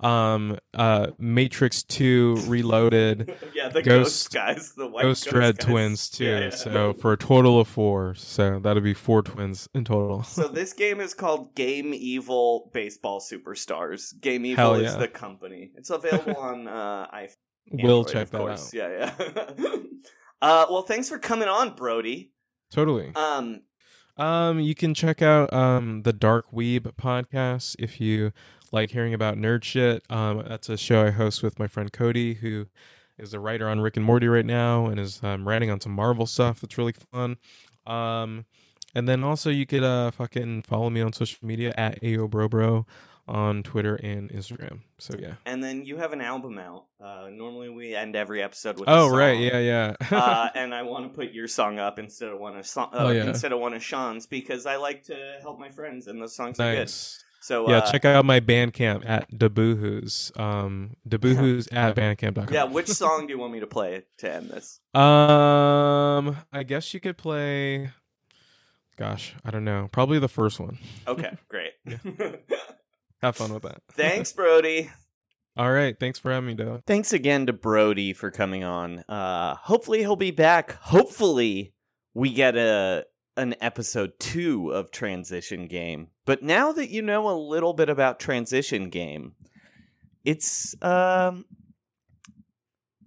um, 0.00 0.58
uh, 0.74 1.08
Matrix 1.18 1.82
Two 1.82 2.36
Reloaded, 2.46 3.34
Yeah, 3.54 3.68
the 3.68 3.82
ghost 3.82 4.32
guys, 4.32 4.72
the 4.72 4.86
white 4.86 5.02
Ghost 5.02 5.24
ghost 5.24 5.34
Dread 5.34 5.58
guys. 5.58 5.66
twins 5.66 6.10
too. 6.10 6.24
Yeah, 6.24 6.40
yeah. 6.40 6.50
So 6.50 6.92
for 6.94 7.12
a 7.12 7.16
total 7.16 7.60
of 7.60 7.68
four. 7.68 8.14
So 8.14 8.60
that'll 8.60 8.82
be 8.82 8.94
four 8.94 9.22
twins 9.22 9.68
in 9.74 9.84
total. 9.84 10.22
So 10.38 10.46
this 10.46 10.72
game 10.72 11.00
is 11.00 11.14
called 11.14 11.54
Gamevil 11.54 12.72
Baseball 12.72 13.20
Superstars. 13.20 14.14
Gamevil 14.20 14.56
Hell 14.56 14.74
is 14.74 14.92
yeah. 14.92 14.98
the 14.98 15.08
company. 15.08 15.72
It's 15.74 15.90
available 15.90 16.36
on 16.38 16.68
uh, 16.68 17.06
iPhone. 17.12 17.34
We'll 17.70 17.98
Android, 17.98 18.12
check 18.12 18.30
that 18.30 18.38
course. 18.38 18.68
out. 18.68 18.74
Yeah, 18.74 19.14
yeah. 19.18 19.76
uh, 20.40 20.66
well, 20.70 20.82
thanks 20.82 21.08
for 21.08 21.18
coming 21.18 21.48
on, 21.48 21.74
Brody. 21.74 22.32
Totally. 22.70 23.12
Um, 23.14 23.62
Um, 24.18 24.58
you 24.58 24.74
can 24.74 24.94
check 24.94 25.22
out 25.22 25.52
um 25.52 26.02
the 26.02 26.12
Dark 26.12 26.50
Weeb 26.52 26.92
podcast 26.96 27.76
if 27.78 28.00
you 28.00 28.32
like 28.72 28.90
hearing 28.90 29.14
about 29.14 29.36
nerd 29.36 29.64
shit. 29.64 30.02
Um, 30.10 30.44
that's 30.46 30.68
a 30.68 30.76
show 30.76 31.06
I 31.06 31.10
host 31.10 31.42
with 31.42 31.58
my 31.58 31.68
friend 31.68 31.92
Cody, 31.92 32.34
who 32.34 32.66
is 33.16 33.32
a 33.32 33.40
writer 33.40 33.68
on 33.68 33.80
Rick 33.80 33.96
and 33.96 34.04
Morty 34.04 34.28
right 34.28 34.44
now 34.44 34.86
and 34.86 34.98
is 35.00 35.22
um, 35.22 35.46
writing 35.46 35.70
on 35.70 35.80
some 35.80 35.92
Marvel 35.92 36.26
stuff. 36.26 36.60
That's 36.60 36.76
really 36.78 36.94
fun. 37.12 37.36
Um, 37.86 38.44
and 38.94 39.08
then 39.08 39.22
also 39.22 39.50
you 39.50 39.66
could 39.66 39.84
uh 39.84 40.10
fucking 40.10 40.62
follow 40.62 40.90
me 40.90 41.00
on 41.00 41.12
social 41.12 41.46
media 41.46 41.72
at 41.76 42.00
aobrobro 42.02 42.84
on 43.28 43.62
Twitter 43.62 43.94
and 43.96 44.30
Instagram. 44.30 44.80
So 44.98 45.14
yeah. 45.18 45.34
and 45.46 45.62
then 45.62 45.84
you 45.84 45.96
have 45.98 46.12
an 46.12 46.20
album 46.20 46.58
out. 46.58 46.86
Uh, 47.00 47.28
normally 47.30 47.68
we 47.68 47.94
end 47.94 48.16
every 48.16 48.42
episode 48.42 48.78
with. 48.80 48.88
Oh 48.88 49.06
a 49.06 49.08
song. 49.10 49.18
right, 49.18 49.38
yeah, 49.38 49.58
yeah. 49.58 49.94
uh, 50.10 50.48
and 50.54 50.74
I 50.74 50.82
want 50.82 51.04
to 51.12 51.16
put 51.16 51.32
your 51.32 51.46
song 51.46 51.78
up 51.78 51.98
instead 51.98 52.30
of 52.30 52.40
one 52.40 52.56
of 52.56 52.66
so- 52.66 52.82
uh, 52.82 52.88
Oh, 52.92 53.10
yeah. 53.10 53.24
instead 53.28 53.52
of 53.52 53.60
one 53.60 53.74
of 53.74 53.82
Sean's 53.84 54.26
because 54.26 54.66
I 54.66 54.76
like 54.76 55.04
to 55.04 55.36
help 55.42 55.58
my 55.60 55.70
friends 55.70 56.06
and 56.08 56.20
the 56.20 56.28
songs 56.28 56.58
are 56.58 56.72
good. 56.72 56.78
nice. 56.80 57.22
So 57.40 57.70
yeah, 57.70 57.78
uh, 57.78 57.90
check 57.92 58.04
out 58.04 58.24
my 58.24 58.40
Bandcamp 58.40 59.08
at 59.08 59.30
Deboohoos. 59.30 60.38
Um, 60.38 60.96
Deboohoos 61.08 61.68
at 61.72 61.94
bandcamp.com. 61.94 62.52
Yeah, 62.52 62.64
which 62.64 62.88
song 62.88 63.26
do 63.28 63.32
you 63.32 63.38
want 63.38 63.52
me 63.52 63.60
to 63.60 63.66
play 63.66 64.02
to 64.18 64.30
end 64.34 64.50
this? 64.50 64.80
Um, 64.92 66.36
I 66.52 66.64
guess 66.66 66.92
you 66.92 66.98
could 67.00 67.16
play. 67.16 67.90
Gosh, 68.96 69.36
I 69.44 69.52
don't 69.52 69.64
know. 69.64 69.88
Probably 69.92 70.18
the 70.18 70.28
first 70.28 70.58
one. 70.58 70.78
Okay, 71.06 71.30
great. 71.48 71.74
Have 73.22 73.36
fun 73.36 73.52
with 73.52 73.62
that. 73.64 73.82
Thanks, 73.92 74.32
Brody. 74.32 74.90
All 75.56 75.72
right. 75.72 75.98
Thanks 75.98 76.20
for 76.20 76.30
having 76.30 76.46
me, 76.46 76.54
Doug. 76.54 76.84
Thanks 76.86 77.12
again 77.12 77.46
to 77.46 77.52
Brody 77.52 78.12
for 78.12 78.30
coming 78.30 78.62
on. 78.62 79.00
Uh, 79.08 79.56
hopefully 79.56 79.98
he'll 79.98 80.14
be 80.14 80.30
back. 80.30 80.72
Hopefully 80.82 81.74
we 82.14 82.32
get 82.32 82.56
a 82.56 83.04
an 83.36 83.54
episode 83.60 84.12
two 84.18 84.70
of 84.70 84.90
Transition 84.90 85.66
Game. 85.66 86.08
But 86.26 86.42
now 86.42 86.72
that 86.72 86.90
you 86.90 87.02
know 87.02 87.28
a 87.28 87.34
little 87.38 87.72
bit 87.72 87.88
about 87.88 88.20
Transition 88.20 88.88
Game, 88.88 89.34
it's 90.24 90.76
um 90.82 91.44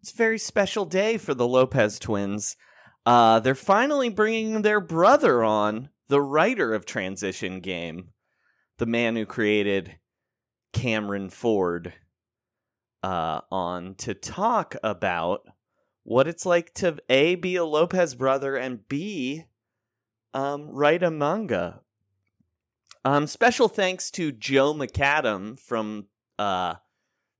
it's 0.02 0.12
a 0.12 0.16
very 0.16 0.40
special 0.40 0.86
day 0.86 1.18
for 1.18 1.34
the 1.34 1.48
Lopez 1.48 2.00
twins. 2.00 2.58
Uh, 3.06 3.40
they're 3.40 3.56
finally 3.56 4.10
bringing 4.10 4.62
their 4.62 4.82
brother 4.82 5.44
on, 5.44 5.90
the 6.08 6.22
writer 6.22 6.74
of 6.74 6.86
Transition 6.86 7.60
Game, 7.60 8.10
the 8.78 8.86
man 8.86 9.16
who 9.16 9.26
created 9.26 9.98
Cameron 10.74 11.30
Ford 11.30 11.94
uh, 13.04 13.42
on 13.52 13.96
to 13.96 14.14
talk 14.14 14.76
about 14.84 15.42
what 16.04 16.28
it's 16.28 16.46
like 16.46 16.74
to 16.76 16.98
a 17.10 17.36
be 17.36 17.56
a 17.56 17.66
Lopez 17.66 18.16
brother 18.16 18.56
and 18.56 18.88
b 18.88 19.46
um, 20.34 20.70
write 20.70 21.04
a 21.04 21.12
manga. 21.12 21.82
Um, 23.04 23.28
special 23.28 23.68
thanks 23.68 24.12
to 24.12 24.32
Joe 24.32 24.74
McAdam 24.74 25.60
from 25.60 26.08
uh, 26.38 26.76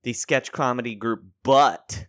the 0.02 0.12
sketch 0.12 0.52
comedy 0.52 0.94
group 0.94 1.24
But. 1.42 2.06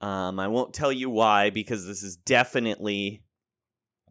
Um, 0.00 0.38
I 0.38 0.48
won't 0.48 0.74
tell 0.74 0.92
you 0.92 1.08
why 1.08 1.50
because 1.50 1.86
this 1.86 2.02
is 2.02 2.16
definitely 2.16 3.22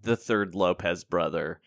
the 0.01 0.15
third 0.15 0.55
Lopez 0.55 1.03
brother, 1.03 1.61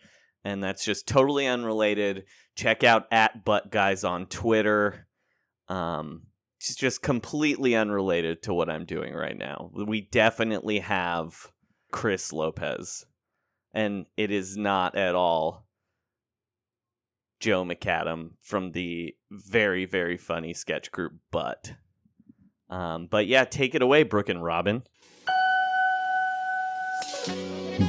and 0.47 0.63
that's 0.63 0.85
just 0.85 1.07
totally 1.09 1.45
unrelated. 1.45 2.23
Check 2.55 2.85
out 2.85 3.05
at 3.11 3.43
Butt 3.43 3.69
Guys 3.69 4.05
on 4.05 4.27
Twitter. 4.27 5.05
Um, 5.67 6.27
it's 6.57 6.73
just 6.73 7.01
completely 7.01 7.75
unrelated 7.75 8.43
to 8.43 8.53
what 8.53 8.69
I'm 8.69 8.85
doing 8.85 9.13
right 9.13 9.37
now. 9.37 9.69
We 9.73 9.99
definitely 9.99 10.79
have 10.79 11.51
Chris 11.91 12.31
Lopez, 12.31 13.05
and 13.73 14.05
it 14.15 14.31
is 14.31 14.55
not 14.55 14.95
at 14.95 15.15
all 15.15 15.67
Joe 17.41 17.65
McAdam 17.65 18.29
from 18.41 18.71
the 18.71 19.15
very, 19.29 19.83
very 19.83 20.15
funny 20.15 20.53
sketch 20.53 20.91
group, 20.93 21.13
but. 21.29 21.73
Um, 22.69 23.07
but 23.07 23.27
yeah, 23.27 23.43
take 23.43 23.75
it 23.75 23.81
away, 23.81 24.03
Brook 24.03 24.29
and 24.29 24.41
Robin. 24.41 24.83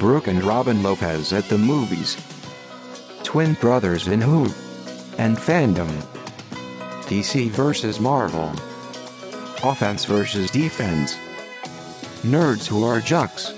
Brook 0.00 0.26
and 0.26 0.42
Robin 0.42 0.82
Lopez 0.82 1.32
at 1.32 1.44
the 1.44 1.58
movies. 1.58 2.16
Twin 3.28 3.52
brothers 3.60 4.08
in 4.08 4.22
who? 4.22 4.44
And 5.18 5.36
fandom. 5.36 5.86
DC 7.10 7.50
versus 7.50 8.00
Marvel. 8.00 8.50
Offense 9.62 10.06
versus 10.06 10.50
defense. 10.50 11.14
Nerds 12.22 12.66
who 12.66 12.84
are 12.84 13.02
jocks. 13.02 13.52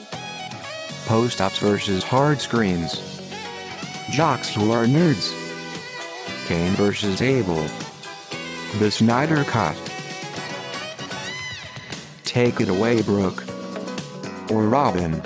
Post 1.06 1.40
ups 1.40 1.58
versus 1.60 2.02
hard 2.02 2.40
screens. 2.40 3.22
Jocks 4.10 4.52
who 4.52 4.72
are 4.72 4.86
nerds. 4.86 5.30
Cain 6.48 6.72
versus 6.72 7.22
Abel. 7.22 7.64
The 8.80 8.90
Snyder 8.90 9.44
Cut. 9.44 9.76
Take 12.24 12.60
it 12.60 12.68
away, 12.68 13.02
Brook. 13.02 13.44
Or 14.50 14.64
Robin. 14.64 15.22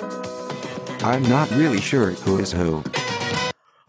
I'm 1.01 1.23
not 1.23 1.49
really 1.49 1.81
sure 1.81 2.11
who 2.11 2.37
is 2.37 2.51
who. 2.51 2.83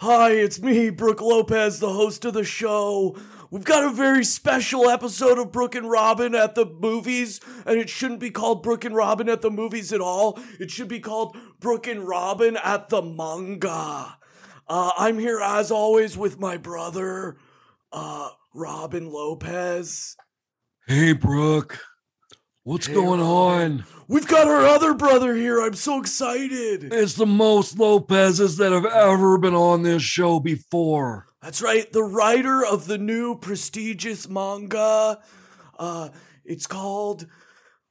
Hi, 0.09 0.31
it's 0.31 0.63
me, 0.63 0.91
Brook 0.91 1.21
Lopez, 1.21 1.81
the 1.81 1.93
host 1.93 2.25
of 2.25 2.35
the 2.35 2.45
show. 2.45 3.17
We've 3.51 3.65
got 3.65 3.83
a 3.83 3.91
very 3.91 4.23
special 4.23 4.89
episode 4.89 5.37
of 5.37 5.51
Brook 5.51 5.75
and 5.75 5.91
Robin 5.91 6.33
at 6.33 6.55
the 6.55 6.65
movies, 6.65 7.41
and 7.67 7.77
it 7.77 7.91
shouldn't 7.91 8.21
be 8.21 8.31
called 8.31 8.63
Brook 8.63 8.85
and 8.85 8.95
Robin 8.95 9.29
at 9.29 9.43
the 9.43 9.51
movies 9.51 9.93
at 9.93 10.01
all. 10.01 10.39
It 10.61 10.71
should 10.71 10.87
be 10.87 11.01
called 11.01 11.37
Brook 11.59 11.89
and 11.89 12.07
Robin 12.07 12.57
at 12.57 12.89
the 12.89 13.03
manga. 13.03 14.17
Uh, 14.69 14.93
I'm 14.97 15.19
here 15.19 15.41
as 15.41 15.73
always 15.73 16.17
with 16.17 16.39
my 16.39 16.57
brother, 16.57 17.39
uh, 17.91 18.29
Robin 18.55 19.11
Lopez. 19.11 20.17
Hey, 20.87 21.15
Brook. 21.15 21.81
What's 22.67 22.89
Hey, 22.89 22.95
going 22.95 23.21
on? 23.21 23.85
We've 24.09 24.27
got 24.27 24.49
our 24.49 24.67
other 24.67 24.93
brother 24.93 25.37
here. 25.37 25.61
I'm 25.61 25.75
so 25.75 26.01
excited. 26.01 26.93
It's 26.93 27.15
the 27.15 27.25
most 27.25 27.79
Lopez's 27.79 28.57
that 28.57 28.73
have 28.73 28.85
ever 28.85 29.39
been 29.39 29.55
on 29.55 29.85
this 29.85 30.03
show 30.03 30.41
before. 30.41 31.29
That's 31.41 31.63
right, 31.63 31.91
the 31.93 32.03
writer 32.03 32.67
of 32.67 32.89
the 32.89 32.99
new 32.99 33.39
prestigious 33.39 34.29
manga. 34.29 35.21
Uh, 35.79 36.09
it's 36.45 36.67
called 36.67 37.29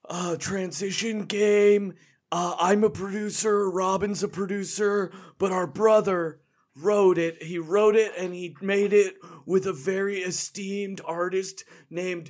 uh, 0.10 0.36
Transition 0.36 1.24
Game. 1.24 1.94
Uh, 2.30 2.58
I'm 2.60 2.84
a 2.84 2.90
producer, 2.90 3.70
Robin's 3.72 4.24
a 4.24 4.28
producer, 4.28 5.14
but 5.38 5.54
our 5.54 5.68
brother 5.68 6.42
wrote 6.76 7.18
it. 7.18 7.42
He 7.42 7.60
wrote 7.60 7.96
it 7.96 8.12
and 8.18 8.34
he 8.36 8.58
made 8.62 8.92
it 8.92 9.16
with 9.46 9.68
a 9.68 9.74
very 9.74 10.18
esteemed 10.18 11.00
artist 11.06 11.64
named 11.90 12.30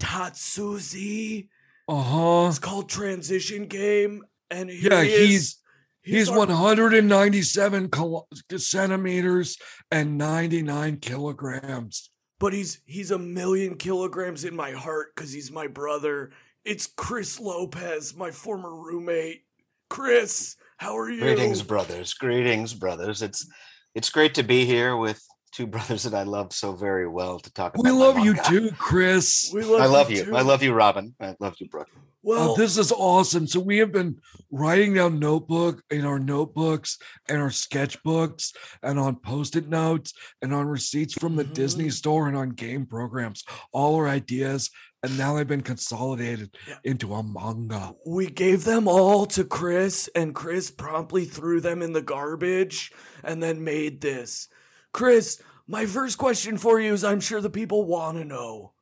Tatsuzi. 0.00 1.48
Uh 1.92 2.02
huh. 2.02 2.46
It's 2.48 2.58
called 2.58 2.88
Transition 2.88 3.66
Game, 3.66 4.22
and 4.50 4.70
here 4.70 4.92
Yeah, 4.94 5.02
he 5.02 5.12
is. 5.12 5.28
he's 5.28 5.56
he's 6.02 6.28
our- 6.30 6.38
197 6.38 7.90
kilo- 7.90 8.26
centimeters 8.56 9.58
and 9.90 10.16
99 10.16 10.96
kilograms. 11.00 12.08
but 12.40 12.54
he's 12.54 12.80
he's 12.86 13.10
a 13.10 13.18
million 13.18 13.76
kilograms 13.76 14.44
in 14.44 14.56
my 14.56 14.70
heart 14.72 15.08
because 15.14 15.32
he's 15.32 15.50
my 15.50 15.66
brother. 15.66 16.32
It's 16.64 16.86
Chris 16.86 17.38
Lopez, 17.38 18.16
my 18.16 18.30
former 18.30 18.74
roommate. 18.74 19.42
Chris, 19.90 20.56
how 20.78 20.96
are 20.96 21.10
you? 21.10 21.20
Greetings, 21.20 21.62
brothers. 21.62 22.14
Greetings, 22.14 22.72
brothers. 22.72 23.20
It's 23.20 23.46
it's 23.94 24.08
great 24.08 24.34
to 24.36 24.42
be 24.42 24.64
here 24.64 24.96
with 24.96 25.22
two 25.52 25.66
brothers 25.74 26.02
that 26.04 26.14
I 26.14 26.22
love 26.24 26.52
so 26.52 26.72
very 26.72 27.06
well 27.08 27.38
to 27.38 27.52
talk 27.52 27.74
about. 27.74 27.84
We 27.84 27.90
love 27.90 28.18
you 28.18 28.34
manga. 28.34 28.48
too, 28.48 28.70
Chris. 28.78 29.50
We 29.54 29.62
love 29.62 29.80
I 29.80 29.86
love 29.86 30.10
you 30.10 30.18
you. 30.18 30.24
too. 30.24 30.36
I 30.36 30.42
love 30.42 30.62
you, 30.62 30.72
Robin. 30.72 31.14
I 31.20 31.36
love 31.40 31.54
you, 31.58 31.68
Brook. 31.68 31.88
Well, 32.24 32.52
Oh, 32.52 32.56
this 32.56 32.78
is 32.78 32.92
awesome. 32.92 33.48
So 33.48 33.58
we 33.58 33.78
have 33.78 33.90
been 33.90 34.20
writing 34.50 34.94
down 34.94 35.18
notebook 35.18 35.82
in 35.90 36.04
our 36.04 36.20
notebooks 36.20 36.98
and 37.28 37.38
our 37.42 37.48
sketchbooks 37.48 38.54
and 38.82 38.98
on 38.98 39.16
post-it 39.16 39.68
notes 39.68 40.14
and 40.40 40.54
on 40.54 40.66
receipts 40.68 41.14
from 41.14 41.34
the 41.34 41.42
Disney 41.44 41.86
Mhm. 41.86 41.92
store 41.92 42.28
and 42.28 42.36
on 42.36 42.50
game 42.50 42.86
programs, 42.86 43.42
all 43.72 43.96
our 43.96 44.06
ideas, 44.08 44.70
and 45.02 45.18
now 45.18 45.34
they've 45.34 45.48
been 45.48 45.62
consolidated 45.62 46.56
Yeah. 46.68 46.78
into 46.84 47.12
a 47.12 47.24
manga. 47.24 47.94
we 48.06 48.26
gave 48.28 48.62
them 48.62 48.86
all 48.86 49.26
to 49.26 49.42
Chris, 49.42 50.08
and 50.14 50.32
Chris 50.32 50.70
promptly 50.70 51.24
threw 51.24 51.60
them 51.60 51.82
in 51.82 51.92
the 51.92 52.02
garbage 52.02 52.92
and 53.24 53.42
then 53.42 53.64
made 53.64 54.00
this. 54.00 54.46
Chris, 54.92 55.42
my 55.66 55.86
first 55.86 56.18
question 56.18 56.58
for 56.58 56.80
you 56.80 56.92
is 56.92 57.04
I'm 57.04 57.20
sure 57.20 57.40
the 57.40 57.50
people 57.50 57.84
want 57.84 58.18
to 58.18 58.24
know 58.24 58.72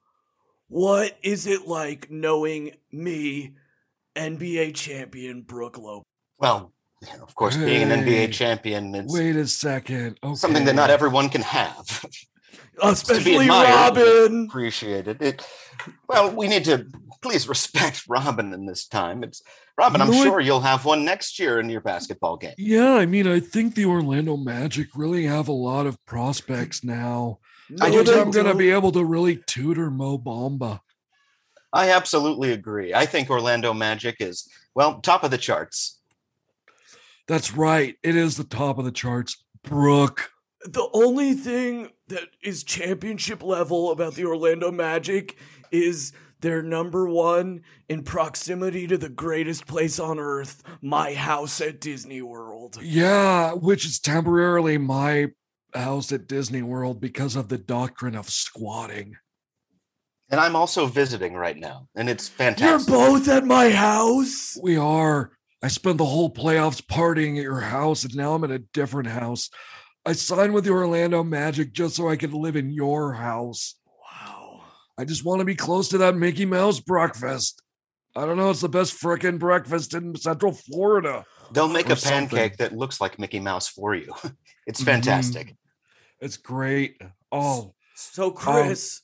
What 0.68 1.16
is 1.22 1.46
it 1.46 1.66
like 1.66 2.10
knowing 2.10 2.72
me, 2.92 3.54
NBA 4.16 4.74
champion 4.74 5.42
Brook 5.42 5.78
Lopez? 5.78 6.04
Well, 6.38 6.72
of 7.22 7.34
course, 7.34 7.56
being 7.56 7.90
an 7.90 8.04
NBA 8.04 8.32
champion, 8.32 8.94
it's 8.94 9.12
Wait 9.12 9.36
a 9.36 9.46
second. 9.46 10.18
Okay. 10.22 10.34
something 10.34 10.64
that 10.64 10.74
not 10.74 10.90
everyone 10.90 11.28
can 11.28 11.42
have. 11.42 12.04
It's 12.82 13.02
to 13.02 13.14
be 13.14 13.18
Especially 13.18 13.44
admired, 13.44 13.96
Robin. 13.96 14.46
Appreciated 14.48 15.20
it. 15.20 15.46
Well, 16.08 16.34
we 16.34 16.48
need 16.48 16.64
to 16.64 16.86
please 17.22 17.48
respect 17.48 18.04
Robin 18.08 18.52
in 18.54 18.64
this 18.64 18.86
time. 18.86 19.22
It's 19.22 19.42
Robin. 19.80 20.00
You 20.00 20.04
I'm 20.04 20.10
know 20.10 20.18
what? 20.18 20.24
sure 20.24 20.40
you'll 20.40 20.60
have 20.60 20.84
one 20.84 21.06
next 21.06 21.38
year 21.38 21.58
in 21.58 21.70
your 21.70 21.80
basketball 21.80 22.36
game. 22.36 22.52
Yeah, 22.58 22.92
I 22.92 23.06
mean, 23.06 23.26
I 23.26 23.40
think 23.40 23.74
the 23.74 23.86
Orlando 23.86 24.36
Magic 24.36 24.88
really 24.94 25.24
have 25.24 25.48
a 25.48 25.52
lot 25.52 25.86
of 25.86 25.96
prospects 26.04 26.84
now. 26.84 27.38
I 27.80 27.86
I 27.86 27.90
do 27.90 28.04
think 28.04 28.08
too. 28.08 28.20
I'm 28.20 28.30
gonna 28.30 28.54
be 28.54 28.70
able 28.70 28.92
to 28.92 29.02
really 29.02 29.36
tutor 29.46 29.90
Mo 29.90 30.18
Bamba. 30.18 30.80
I 31.72 31.90
absolutely 31.92 32.52
agree. 32.52 32.92
I 32.92 33.06
think 33.06 33.30
Orlando 33.30 33.72
Magic 33.72 34.16
is 34.20 34.46
well 34.74 35.00
top 35.00 35.24
of 35.24 35.30
the 35.30 35.38
charts. 35.38 35.98
That's 37.26 37.54
right. 37.54 37.96
It 38.02 38.16
is 38.16 38.36
the 38.36 38.44
top 38.44 38.78
of 38.78 38.84
the 38.84 38.92
charts. 38.92 39.42
Brook. 39.62 40.30
The 40.64 40.88
only 40.92 41.32
thing 41.32 41.88
that 42.08 42.24
is 42.42 42.64
championship 42.64 43.42
level 43.42 43.92
about 43.92 44.14
the 44.14 44.26
Orlando 44.26 44.70
Magic 44.70 45.38
is 45.70 46.12
they're 46.40 46.62
number 46.62 47.08
one 47.08 47.62
in 47.88 48.02
proximity 48.02 48.86
to 48.86 48.98
the 48.98 49.08
greatest 49.08 49.66
place 49.66 49.98
on 49.98 50.18
earth, 50.18 50.62
my 50.80 51.14
house 51.14 51.60
at 51.60 51.80
Disney 51.80 52.22
World. 52.22 52.78
Yeah, 52.82 53.52
which 53.52 53.84
is 53.84 53.98
temporarily 53.98 54.78
my 54.78 55.28
house 55.74 56.12
at 56.12 56.26
Disney 56.26 56.62
World 56.62 57.00
because 57.00 57.36
of 57.36 57.48
the 57.48 57.58
doctrine 57.58 58.14
of 58.14 58.30
squatting. 58.30 59.16
And 60.30 60.38
I'm 60.40 60.54
also 60.54 60.86
visiting 60.86 61.34
right 61.34 61.56
now, 61.56 61.88
and 61.96 62.08
it's 62.08 62.28
fantastic. 62.28 62.88
You're 62.88 62.98
both 62.98 63.28
at 63.28 63.44
my 63.44 63.70
house? 63.70 64.56
We 64.62 64.76
are. 64.76 65.32
I 65.62 65.68
spent 65.68 65.98
the 65.98 66.04
whole 66.04 66.32
playoffs 66.32 66.80
partying 66.80 67.36
at 67.36 67.42
your 67.42 67.60
house, 67.60 68.04
and 68.04 68.14
now 68.14 68.34
I'm 68.34 68.44
at 68.44 68.50
a 68.52 68.60
different 68.60 69.08
house. 69.08 69.50
I 70.06 70.12
signed 70.12 70.54
with 70.54 70.64
the 70.64 70.70
Orlando 70.70 71.22
Magic 71.24 71.72
just 71.72 71.96
so 71.96 72.08
I 72.08 72.16
could 72.16 72.32
live 72.32 72.56
in 72.56 72.70
your 72.70 73.12
house. 73.14 73.74
Wow. 75.00 75.02
I 75.02 75.04
just 75.06 75.24
want 75.24 75.38
to 75.40 75.44
be 75.44 75.54
close 75.54 75.88
to 75.88 75.98
that 75.98 76.14
Mickey 76.16 76.44
Mouse 76.44 76.80
breakfast. 76.80 77.62
I 78.16 78.26
don't 78.26 78.36
know. 78.36 78.50
It's 78.50 78.60
the 78.60 78.68
best 78.68 79.00
frickin' 79.00 79.38
breakfast 79.38 79.94
in 79.94 80.14
Central 80.16 80.52
Florida. 80.52 81.24
They'll 81.52 81.68
make 81.68 81.88
or 81.88 81.92
a 81.94 81.96
pancake 81.96 82.52
something. 82.52 82.52
that 82.58 82.76
looks 82.76 83.00
like 83.00 83.18
Mickey 83.18 83.40
Mouse 83.40 83.68
for 83.68 83.94
you. 83.94 84.12
It's 84.66 84.82
Mhm. 84.82 84.84
fantastic. 84.84 85.56
It's 86.20 86.36
great. 86.36 87.00
Oh, 87.32 87.74
So 87.96 88.30
Chris, 88.30 89.00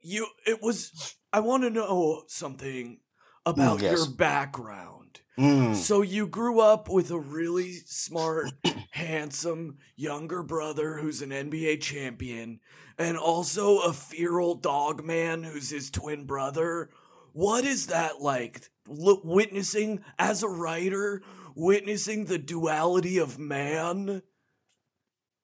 you 0.00 0.26
it 0.46 0.62
was 0.62 1.16
I 1.32 1.40
want 1.40 1.64
to 1.64 1.70
know 1.70 2.22
something 2.28 3.00
about 3.44 3.82
yes. 3.82 3.92
your 3.98 4.06
background. 4.16 4.99
Mm. 5.38 5.74
So 5.74 6.02
you 6.02 6.26
grew 6.26 6.60
up 6.60 6.88
with 6.88 7.10
a 7.10 7.18
really 7.18 7.72
smart, 7.86 8.50
handsome 8.90 9.78
younger 9.96 10.42
brother 10.42 10.98
who's 10.98 11.22
an 11.22 11.30
NBA 11.30 11.80
champion 11.80 12.60
and 12.98 13.16
also 13.16 13.78
a 13.78 13.92
feral 13.92 14.54
dog 14.54 15.04
man 15.04 15.42
who's 15.42 15.70
his 15.70 15.90
twin 15.90 16.26
brother. 16.26 16.90
What 17.32 17.64
is 17.64 17.86
that 17.86 18.20
like? 18.20 18.68
L- 18.88 19.20
witnessing 19.24 20.04
as 20.18 20.42
a 20.42 20.48
writer, 20.48 21.22
witnessing 21.54 22.24
the 22.26 22.38
duality 22.38 23.18
of 23.18 23.38
man 23.38 24.22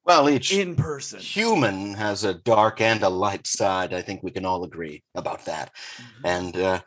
Well, 0.05 0.29
each 0.29 0.53
in 0.53 0.75
person. 0.77 1.21
human 1.21 1.95
has 1.95 2.25
a 2.25 2.35
dark 2.35 2.81
and 2.81 3.03
a 3.03 3.09
light 3.09 3.47
side. 3.47 3.95
I 3.95 4.03
think 4.03 4.23
we 4.23 4.31
can 4.33 4.45
all 4.45 4.65
agree 4.65 5.03
about 5.15 5.45
that. 5.47 5.73
Mm-hmm. 5.97 6.27
And 6.27 6.57
uh, 6.57 6.81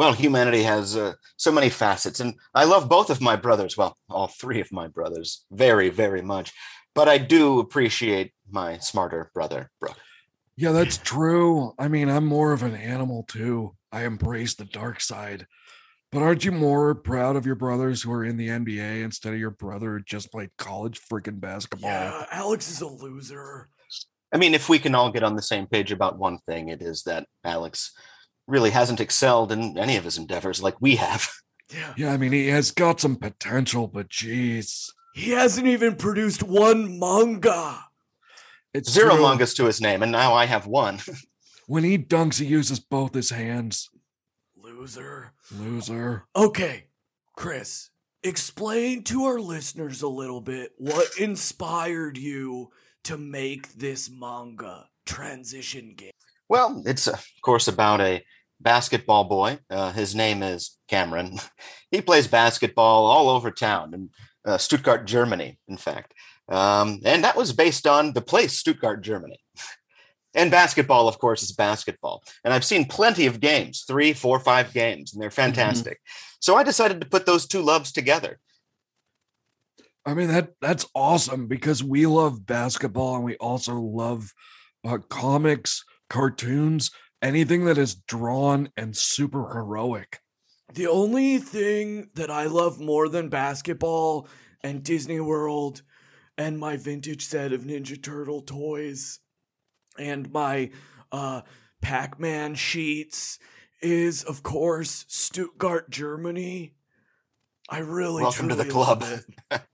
well, 0.00 0.14
humanity 0.14 0.62
has 0.62 0.96
uh, 0.96 1.12
so 1.36 1.52
many 1.52 1.68
facets, 1.68 2.20
and 2.20 2.32
I 2.54 2.64
love 2.64 2.88
both 2.88 3.10
of 3.10 3.20
my 3.20 3.36
brothers. 3.36 3.76
Well, 3.76 3.98
all 4.08 4.28
three 4.28 4.58
of 4.62 4.72
my 4.72 4.88
brothers 4.88 5.44
very, 5.52 5.90
very 5.90 6.22
much. 6.22 6.54
But 6.94 7.06
I 7.06 7.18
do 7.18 7.58
appreciate 7.58 8.32
my 8.50 8.78
smarter 8.78 9.30
brother, 9.34 9.70
Brook. 9.78 9.98
yeah, 10.56 10.72
that's 10.72 10.96
true. 10.96 11.74
I 11.78 11.88
mean, 11.88 12.08
I'm 12.08 12.24
more 12.24 12.52
of 12.52 12.62
an 12.62 12.74
animal 12.76 13.26
too. 13.28 13.76
I 13.92 14.04
embrace 14.04 14.54
the 14.54 14.64
dark 14.64 15.02
side. 15.02 15.46
But 16.10 16.22
aren't 16.22 16.46
you 16.46 16.52
more 16.52 16.94
proud 16.94 17.36
of 17.36 17.44
your 17.44 17.54
brothers 17.54 18.00
who 18.00 18.10
are 18.10 18.24
in 18.24 18.38
the 18.38 18.48
NBA 18.48 19.04
instead 19.04 19.34
of 19.34 19.38
your 19.38 19.50
brother 19.50 19.98
who 19.98 20.02
just 20.02 20.32
played 20.32 20.48
college 20.56 20.98
freaking 21.12 21.40
basketball? 21.40 21.90
Yeah, 21.90 22.24
Alex 22.32 22.70
is 22.70 22.80
a 22.80 22.88
loser. 22.88 23.68
I 24.32 24.38
mean, 24.38 24.54
if 24.54 24.70
we 24.70 24.78
can 24.78 24.94
all 24.94 25.12
get 25.12 25.24
on 25.24 25.36
the 25.36 25.42
same 25.42 25.66
page 25.66 25.92
about 25.92 26.18
one 26.18 26.38
thing, 26.46 26.70
it 26.70 26.80
is 26.80 27.02
that 27.02 27.26
Alex 27.44 27.92
really 28.50 28.70
hasn't 28.70 29.00
excelled 29.00 29.52
in 29.52 29.78
any 29.78 29.96
of 29.96 30.04
his 30.04 30.18
endeavors 30.18 30.62
like 30.62 30.80
we 30.80 30.96
have. 30.96 31.28
Yeah. 31.72 31.94
Yeah, 31.96 32.12
I 32.12 32.16
mean, 32.16 32.32
he 32.32 32.48
has 32.48 32.72
got 32.72 32.98
some 32.98 33.14
potential, 33.14 33.86
but 33.86 34.08
jeez. 34.08 34.90
He 35.14 35.30
hasn't 35.30 35.68
even 35.68 35.94
produced 35.94 36.42
one 36.42 36.98
manga. 36.98 37.84
It's 38.74 38.90
Zero 38.90 39.14
true. 39.14 39.22
mangas 39.22 39.54
to 39.54 39.66
his 39.66 39.80
name, 39.80 40.02
and 40.02 40.10
now 40.10 40.34
I 40.34 40.46
have 40.46 40.66
one. 40.66 40.98
When 41.68 41.84
he 41.84 41.96
dunks, 41.96 42.40
he 42.40 42.46
uses 42.46 42.80
both 42.80 43.14
his 43.14 43.30
hands. 43.30 43.88
Loser. 44.56 45.32
Loser. 45.56 46.24
Okay, 46.34 46.86
Chris, 47.36 47.90
explain 48.24 49.04
to 49.04 49.26
our 49.26 49.38
listeners 49.38 50.02
a 50.02 50.08
little 50.08 50.40
bit 50.40 50.72
what 50.76 51.06
inspired 51.20 52.18
you 52.18 52.70
to 53.04 53.16
make 53.16 53.72
this 53.74 54.10
manga 54.10 54.88
transition 55.06 55.94
game. 55.96 56.10
Well, 56.48 56.82
it's 56.84 57.06
of 57.06 57.24
course 57.42 57.68
about 57.68 58.00
a 58.00 58.24
basketball 58.60 59.24
boy. 59.24 59.58
Uh, 59.68 59.92
his 59.92 60.14
name 60.14 60.42
is 60.42 60.78
Cameron. 60.88 61.38
He 61.92 62.00
plays 62.00 62.28
basketball 62.28 63.06
all 63.06 63.28
over 63.28 63.50
town 63.50 63.94
in 63.94 64.10
uh, 64.44 64.58
Stuttgart, 64.58 65.08
Germany, 65.08 65.58
in 65.66 65.76
fact. 65.76 66.14
Um, 66.48 67.00
and 67.04 67.24
that 67.24 67.34
was 67.34 67.52
based 67.52 67.84
on 67.84 68.12
the 68.12 68.20
place 68.20 68.56
Stuttgart, 68.56 69.02
Germany. 69.02 69.40
And 70.32 70.52
basketball, 70.52 71.08
of 71.08 71.18
course, 71.18 71.42
is 71.42 71.50
basketball. 71.50 72.22
And 72.44 72.54
I've 72.54 72.64
seen 72.64 72.84
plenty 72.84 73.26
of 73.26 73.40
games 73.40 73.82
three, 73.88 74.12
four, 74.12 74.38
five 74.38 74.72
games, 74.72 75.12
and 75.12 75.20
they're 75.20 75.32
fantastic. 75.32 76.00
So 76.38 76.54
I 76.54 76.62
decided 76.62 77.00
to 77.00 77.08
put 77.08 77.26
those 77.26 77.48
two 77.48 77.60
loves 77.60 77.90
together. 77.90 78.38
I 80.06 80.14
mean 80.14 80.28
that 80.28 80.52
that's 80.60 80.86
awesome 80.94 81.46
because 81.46 81.84
we 81.84 82.06
love 82.06 82.46
basketball 82.46 83.16
and 83.16 83.24
we 83.24 83.36
also 83.36 83.74
love 83.74 84.32
uh, 84.84 84.98
comics, 85.08 85.84
cartoons, 86.08 86.90
anything 87.22 87.64
that 87.66 87.78
is 87.78 87.94
drawn 87.94 88.70
and 88.76 88.96
super 88.96 89.52
heroic. 89.52 90.20
The 90.72 90.86
only 90.86 91.38
thing 91.38 92.10
that 92.14 92.30
I 92.30 92.46
love 92.46 92.80
more 92.80 93.08
than 93.08 93.28
basketball 93.28 94.28
and 94.62 94.82
Disney 94.82 95.20
World 95.20 95.82
and 96.38 96.58
my 96.58 96.76
vintage 96.76 97.26
set 97.26 97.52
of 97.52 97.62
Ninja 97.62 98.00
Turtle 98.00 98.42
toys 98.42 99.18
and 99.98 100.32
my 100.32 100.70
uh, 101.12 101.42
Pac 101.82 102.20
Man 102.20 102.54
sheets 102.54 103.38
is, 103.82 104.22
of 104.22 104.42
course, 104.42 105.04
Stuttgart, 105.08 105.90
Germany. 105.90 106.74
I 107.68 107.78
really 107.78 108.22
Welcome 108.22 108.48
to 108.48 108.54
the 108.54 108.64
club. 108.64 109.04
it. 109.50 109.62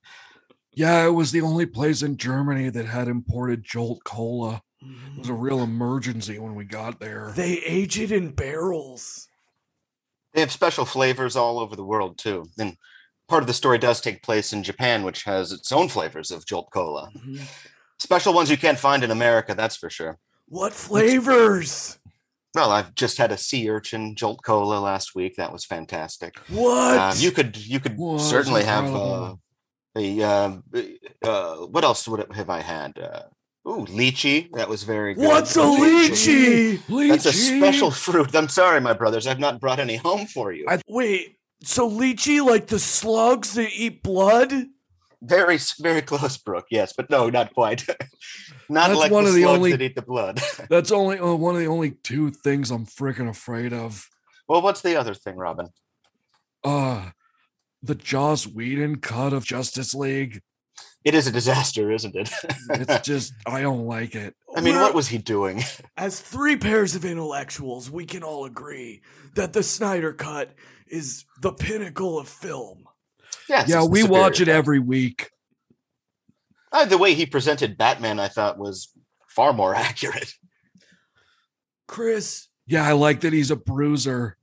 Yeah, 0.76 1.06
it 1.06 1.12
was 1.12 1.32
the 1.32 1.40
only 1.40 1.64
place 1.64 2.02
in 2.02 2.18
Germany 2.18 2.68
that 2.68 2.84
had 2.84 3.08
imported 3.08 3.64
Jolt 3.64 4.04
Cola. 4.04 4.62
It 5.14 5.18
was 5.18 5.28
a 5.28 5.34
real 5.34 5.62
emergency 5.62 6.38
when 6.38 6.54
we 6.54 6.64
got 6.64 7.00
there. 7.00 7.32
They 7.34 7.58
age 7.58 7.98
it 7.98 8.12
in 8.12 8.32
barrels. 8.32 9.28
They 10.34 10.40
have 10.40 10.52
special 10.52 10.84
flavors 10.84 11.36
all 11.36 11.58
over 11.58 11.76
the 11.76 11.84
world, 11.84 12.18
too. 12.18 12.46
And 12.58 12.76
part 13.28 13.42
of 13.42 13.46
the 13.46 13.54
story 13.54 13.78
does 13.78 14.00
take 14.00 14.22
place 14.22 14.52
in 14.52 14.62
Japan, 14.62 15.02
which 15.02 15.24
has 15.24 15.52
its 15.52 15.72
own 15.72 15.88
flavors 15.88 16.30
of 16.30 16.46
Jolt 16.46 16.70
Cola. 16.70 17.10
Special 17.98 18.34
ones 18.34 18.50
you 18.50 18.58
can't 18.58 18.78
find 18.78 19.02
in 19.02 19.10
America, 19.10 19.54
that's 19.54 19.76
for 19.76 19.88
sure. 19.88 20.18
What 20.48 20.72
flavors? 20.72 21.98
Well, 22.54 22.70
I've 22.70 22.94
just 22.94 23.18
had 23.18 23.32
a 23.32 23.38
sea 23.38 23.68
urchin 23.68 24.14
Jolt 24.14 24.42
Cola 24.42 24.78
last 24.78 25.14
week. 25.14 25.36
That 25.36 25.52
was 25.52 25.64
fantastic. 25.64 26.38
What? 26.48 26.98
Uh, 26.98 27.12
you 27.16 27.30
could 27.30 27.56
you 27.56 27.80
could 27.80 27.98
Was 27.98 28.28
certainly 28.28 28.64
have 28.64 28.94
uh, 28.94 29.34
a 29.96 30.22
uh, 30.22 30.56
uh, 31.22 31.56
what 31.66 31.84
else 31.84 32.06
would 32.08 32.20
it, 32.20 32.34
have 32.34 32.48
I 32.48 32.60
had? 32.60 32.92
Ooh, 33.66 33.84
lychee. 33.86 34.50
That 34.52 34.68
was 34.68 34.84
very 34.84 35.14
good. 35.14 35.26
What's 35.26 35.56
a 35.56 35.60
lychee? 35.60 36.78
lychee? 36.78 37.08
That's 37.08 37.26
a 37.26 37.32
special 37.32 37.90
fruit. 37.90 38.34
I'm 38.36 38.48
sorry, 38.48 38.80
my 38.80 38.92
brothers. 38.92 39.26
I've 39.26 39.40
not 39.40 39.60
brought 39.60 39.80
any 39.80 39.96
home 39.96 40.26
for 40.26 40.52
you. 40.52 40.66
Wait, 40.88 41.36
so 41.62 41.90
lychee 41.90 42.44
like 42.44 42.68
the 42.68 42.78
slugs 42.78 43.54
that 43.54 43.70
eat 43.72 44.02
blood? 44.02 44.52
Very, 45.22 45.58
very 45.80 46.02
close, 46.02 46.36
Brook. 46.38 46.66
Yes, 46.70 46.92
but 46.96 47.10
no, 47.10 47.28
not 47.28 47.52
quite. 47.54 47.84
not 48.68 48.88
That's 48.88 49.00
like 49.00 49.10
one 49.10 49.24
the 49.24 49.30
of 49.30 49.34
the 49.34 49.42
slugs 49.42 49.56
only- 49.58 49.70
that 49.72 49.82
eat 49.82 49.96
the 49.96 50.02
blood. 50.02 50.40
That's 50.70 50.92
only 50.92 51.18
uh, 51.18 51.34
one 51.34 51.54
of 51.56 51.60
the 51.60 51.66
only 51.66 51.92
two 52.02 52.30
things 52.30 52.70
I'm 52.70 52.86
freaking 52.86 53.28
afraid 53.28 53.72
of. 53.72 54.08
well, 54.46 54.62
what's 54.62 54.82
the 54.82 54.94
other 54.96 55.14
thing, 55.14 55.36
Robin? 55.36 55.70
Uh 56.62 57.10
the 57.82 57.94
Joss 57.94 58.46
Whedon 58.46 58.96
cut 58.96 59.32
of 59.32 59.44
Justice 59.44 59.94
League. 59.94 60.42
It 61.04 61.14
is 61.14 61.26
a 61.28 61.32
disaster, 61.32 61.90
isn't 61.92 62.16
it? 62.16 62.30
It's 62.70 63.06
just 63.06 63.32
I 63.46 63.60
don't 63.62 63.86
like 63.86 64.14
it. 64.14 64.34
I 64.56 64.60
mean, 64.60 64.74
We're- 64.74 64.84
what 64.86 64.94
was 64.94 65.08
he 65.08 65.18
doing? 65.18 65.62
As 65.96 66.20
three 66.20 66.56
pairs 66.56 66.94
of 66.96 67.04
intellectuals, 67.04 67.90
we 67.90 68.04
can 68.06 68.22
all 68.22 68.44
agree 68.44 69.02
that 69.34 69.52
the 69.52 69.62
Snyder 69.62 70.12
Cut 70.12 70.52
is 70.88 71.24
the 71.40 71.52
pinnacle 71.52 72.18
of 72.18 72.28
film. 72.28 72.84
Yes, 73.48 73.68
yeah, 73.68 73.84
we 73.84 74.02
watch 74.02 74.34
it 74.34 74.46
superior 74.46 74.58
every 74.58 74.78
week. 74.80 75.30
Uh, 76.72 76.84
the 76.84 76.98
way 76.98 77.14
he 77.14 77.24
presented 77.26 77.78
Batman, 77.78 78.18
I 78.18 78.26
thought 78.28 78.58
was 78.58 78.88
far 79.28 79.52
more 79.52 79.74
accurate. 79.76 80.34
Chris, 81.86 82.48
Yeah, 82.66 82.84
I 82.86 82.92
like 82.92 83.20
that 83.20 83.32
he's 83.32 83.50
a 83.50 83.56
bruiser. 83.56 84.36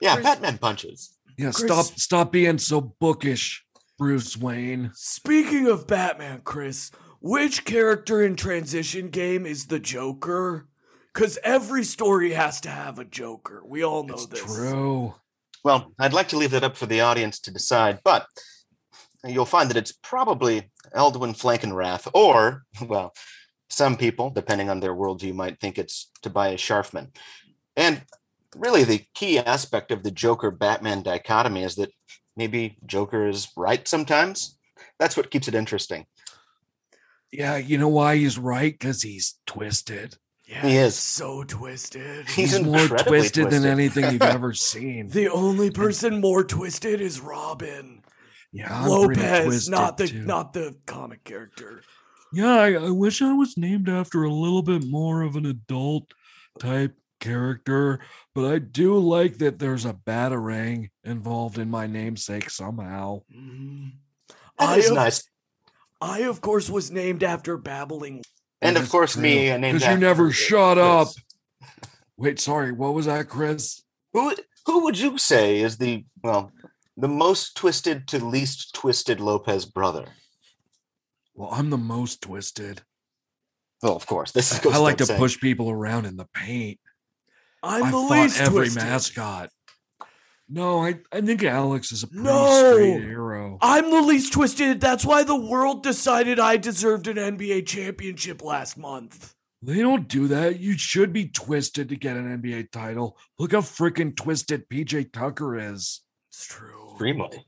Yeah, 0.00 0.14
Chris- 0.14 0.24
Batman 0.24 0.58
punches. 0.58 1.16
Yeah, 1.38 1.52
Chris- 1.52 1.66
stop 1.72 1.86
stop 1.98 2.32
being 2.32 2.58
so 2.58 2.80
bookish, 2.80 3.64
Bruce 4.00 4.34
Wayne. 4.34 4.90
speaking 4.94 5.66
of 5.66 5.86
Batman, 5.86 6.40
Chris, 6.42 6.90
which 7.20 7.66
character 7.66 8.22
in 8.22 8.34
Transition 8.34 9.10
Game 9.10 9.44
is 9.44 9.66
the 9.66 9.78
Joker? 9.78 10.66
Because 11.12 11.38
every 11.44 11.84
story 11.84 12.32
has 12.32 12.62
to 12.62 12.70
have 12.70 12.98
a 12.98 13.04
Joker. 13.04 13.62
We 13.62 13.84
all 13.84 14.04
know 14.04 14.24
this. 14.24 14.42
True. 14.42 15.14
Well, 15.62 15.92
I'd 15.98 16.14
like 16.14 16.28
to 16.28 16.38
leave 16.38 16.52
that 16.52 16.64
up 16.64 16.78
for 16.78 16.86
the 16.86 17.02
audience 17.02 17.40
to 17.40 17.50
decide, 17.50 18.00
but 18.02 18.24
you'll 19.22 19.44
find 19.44 19.68
that 19.68 19.76
it's 19.76 19.92
probably 19.92 20.70
Eldwin 20.96 21.38
Flankenrath, 21.38 22.10
or, 22.14 22.62
well, 22.86 23.12
some 23.68 23.98
people, 23.98 24.30
depending 24.30 24.70
on 24.70 24.80
their 24.80 24.94
worldview, 24.94 25.34
might 25.34 25.60
think 25.60 25.76
it's 25.76 26.10
Tobias 26.22 26.62
Scharfman. 26.62 27.14
And 27.76 28.00
really, 28.56 28.84
the 28.84 29.04
key 29.12 29.38
aspect 29.38 29.92
of 29.92 30.04
the 30.04 30.10
Joker 30.10 30.50
Batman 30.50 31.02
dichotomy 31.02 31.64
is 31.64 31.74
that 31.74 31.92
maybe 32.40 32.78
Joker 32.86 33.28
is 33.28 33.48
right 33.54 33.86
sometimes. 33.86 34.56
That's 34.98 35.14
what 35.14 35.30
keeps 35.30 35.46
it 35.46 35.54
interesting. 35.54 36.06
Yeah, 37.30 37.58
you 37.58 37.76
know 37.76 37.88
why 37.88 38.16
he's 38.16 38.38
right? 38.38 38.72
Because 38.72 39.02
he's 39.02 39.34
twisted. 39.46 40.16
Yeah, 40.48 40.66
He 40.66 40.76
is. 40.78 40.96
so 40.96 41.44
twisted. 41.44 42.26
He's, 42.30 42.52
He's, 42.52 42.62
more 42.62 42.80
incredibly 42.80 43.18
twisted, 43.20 43.50
than 43.50 43.66
anything 43.66 44.10
you've 44.10 44.22
ever 44.38 44.54
seen. 44.54 45.08
The 45.08 45.28
only 45.28 45.70
person 45.70 46.18
more 46.20 46.42
twisted 46.42 47.00
is 47.02 47.20
Robin 47.20 48.02
Yeah, 48.52 48.68
I'm 48.82 48.88
Lopez, 48.88 49.68
not 49.68 49.96
the 49.98 50.08
too. 50.08 50.22
not 50.24 50.54
the 50.54 50.74
comic 50.86 51.22
character. 51.24 51.82
Yeah, 52.32 52.54
I, 52.56 52.72
I 52.72 52.90
wish 52.90 53.20
I 53.22 53.32
was 53.34 53.56
named 53.58 53.88
after 53.90 54.24
a 54.24 54.32
little 54.32 54.62
bit 54.62 54.84
more 54.88 55.20
of 55.22 55.36
an 55.36 55.44
adult 55.46 56.06
type 56.58 56.94
character, 57.20 58.00
but 58.34 58.50
I 58.52 58.58
do 58.58 58.98
like 58.98 59.38
that 59.38 59.58
there's 59.58 59.84
a 59.84 59.92
batarang 59.94 60.90
involved 61.04 61.58
in 61.58 61.70
my 61.70 61.86
namesake 61.86 62.50
somehow. 62.50 63.22
Mhm. 63.32 63.92
That 64.58 64.68
I 64.68 64.76
is 64.78 64.88
of, 64.88 64.94
nice. 64.96 65.22
I 66.00 66.20
of 66.20 66.40
course 66.40 66.68
was 66.68 66.90
named 66.90 67.22
after 67.22 67.56
babbling. 67.56 68.24
And 68.62 68.76
of 68.76 68.88
course, 68.90 69.12
true. 69.14 69.22
me. 69.22 69.52
I 69.52 69.56
named 69.56 69.78
Because 69.78 69.94
you 69.94 69.98
never 70.00 70.24
Chris. 70.26 70.36
shut 70.36 70.78
up. 70.78 71.08
Wait, 72.16 72.38
sorry, 72.40 72.72
what 72.72 72.92
was 72.94 73.06
that, 73.06 73.28
Chris? 73.28 73.82
Who 74.12 74.34
who 74.66 74.84
would 74.84 74.98
you 74.98 75.16
say 75.18 75.60
is 75.60 75.78
the 75.78 76.04
well 76.22 76.52
the 76.96 77.08
most 77.08 77.56
twisted 77.56 78.06
to 78.08 78.18
least 78.24 78.74
twisted 78.74 79.20
Lopez 79.20 79.64
brother? 79.64 80.06
Well, 81.34 81.48
I'm 81.52 81.70
the 81.70 81.78
most 81.78 82.20
twisted. 82.22 82.82
Well, 83.82 83.96
of 83.96 84.06
course, 84.06 84.32
this 84.32 84.58
I, 84.58 84.62
goes 84.62 84.74
I 84.74 84.78
like 84.78 84.98
to 84.98 85.06
saying. 85.06 85.18
push 85.18 85.40
people 85.40 85.70
around 85.70 86.04
in 86.04 86.16
the 86.16 86.28
paint. 86.34 86.78
I'm 87.62 87.84
I 87.84 87.86
the 87.90 87.92
fought 87.92 88.10
least 88.10 88.40
every 88.40 88.56
twisted. 88.66 88.82
mascot. 88.82 89.50
No, 90.48 90.82
I, 90.84 90.98
I 91.12 91.20
think 91.20 91.44
Alex 91.44 91.92
is 91.92 92.02
a 92.02 92.08
pretty 92.08 92.24
No. 92.24 92.72
straight 92.72 93.02
hero. 93.04 93.58
I'm 93.62 93.90
the 93.90 94.00
least 94.02 94.32
twisted. 94.32 94.80
That's 94.80 95.04
why 95.04 95.22
the 95.22 95.36
world 95.36 95.82
decided 95.84 96.40
I 96.40 96.56
deserved 96.56 97.06
an 97.06 97.16
NBA 97.16 97.66
championship 97.66 98.42
last 98.42 98.76
month. 98.76 99.34
They 99.62 99.78
don't 99.80 100.08
do 100.08 100.26
that. 100.28 100.58
You 100.58 100.76
should 100.76 101.12
be 101.12 101.28
twisted 101.28 101.90
to 101.90 101.96
get 101.96 102.16
an 102.16 102.40
NBA 102.42 102.72
title. 102.72 103.16
Look 103.38 103.52
how 103.52 103.60
freaking 103.60 104.16
twisted 104.16 104.68
PJ 104.68 105.12
Tucker 105.12 105.56
is. 105.58 106.00
It's 106.32 106.46
true. 106.46 106.90
Extremely. 106.92 107.46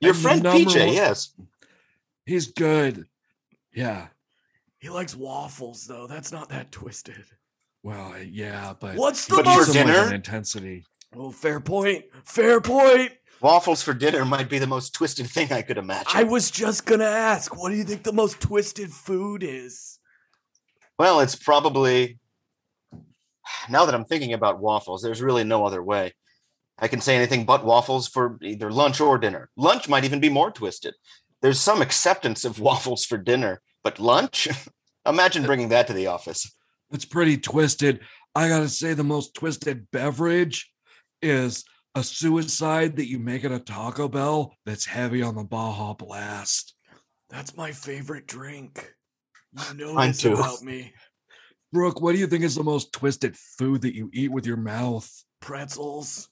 Your 0.00 0.12
And 0.12 0.20
friend 0.22 0.42
PJ, 0.44 0.66
one- 0.86 0.92
yes. 0.94 1.34
He's 2.26 2.52
good. 2.52 3.06
Yeah. 3.74 4.08
He 4.78 4.88
likes 4.90 5.16
waffles 5.16 5.86
though. 5.86 6.06
That's 6.06 6.30
not 6.30 6.50
that 6.50 6.70
twisted. 6.70 7.24
Well, 7.88 8.22
yeah, 8.22 8.74
but 8.78 8.96
What's 8.96 9.24
the 9.24 9.36
But 9.36 9.46
most? 9.46 9.68
for 9.68 9.72
some 9.72 9.86
like 9.86 9.96
dinner? 9.96 10.14
intensity. 10.14 10.84
Oh, 11.16 11.32
fair 11.32 11.58
point. 11.58 12.04
Fair 12.22 12.60
point. 12.60 13.12
Waffles 13.40 13.82
for 13.82 13.94
dinner 13.94 14.26
might 14.26 14.50
be 14.50 14.58
the 14.58 14.66
most 14.66 14.92
twisted 14.92 15.26
thing 15.30 15.50
I 15.50 15.62
could 15.62 15.78
imagine. 15.78 16.12
I 16.12 16.24
was 16.24 16.50
just 16.50 16.84
gonna 16.84 17.06
ask, 17.06 17.56
what 17.56 17.70
do 17.70 17.76
you 17.76 17.84
think 17.84 18.02
the 18.02 18.12
most 18.12 18.42
twisted 18.42 18.92
food 18.92 19.42
is? 19.42 20.00
Well, 20.98 21.20
it's 21.20 21.34
probably 21.34 22.18
now 23.70 23.86
that 23.86 23.94
I'm 23.94 24.04
thinking 24.04 24.34
about 24.34 24.60
waffles, 24.60 25.00
there's 25.00 25.22
really 25.22 25.44
no 25.44 25.64
other 25.64 25.82
way. 25.82 26.12
I 26.78 26.88
can 26.88 27.00
say 27.00 27.16
anything 27.16 27.46
but 27.46 27.64
waffles 27.64 28.06
for 28.06 28.38
either 28.42 28.70
lunch 28.70 29.00
or 29.00 29.16
dinner. 29.16 29.48
Lunch 29.56 29.88
might 29.88 30.04
even 30.04 30.20
be 30.20 30.28
more 30.28 30.50
twisted. 30.50 30.92
There's 31.40 31.58
some 31.58 31.80
acceptance 31.80 32.44
of 32.44 32.60
waffles 32.68 33.06
for 33.06 33.16
dinner, 33.16 33.62
but 33.82 33.98
lunch? 33.98 34.46
Imagine 35.06 35.44
uh, 35.44 35.46
bringing 35.46 35.70
that 35.70 35.86
to 35.86 35.94
the 35.94 36.08
office. 36.08 36.54
It's 36.90 37.04
pretty 37.04 37.36
twisted. 37.36 38.00
I 38.34 38.48
gotta 38.48 38.68
say, 38.68 38.94
the 38.94 39.04
most 39.04 39.34
twisted 39.34 39.90
beverage 39.90 40.70
is 41.22 41.64
a 41.94 42.02
suicide 42.02 42.96
that 42.96 43.08
you 43.08 43.18
make 43.18 43.44
at 43.44 43.52
a 43.52 43.58
Taco 43.58 44.08
Bell 44.08 44.54
that's 44.64 44.84
heavy 44.84 45.22
on 45.22 45.34
the 45.34 45.44
Baja 45.44 45.94
Blast. 45.94 46.74
That's 47.30 47.56
my 47.56 47.72
favorite 47.72 48.26
drink. 48.26 48.94
You 49.70 49.76
know 49.76 49.94
Mine 49.94 50.10
this 50.10 50.20
too. 50.20 50.34
about 50.34 50.62
me. 50.62 50.92
Brooke, 51.72 52.00
what 52.00 52.12
do 52.12 52.18
you 52.18 52.26
think 52.26 52.44
is 52.44 52.54
the 52.54 52.62
most 52.62 52.92
twisted 52.92 53.36
food 53.36 53.82
that 53.82 53.94
you 53.94 54.10
eat 54.14 54.30
with 54.30 54.46
your 54.46 54.56
mouth? 54.56 55.10
Pretzels. 55.40 56.28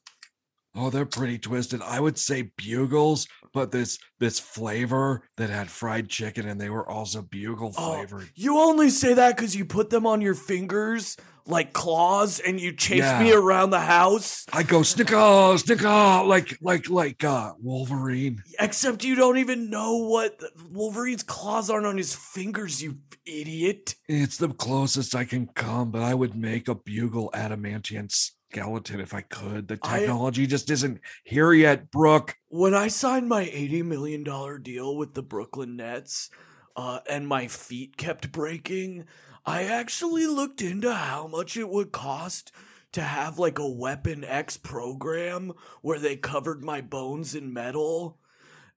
Oh, 0.76 0.90
they're 0.90 1.06
pretty 1.06 1.38
twisted. 1.38 1.80
I 1.82 1.98
would 2.00 2.18
say 2.18 2.50
bugles, 2.56 3.26
but 3.54 3.72
this 3.72 3.98
this 4.20 4.38
flavor 4.38 5.22
that 5.38 5.48
had 5.50 5.70
fried 5.70 6.08
chicken 6.08 6.46
and 6.48 6.60
they 6.60 6.68
were 6.70 6.88
also 6.88 7.22
bugle 7.22 7.72
Oh, 7.78 7.94
flavored. 7.94 8.28
you 8.34 8.58
only 8.58 8.90
say 8.90 9.14
that 9.14 9.36
because 9.36 9.56
you 9.56 9.64
put 9.64 9.88
them 9.90 10.06
on 10.06 10.20
your 10.20 10.34
fingers 10.34 11.16
like 11.48 11.72
claws 11.72 12.40
and 12.40 12.60
you 12.60 12.72
chase 12.72 13.20
me 13.20 13.32
around 13.32 13.70
the 13.70 13.78
house. 13.80 14.44
I 14.52 14.64
go 14.64 14.82
snicker, 14.82 15.56
snicker, 15.58 16.22
like 16.26 16.58
like 16.60 16.90
like 16.90 17.22
uh 17.24 17.52
Wolverine. 17.60 18.42
Except 18.58 19.04
you 19.04 19.14
don't 19.14 19.38
even 19.38 19.70
know 19.70 19.96
what 19.98 20.40
Wolverine's 20.72 21.22
claws 21.22 21.70
aren't 21.70 21.86
on 21.86 21.96
his 21.96 22.14
fingers, 22.14 22.82
you 22.82 22.98
idiot. 23.24 23.94
It's 24.08 24.36
the 24.36 24.48
closest 24.48 25.14
I 25.14 25.24
can 25.24 25.46
come, 25.46 25.90
but 25.90 26.02
I 26.02 26.14
would 26.14 26.34
make 26.36 26.68
a 26.68 26.74
bugle 26.74 27.30
adamantium 27.32 28.10
skeleton 28.50 29.00
if 29.00 29.14
I 29.14 29.22
could. 29.22 29.68
The 29.68 29.78
I- 29.82 30.00
technology 30.00 30.46
just 30.46 30.70
isn't 30.70 31.00
here 31.24 31.52
yet, 31.52 31.90
Brooke. 31.90 32.36
When 32.48 32.74
I 32.74 32.88
signed 32.88 33.28
my 33.28 33.44
$80 33.44 33.84
million 33.84 34.62
deal 34.62 34.96
with 34.96 35.14
the 35.14 35.22
Brooklyn 35.22 35.76
Nets 35.76 36.30
uh, 36.74 37.00
and 37.08 37.26
my 37.28 37.48
feet 37.48 37.96
kept 37.96 38.32
breaking, 38.32 39.04
I 39.44 39.64
actually 39.64 40.26
looked 40.26 40.62
into 40.62 40.92
how 40.92 41.26
much 41.26 41.56
it 41.56 41.68
would 41.68 41.92
cost 41.92 42.52
to 42.92 43.02
have 43.02 43.38
like 43.38 43.58
a 43.58 43.68
Weapon 43.68 44.24
X 44.24 44.56
program 44.56 45.52
where 45.82 45.98
they 45.98 46.16
covered 46.16 46.64
my 46.64 46.80
bones 46.80 47.34
in 47.34 47.52
metal. 47.52 48.18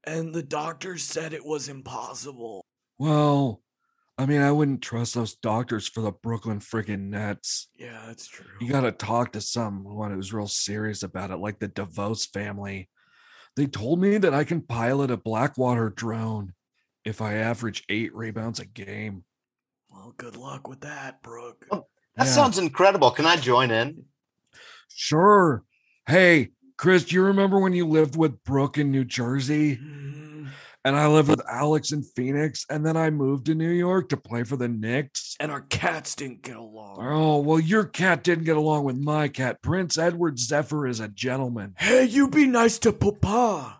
And 0.03 0.33
the 0.33 0.43
doctors 0.43 1.03
said 1.03 1.33
it 1.33 1.45
was 1.45 1.69
impossible. 1.69 2.65
Well, 2.97 3.61
I 4.19 4.25
mean, 4.25 4.41
I 4.41 4.51
wouldn't 4.51 4.81
trust 4.81 5.13
those 5.15 5.35
doctors 5.35 5.87
for 5.87 6.01
the 6.01 6.11
Brooklyn 6.11 6.59
freaking 6.59 7.07
Nets. 7.07 7.69
Yeah, 7.77 8.03
that's 8.07 8.27
true. 8.27 8.45
You 8.59 8.69
got 8.69 8.81
to 8.81 8.91
talk 8.91 9.31
to 9.31 9.39
someone 9.39 10.11
who's 10.11 10.33
real 10.33 10.45
serious 10.49 11.03
about 11.03 11.31
it, 11.31 11.37
like 11.37 11.59
the 11.59 11.69
DeVos 11.69 12.27
family. 12.29 12.89
They 13.55 13.65
told 13.65 14.01
me 14.01 14.17
that 14.17 14.33
I 14.33 14.43
can 14.43 14.59
pilot 14.61 15.09
a 15.09 15.15
Blackwater 15.15 15.89
drone 15.89 16.53
if 17.05 17.21
I 17.21 17.35
average 17.35 17.85
eight 17.87 18.13
rebounds 18.13 18.59
a 18.59 18.65
game. 18.65 19.23
Well, 19.89 20.13
good 20.17 20.35
luck 20.35 20.67
with 20.67 20.81
that, 20.81 21.23
Brooke. 21.23 21.65
That 21.71 21.83
Yeah. 22.17 22.25
sounds 22.25 22.57
incredible. 22.57 23.11
Can 23.11 23.25
I 23.25 23.37
join 23.37 23.71
in? 23.71 24.03
Sure. 24.93 25.63
Hey, 26.07 26.49
Chris, 26.75 27.05
do 27.05 27.15
you 27.15 27.23
remember 27.23 27.57
when 27.57 27.71
you 27.71 27.87
lived 27.87 28.17
with 28.17 28.43
Brooke 28.43 28.77
in 28.77 28.91
New 28.91 29.05
Jersey? 29.05 29.77
Mm, 29.77 30.49
And 30.85 30.95
I 30.95 31.07
lived 31.07 31.29
with 31.29 31.41
Alex 31.49 31.91
in 31.91 32.03
Phoenix, 32.03 32.65
and 32.69 32.85
then 32.85 32.95
I 32.95 33.09
moved 33.09 33.47
to 33.47 33.55
New 33.55 33.69
York 33.69 34.09
to 34.09 34.17
play 34.17 34.43
for 34.43 34.55
the 34.55 34.69
Knicks. 34.69 35.35
And 35.39 35.51
our 35.51 35.61
cats 35.61 36.15
didn't 36.15 36.41
get 36.41 36.55
along. 36.55 36.97
Oh, 37.01 37.39
well, 37.39 37.59
your 37.59 37.83
cat 37.83 38.23
didn't 38.23 38.45
get 38.45 38.55
along 38.55 38.85
with 38.85 38.97
my 38.97 39.27
cat. 39.27 39.61
Prince 39.61 39.97
Edward 39.97 40.39
Zephyr 40.39 40.87
is 40.87 41.01
a 41.01 41.09
gentleman. 41.09 41.75
Hey, 41.77 42.05
you 42.05 42.29
be 42.29 42.47
nice 42.47 42.79
to 42.79 42.93
Papa. 42.93 43.78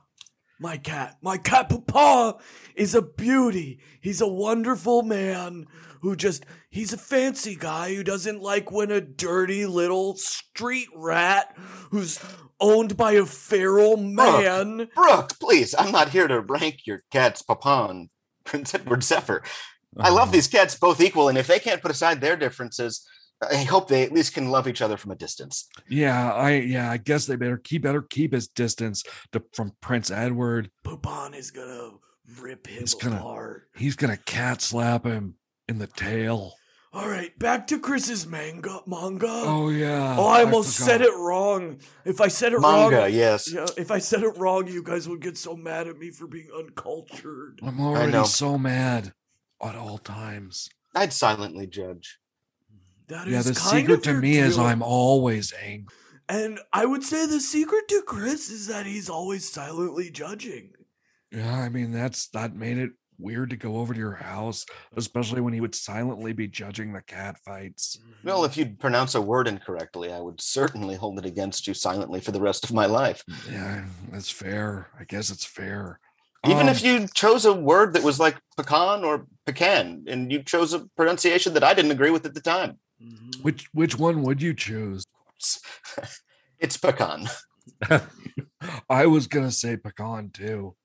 My 0.62 0.76
cat, 0.76 1.18
my 1.22 1.38
cat 1.38 1.70
Papa 1.70 2.38
is 2.76 2.94
a 2.94 3.02
beauty. 3.02 3.80
He's 4.02 4.20
a 4.20 4.28
wonderful 4.28 5.04
man 5.04 5.68
who 6.02 6.18
just, 6.18 6.46
he's 6.70 6.92
a 6.92 6.98
fancy 6.98 7.56
guy 7.56 7.96
who 7.96 8.04
doesn't 8.04 8.42
like 8.42 8.70
when 8.70 8.92
a 8.92 9.00
dirty 9.00 9.66
little 9.66 10.16
street 10.18 10.90
rat 10.94 11.56
who's 11.92 12.20
owned 12.60 12.98
by 12.98 13.14
a 13.14 13.26
feral 13.26 13.96
man. 13.96 14.78
Brooke, 14.78 14.90
Brooke 14.96 15.40
please, 15.40 15.74
I'm 15.78 15.94
not 15.94 16.10
here 16.10 16.28
to 16.28 16.42
rank 16.42 16.82
your 16.86 17.04
cats 17.10 17.42
Papa 17.42 17.88
and 17.90 18.10
Prince 18.44 18.76
Edward 18.76 19.04
Zephyr. 19.04 19.42
I 19.98 20.10
love 20.10 20.28
oh. 20.28 20.32
these 20.32 20.48
cats 20.48 20.76
both 20.76 21.00
equal, 21.00 21.30
and 21.30 21.38
if 21.38 21.48
they 21.48 21.60
can't 21.60 21.82
put 21.82 21.92
aside 21.92 22.20
their 22.20 22.36
differences, 22.36 23.08
I 23.42 23.64
hope 23.64 23.88
they 23.88 24.04
at 24.04 24.12
least 24.12 24.34
can 24.34 24.50
love 24.52 24.68
each 24.68 24.82
other 24.82 24.98
from 24.98 25.12
a 25.12 25.16
distance. 25.16 25.68
Yeah, 25.90 26.34
I 26.34 26.56
yeah, 26.56 26.92
I 26.92 26.98
guess 26.98 27.26
they 27.26 27.36
better 27.36 27.58
keep 27.58 27.84
better 27.84 28.02
keep 28.02 28.34
his 28.34 28.48
distance 28.48 29.04
to, 29.32 29.42
from 29.54 29.72
Prince 29.82 30.12
Edward. 30.12 30.70
Pupon 30.86 31.36
is 31.36 31.52
gonna 31.52 31.92
rip 32.42 32.68
him 32.68 32.80
He's 32.80 32.94
gonna 32.94 33.16
apart. 33.18 33.70
he's 33.76 33.96
gonna 33.96 34.18
cat 34.18 34.62
slap 34.62 35.06
him 35.06 35.36
in 35.68 35.80
the 35.80 35.88
tail. 35.88 36.54
All 36.92 37.08
right, 37.08 37.38
back 37.38 37.68
to 37.68 37.80
Chris's 37.80 38.26
manga. 38.26 38.82
Manga. 38.88 39.28
Oh 39.30 39.70
yeah. 39.70 40.16
Oh, 40.18 40.26
I 40.26 40.40
I 40.40 40.44
almost 40.44 40.76
said 40.76 41.02
it 41.02 41.14
wrong. 41.16 41.80
If 42.04 42.20
I 42.20 42.30
said 42.30 42.52
it 42.52 42.60
Manga, 42.60 42.98
wrong, 42.98 43.14
yes. 43.14 43.54
Yeah, 43.54 43.68
if 43.78 43.92
I 43.92 44.00
said 44.00 44.24
it 44.24 44.38
wrong, 44.38 44.68
you 44.68 44.82
guys 44.84 45.08
would 45.08 45.22
get 45.22 45.38
so 45.38 45.56
mad 45.56 45.88
at 45.88 45.98
me 46.00 46.10
for 46.10 46.28
being 46.28 46.50
uncultured. 46.58 47.60
I'm 47.64 47.80
already 47.80 48.26
so 48.26 48.58
mad 48.58 49.14
at 49.64 49.76
all 49.76 50.00
times. 50.00 50.68
I'd 50.96 51.14
silently 51.14 51.68
judge. 51.68 52.18
That 53.10 53.28
yeah, 53.28 53.40
is 53.40 53.46
the 53.46 53.54
kind 53.56 53.82
secret 53.82 53.98
of 53.98 54.04
to 54.04 54.12
your 54.12 54.22
me 54.22 54.38
is. 54.38 54.58
I'm 54.58 54.82
always 54.82 55.54
angry. 55.62 55.94
And 56.30 56.60
I 56.72 56.86
would 56.86 57.04
say 57.04 57.26
the 57.26 57.40
secret 57.40 57.88
to 57.88 58.04
Chris 58.04 58.52
is 58.52 58.68
that 58.68 58.86
he's 58.86 59.10
always 59.10 59.52
silently 59.52 60.12
judging. 60.12 60.74
Yeah, 61.32 61.60
I 61.60 61.70
mean 61.70 61.92
that's 61.92 62.28
that 62.30 62.56
made 62.56 62.78
it 62.78 62.92
weird 63.18 63.50
to 63.50 63.58
go 63.58 63.78
over 63.78 63.94
to 63.94 64.00
your 64.00 64.14
house, 64.14 64.66
especially 64.96 65.42
when 65.42 65.54
he 65.54 65.60
would 65.60 65.76
silently 65.76 66.34
be 66.34 66.48
judging 66.48 66.94
the 66.94 67.02
cat 67.02 67.38
fights. 67.40 68.00
Well, 68.24 68.46
if 68.46 68.56
you'd 68.56 68.80
pronounce 68.80 69.16
a 69.16 69.22
word 69.22 69.48
incorrectly, 69.48 70.14
I 70.14 70.20
would 70.20 70.40
certainly 70.40 70.96
hold 70.96 71.20
it 71.20 71.26
against 71.26 71.68
you 71.68 71.74
silently 71.74 72.22
for 72.22 72.32
the 72.32 72.40
rest 72.40 72.64
of 72.64 72.74
my 72.74 72.86
life. 72.86 73.24
Yeah, 73.52 73.86
that's 74.12 74.30
fair. 74.30 74.88
I 75.00 75.04
guess 75.04 75.32
it's 75.32 75.46
fair. 75.46 76.00
Even 76.46 76.64
Um, 76.64 76.70
if 76.70 76.84
you 76.84 77.08
chose 77.14 77.46
a 77.46 77.54
word 77.54 77.94
that 77.94 78.04
was 78.04 78.20
like 78.20 78.38
pecan 78.56 79.04
or 79.04 79.26
pecan, 79.46 80.06
and 80.08 80.32
you 80.32 80.42
chose 80.44 80.74
a 80.74 80.88
pronunciation 80.96 81.54
that 81.56 81.64
I 81.64 81.74
didn't 81.74 81.92
agree 81.92 82.12
with 82.12 82.26
at 82.26 82.34
the 82.34 82.42
time, 82.42 82.78
Mm-hmm. 83.04 83.42
which 83.44 83.70
which 83.74 83.98
one 83.98 84.24
would 84.24 84.42
you 84.42 84.54
choose? 84.54 85.06
it's 86.60 86.78
pecan. 86.78 87.28
I 88.90 89.06
was 89.06 89.28
gonna 89.28 89.52
say 89.52 89.78
pecan 89.78 90.32
too. 90.32 90.76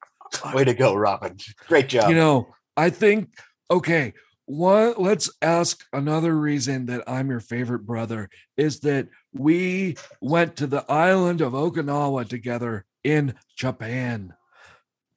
Way 0.52 0.64
to 0.64 0.74
go, 0.74 0.94
Robin. 0.94 1.36
Great 1.68 1.88
job. 1.88 2.08
You 2.10 2.16
know, 2.16 2.54
I 2.76 2.90
think 2.90 3.30
okay. 3.70 4.14
One, 4.46 4.92
let's 4.98 5.30
ask 5.40 5.82
another 5.94 6.36
reason 6.36 6.84
that 6.86 7.02
I'm 7.08 7.30
your 7.30 7.40
favorite 7.40 7.86
brother 7.86 8.28
is 8.58 8.80
that 8.80 9.08
we 9.32 9.96
went 10.20 10.56
to 10.56 10.66
the 10.66 10.84
island 10.90 11.40
of 11.40 11.54
Okinawa 11.54 12.28
together 12.28 12.84
in 13.02 13.34
Japan 13.56 14.34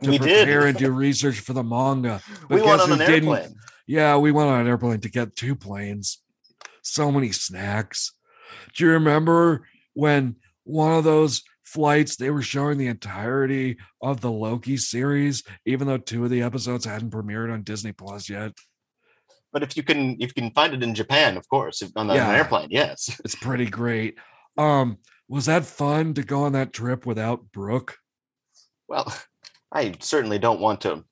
to 0.02 0.10
We 0.12 0.18
did. 0.18 0.46
prepare 0.46 0.68
and 0.68 0.78
do 0.78 0.92
research 0.92 1.42
for 1.42 1.52
the 1.52 1.64
manga. 1.64 2.22
We 2.50 2.58
But 2.58 2.66
went 2.66 2.82
on 2.82 2.92
an 2.94 3.02
airplane. 3.02 3.56
Yeah, 3.86 4.16
we 4.16 4.32
went 4.32 4.50
on 4.50 4.62
an 4.62 4.68
airplane 4.68 5.02
to 5.02 5.10
get 5.10 5.36
two 5.36 5.58
planes. 5.58 6.22
So 6.88 7.12
many 7.12 7.32
snacks. 7.32 8.14
Do 8.76 8.86
you 8.86 8.92
remember 8.92 9.68
when 9.94 10.36
one 10.64 10.94
of 10.98 11.04
those 11.04 11.44
flights 11.64 12.16
they 12.16 12.30
were 12.30 12.42
showing 12.42 12.78
the 12.78 12.88
entirety 12.88 13.78
of 14.02 14.22
the 14.22 14.32
Loki 14.32 14.78
series, 14.78 15.44
even 15.66 15.86
though 15.88 15.98
two 15.98 16.24
of 16.24 16.30
the 16.30 16.42
episodes 16.42 16.86
hadn't 16.86 17.12
premiered 17.12 17.52
on 17.52 17.64
Disney 17.64 17.92
Plus 17.92 18.30
yet? 18.30 18.54
but 19.54 19.64
if 19.64 19.76
you 19.78 19.82
can, 19.82 20.12
if 20.20 20.34
you 20.36 20.42
can 20.44 20.52
find 20.52 20.74
it 20.74 20.84
in 20.84 20.94
Japan, 20.94 21.36
of 21.38 21.48
course, 21.50 21.82
on 21.96 22.08
the, 22.08 22.14
on 22.14 22.18
Yeah. 22.18 22.30
an 22.30 22.36
airplane, 22.36 22.68
yes. 22.70 23.20
It's 23.26 23.34
pretty 23.34 23.66
great. 23.66 24.18
Um, 24.58 24.98
was 25.28 25.46
that 25.46 25.66
fun 25.66 26.14
to 26.16 26.22
go 26.22 26.44
on 26.44 26.52
that 26.54 26.74
trip 26.74 27.06
without 27.06 27.52
Brooke? 27.54 27.98
Well, 28.88 29.12
I 29.72 29.94
certainly 30.00 30.38
don't 30.38 30.60
want 30.60 30.82
to 30.82 31.04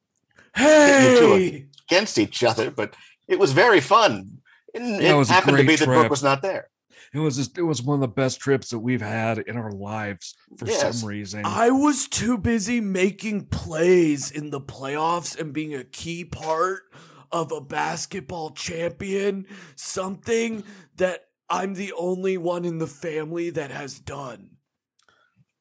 pit 0.54 1.02
you 1.14 1.20
two 1.20 1.36
Hey! 1.38 1.66
against 1.90 2.20
each 2.20 2.44
other, 2.44 2.70
but 2.72 2.94
it 3.28 3.40
was 3.40 3.52
very 3.52 3.80
fun. 3.82 4.40
And 4.76 5.02
Yeah, 5.02 5.10
it 5.10 5.12
it, 5.12 5.16
was 5.16 5.30
a 5.30 5.34
happened 5.34 5.58
to 5.58 5.64
be 5.64 5.76
that 5.76 5.86
Brooke 5.86 6.00
trip. 6.02 6.10
was 6.12 6.24
not 6.24 6.42
there. 6.42 6.70
It 7.14 7.20
was 7.20 7.38
just 7.38 7.58
it 7.58 7.62
was 7.64 7.82
one 7.82 7.96
of 7.96 8.02
the 8.02 8.08
best 8.10 8.40
trips 8.40 8.70
that 8.72 8.80
we've 8.80 9.02
had 9.02 9.38
in 9.40 9.56
our 9.58 9.72
lives 9.72 10.36
for 10.58 10.66
Yes. 10.68 11.00
some 11.00 11.08
reason. 11.08 11.44
I 11.46 11.70
was 11.72 12.08
too 12.08 12.38
busy 12.38 12.82
making 12.82 13.46
plays 13.46 14.32
in 14.32 14.50
the 14.50 14.60
playoffs 14.62 15.40
and 15.40 15.54
being 15.54 15.74
a 15.76 15.84
key 15.84 16.26
part 16.26 16.84
of 17.32 17.52
a 17.52 17.62
basketball 17.62 18.52
champion, 18.52 19.46
something 19.76 20.64
that 20.98 21.26
I'm 21.50 21.74
the 21.76 21.94
only 21.94 22.38
one 22.38 22.66
in 22.66 22.80
the 22.80 22.88
family 22.88 23.50
that 23.52 23.72
has 23.72 24.00
done. 24.00 24.52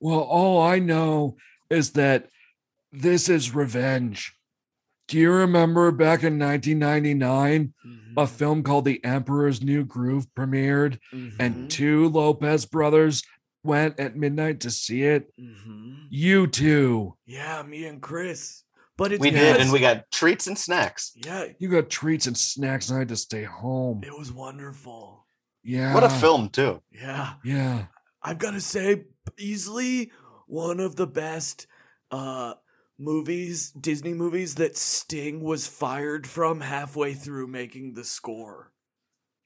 Well, 0.01 0.21
all 0.21 0.61
I 0.61 0.79
know 0.81 1.37
is 1.71 1.93
that 1.93 2.29
this 2.93 3.29
is 3.29 3.55
revenge. 3.55 4.35
Do 5.09 5.19
you 5.19 5.31
remember 5.31 5.91
back 5.91 6.23
in 6.23 6.39
1999, 6.39 7.75
a 8.17 8.27
film 8.27 8.63
called 8.63 8.85
The 8.87 9.05
Emperor's 9.05 9.63
New 9.63 9.85
Groove 9.85 10.27
premiered, 10.37 10.99
Mm-hmm. 11.13 11.37
and 11.41 11.71
two 11.71 12.09
Lopez 12.09 12.65
brothers 12.67 13.23
went 13.63 13.99
at 14.01 14.17
midnight 14.17 14.61
to 14.61 14.71
see 14.71 15.03
it? 15.03 15.33
You 16.11 16.47
too. 16.47 17.17
Yeah, 17.27 17.63
me 17.63 17.85
and 17.87 18.01
Chris. 18.01 18.63
But 18.97 19.13
it's 19.13 19.21
We 19.21 19.31
did, 19.31 19.41
because- 19.53 19.63
and 19.63 19.73
we 19.73 19.81
got 19.81 20.11
treats 20.11 20.47
and 20.47 20.57
snacks. 20.57 21.13
yeah, 21.17 21.47
You 21.59 21.69
got 21.69 21.91
treats 21.91 22.27
and 22.27 22.39
snacks, 22.39 22.89
and 22.89 22.97
I 22.97 23.01
had 23.01 23.09
to 23.09 23.17
stay 23.17 23.43
home. 23.45 24.03
it 24.05 24.17
was 24.17 24.33
wonderful. 24.33 25.27
Yeah. 25.65 25.93
What 25.95 26.05
a 26.05 26.11
film, 26.11 26.49
too. 26.51 26.81
Yeah. 26.93 27.35
Yeah. 27.45 27.87
I've 28.23 28.39
got 28.39 28.53
to 28.53 28.61
say, 28.61 29.05
easily 29.39 30.13
one 30.47 30.79
of 30.81 30.95
the 30.97 31.07
best 31.07 31.67
uh, 32.11 32.55
movies, 32.99 33.71
Disney 33.71 34.15
movies, 34.15 34.55
that 34.57 34.77
Sting 34.77 35.41
was 35.43 35.67
fired 35.67 36.27
from 36.27 36.61
halfway 36.61 37.15
through 37.15 37.47
making 37.49 37.95
the 37.95 38.05
score. 38.05 38.73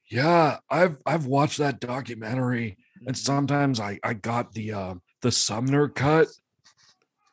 Yeah, 0.09 0.57
I've 0.69 0.97
I've 1.05 1.25
watched 1.25 1.59
that 1.59 1.79
documentary, 1.79 2.77
and 3.05 3.15
Mm-hmm. 3.15 3.23
sometimes 3.25 3.79
I 3.79 3.99
I 4.03 4.13
got 4.13 4.53
the 4.53 4.73
uh, 4.73 4.95
the 5.21 5.31
Sumner 5.31 5.87
cut. 5.87 6.27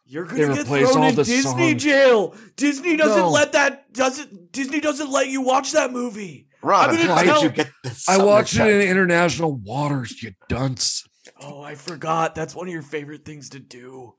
You're 0.09 0.25
gonna 0.25 0.39
get 0.55 0.59
replaced 0.59 0.93
thrown 0.93 1.03
all 1.05 1.09
in 1.11 1.17
the 1.17 1.25
Disney 1.25 1.71
songs. 1.71 1.83
jail. 1.83 2.35
Disney 2.57 2.97
doesn't 2.97 3.19
No. 3.19 3.31
let 3.31 3.53
that 3.53 3.93
doesn't 3.93 4.53
Disney 4.53 4.81
doesn't 4.81 5.11
let 5.11 5.29
you 5.29 5.41
watch 5.41 5.73
that 5.73 5.91
movie. 5.93 6.47
Robin, 6.63 6.97
I'm 7.01 7.07
gonna 7.07 7.25
tell- 7.25 7.43
you 7.43 7.49
get 7.51 7.71
this? 7.83 8.09
I 8.09 8.23
watched 8.23 8.57
cut? 8.57 8.69
it 8.69 8.83
in 8.83 8.89
international 8.89 9.57
waters, 9.57 10.23
you 10.23 10.33
dunce. 10.49 11.05
Oh, 11.41 11.61
I 11.61 11.75
forgot. 11.75 12.35
That's 12.35 12.55
one 12.55 12.67
of 12.69 12.73
your 12.73 12.83
favorite 12.83 13.25
things 13.25 13.49
to 13.51 13.59
do. 13.59 14.15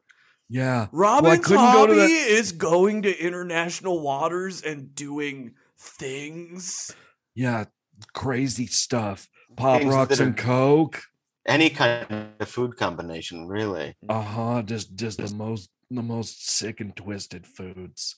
Yeah. 0.49 0.87
Robin's 0.91 1.23
well, 1.23 1.33
I 1.33 1.37
couldn't 1.37 1.73
go 1.73 1.87
to 1.87 1.93
hobby 1.93 2.13
that. 2.13 2.27
is 2.29 2.51
going 2.53 3.01
to 3.03 3.17
international 3.19 4.01
waters 4.01 4.61
and 4.61 4.95
doing 4.95 5.53
things. 5.77 6.95
Yeah, 7.35 7.65
crazy 8.13 8.67
stuff. 8.67 9.27
Pop 9.55 9.79
Things 9.79 9.93
rocks 9.93 10.09
that 10.17 10.23
are- 10.23 10.27
and 10.27 10.37
coke. 10.37 11.01
Any 11.45 11.69
kind 11.69 12.05
of 12.39 12.49
food 12.49 12.75
combination, 12.75 13.47
really. 13.47 13.95
Uh 14.09 14.21
huh. 14.21 14.61
Just 14.63 14.95
just 14.95 15.17
the 15.17 15.33
most 15.33 15.69
the 15.89 16.01
most 16.01 16.45
sick 16.49 16.81
and 16.81 16.93
twisted 16.95 17.47
foods. 17.47 18.17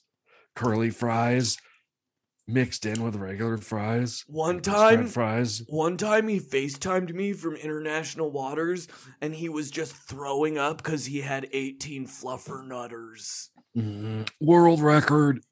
Curly 0.56 0.90
fries 0.90 1.56
mixed 2.52 2.86
in 2.86 3.02
with 3.02 3.16
regular 3.16 3.56
fries. 3.58 4.24
One 4.26 4.56
like 4.56 4.64
those 4.64 4.74
fried 4.74 4.98
time, 4.98 5.06
fries. 5.08 5.62
one 5.68 5.96
time 5.96 6.28
he 6.28 6.40
FaceTimed 6.40 7.12
me 7.14 7.32
from 7.32 7.54
international 7.56 8.30
waters, 8.30 8.88
and 9.20 9.34
he 9.34 9.48
was 9.48 9.70
just 9.70 9.92
throwing 9.94 10.58
up 10.58 10.78
because 10.78 11.06
he 11.06 11.20
had 11.20 11.48
18 11.52 12.06
fluffer 12.06 12.66
nutters. 12.66 13.50
Mhm. 13.76 14.28
World 14.40 14.80
record. 14.80 15.44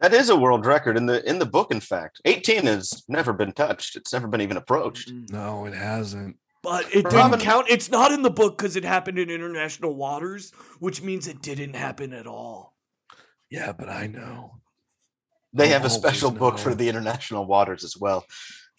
That 0.00 0.12
is 0.14 0.30
a 0.30 0.36
world 0.36 0.66
record 0.66 0.96
in 0.96 1.06
the 1.06 1.24
in 1.28 1.38
the 1.38 1.46
book. 1.46 1.70
In 1.70 1.78
fact, 1.80 2.20
eighteen 2.24 2.66
has 2.66 3.04
never 3.08 3.32
been 3.32 3.52
touched. 3.52 3.94
It's 3.94 4.12
never 4.12 4.26
been 4.26 4.40
even 4.40 4.56
approached. 4.56 5.12
No, 5.30 5.64
it 5.64 5.74
hasn't. 5.74 6.38
But 6.60 6.86
it 6.86 7.02
didn't 7.04 7.12
Robin- 7.12 7.40
count. 7.40 7.66
It's 7.68 7.88
not 7.90 8.10
in 8.10 8.22
the 8.22 8.30
book 8.30 8.58
because 8.58 8.74
it 8.74 8.84
happened 8.84 9.18
in 9.20 9.30
international 9.30 9.94
waters, 9.94 10.50
which 10.80 11.02
means 11.02 11.28
it 11.28 11.40
didn't 11.40 11.74
happen 11.74 12.12
at 12.12 12.26
all. 12.26 12.74
Yeah, 13.50 13.72
but 13.72 13.88
I 13.88 14.06
know. 14.08 14.60
They 15.52 15.64
I'll 15.66 15.70
have 15.72 15.82
a 15.82 15.84
always 15.88 15.98
special 15.98 16.30
book 16.30 16.58
for 16.58 16.74
the 16.74 16.88
international 16.88 17.46
waters 17.46 17.84
as 17.84 17.96
well. 17.96 18.24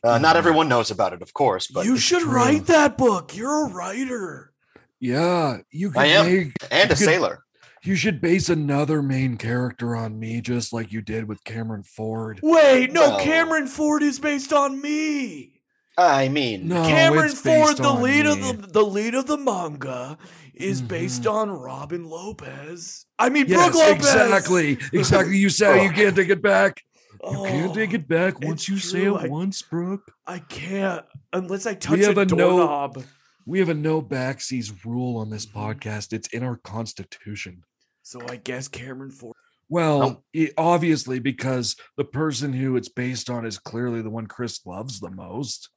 Uh, 0.04 0.18
Not 0.18 0.36
Mhm. 0.36 0.40
everyone 0.40 0.68
knows 0.68 0.92
about 0.92 1.14
it, 1.14 1.22
of 1.22 1.34
course, 1.34 1.68
but 1.68 1.86
you 1.86 1.98
should 1.98 2.24
true. 2.24 2.32
write 2.32 2.66
that 2.66 2.98
book. 2.98 3.36
You're 3.36 3.68
a 3.68 3.70
writer. 3.70 4.52
Yeah, 5.00 5.58
you 5.72 5.92
can 5.92 6.02
I 6.02 6.06
am, 6.08 6.26
make 6.26 6.54
and 6.72 6.92
a 6.92 6.96
could- 6.96 7.06
sailor. 7.06 7.40
You 7.84 7.96
should 7.96 8.22
base 8.22 8.48
another 8.48 9.02
main 9.02 9.36
character 9.38 9.94
on 9.96 10.18
me, 10.18 10.40
just 10.40 10.72
like 10.72 10.94
you 10.94 11.02
did 11.02 11.28
with 11.28 11.44
Cameron 11.44 11.84
Ford. 11.84 12.40
Wait, 12.42 12.94
no, 12.94 13.18
No. 13.18 13.24
Cameron 13.24 13.68
Ford 13.68 14.02
is 14.04 14.20
based 14.20 14.54
on 14.54 14.82
me. 14.82 15.53
I 15.98 16.28
mean, 16.30 16.68
No, 16.68 16.84
Cameron 16.84 17.30
Ford, 17.32 17.78
the 17.78 17.84
on 17.84 18.02
lead 18.02 18.26
of 18.26 18.40
the 18.42 18.68
the 18.68 18.82
lead 18.84 19.14
of 19.16 19.28
the 19.28 19.38
manga, 19.38 20.18
is 20.56 20.80
Mm-hmm. 20.80 20.88
based 20.88 21.28
on 21.28 21.52
Robin 21.52 22.06
Lopez. 22.10 23.06
I 23.20 23.30
mean, 23.30 23.46
Yes, 23.48 23.72
Brooke 23.72 23.76
Lopez. 23.76 23.96
exactly. 24.16 24.78
Exactly. 24.92 25.38
You 25.38 25.50
said 25.50 25.84
you 25.84 25.92
can't 25.92 26.16
take 26.16 26.30
it 26.30 26.42
back. 26.42 26.82
You 27.12 27.20
Oh, 27.40 27.44
can't 27.46 27.74
take 27.74 27.94
it 27.94 28.08
back 28.08 28.40
once 28.42 28.68
you 28.68 28.78
say 28.80 29.04
it 29.06 29.14
I- 29.14 29.28
once, 29.28 29.62
Brooke. 29.62 30.12
I 30.28 30.40
can't 30.40 31.06
unless 31.32 31.66
I 31.66 31.74
touch 31.76 32.00
We 32.00 32.06
have 32.06 32.18
a 32.18 32.22
a 32.22 32.26
no- 32.26 32.36
doorknob. 32.38 33.04
We 33.46 33.60
have 33.60 33.70
a 33.70 33.74
no 33.74 34.02
backsies 34.02 34.86
rule 34.86 35.18
on 35.18 35.30
this 35.30 35.46
podcast. 35.46 36.12
It's 36.14 36.28
in 36.30 36.44
our 36.44 36.56
constitution. 36.58 37.64
So 38.02 38.22
I 38.30 38.38
guess 38.38 38.68
Cameron 38.68 39.12
Ford. 39.12 39.36
Well, 39.70 40.24
it- 40.34 40.54
obviously, 40.58 41.20
because 41.20 41.76
the 41.98 42.04
person 42.06 42.54
who 42.54 42.76
it's 42.76 42.90
based 42.90 43.30
on 43.30 43.46
is 43.46 43.58
clearly 43.60 44.02
the 44.02 44.10
one 44.10 44.28
Chris 44.28 44.66
loves 44.66 45.00
the 45.00 45.10
most. 45.12 45.70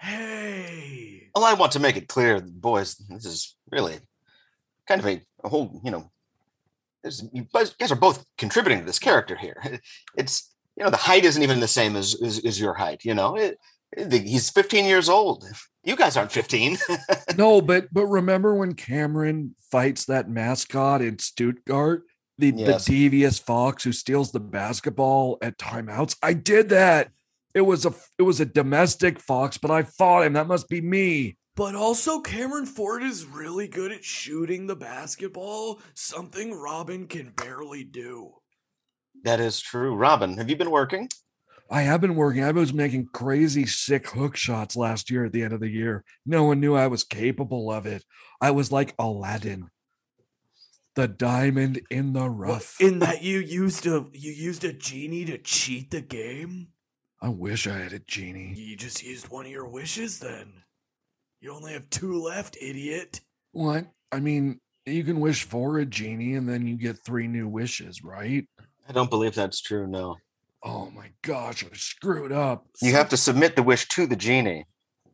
Hey, 0.00 1.28
Well, 1.34 1.44
I 1.44 1.54
want 1.54 1.72
to 1.72 1.80
make 1.80 1.96
it 1.96 2.08
clear, 2.08 2.40
boys, 2.40 2.94
this 3.08 3.24
is 3.24 3.56
really 3.70 3.96
kind 4.86 5.00
of 5.00 5.06
a, 5.06 5.20
a 5.44 5.48
whole, 5.48 5.80
you 5.84 5.90
know, 5.90 6.10
there's, 7.02 7.24
you 7.32 7.46
guys 7.52 7.70
guys 7.74 7.92
are 7.92 7.96
both 7.96 8.24
contributing 8.38 8.80
to 8.80 8.84
this 8.86 8.98
character 8.98 9.36
here. 9.36 9.80
It's, 10.16 10.54
you 10.76 10.84
know, 10.84 10.90
the 10.90 10.96
height 10.96 11.24
isn't 11.24 11.42
even 11.42 11.60
the 11.60 11.68
same 11.68 11.96
as, 11.96 12.20
as, 12.22 12.44
as 12.44 12.60
your 12.60 12.74
height, 12.74 13.04
you 13.04 13.14
know. 13.14 13.36
It, 13.36 13.58
it- 13.96 14.22
he's 14.26 14.50
15 14.50 14.84
years 14.84 15.08
old. 15.08 15.44
You 15.84 15.96
guys 15.96 16.18
aren't 16.18 16.32
15. 16.32 16.76
no, 17.38 17.62
but 17.62 17.86
but 17.90 18.04
remember 18.06 18.54
when 18.54 18.74
Cameron 18.74 19.54
fights 19.72 20.04
that 20.04 20.28
mascot 20.28 21.00
in 21.00 21.18
Stuttgart, 21.18 22.02
the, 22.36 22.52
Yes. 22.54 22.84
the 22.84 22.92
devious 22.92 23.38
fox 23.38 23.84
who 23.84 23.92
steals 23.92 24.30
the 24.30 24.40
basketball 24.40 25.38
at 25.40 25.56
timeouts? 25.56 26.14
I 26.22 26.34
did 26.34 26.68
that. 26.70 27.08
It 27.54 27.62
was 27.62 27.84
a 27.86 27.94
it 28.18 28.22
was 28.22 28.40
a 28.40 28.44
domestic 28.46 29.20
fox, 29.20 29.58
but 29.58 29.70
I 29.70 29.82
fought 29.82 30.24
him. 30.26 30.34
That 30.34 30.46
must 30.46 30.68
be 30.68 30.80
me. 30.80 31.36
but 31.56 31.74
also 31.74 32.20
Cameron 32.20 32.66
Ford 32.66 33.02
is 33.02 33.24
really 33.26 33.66
good 33.68 33.90
at 33.90 34.04
shooting 34.04 34.66
the 34.66 34.76
basketball, 34.76 35.80
something 35.94 36.52
Robin 36.54 37.06
can 37.06 37.30
barely 37.36 37.84
do. 37.84 38.34
that 39.24 39.40
is 39.40 39.60
true. 39.60 39.94
Robin, 39.96 40.36
have 40.38 40.48
you 40.50 40.56
been 40.56 40.70
working? 40.70 41.08
I 41.70 41.82
have 41.82 42.00
been 42.00 42.14
working. 42.14 42.44
I 42.44 42.52
was 42.52 42.72
making 42.72 43.08
crazy 43.12 43.66
sick 43.66 44.08
hook 44.10 44.36
shots 44.36 44.74
last 44.76 45.10
year 45.10 45.24
at 45.26 45.32
the 45.32 45.42
end 45.42 45.52
of 45.52 45.60
the 45.60 45.68
year. 45.68 46.02
No 46.24 46.44
one 46.44 46.60
knew 46.60 46.74
I 46.74 46.86
was 46.86 47.02
capable 47.04 47.70
of 47.70 47.84
it. 47.86 48.04
I 48.40 48.52
was 48.52 48.70
like 48.72 48.94
Aladdin. 48.98 49.68
The 50.94 51.08
diamond 51.08 51.80
in 51.90 52.12
the 52.12 52.22
What, 52.22 52.38
rough. 52.38 52.80
in 52.80 53.00
that 53.00 53.22
you 53.22 53.38
used 53.38 53.86
a 53.86 54.06
you 54.12 54.32
used 54.32 54.64
a 54.64 54.72
genie 54.72 55.24
to 55.26 55.38
cheat 55.38 55.90
the 55.90 56.00
game. 56.00 56.68
I 57.20 57.28
wish 57.28 57.66
I 57.66 57.76
had 57.78 57.92
a 57.92 57.98
genie. 57.98 58.54
You 58.56 58.76
just 58.76 59.02
used 59.02 59.28
one 59.28 59.46
of 59.46 59.50
your 59.50 59.68
wishes 59.68 60.18
then. 60.18 60.52
You 61.40 61.52
only 61.52 61.72
have 61.72 61.90
two 61.90 62.20
left, 62.22 62.56
idiot. 62.60 63.20
What? 63.52 63.86
I 64.12 64.20
mean, 64.20 64.60
you 64.86 65.04
can 65.04 65.20
wish 65.20 65.44
for 65.44 65.78
a 65.78 65.86
genie 65.86 66.34
and 66.34 66.48
then 66.48 66.66
you 66.66 66.76
get 66.76 67.04
three 67.04 67.26
new 67.26 67.48
wishes, 67.48 68.02
right? 68.04 68.46
I 68.88 68.92
don't 68.92 69.10
believe 69.10 69.34
that's 69.34 69.60
true, 69.60 69.86
no. 69.86 70.16
Oh 70.62 70.90
my 70.90 71.10
gosh, 71.22 71.64
I 71.64 71.68
screwed 71.74 72.32
up. 72.32 72.66
You 72.82 72.92
have 72.92 73.08
to 73.10 73.16
submit 73.16 73.56
the 73.56 73.62
wish 73.62 73.86
to 73.88 74.06
the 74.06 74.16
genie. 74.16 74.64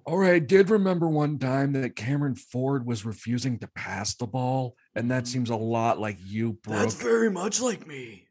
All 0.07 0.19
right, 0.19 0.35
I 0.35 0.39
did 0.39 0.69
remember 0.69 1.09
one 1.09 1.39
time 1.39 1.73
that 1.73 1.97
Cameron 1.97 2.35
Ford 2.35 2.87
was 2.87 3.07
refusing 3.07 3.59
to 3.61 3.69
pass 3.75 4.15
the 4.15 4.27
ball, 4.27 4.75
and 4.95 5.11
that 5.11 5.27
seems 5.27 5.49
a 5.49 5.57
lot 5.57 5.99
like 5.99 6.19
you, 6.25 6.59
Brooke. 6.63 6.81
That's 6.81 6.95
very 6.95 7.31
much 7.31 7.61
like 7.61 7.87
me. 7.87 8.29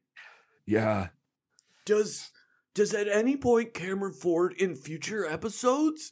yeah. 0.68 1.08
Does 1.86 2.30
does 2.74 2.94
at 2.94 3.08
any 3.08 3.38
point 3.38 3.74
Cameron 3.74 4.14
Ford 4.14 4.54
in 4.54 4.76
future 4.76 5.26
episodes 5.26 6.12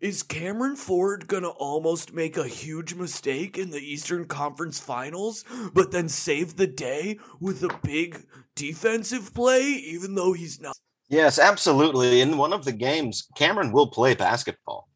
is 0.00 0.22
Cameron 0.22 0.76
Ford 0.76 1.26
gonna 1.28 1.48
almost 1.48 2.14
make 2.14 2.36
a 2.36 2.48
huge 2.48 2.94
mistake 2.94 3.58
in 3.58 3.70
the 3.70 3.78
Eastern 3.78 4.24
Conference 4.24 4.80
Finals, 4.80 5.44
but 5.74 5.90
then 5.90 6.08
save 6.08 6.56
the 6.56 6.66
day 6.66 7.18
with 7.38 7.62
a 7.62 7.78
big 7.82 8.24
defensive 8.54 9.34
play, 9.34 9.62
even 9.62 10.14
though 10.14 10.32
he's 10.32 10.60
not? 10.60 10.76
Yes, 11.08 11.38
absolutely. 11.38 12.20
In 12.20 12.38
one 12.38 12.52
of 12.52 12.64
the 12.64 12.72
games, 12.72 13.26
Cameron 13.36 13.72
will 13.72 13.88
play 13.88 14.14
basketball. 14.14 14.88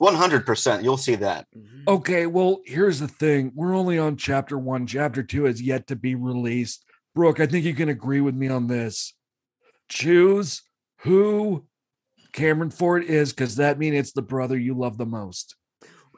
100%. 0.00 0.82
You'll 0.82 0.96
see 0.96 1.14
that. 1.14 1.46
Mm-hmm. 1.56 1.82
Okay, 1.86 2.26
well, 2.26 2.60
here's 2.64 2.98
the 2.98 3.06
thing. 3.06 3.52
We're 3.54 3.74
only 3.74 3.98
on 3.98 4.16
chapter 4.16 4.58
one. 4.58 4.86
Chapter 4.86 5.22
two 5.22 5.44
has 5.44 5.62
yet 5.62 5.86
to 5.86 5.96
be 5.96 6.16
released. 6.16 6.84
Brooke, 7.14 7.38
I 7.38 7.46
think 7.46 7.64
you 7.64 7.74
can 7.74 7.88
agree 7.88 8.20
with 8.20 8.34
me 8.34 8.48
on 8.48 8.66
this. 8.66 9.14
Choose 9.92 10.62
who 11.00 11.66
Cameron 12.32 12.70
Ford 12.70 13.04
is, 13.04 13.32
because 13.32 13.56
that 13.56 13.78
means 13.78 13.96
it's 13.96 14.12
the 14.12 14.22
brother 14.22 14.58
you 14.58 14.72
love 14.74 14.96
the 14.96 15.04
most. 15.06 15.54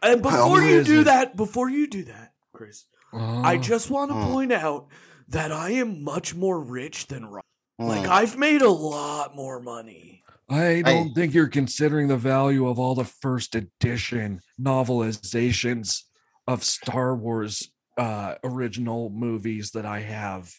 And 0.00 0.22
before 0.22 0.60
who 0.60 0.66
you 0.68 0.84
do 0.84 1.00
it? 1.00 1.04
that, 1.04 1.36
before 1.36 1.68
you 1.68 1.88
do 1.88 2.04
that, 2.04 2.32
Chris, 2.52 2.84
I 3.12 3.56
Uh, 3.56 3.58
just 3.58 3.90
want 3.90 4.10
to 4.12 4.14
Hmm. 4.14 4.32
point 4.32 4.52
out 4.52 4.86
that 5.28 5.50
I 5.50 5.70
am 5.70 6.04
much 6.04 6.34
more 6.36 6.60
rich 6.60 7.08
than 7.08 7.26
Rob. 7.26 7.42
Like 7.80 8.04
Hmm. 8.06 8.12
I've 8.12 8.36
made 8.38 8.62
a 8.62 8.70
lot 8.70 9.34
more 9.34 9.60
money. 9.60 10.22
I 10.48 10.82
don't 10.82 11.12
think 11.14 11.34
you're 11.34 11.48
considering 11.48 12.06
the 12.06 12.16
value 12.16 12.68
of 12.68 12.78
all 12.78 12.94
the 12.94 13.04
first 13.04 13.56
edition 13.56 14.40
novelizations 14.60 16.02
of 16.46 16.62
Star 16.62 17.16
Wars 17.16 17.70
uh 17.96 18.34
original 18.44 19.08
movies 19.10 19.70
that 19.72 19.86
I 19.86 20.00
have. 20.00 20.52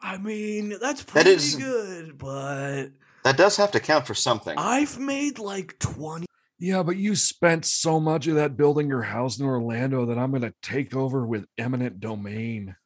I 0.00 0.18
mean, 0.18 0.74
that's 0.80 1.02
pretty 1.02 1.30
is- 1.30 1.56
good, 1.56 2.18
but 2.18 2.88
That 3.24 3.36
does 3.36 3.56
have 3.56 3.72
to 3.72 3.80
count 3.80 4.06
for 4.06 4.14
something. 4.14 4.56
I've 4.56 4.98
made 4.98 5.38
like 5.38 5.78
20 5.78 6.26
Yeah, 6.58 6.82
but 6.82 6.96
you 6.96 7.16
spent 7.16 7.64
so 7.64 7.98
much 7.98 8.26
of 8.26 8.36
that 8.36 8.56
building 8.56 8.88
your 8.88 9.02
house 9.02 9.38
in 9.38 9.46
Orlando 9.46 10.06
that 10.06 10.18
I'm 10.18 10.30
going 10.30 10.42
to 10.42 10.54
take 10.62 10.94
over 10.94 11.26
with 11.26 11.46
eminent 11.58 12.00
domain. 12.00 12.76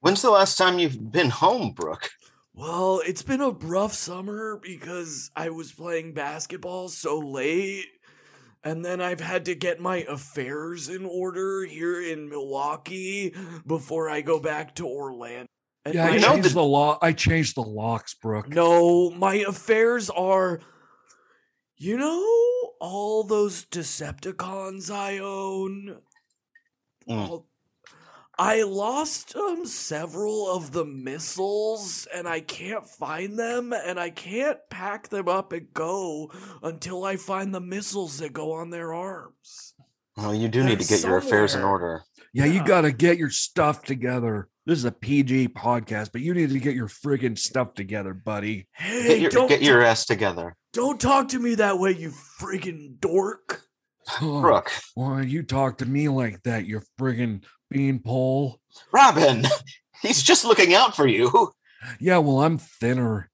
When's 0.00 0.22
the 0.22 0.30
last 0.30 0.56
time 0.56 0.78
you've 0.78 1.10
been 1.10 1.30
home, 1.30 1.72
Brooke? 1.72 2.10
Well, 2.52 3.00
it's 3.04 3.22
been 3.22 3.40
a 3.40 3.50
rough 3.50 3.94
summer 3.94 4.60
because 4.62 5.30
I 5.34 5.50
was 5.50 5.72
playing 5.72 6.14
basketball 6.14 6.88
so 6.88 7.18
late. 7.18 7.86
And 8.62 8.84
then 8.84 9.00
I've 9.00 9.20
had 9.20 9.46
to 9.46 9.54
get 9.54 9.80
my 9.80 10.04
affairs 10.08 10.88
in 10.88 11.04
order 11.04 11.64
here 11.64 12.00
in 12.00 12.28
Milwaukee 12.28 13.34
before 13.66 14.08
I 14.08 14.20
go 14.20 14.38
back 14.38 14.74
to 14.76 14.86
Orlando. 14.86 15.48
And 15.84 15.94
Yeah, 15.94 16.06
I 16.06 16.10
my- 16.12 16.18
changed 16.18 16.54
the 16.54 16.62
law. 16.64 16.98
I 17.02 17.12
changed 17.12 17.56
the 17.56 17.62
locks, 17.62 18.14
Brooke. 18.14 18.48
No, 18.48 19.10
my 19.10 19.34
affairs 19.36 20.08
are. 20.10 20.60
You 21.76 21.98
know, 21.98 22.72
all 22.80 23.24
those 23.24 23.64
Decepticons 23.66 24.90
I 24.90 25.18
own? 25.18 25.98
Mm. 27.08 27.28
All- 27.28 27.46
I 28.36 28.62
lost 28.62 29.36
um, 29.36 29.64
several 29.64 30.50
of 30.50 30.72
the 30.72 30.84
missiles 30.84 32.08
and 32.12 32.26
I 32.26 32.40
can't 32.40 32.84
find 32.84 33.38
them 33.38 33.72
and 33.72 33.98
I 34.00 34.10
can't 34.10 34.58
pack 34.70 35.08
them 35.08 35.28
up 35.28 35.52
and 35.52 35.72
go 35.72 36.32
until 36.62 37.04
I 37.04 37.14
find 37.16 37.54
the 37.54 37.60
missiles 37.60 38.18
that 38.18 38.32
go 38.32 38.52
on 38.52 38.70
their 38.70 38.92
arms. 38.92 39.74
Well, 40.16 40.34
you 40.34 40.48
do 40.48 40.64
need 40.64 40.80
to 40.80 40.86
They're 40.88 40.98
get 40.98 41.06
your 41.06 41.18
affairs 41.18 41.54
in 41.54 41.62
order. 41.62 42.02
Yeah, 42.34 42.46
you 42.46 42.64
got 42.64 42.80
to 42.80 42.90
get 42.90 43.16
your 43.16 43.30
stuff 43.30 43.84
together. 43.84 44.48
This 44.66 44.80
is 44.80 44.84
a 44.84 44.90
PG 44.90 45.50
podcast, 45.50 46.10
but 46.10 46.20
you 46.20 46.34
need 46.34 46.50
to 46.50 46.58
get 46.58 46.74
your 46.74 46.88
friggin' 46.88 47.38
stuff 47.38 47.74
together, 47.74 48.12
buddy. 48.12 48.66
Hey, 48.72 49.06
Get 49.06 49.20
your, 49.20 49.30
don't, 49.30 49.48
get 49.48 49.62
your 49.62 49.82
ass 49.84 50.04
together. 50.04 50.56
don't 50.72 51.00
talk 51.00 51.28
to 51.28 51.38
me 51.38 51.54
that 51.54 51.78
way, 51.78 51.92
you 51.92 52.12
friggin' 52.40 52.98
dork. 52.98 53.62
Brooke. 54.18 54.72
Why 54.96 55.22
you 55.22 55.44
talk 55.44 55.78
to 55.78 55.86
me 55.86 56.08
like 56.08 56.42
that, 56.42 56.66
you 56.66 56.82
friggin' 57.00 57.44
beanpole? 57.70 58.58
Robin, 58.92 59.44
he's 60.02 60.20
just 60.20 60.44
looking 60.44 60.74
out 60.74 60.96
for 60.96 61.06
you. 61.06 61.52
Yeah, 62.00 62.18
well, 62.18 62.42
I'm 62.42 62.58
thinner. 62.58 63.30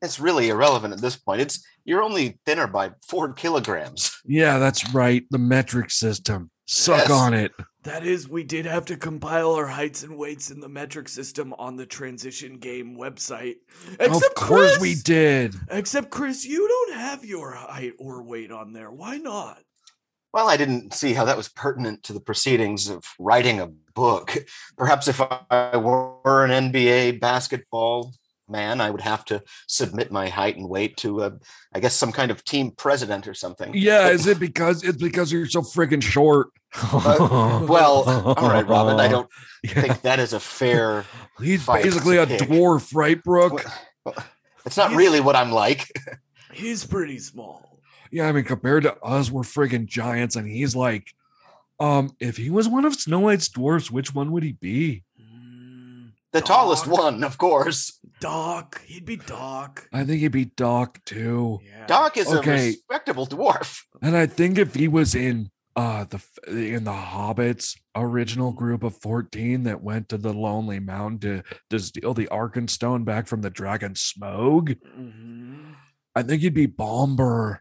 It's 0.00 0.20
really 0.20 0.48
irrelevant 0.48 0.94
at 0.94 1.00
this 1.00 1.16
point. 1.16 1.40
It's 1.40 1.66
you're 1.84 2.04
only 2.04 2.38
thinner 2.46 2.68
by 2.68 2.92
four 3.08 3.32
kilograms. 3.32 4.16
Yeah, 4.24 4.58
that's 4.58 4.94
right. 4.94 5.24
The 5.32 5.38
metric 5.38 5.90
system. 5.90 6.52
Suck 6.70 7.08
Yes. 7.08 7.10
on 7.10 7.32
it. 7.32 7.52
That 7.84 8.04
is, 8.04 8.28
we 8.28 8.44
did 8.44 8.66
have 8.66 8.84
to 8.86 8.96
compile 8.98 9.54
our 9.54 9.66
heights 9.66 10.02
and 10.02 10.18
weights 10.18 10.50
in 10.50 10.60
the 10.60 10.68
metric 10.68 11.08
system 11.08 11.54
on 11.58 11.76
the 11.76 11.86
transition 11.86 12.58
game 12.58 12.94
website. 12.94 13.54
Except 13.98 14.24
of 14.24 14.34
course 14.34 14.78
we 14.78 14.94
did. 14.94 15.54
Except 15.70 16.10
Chris, 16.10 16.44
you 16.44 16.68
don't 16.68 16.98
have 16.98 17.24
your 17.24 17.52
height 17.52 17.94
or 17.98 18.22
weight 18.22 18.52
on 18.52 18.74
there. 18.74 18.90
Why 18.90 19.16
not? 19.16 19.60
Well, 20.34 20.50
I 20.50 20.58
didn't 20.58 20.92
see 20.92 21.14
how 21.14 21.24
that 21.24 21.38
was 21.38 21.48
pertinent 21.48 22.02
to 22.02 22.12
the 22.12 22.20
proceedings 22.20 22.90
of 22.90 23.02
writing 23.18 23.60
a 23.60 23.68
book. 23.94 24.36
Perhaps 24.76 25.08
if 25.08 25.22
I 25.22 25.76
were 25.78 26.44
an 26.44 26.70
NBA 26.70 27.18
basketball 27.18 28.12
man, 28.48 28.80
I 28.80 28.90
would 28.90 29.00
have 29.00 29.24
to 29.26 29.42
submit 29.66 30.10
my 30.10 30.28
height 30.28 30.56
and 30.56 30.68
weight 30.68 30.96
to, 30.98 31.22
uh, 31.22 31.30
I 31.72 31.80
guess, 31.80 31.94
some 31.94 32.12
kind 32.12 32.30
of 32.30 32.44
team 32.44 32.70
president 32.70 33.26
or 33.28 33.34
something. 33.34 33.72
Yeah, 33.74 34.08
is 34.08 34.26
it 34.26 34.38
because 34.38 34.82
it's 34.82 35.02
because 35.02 35.32
you're 35.32 35.46
so 35.46 35.62
friggin' 35.62 36.02
short? 36.02 36.48
Uh, 36.74 37.66
well, 37.68 38.02
all 38.36 38.48
right, 38.48 38.66
Robin. 38.66 39.00
I 39.00 39.08
don't 39.08 39.28
think 39.66 40.02
that 40.02 40.18
is 40.18 40.32
a 40.32 40.40
fair. 40.40 41.04
He's 41.40 41.62
fight 41.62 41.84
basically 41.84 42.16
to 42.16 42.22
a 42.22 42.26
pick. 42.26 42.40
dwarf, 42.40 42.94
right, 42.94 43.22
Brooke? 43.22 43.64
It's 44.66 44.76
not 44.76 44.92
really 44.92 45.20
what 45.20 45.36
I'm 45.36 45.52
like. 45.52 45.90
He's 46.52 46.84
pretty 46.84 47.18
small. 47.18 47.80
Yeah, 48.10 48.28
I 48.28 48.32
mean, 48.32 48.44
compared 48.44 48.84
to 48.84 48.96
us, 48.98 49.30
we're 49.30 49.42
friggin' 49.42 49.86
giants, 49.86 50.34
and 50.36 50.48
he's 50.48 50.74
like, 50.74 51.12
um, 51.78 52.16
if 52.20 52.36
he 52.36 52.50
was 52.50 52.68
one 52.68 52.84
of 52.84 52.94
Snow 52.94 53.20
White's 53.20 53.48
dwarfs, 53.48 53.90
which 53.90 54.14
one 54.14 54.32
would 54.32 54.42
he 54.42 54.52
be? 54.52 55.04
The 56.32 56.40
tallest 56.40 56.86
one, 56.86 57.24
of 57.24 57.38
course. 57.38 57.98
Doc. 58.20 58.82
He'd 58.84 59.06
be 59.06 59.16
Doc. 59.16 59.88
I 59.92 60.04
think 60.04 60.20
he'd 60.20 60.28
be 60.28 60.44
Doc 60.46 61.02
too. 61.04 61.60
Doc 61.86 62.16
is 62.16 62.30
a 62.30 62.42
respectable 62.42 63.26
dwarf. 63.26 63.80
And 64.02 64.16
I 64.16 64.26
think 64.26 64.58
if 64.58 64.74
he 64.74 64.88
was 64.88 65.14
in 65.14 65.50
uh 65.76 66.04
the 66.04 66.20
in 66.48 66.84
the 66.84 66.90
Hobbits 66.92 67.76
original 67.94 68.52
group 68.52 68.82
of 68.82 68.96
14 68.96 69.62
that 69.64 69.82
went 69.82 70.08
to 70.08 70.18
the 70.18 70.32
Lonely 70.32 70.80
Mountain 70.80 71.20
to, 71.20 71.42
to 71.70 71.78
steal 71.78 72.14
the 72.14 72.26
Arkenstone 72.26 73.04
back 73.04 73.26
from 73.26 73.42
the 73.42 73.50
dragon 73.50 73.94
Smaug, 73.94 74.76
Mm-hmm. 74.98 75.72
I 76.14 76.22
think 76.22 76.42
he'd 76.42 76.54
be 76.54 76.66
Bombur. 76.66 77.60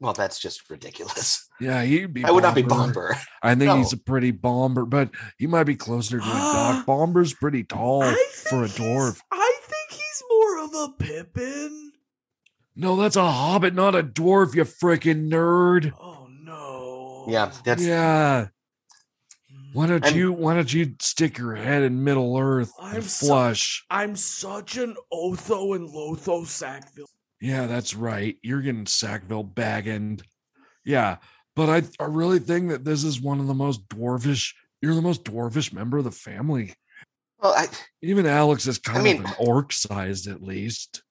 Well, 0.00 0.12
that's 0.12 0.38
just 0.38 0.68
ridiculous. 0.70 1.42
Yeah, 1.58 1.82
he'd 1.84 2.12
be 2.12 2.22
I 2.22 2.30
would 2.30 2.42
not 2.42 2.54
be 2.54 2.60
Bombur. 2.62 3.14
I 3.42 3.54
think 3.54 3.64
No. 3.68 3.76
he's 3.78 3.94
a 3.94 3.96
pretty 3.96 4.30
bomber, 4.30 4.84
but 4.84 5.08
he 5.38 5.46
might 5.46 5.64
be 5.64 5.74
closer 5.74 6.18
to 6.18 6.22
a 6.22 6.28
Doc. 6.28 6.84
Bombur's 6.86 7.32
pretty 7.32 7.64
tall 7.64 8.02
for 8.02 8.64
a 8.64 8.68
dwarf. 8.68 9.18
I 9.32 9.58
think 9.62 9.90
he's 9.90 10.22
more 10.30 10.64
of 10.64 10.74
a 10.74 10.92
Pippin. 11.02 11.92
No, 12.76 12.94
that's 12.96 13.16
a 13.16 13.24
hobbit, 13.32 13.72
not 13.72 13.94
a 13.94 14.02
dwarf, 14.02 14.54
you 14.54 14.64
freaking 14.64 15.30
nerd. 15.30 15.94
Oh 15.98 16.28
no. 16.42 17.24
Yeah, 17.26 17.50
that's 17.64 17.82
yeah. 17.82 18.48
Why 19.72 19.86
don't 19.86 20.04
And- 20.04 20.14
you 20.14 20.30
why 20.34 20.52
don't 20.56 20.70
you 20.74 20.94
stick 21.00 21.38
your 21.38 21.54
head 21.54 21.84
in 21.84 22.04
Middle 22.04 22.36
Earth 22.36 22.70
I'm 22.78 22.96
and 22.96 23.04
so- 23.04 23.28
flush? 23.28 23.82
I'm 23.88 24.14
such 24.14 24.76
an 24.76 24.94
Otho 25.10 25.72
and 25.72 25.88
Lotho 25.88 26.44
Sackville. 26.46 27.06
Yeah, 27.40 27.66
that's 27.66 27.94
right. 27.94 28.36
You're 28.42 28.62
getting 28.62 28.86
Sackville 28.86 29.44
Baggins. 29.44 30.22
Yeah, 30.84 31.16
but 31.54 31.68
I 31.68 31.82
I 32.02 32.06
really 32.06 32.38
think 32.38 32.70
that 32.70 32.84
this 32.84 33.04
is 33.04 33.20
one 33.20 33.40
of 33.40 33.46
the 33.46 33.54
most 33.54 33.86
dwarfish. 33.88 34.54
You're 34.80 34.94
the 34.94 35.02
most 35.02 35.24
dwarfish 35.24 35.72
member 35.72 35.98
of 35.98 36.04
the 36.04 36.10
family. 36.10 36.74
Well, 37.40 37.52
I, 37.54 37.66
Even 38.02 38.24
Alex 38.26 38.66
is 38.66 38.78
kind 38.78 39.02
mean- 39.04 39.18
of 39.18 39.24
an 39.26 39.32
orc 39.38 39.72
sized 39.72 40.26
at 40.26 40.42
least. 40.42 41.02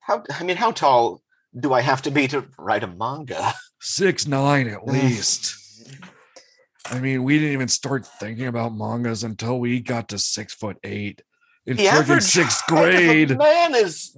how 0.00 0.22
I 0.32 0.44
mean, 0.44 0.56
how 0.56 0.70
tall 0.72 1.22
do 1.58 1.72
I 1.72 1.80
have 1.80 2.02
to 2.02 2.10
be 2.10 2.28
to 2.28 2.44
write 2.58 2.84
a 2.84 2.86
manga? 2.86 3.54
Six 3.80 4.26
nine 4.26 4.68
at 4.68 4.86
least. 4.86 5.56
I 6.90 7.00
mean, 7.00 7.22
we 7.24 7.38
didn't 7.38 7.52
even 7.52 7.68
start 7.68 8.06
thinking 8.06 8.46
about 8.46 8.74
mangas 8.74 9.22
until 9.24 9.58
we 9.60 9.80
got 9.80 10.08
to 10.08 10.18
six 10.18 10.54
foot 10.54 10.78
eight 10.84 11.20
in 11.66 11.76
The 11.76 11.84
freaking 11.84 11.92
average 11.92 12.22
sixth 12.22 12.62
height 12.66 12.94
of 12.94 12.94
a 12.94 13.06
grade. 13.26 13.38
man 13.38 13.74
is 13.74 14.16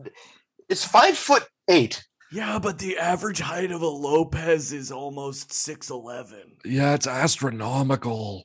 is 0.70 0.84
five 0.84 1.18
foot 1.18 1.46
eight. 1.68 2.02
Yeah, 2.32 2.60
but 2.60 2.78
the 2.78 2.96
average 2.96 3.40
height 3.40 3.72
of 3.72 3.82
a 3.82 3.88
Lopez 3.88 4.72
is 4.72 4.92
almost 4.92 5.50
6'11. 5.50 6.64
Yeah, 6.64 6.94
it's 6.94 7.08
astronomical. 7.08 8.44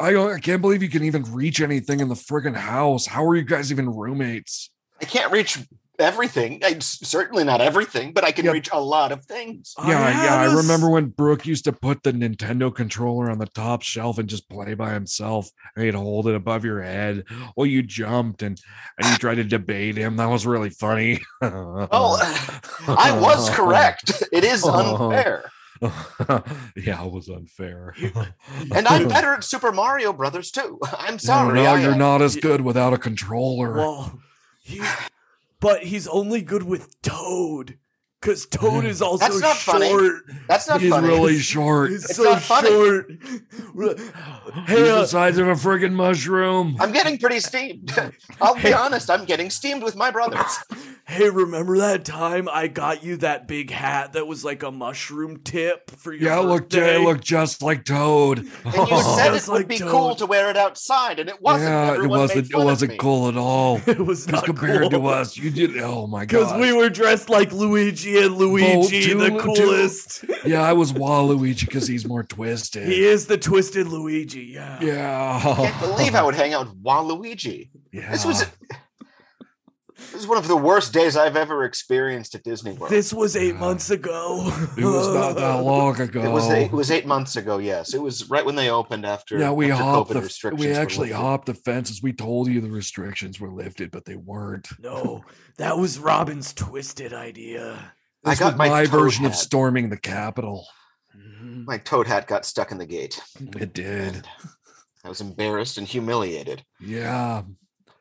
I, 0.00 0.16
I 0.16 0.40
can't 0.40 0.62
believe 0.62 0.82
you 0.82 0.88
can 0.88 1.04
even 1.04 1.22
reach 1.34 1.60
anything 1.60 2.00
in 2.00 2.08
the 2.08 2.14
friggin' 2.14 2.56
house. 2.56 3.04
How 3.04 3.26
are 3.26 3.36
you 3.36 3.42
guys 3.42 3.70
even 3.70 3.90
roommates? 3.90 4.70
I 5.02 5.04
can't 5.04 5.30
reach 5.30 5.58
everything. 5.98 6.60
I, 6.64 6.78
certainly 6.80 7.44
not 7.44 7.60
everything, 7.60 8.12
but 8.12 8.24
I 8.24 8.32
can 8.32 8.44
Yeah. 8.46 8.52
reach 8.52 8.68
a 8.72 8.80
lot 8.80 9.12
of 9.12 9.24
things. 9.26 9.74
Oh, 9.78 9.88
yeah, 9.88 10.00
yeah. 10.08 10.12
had 10.12 10.38
I 10.40 10.44
a 10.46 10.50
s- 10.50 10.56
remember 10.56 10.90
when 10.90 11.06
Brooke 11.06 11.46
used 11.46 11.64
to 11.64 11.72
put 11.72 12.02
the 12.02 12.12
Nintendo 12.12 12.74
controller 12.74 13.30
on 13.30 13.38
the 13.38 13.46
top 13.46 13.82
shelf 13.82 14.18
and 14.18 14.28
just 14.28 14.48
play 14.48 14.74
by 14.74 14.92
himself. 14.92 15.48
And 15.76 15.84
he'd 15.84 15.94
hold 15.94 16.26
it 16.28 16.34
above 16.34 16.64
your 16.64 16.82
head. 16.82 17.24
Well, 17.56 17.66
you 17.66 17.82
jumped 17.82 18.42
and 18.42 18.60
and 18.98 19.10
you 19.10 19.16
tried 19.18 19.36
to 19.36 19.44
debate 19.44 19.96
him. 19.96 20.16
That 20.16 20.28
was 20.30 20.46
really 20.46 20.70
funny. 20.70 21.20
Well, 21.40 21.88
I 22.88 23.16
was 23.20 23.50
correct. 23.50 24.22
It 24.32 24.44
is 24.44 24.64
unfair. 24.66 25.50
yeah, 26.76 27.04
it 27.04 27.12
was 27.12 27.28
unfair. 27.28 27.94
And 28.74 28.86
I'm 28.86 29.08
better 29.08 29.34
at 29.34 29.44
Super 29.44 29.72
Mario 29.72 30.12
Brothers 30.12 30.50
too. 30.50 30.78
I'm 30.98 31.14
No, 31.14 31.18
sorry. 31.18 31.54
no, 31.54 31.64
I 31.74 31.80
you're 31.80 31.92
am. 31.92 31.98
not 31.98 32.22
as 32.22 32.36
good 32.36 32.60
without 32.60 32.92
a 32.92 32.98
controller. 32.98 33.74
Well, 33.76 34.18
he, 34.60 34.80
but 35.62 35.84
he's 35.84 36.08
only 36.08 36.42
good 36.42 36.64
with 36.64 37.00
Toad. 37.02 37.78
Because 38.22 38.46
Toad 38.46 38.84
is 38.84 39.02
also 39.02 39.26
short. 39.26 39.42
That's 39.42 39.66
not 39.66 39.78
short. 39.80 39.82
funny. 40.26 40.36
That's 40.48 40.68
not 40.68 40.80
He's 40.80 40.90
funny. 40.90 41.08
really 41.08 41.38
short. 41.40 41.90
He's 41.90 42.04
It's 42.04 42.14
so 42.16 42.22
not 42.22 42.40
funny. 42.42 42.68
short. 42.68 43.10
He's 43.20 43.40
Hey, 44.68 44.88
uh, 44.90 45.00
the 45.00 45.06
size 45.06 45.38
of 45.38 45.48
a 45.48 45.54
friggin' 45.54 45.92
mushroom. 45.92 46.76
I'm 46.78 46.92
getting 46.92 47.18
pretty 47.18 47.40
steamed. 47.40 47.92
I'll 48.40 48.54
be 48.54 48.72
honest. 48.72 49.10
I'm 49.10 49.24
getting 49.24 49.50
steamed 49.50 49.82
with 49.82 49.96
my 49.96 50.10
brothers. 50.12 50.58
hey, 51.06 51.30
remember 51.30 51.78
that 51.78 52.04
time 52.04 52.48
I 52.48 52.68
got 52.68 53.02
you 53.02 53.16
that 53.18 53.48
big 53.48 53.70
hat 53.70 54.12
that 54.12 54.26
was 54.26 54.44
like 54.44 54.62
a 54.62 54.70
mushroom 54.70 55.38
tip 55.42 55.90
for 55.90 56.12
your 56.12 56.30
Yeah, 56.30 56.40
it 56.40 56.44
looked, 56.44 56.74
it 56.74 57.00
looked 57.00 57.24
just 57.24 57.60
like 57.62 57.84
Toad. 57.84 58.38
And 58.38 58.88
you 58.88 59.02
said 59.02 59.34
it 59.34 59.48
would 59.48 59.48
like 59.48 59.68
be 59.68 59.78
Toad. 59.78 59.90
cool 59.90 60.14
to 60.16 60.26
wear 60.26 60.48
it 60.48 60.56
outside, 60.56 61.18
and 61.18 61.28
it 61.28 61.40
wasn't. 61.42 61.70
yeah, 61.70 62.02
it 62.04 62.06
wasn't. 62.06 62.50
It 62.50 62.56
wasn't 62.56 62.98
cool 62.98 63.28
at 63.28 63.36
all. 63.36 63.80
It 63.86 63.98
was 63.98 64.26
Because 64.26 64.40
not 64.42 64.44
compared 64.44 64.90
to 64.92 65.06
us, 65.06 65.36
you 65.36 65.50
did. 65.50 65.76
Oh 65.78 66.06
my 66.06 66.24
god! 66.24 66.28
Because 66.28 66.60
we 66.60 66.72
were 66.72 66.88
dressed 66.88 67.28
like 67.28 67.52
Luigi 67.52 68.11
and 68.18 68.36
Luigi, 68.36 69.02
two- 69.02 69.18
the 69.18 69.30
two- 69.30 69.38
coolest. 69.38 70.24
yeah, 70.44 70.62
I 70.62 70.72
was 70.72 70.92
Waluigi 70.92 71.60
because 71.66 71.86
he's 71.86 72.06
more 72.06 72.22
twisted. 72.22 72.88
He 72.88 73.04
is 73.04 73.26
the 73.26 73.38
twisted 73.38 73.86
Luigi, 73.88 74.40
yeah. 74.44 74.78
Yeah. 74.82 75.40
I 75.44 75.54
can't 75.54 75.80
believe 75.80 76.14
I 76.14 76.22
would 76.22 76.34
hang 76.34 76.54
out 76.54 76.66
with 76.68 76.82
Waluigi. 76.82 77.70
Yeah. 77.92 78.10
This 78.10 78.24
was 78.24 78.46
this 79.96 80.14
was 80.14 80.26
one 80.26 80.36
of 80.38 80.48
the 80.48 80.56
worst 80.56 80.92
days 80.92 81.16
I've 81.16 81.36
ever 81.36 81.64
experienced 81.64 82.34
at 82.34 82.42
Disney 82.42 82.72
World. 82.72 82.90
This 82.90 83.12
was 83.14 83.36
eight 83.36 83.54
months 83.56 83.88
ago. 83.90 84.52
It 84.76 84.84
was 84.84 85.14
not 85.14 85.36
that 85.36 85.54
long 85.62 85.98
ago. 86.00 86.22
it 86.22 86.28
was 86.30 86.48
eight, 86.50 86.64
it 86.66 86.72
was 86.72 86.90
eight 86.90 87.06
months 87.06 87.36
ago. 87.36 87.58
Yes, 87.58 87.94
it 87.94 88.02
was 88.02 88.28
right 88.28 88.44
when 88.44 88.56
they 88.56 88.68
opened 88.68 89.06
after. 89.06 89.38
yeah, 89.38 89.52
we 89.52 89.70
after 89.70 89.84
hopped 89.84 90.10
COVID 90.10 90.14
the. 90.14 90.20
restrictions 90.22 90.66
We 90.66 90.72
actually 90.72 91.12
hopped 91.12 91.46
the 91.46 91.54
fences. 91.54 92.02
We 92.02 92.12
told 92.12 92.48
you 92.48 92.60
the 92.60 92.70
restrictions 92.70 93.38
were 93.38 93.50
lifted, 93.52 93.90
but 93.92 94.04
they 94.04 94.16
weren't. 94.16 94.68
No, 94.80 95.24
that 95.58 95.78
was 95.78 95.98
Robin's 95.98 96.52
twisted 96.52 97.12
idea. 97.14 97.92
I 98.24 98.34
got 98.34 98.56
my 98.56 98.68
my 98.68 98.84
toad 98.84 98.90
version 99.00 99.24
of 99.24 99.34
storming 99.34 99.88
the 99.90 99.96
Capitol. 99.96 100.66
My 101.42 101.78
toad 101.78 102.06
hat 102.06 102.26
got 102.26 102.44
stuck 102.44 102.70
in 102.72 102.78
the 102.78 102.86
gate. 102.86 103.20
It 103.58 103.72
did. 103.74 104.26
I 105.04 105.08
was 105.08 105.20
embarrassed 105.20 105.78
and 105.78 105.86
humiliated. 105.86 106.64
Yeah. 106.80 107.42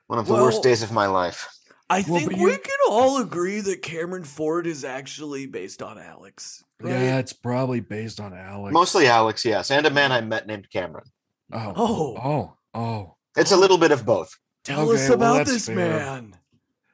One 0.07 0.19
of 0.19 0.27
the 0.27 0.33
Well- 0.33 0.43
worst 0.43 0.63
days 0.63 0.83
of 0.83 0.91
my 0.91 1.07
life. 1.07 1.47
I 1.89 2.05
Well, 2.07 2.19
think 2.19 2.31
but 2.31 2.39
we 2.39 2.51
you- 2.51 2.57
can 2.57 2.77
all 2.89 3.17
agree 3.21 3.59
that 3.61 3.81
Cameron 3.81 4.23
Ford 4.23 4.65
is 4.65 4.85
actually 4.85 5.45
based 5.45 5.81
on 5.81 5.97
Alex. 5.99 6.63
Right? 6.79 6.91
Yeah, 6.91 7.17
it's 7.17 7.33
probably 7.33 7.81
based 7.81 8.19
on 8.21 8.33
Alex. 8.33 8.71
Mostly 8.73 9.07
Alex, 9.07 9.43
yes, 9.43 9.69
and 9.71 9.85
a 9.85 9.89
man 9.89 10.11
I 10.11 10.21
met 10.21 10.47
named 10.47 10.69
Cameron. 10.69 11.05
Oh. 11.51 11.73
Oh. 11.75 12.17
Oh. 12.23 12.57
Oh. 12.73 13.15
It's 13.35 13.51
a 13.51 13.57
little 13.57 13.77
bit 13.77 13.91
of 13.91 14.05
both. 14.05 14.37
Tell 14.63 14.89
Okay, 14.89 15.03
us 15.03 15.09
about 15.09 15.37
that's 15.37 15.51
this 15.51 15.65
fair. 15.65 15.75
man. 15.75 16.37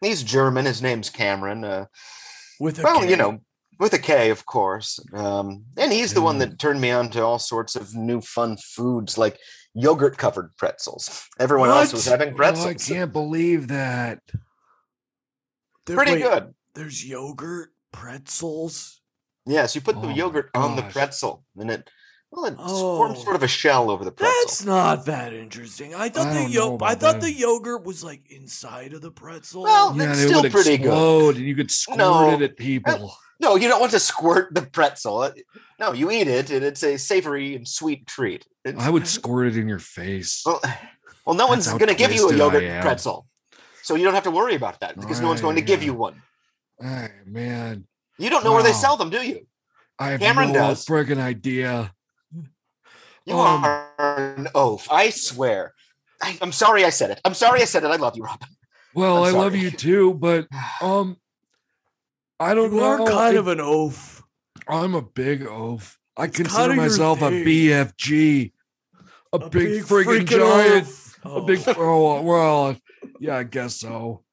He's 0.02 0.24
German. 0.24 0.66
His 0.66 0.82
name's 0.82 1.10
Cameron. 1.12 1.64
Uh, 1.64 1.86
With 2.60 2.80
a 2.80 2.84
well, 2.84 3.02
K. 3.02 3.10
you 3.10 3.16
know, 3.16 3.40
with 3.80 3.94
a 3.94 4.00
K, 4.00 4.30
of 4.30 4.46
course. 4.46 5.00
Um, 5.14 5.66
and 5.78 5.92
he's 5.92 6.14
the 6.14 6.22
one 6.22 6.40
that 6.40 6.60
turned 6.60 6.82
me 6.82 6.92
on 6.92 7.10
to 7.12 7.24
all 7.24 7.40
sorts 7.40 7.76
of 7.76 7.94
new 7.96 8.22
fun 8.22 8.58
foods 8.58 9.18
like 9.18 9.38
yogurt 9.74 10.18
covered 10.18 10.56
pretzels. 10.58 11.28
Everyone 11.40 11.70
else 11.70 11.94
was 11.94 12.08
What? 12.08 12.20
having 12.20 12.42
Oh, 12.42 12.68
I 12.68 12.74
can't 12.74 13.14
believe 13.14 13.68
that. 13.68 14.22
There- 15.86 15.96
Pretty 15.96 16.14
wait, 16.14 16.24
good. 16.24 16.54
There's 16.74 17.06
yogurt, 17.06 17.72
pretzels. 17.92 19.02
Yes, 19.46 19.76
you 19.76 19.82
put 19.82 19.96
Oh 19.96 20.02
the 20.02 20.14
yogurt 20.14 20.50
on 20.54 20.76
the 20.76 20.82
pretzel, 20.84 21.46
and 21.58 21.72
it 21.72 21.90
well, 22.38 22.46
it 22.46 22.56
Oh. 22.60 22.98
forms 22.98 23.24
sort 23.24 23.36
of 23.36 23.44
a 23.44 23.48
shell 23.48 23.90
over 23.90 24.06
the 24.06 24.12
pretzel. 24.12 24.34
That's 24.46 24.64
not 24.64 25.06
that 25.08 25.34
interesting. 25.34 25.96
I 25.96 26.10
thought 26.10 26.28
I 26.28 26.34
the 26.36 26.40
don't 26.42 26.52
yo- 26.52 26.66
know 26.68 26.72
I 26.74 26.76
about 26.94 27.00
thought 27.00 27.14
that. 27.14 27.22
the 27.22 27.34
yogurt 27.34 27.84
was 27.84 28.04
like 28.04 28.30
inside 28.30 28.94
of 28.94 29.02
the 29.02 29.12
pretzel. 29.12 29.64
Well, 29.64 29.96
Yeah, 29.98 30.12
it's 30.12 30.20
and 30.20 30.20
it 30.22 30.28
still 30.30 30.42
would 30.44 30.52
pretty 30.52 30.78
good. 30.78 31.36
and 31.38 31.46
you 31.46 31.56
could 31.56 31.72
squirt 31.72 31.98
No. 31.98 32.30
it 32.34 32.42
at 32.44 32.58
people. 32.58 33.16
No, 33.40 33.56
you 33.56 33.68
don't 33.68 33.80
want 33.80 33.92
to 33.92 34.00
squirt 34.00 34.54
the 34.54 34.62
pretzel. 34.64 35.20
Uh, 35.22 35.32
No, 35.80 35.92
you 35.94 36.10
eat 36.10 36.28
it, 36.28 36.50
and 36.50 36.64
it's 36.66 36.82
a 36.84 36.98
savory 36.98 37.56
and 37.56 37.68
sweet 37.68 38.08
treat. 38.08 38.48
It's- 38.66 38.84
I 38.84 38.90
would 38.90 39.08
squirt 39.08 39.48
it 39.50 39.58
in 39.58 39.68
your 39.68 39.78
face. 39.80 40.42
well, 40.46 40.60
well, 41.26 41.36
no 41.36 41.46
one's 41.48 41.68
going 41.68 41.86
to 41.88 41.94
give 41.94 42.12
you 42.12 42.30
a 42.30 42.36
yogurt 42.36 42.82
pretzel, 42.82 43.28
so 43.84 43.94
you 43.96 44.04
don't 44.04 44.16
have 44.16 44.24
to 44.24 44.32
worry 44.32 44.56
about 44.56 44.80
that 44.80 45.00
because 45.00 45.20
no 45.22 45.28
one's 45.28 45.42
going 45.42 45.56
to 45.56 45.62
give 45.62 45.84
you 45.84 45.94
one. 45.94 46.22
Hey, 46.82 47.10
man, 47.26 47.86
You 48.18 48.30
don't 48.32 48.44
know 48.44 48.54
where 48.54 48.64
they 48.64 48.74
sell 48.74 48.98
them, 48.98 49.12
do 49.12 49.22
you? 49.22 49.46
I 50.00 50.10
have 50.12 50.20
Cameron 50.20 50.52
no 50.52 50.60
does. 50.70 50.86
friggin' 50.86 51.20
idea. 51.20 51.94
You 53.28 53.38
Um, 53.38 53.64
are 53.66 54.36
an 54.38 54.48
oaf. 54.56 54.88
I 54.92 55.10
swear. 55.10 55.74
I, 56.22 56.38
I'm 56.42 56.52
sorry 56.52 56.86
I 56.86 56.90
said 56.90 57.12
it. 57.12 57.20
I'm 57.26 57.34
sorry 57.34 57.62
I 57.62 57.66
said 57.66 57.84
it. 57.84 57.88
I 57.88 57.98
love 57.98 58.16
you, 58.16 58.24
Robin. 58.24 58.48
Well, 58.96 59.26
I'm 59.26 59.36
love 59.36 59.56
you 59.56 59.70
too, 59.70 60.14
but 60.16 60.48
um, 60.82 61.18
I 62.40 62.54
don't 62.54 62.72
you 62.74 62.80
know. 62.80 62.86
are 62.86 62.98
kind 63.00 63.36
I- 63.36 63.40
of 63.40 63.48
an 63.48 63.60
oaf. 63.60 64.24
I'm 64.68 64.96
a 64.96 65.02
big 65.02 65.46
oaf. 65.46 65.98
I 66.18 66.26
It's 66.26 66.38
consider 66.38 66.70
kinda 66.70 66.76
myself 66.84 67.22
a. 67.22 67.26
BFG, 67.30 68.52
a, 69.34 69.36
A 69.38 69.50
big, 69.50 69.84
friggin' 69.84 70.26
freaking 70.26 70.28
giant, 70.28 70.88
oaf. 70.88 71.20
a 71.26 71.42
big. 71.42 71.64
Oh 71.78 72.22
well, 72.24 72.76
yeah, 73.20 73.36
I 73.38 73.44
guess 73.44 73.76
so. 73.76 74.24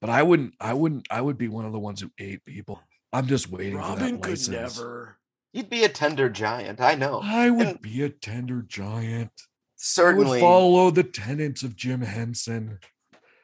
but 0.00 0.10
I 0.10 0.22
wouldn't. 0.22 0.54
I 0.60 0.72
wouldn't. 0.72 1.06
I 1.10 1.20
would 1.20 1.36
be 1.38 1.48
one 1.48 1.64
of 1.66 1.72
the 1.72 1.78
ones 1.78 2.00
who 2.00 2.10
ate 2.18 2.44
people. 2.44 2.80
I'm 3.12 3.26
just 3.26 3.50
waiting 3.50 3.74
for 3.74 3.78
Robin 3.80 4.14
that 4.14 4.22
could 4.22 4.30
license. 4.30 4.78
never. 4.78 5.18
You'd 5.54 5.70
be 5.70 5.84
a 5.84 5.88
tender 5.88 6.28
giant. 6.28 6.80
I 6.80 6.96
know. 6.96 7.20
I 7.22 7.48
would 7.48 7.66
And 7.66 7.80
be 7.80 8.02
a 8.02 8.08
tender 8.08 8.60
giant. 8.60 9.30
I 9.36 9.42
certainly. 9.76 10.30
would 10.32 10.40
follow 10.40 10.90
the 10.90 11.04
tenets 11.04 11.62
of 11.62 11.76
Jim 11.76 12.00
Henson. 12.00 12.80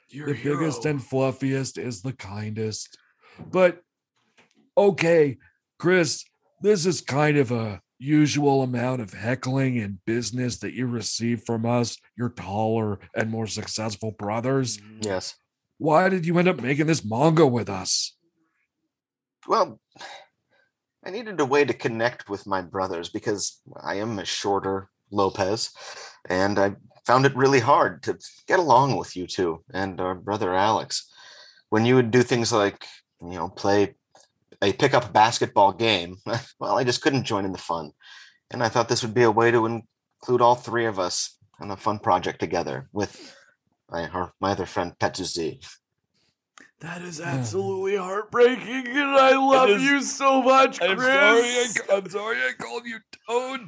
Your 0.09 0.27
the 0.27 0.43
biggest 0.43 0.85
and 0.87 1.01
fluffiest 1.01 1.79
is 1.79 2.03
the 2.03 2.13
kindest. 2.13 2.99
But 3.39 3.83
okay, 4.77 5.39
Chris, 5.79 6.25
this 6.61 6.85
is 6.85 7.01
kind 7.01 7.37
of 7.37 7.53
a 7.53 7.81
usual 8.01 8.65
amount 8.65 9.03
of 9.03 9.13
heckling 9.13 9.79
and 9.79 10.05
business 10.05 10.59
that 10.59 10.75
you 10.75 10.89
receive 10.89 11.45
from 11.47 11.65
us, 11.65 11.97
your 12.19 12.31
taller 12.31 12.99
and 13.15 13.31
more 13.31 13.47
successful 13.47 14.11
brothers. 14.19 14.79
Mm. 14.79 15.05
Yes. 15.05 15.37
Why 15.79 16.09
did 16.09 16.27
you 16.27 16.37
end 16.41 16.49
up 16.49 16.61
making 16.61 16.89
this 16.89 17.05
manga 17.05 17.47
with 17.47 17.71
us? 17.71 18.17
Well, 19.47 19.81
I 21.05 21.11
needed 21.11 21.41
a 21.41 21.45
way 21.45 21.65
to 21.65 21.73
connect 21.73 22.29
with 22.29 22.47
my 22.47 22.61
brothers 22.61 23.09
because 23.09 23.61
I 23.83 23.97
am 23.97 24.19
a 24.19 24.25
shorter 24.25 24.91
Lopez, 25.11 25.71
and 26.29 26.59
I 26.59 26.77
found 27.07 27.27
it 27.27 27.35
really 27.35 27.61
hard 27.61 28.03
to 28.05 28.19
get 28.47 28.59
along 28.59 28.97
with 28.97 29.17
you 29.17 29.27
two 29.27 29.65
and 29.73 30.01
our 30.01 30.15
brother 30.15 30.55
Alex. 30.55 31.11
When 31.71 31.85
you 31.85 31.95
would 31.95 32.11
do 32.11 32.23
things 32.23 32.53
like, 32.53 32.87
you 33.23 33.31
know, 33.31 33.49
play 33.49 33.95
a 34.63 34.73
pickup 34.73 35.13
basketball 35.13 35.73
game, 35.73 36.17
well, 36.59 36.79
I 36.79 36.85
just 36.85 37.01
couldn't 37.01 37.25
join 37.25 37.45
in 37.45 37.53
the 37.53 37.59
fun. 37.59 37.93
And 38.51 38.63
I 38.63 38.69
thought 38.69 38.89
this 38.89 39.03
would 39.03 39.15
be 39.15 39.23
a 39.23 39.31
way 39.31 39.51
to 39.51 39.67
include 39.67 40.41
all 40.41 40.55
three 40.55 40.87
of 40.87 40.99
us 40.99 41.37
on 41.61 41.71
a 41.71 41.77
fun 41.77 41.99
project 41.99 42.41
together 42.41 42.89
with 42.93 43.35
my, 43.89 44.09
our, 44.09 44.33
my 44.41 44.51
other 44.51 44.67
friend 44.67 44.93
Petsuzi. 44.99 45.65
That 46.81 47.03
is 47.03 47.21
absolutely 47.21 47.97
heartbreaking, 47.97 48.87
and 48.89 49.11
I 49.11 49.37
love 49.37 49.69
is- 49.69 49.83
you 49.83 50.01
so 50.01 50.43
much, 50.43 50.79
Chris. 50.79 50.91
I'm 50.91 50.99
sorry, 50.99 51.11
I, 51.13 51.97
am 51.97 52.09
sorry 52.09 52.37
I 52.39 52.53
called 52.59 52.87
you 52.87 52.99
Toad. 53.29 53.61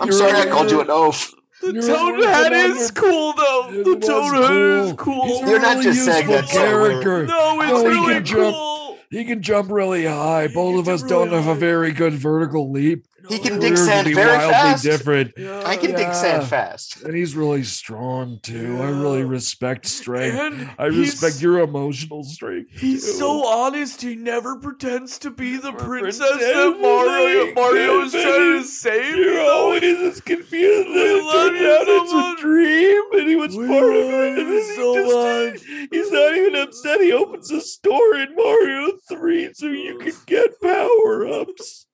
I'm 0.00 0.12
sorry 0.12 0.32
I 0.40 0.46
called 0.46 0.70
you 0.70 0.80
an 0.80 0.88
oaf. 0.90 1.30
The 1.60 1.74
You're 1.74 1.82
toad 1.82 2.24
hat 2.24 2.52
is 2.52 2.90
cool, 2.90 3.34
though. 3.34 3.68
It 3.70 3.84
The 3.84 3.94
was 3.96 4.06
toad 4.06 4.34
hat 4.34 4.52
is 4.52 4.92
cool. 4.94 4.96
cool. 4.96 5.26
He's 5.26 5.40
You're 5.50 5.60
not 5.60 5.82
just 5.82 6.04
saying 6.06 6.26
that 6.28 6.48
somewhere. 6.48 7.02
character. 7.02 7.26
No, 7.26 7.60
it's 7.60 7.70
No, 7.70 7.78
he 7.82 7.86
really 7.88 8.14
can 8.14 8.24
jump- 8.24 8.54
cool. 8.54 8.98
He 9.10 9.24
can 9.24 9.42
jump 9.42 9.70
really 9.70 10.06
high. 10.06 10.48
Both 10.48 10.80
of 10.80 10.88
us 10.88 11.00
jump 11.02 11.10
don't 11.10 11.30
really 11.30 11.42
have 11.42 11.56
a 11.56 11.60
very 11.60 11.92
good 11.92 12.14
vertical 12.14 12.70
leap. 12.72 13.04
He 13.28 13.38
can 13.38 13.58
dig 13.60 13.76
sand 13.76 14.08
very 14.14 14.38
fast. 14.38 14.82
different. 14.82 15.32
I 15.38 15.76
can 15.76 15.92
dig 15.92 16.12
sand 16.14 16.46
fast. 16.48 17.02
And 17.02 17.14
he's 17.14 17.36
really 17.36 17.62
strong 17.64 18.38
too. 18.42 18.78
I 18.80 18.88
really 18.90 19.24
respect 19.24 19.86
strength. 19.86 20.38
And 20.38 20.70
I 20.78 20.86
respect 20.86 21.40
your 21.40 21.60
emotional 21.60 22.24
strength. 22.24 22.70
He's 22.72 23.04
too. 23.04 23.12
so 23.12 23.46
honest. 23.46 24.02
He 24.02 24.16
never 24.16 24.56
pretends 24.56 25.18
to 25.20 25.30
be 25.30 25.56
the 25.56 25.72
princess 25.72 26.18
princess 26.18 26.54
that 26.54 26.78
Mario 26.80 27.46
that 27.46 27.52
Mario 27.54 28.00
is 28.02 28.12
he- 28.12 28.22
trying 28.22 28.60
to 28.60 28.64
save. 28.64 29.16
You're 29.16 29.34
you 29.34 29.50
always 29.50 29.82
as 30.00 30.20
confused. 30.20 30.88
We 30.88 31.00
and 31.00 31.10
it 31.18 31.24
love 31.24 31.34
turned 31.50 31.58
you 31.60 31.70
out 31.72 31.86
so 31.86 32.02
it's 32.04 32.12
much. 32.12 32.38
a 32.38 32.42
dream, 32.42 33.02
and 33.12 33.28
he 33.28 33.36
was 33.36 33.56
We 33.56 33.66
part 33.66 33.84
of 33.84 33.94
it. 33.94 34.38
And 34.38 34.38
you 34.38 34.44
then 34.46 34.62
he 34.62 34.74
so 34.74 34.94
just- 34.94 35.62
much. 35.62 35.88
He's 35.90 36.10
not 36.10 36.36
even 36.36 36.56
upset. 36.56 37.00
He 37.00 37.12
opens 37.12 37.50
a 37.50 37.60
store 37.60 38.14
in 38.16 38.34
Mario 38.34 38.92
Three 39.08 39.52
so 39.54 39.66
you 39.66 39.98
can 39.98 40.12
get 40.26 40.60
power 40.60 41.26
ups. 41.28 41.86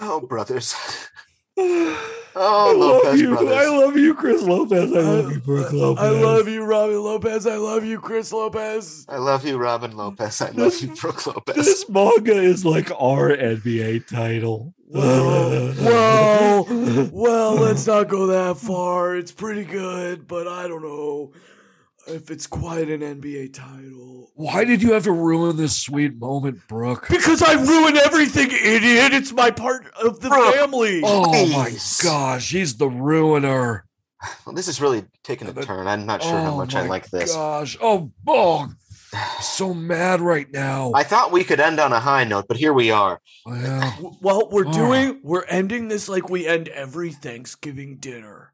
Oh, 0.00 0.20
brothers. 0.20 0.74
Oh, 2.38 2.70
I 2.70 2.74
Oh, 2.74 3.00
love 3.02 3.18
you. 3.18 3.30
brothers. 3.30 3.50
I 3.56 3.66
love 3.66 3.96
you, 3.96 4.14
Chris 4.14 4.42
Lopez. 4.42 4.92
I 4.92 5.00
love 5.00 5.32
you, 5.32 5.40
Brooke 5.40 5.72
Lopez. 5.72 6.04
I 6.04 6.10
love 6.10 6.46
you, 6.48 6.64
Robin 6.64 7.00
Lopez. 7.02 7.46
I 7.46 7.56
love 7.56 7.82
you, 7.82 7.98
Chris 7.98 8.30
Lopez. 8.30 9.06
I 9.08 9.16
love 9.16 9.46
you, 9.46 9.56
Robin 9.56 9.96
Lopez. 9.96 10.42
I 10.42 10.50
love 10.50 10.78
you, 10.82 10.94
Brooke 10.94 11.26
Lopez. 11.26 11.54
This 11.56 11.88
manga 11.88 12.34
is 12.34 12.66
like 12.66 12.90
our 12.90 13.34
NBA 13.34 14.06
title. 14.06 14.74
Well, 14.86 15.74
well, 15.78 17.08
well, 17.10 17.54
let's 17.54 17.86
not 17.86 18.08
go 18.08 18.26
that 18.26 18.58
far. 18.58 19.16
It's 19.16 19.32
pretty 19.32 19.64
good, 19.64 20.28
but 20.28 20.46
I 20.46 20.68
don't 20.68 20.82
know 20.82 21.32
if 22.08 22.30
it's 22.30 22.46
quite 22.46 22.88
an 22.88 23.00
NBA 23.00 23.52
title. 23.54 24.30
Why 24.34 24.64
did 24.64 24.82
you 24.82 24.92
have 24.92 25.04
to 25.04 25.12
ruin 25.12 25.56
this 25.56 25.76
sweet 25.78 26.16
moment, 26.18 26.60
Brooke? 26.68 27.06
Because 27.08 27.42
I 27.42 27.54
ruin 27.54 27.96
everything, 27.96 28.50
idiot. 28.50 29.12
It's 29.14 29.32
my 29.32 29.50
part 29.50 29.86
of 30.02 30.20
the 30.20 30.28
Brooke. 30.28 30.54
family. 30.54 31.00
Oh 31.04 31.46
my 31.48 31.72
gosh, 32.02 32.50
he's 32.50 32.76
the 32.76 32.88
ruiner. 32.88 33.84
Well, 34.44 34.54
this 34.54 34.68
is 34.68 34.80
really 34.80 35.04
taking 35.24 35.48
a 35.48 35.52
turn. 35.52 35.86
I'm 35.86 36.06
not 36.06 36.22
sure 36.22 36.38
how 36.38 36.52
Oh 36.52 36.56
much 36.56 36.74
I 36.74 36.86
like 36.86 37.08
this. 37.10 37.32
Oh 37.34 37.38
my 37.38 37.42
gosh, 37.60 37.76
oh, 37.80 38.12
oh, 38.26 38.58
I'm 39.14 39.42
so 39.42 39.72
mad 39.72 40.20
right 40.20 40.50
now. 40.52 40.92
I 40.94 41.02
thought 41.04 41.32
we 41.32 41.44
could 41.44 41.60
end 41.60 41.78
on 41.78 41.92
a 41.92 42.00
high 42.00 42.24
note, 42.24 42.46
but 42.48 42.56
here 42.56 42.72
we 42.72 42.90
are. 42.90 43.20
Well, 43.44 43.90
W- 43.96 44.16
Well, 44.20 44.48
we're 44.50 44.66
Oh. 44.66 44.72
doing, 44.72 45.20
we're 45.22 45.44
ending 45.44 45.88
this 45.88 46.08
like 46.08 46.28
we 46.28 46.46
end 46.46 46.68
every 46.68 47.12
Thanksgiving 47.12 47.96
dinner 47.98 48.45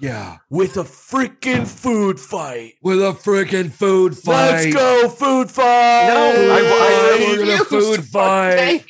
yeah, 0.00 0.38
with 0.48 0.76
a 0.76 0.82
freaking 0.84 1.66
food 1.66 2.18
fight. 2.18 2.74
with 2.82 3.00
a 3.00 3.12
freaking 3.12 3.70
food 3.70 4.16
fight. 4.16 4.50
Let's 4.64 4.74
go, 4.74 5.08
food 5.08 5.50
fight! 5.50 6.06
No, 6.08 6.54
I- 6.54 7.18
I 7.22 7.36
We're 7.36 7.46
gonna 7.46 7.64
food 7.64 8.04
fight. 8.04 8.52
Okay. 8.54 8.84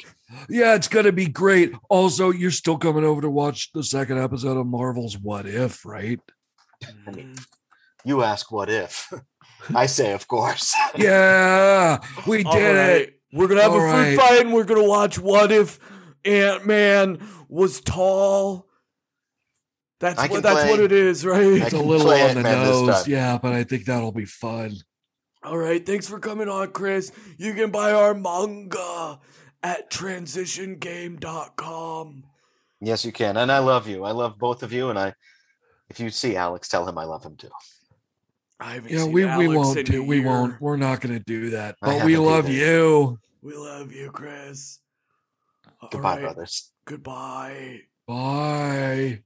Yeah, 0.48 0.74
it's 0.74 0.88
gonna 0.88 1.12
be 1.12 1.26
great. 1.26 1.72
Also, 1.88 2.30
you're 2.30 2.50
still 2.50 2.78
coming 2.78 3.04
over 3.04 3.20
to 3.20 3.30
watch 3.30 3.70
the 3.72 3.82
second 3.82 4.18
episode 4.18 4.56
of 4.56 4.66
Marvel's 4.66 5.18
What 5.18 5.46
If, 5.46 5.84
right? 5.84 6.20
You 8.04 8.22
ask 8.22 8.50
what 8.50 8.70
if. 8.70 9.12
I 9.74 9.86
say, 9.86 10.12
of 10.12 10.26
course. 10.26 10.74
Yeah, 10.96 11.98
we 12.26 12.38
did 12.38 12.46
All 12.46 12.56
it. 12.56 13.20
We're 13.32 13.46
gonna 13.48 13.62
have 13.62 13.72
All 13.72 13.78
a 13.86 13.90
food 13.92 13.98
right. 13.98 14.18
fight, 14.18 14.40
and 14.46 14.52
we're 14.54 14.64
gonna 14.64 14.84
watch 14.84 15.18
what 15.18 15.52
if 15.52 15.78
Ant 16.24 16.66
Man 16.66 17.18
was 17.48 17.80
tall. 17.80 18.66
That's 20.00 20.28
what 20.28 20.42
that's 20.42 20.62
play- 20.62 20.70
what 20.70 20.80
it 20.80 20.92
is, 20.92 21.24
right? 21.26 21.42
It's 21.44 21.72
a 21.74 21.78
little 21.78 22.10
on 22.10 22.34
the 22.34 22.42
nose, 22.42 23.06
yeah, 23.06 23.38
but 23.38 23.52
I 23.52 23.62
think 23.64 23.84
that'll 23.84 24.12
be 24.12 24.24
fun. 24.24 24.72
All 25.42 25.58
right, 25.58 25.84
thanks 25.84 26.08
for 26.08 26.18
coming 26.18 26.48
on, 26.48 26.72
Chris. 26.72 27.12
You 27.38 27.52
can 27.54 27.70
buy 27.70 27.92
our 27.92 28.14
manga 28.14 29.18
at 29.62 29.90
transitiongame.com. 29.90 32.24
yes, 32.80 33.04
you 33.04 33.12
can. 33.12 33.36
And 33.36 33.50
I 33.52 33.58
love 33.58 33.86
you. 33.88 34.04
I 34.04 34.12
love 34.12 34.38
both 34.38 34.62
of 34.62 34.72
you. 34.72 34.88
And 34.90 34.98
I, 34.98 35.12
if 35.88 35.98
you 36.00 36.10
see 36.10 36.36
Alex, 36.36 36.68
tell 36.68 36.86
him 36.88 36.98
I 36.98 37.04
love 37.04 37.24
him 37.24 37.36
too. 37.36 37.48
I 38.58 38.74
haven't 38.74 38.92
Yeah, 38.92 39.04
seen 39.04 39.12
we, 39.12 39.24
we 39.24 39.48
won't 39.48 39.78
in 39.78 39.84
do 39.86 40.02
a 40.02 40.04
we 40.04 40.20
won't 40.20 40.60
we're 40.60 40.76
not 40.76 41.00
gonna 41.00 41.20
do 41.20 41.50
that. 41.50 41.76
But 41.80 42.04
we 42.04 42.16
love 42.18 42.46
either. 42.48 42.54
you. 42.54 43.18
We 43.42 43.54
love 43.54 43.92
you, 43.92 44.10
Chris. 44.10 44.80
Goodbye, 45.90 46.16
right, 46.16 46.20
brothers. 46.22 46.70
Goodbye. 46.84 47.80
Bye. 48.06 49.22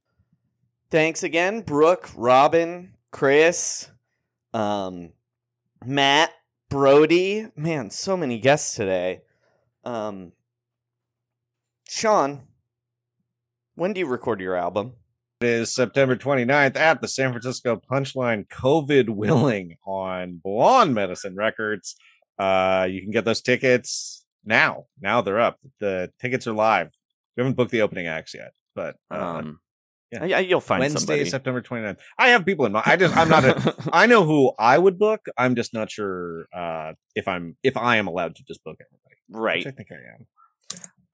Thanks 0.94 1.24
again, 1.24 1.62
Brooke, 1.62 2.08
Robin, 2.14 2.92
Chris, 3.10 3.90
um, 4.52 5.10
Matt, 5.84 6.30
Brody. 6.70 7.48
Man, 7.56 7.90
so 7.90 8.16
many 8.16 8.38
guests 8.38 8.76
today. 8.76 9.22
Um, 9.82 10.30
Sean, 11.88 12.42
when 13.74 13.92
do 13.92 13.98
you 13.98 14.06
record 14.06 14.40
your 14.40 14.54
album? 14.54 14.92
It 15.40 15.48
is 15.48 15.74
September 15.74 16.14
29th 16.14 16.76
at 16.76 17.00
the 17.00 17.08
San 17.08 17.32
Francisco 17.32 17.74
Punchline, 17.90 18.46
COVID 18.46 19.08
willing, 19.08 19.74
on 19.84 20.40
Blonde 20.44 20.94
Medicine 20.94 21.34
Records. 21.34 21.96
Uh, 22.38 22.86
you 22.88 23.02
can 23.02 23.10
get 23.10 23.24
those 23.24 23.40
tickets 23.40 24.24
now. 24.44 24.84
Now 25.00 25.22
they're 25.22 25.40
up. 25.40 25.58
The 25.80 26.12
tickets 26.20 26.46
are 26.46 26.52
live. 26.52 26.92
We 27.36 27.40
haven't 27.42 27.56
booked 27.56 27.72
the 27.72 27.82
opening 27.82 28.06
acts 28.06 28.32
yet, 28.32 28.52
but 28.76 28.94
uh, 29.10 29.38
Um, 29.38 29.58
yeah. 30.14 30.24
yeah, 30.24 30.38
you'll 30.40 30.60
find 30.60 30.80
Wednesday, 30.80 31.00
somebody. 31.00 31.30
September 31.30 31.62
29th. 31.62 31.98
I 32.18 32.28
have 32.28 32.44
people 32.44 32.66
in 32.66 32.72
mind. 32.72 32.84
I 32.86 32.96
just, 32.96 33.16
I'm 33.16 33.28
not, 33.28 33.44
a, 33.44 33.74
I 33.92 34.06
know 34.06 34.24
who 34.24 34.52
I 34.58 34.78
would 34.78 34.98
book. 34.98 35.26
I'm 35.36 35.54
just 35.54 35.74
not 35.74 35.90
sure 35.90 36.46
uh, 36.52 36.92
if 37.14 37.28
I'm, 37.28 37.56
if 37.62 37.76
I 37.76 37.96
am 37.96 38.06
allowed 38.06 38.36
to 38.36 38.44
just 38.44 38.62
book 38.64 38.76
everybody. 38.80 39.16
right. 39.30 39.58
Which 39.58 39.66
I 39.66 39.76
think 39.76 39.88
I 39.90 40.14
am. 40.14 40.26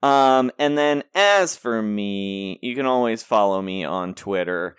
Um, 0.03 0.51
and 0.57 0.77
then 0.77 1.03
as 1.13 1.55
for 1.55 1.81
me, 1.81 2.59
you 2.61 2.75
can 2.75 2.85
always 2.85 3.21
follow 3.23 3.61
me 3.61 3.83
on 3.83 4.15
Twitter 4.15 4.75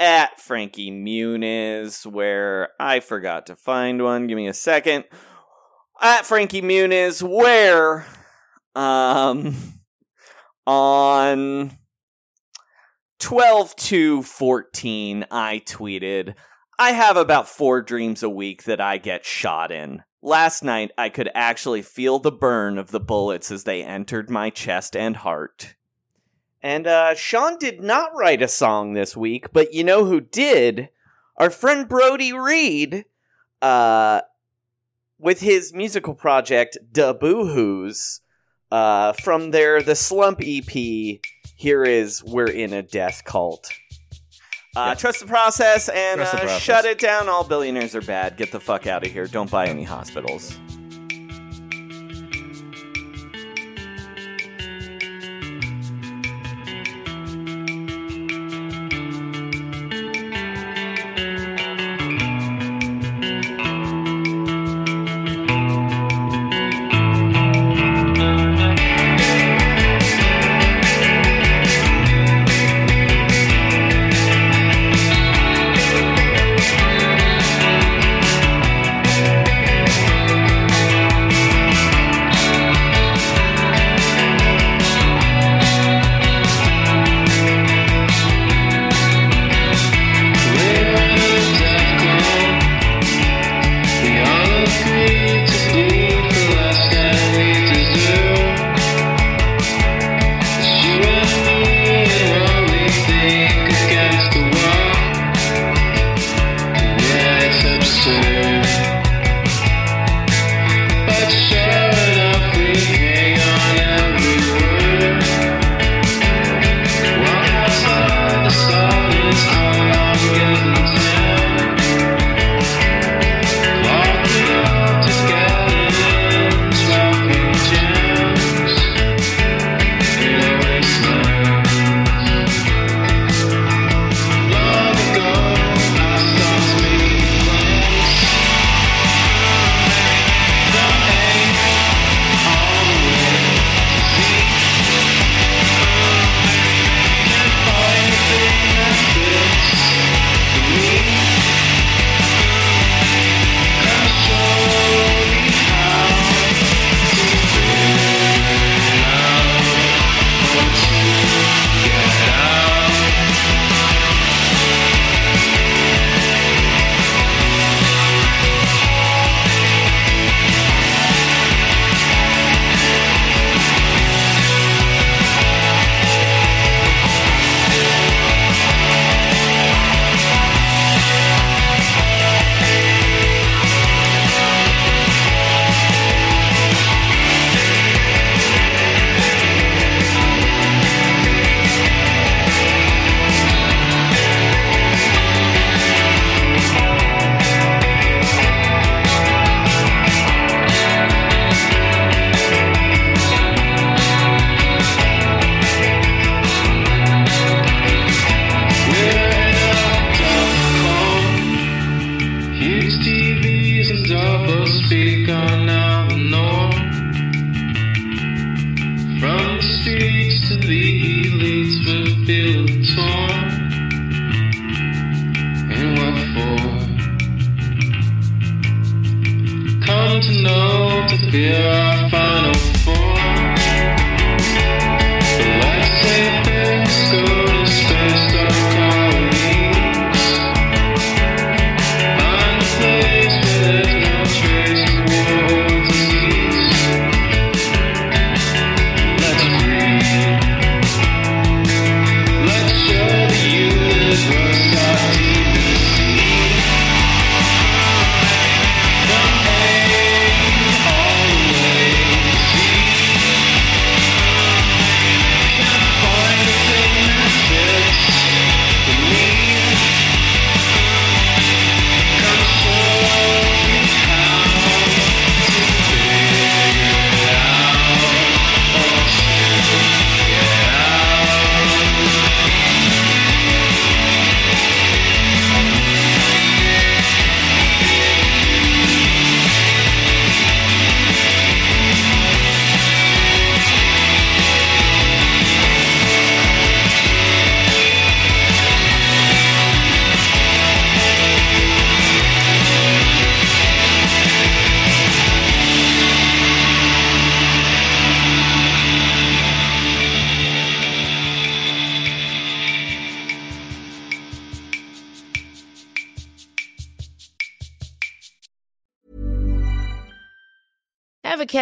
at 0.00 0.40
Frankie 0.40 0.90
Muniz, 0.90 2.04
where 2.04 2.70
I 2.80 3.00
forgot 3.00 3.46
to 3.46 3.56
find 3.56 4.02
one. 4.02 4.26
Give 4.26 4.36
me 4.36 4.48
a 4.48 4.54
second. 4.54 5.04
At 6.00 6.26
Frankie 6.26 6.62
Muniz, 6.62 7.22
where 7.22 8.04
um 8.74 9.54
on 10.66 11.70
12 13.24 13.74
to 13.76 14.22
14, 14.22 15.24
I 15.30 15.62
tweeted, 15.64 16.34
I 16.78 16.90
have 16.90 17.16
about 17.16 17.48
four 17.48 17.80
dreams 17.80 18.22
a 18.22 18.28
week 18.28 18.64
that 18.64 18.82
I 18.82 18.98
get 18.98 19.24
shot 19.24 19.72
in. 19.72 20.02
Last 20.20 20.62
night, 20.62 20.90
I 20.98 21.08
could 21.08 21.30
actually 21.34 21.80
feel 21.80 22.18
the 22.18 22.30
burn 22.30 22.76
of 22.76 22.90
the 22.90 23.00
bullets 23.00 23.50
as 23.50 23.64
they 23.64 23.82
entered 23.82 24.28
my 24.28 24.50
chest 24.50 24.94
and 24.94 25.16
heart. 25.16 25.74
And 26.62 26.86
uh, 26.86 27.14
Sean 27.14 27.56
did 27.56 27.80
not 27.80 28.10
write 28.14 28.42
a 28.42 28.46
song 28.46 28.92
this 28.92 29.16
week, 29.16 29.54
but 29.54 29.72
you 29.72 29.84
know 29.84 30.04
who 30.04 30.20
did? 30.20 30.90
Our 31.38 31.48
friend 31.48 31.88
Brody 31.88 32.34
Reed, 32.34 33.06
uh, 33.62 34.20
with 35.18 35.40
his 35.40 35.72
musical 35.72 36.12
project 36.12 36.76
Da 36.92 37.14
Boo 37.14 37.46
Hoos, 37.46 38.20
uh, 38.70 39.14
from 39.14 39.50
their 39.50 39.82
The 39.82 39.96
Slump 39.96 40.42
EP 40.44 41.20
here 41.54 41.84
is 41.84 42.22
we're 42.24 42.50
in 42.50 42.72
a 42.72 42.82
death 42.82 43.22
cult. 43.24 43.68
Uh. 44.76 44.94
Trust 44.94 45.20
the 45.20 45.26
process 45.26 45.88
and 45.88 46.18
trust 46.18 46.32
the 46.32 46.38
uh, 46.38 46.40
process. 46.42 46.62
shut 46.62 46.84
it 46.84 46.98
down. 46.98 47.28
All 47.28 47.44
billionaires 47.44 47.94
are 47.94 48.02
bad. 48.02 48.36
Get 48.36 48.50
the 48.50 48.60
fuck 48.60 48.86
out 48.86 49.06
of 49.06 49.12
here. 49.12 49.26
Don't 49.26 49.50
buy 49.50 49.66
any 49.66 49.84
hospitals. 49.84 50.58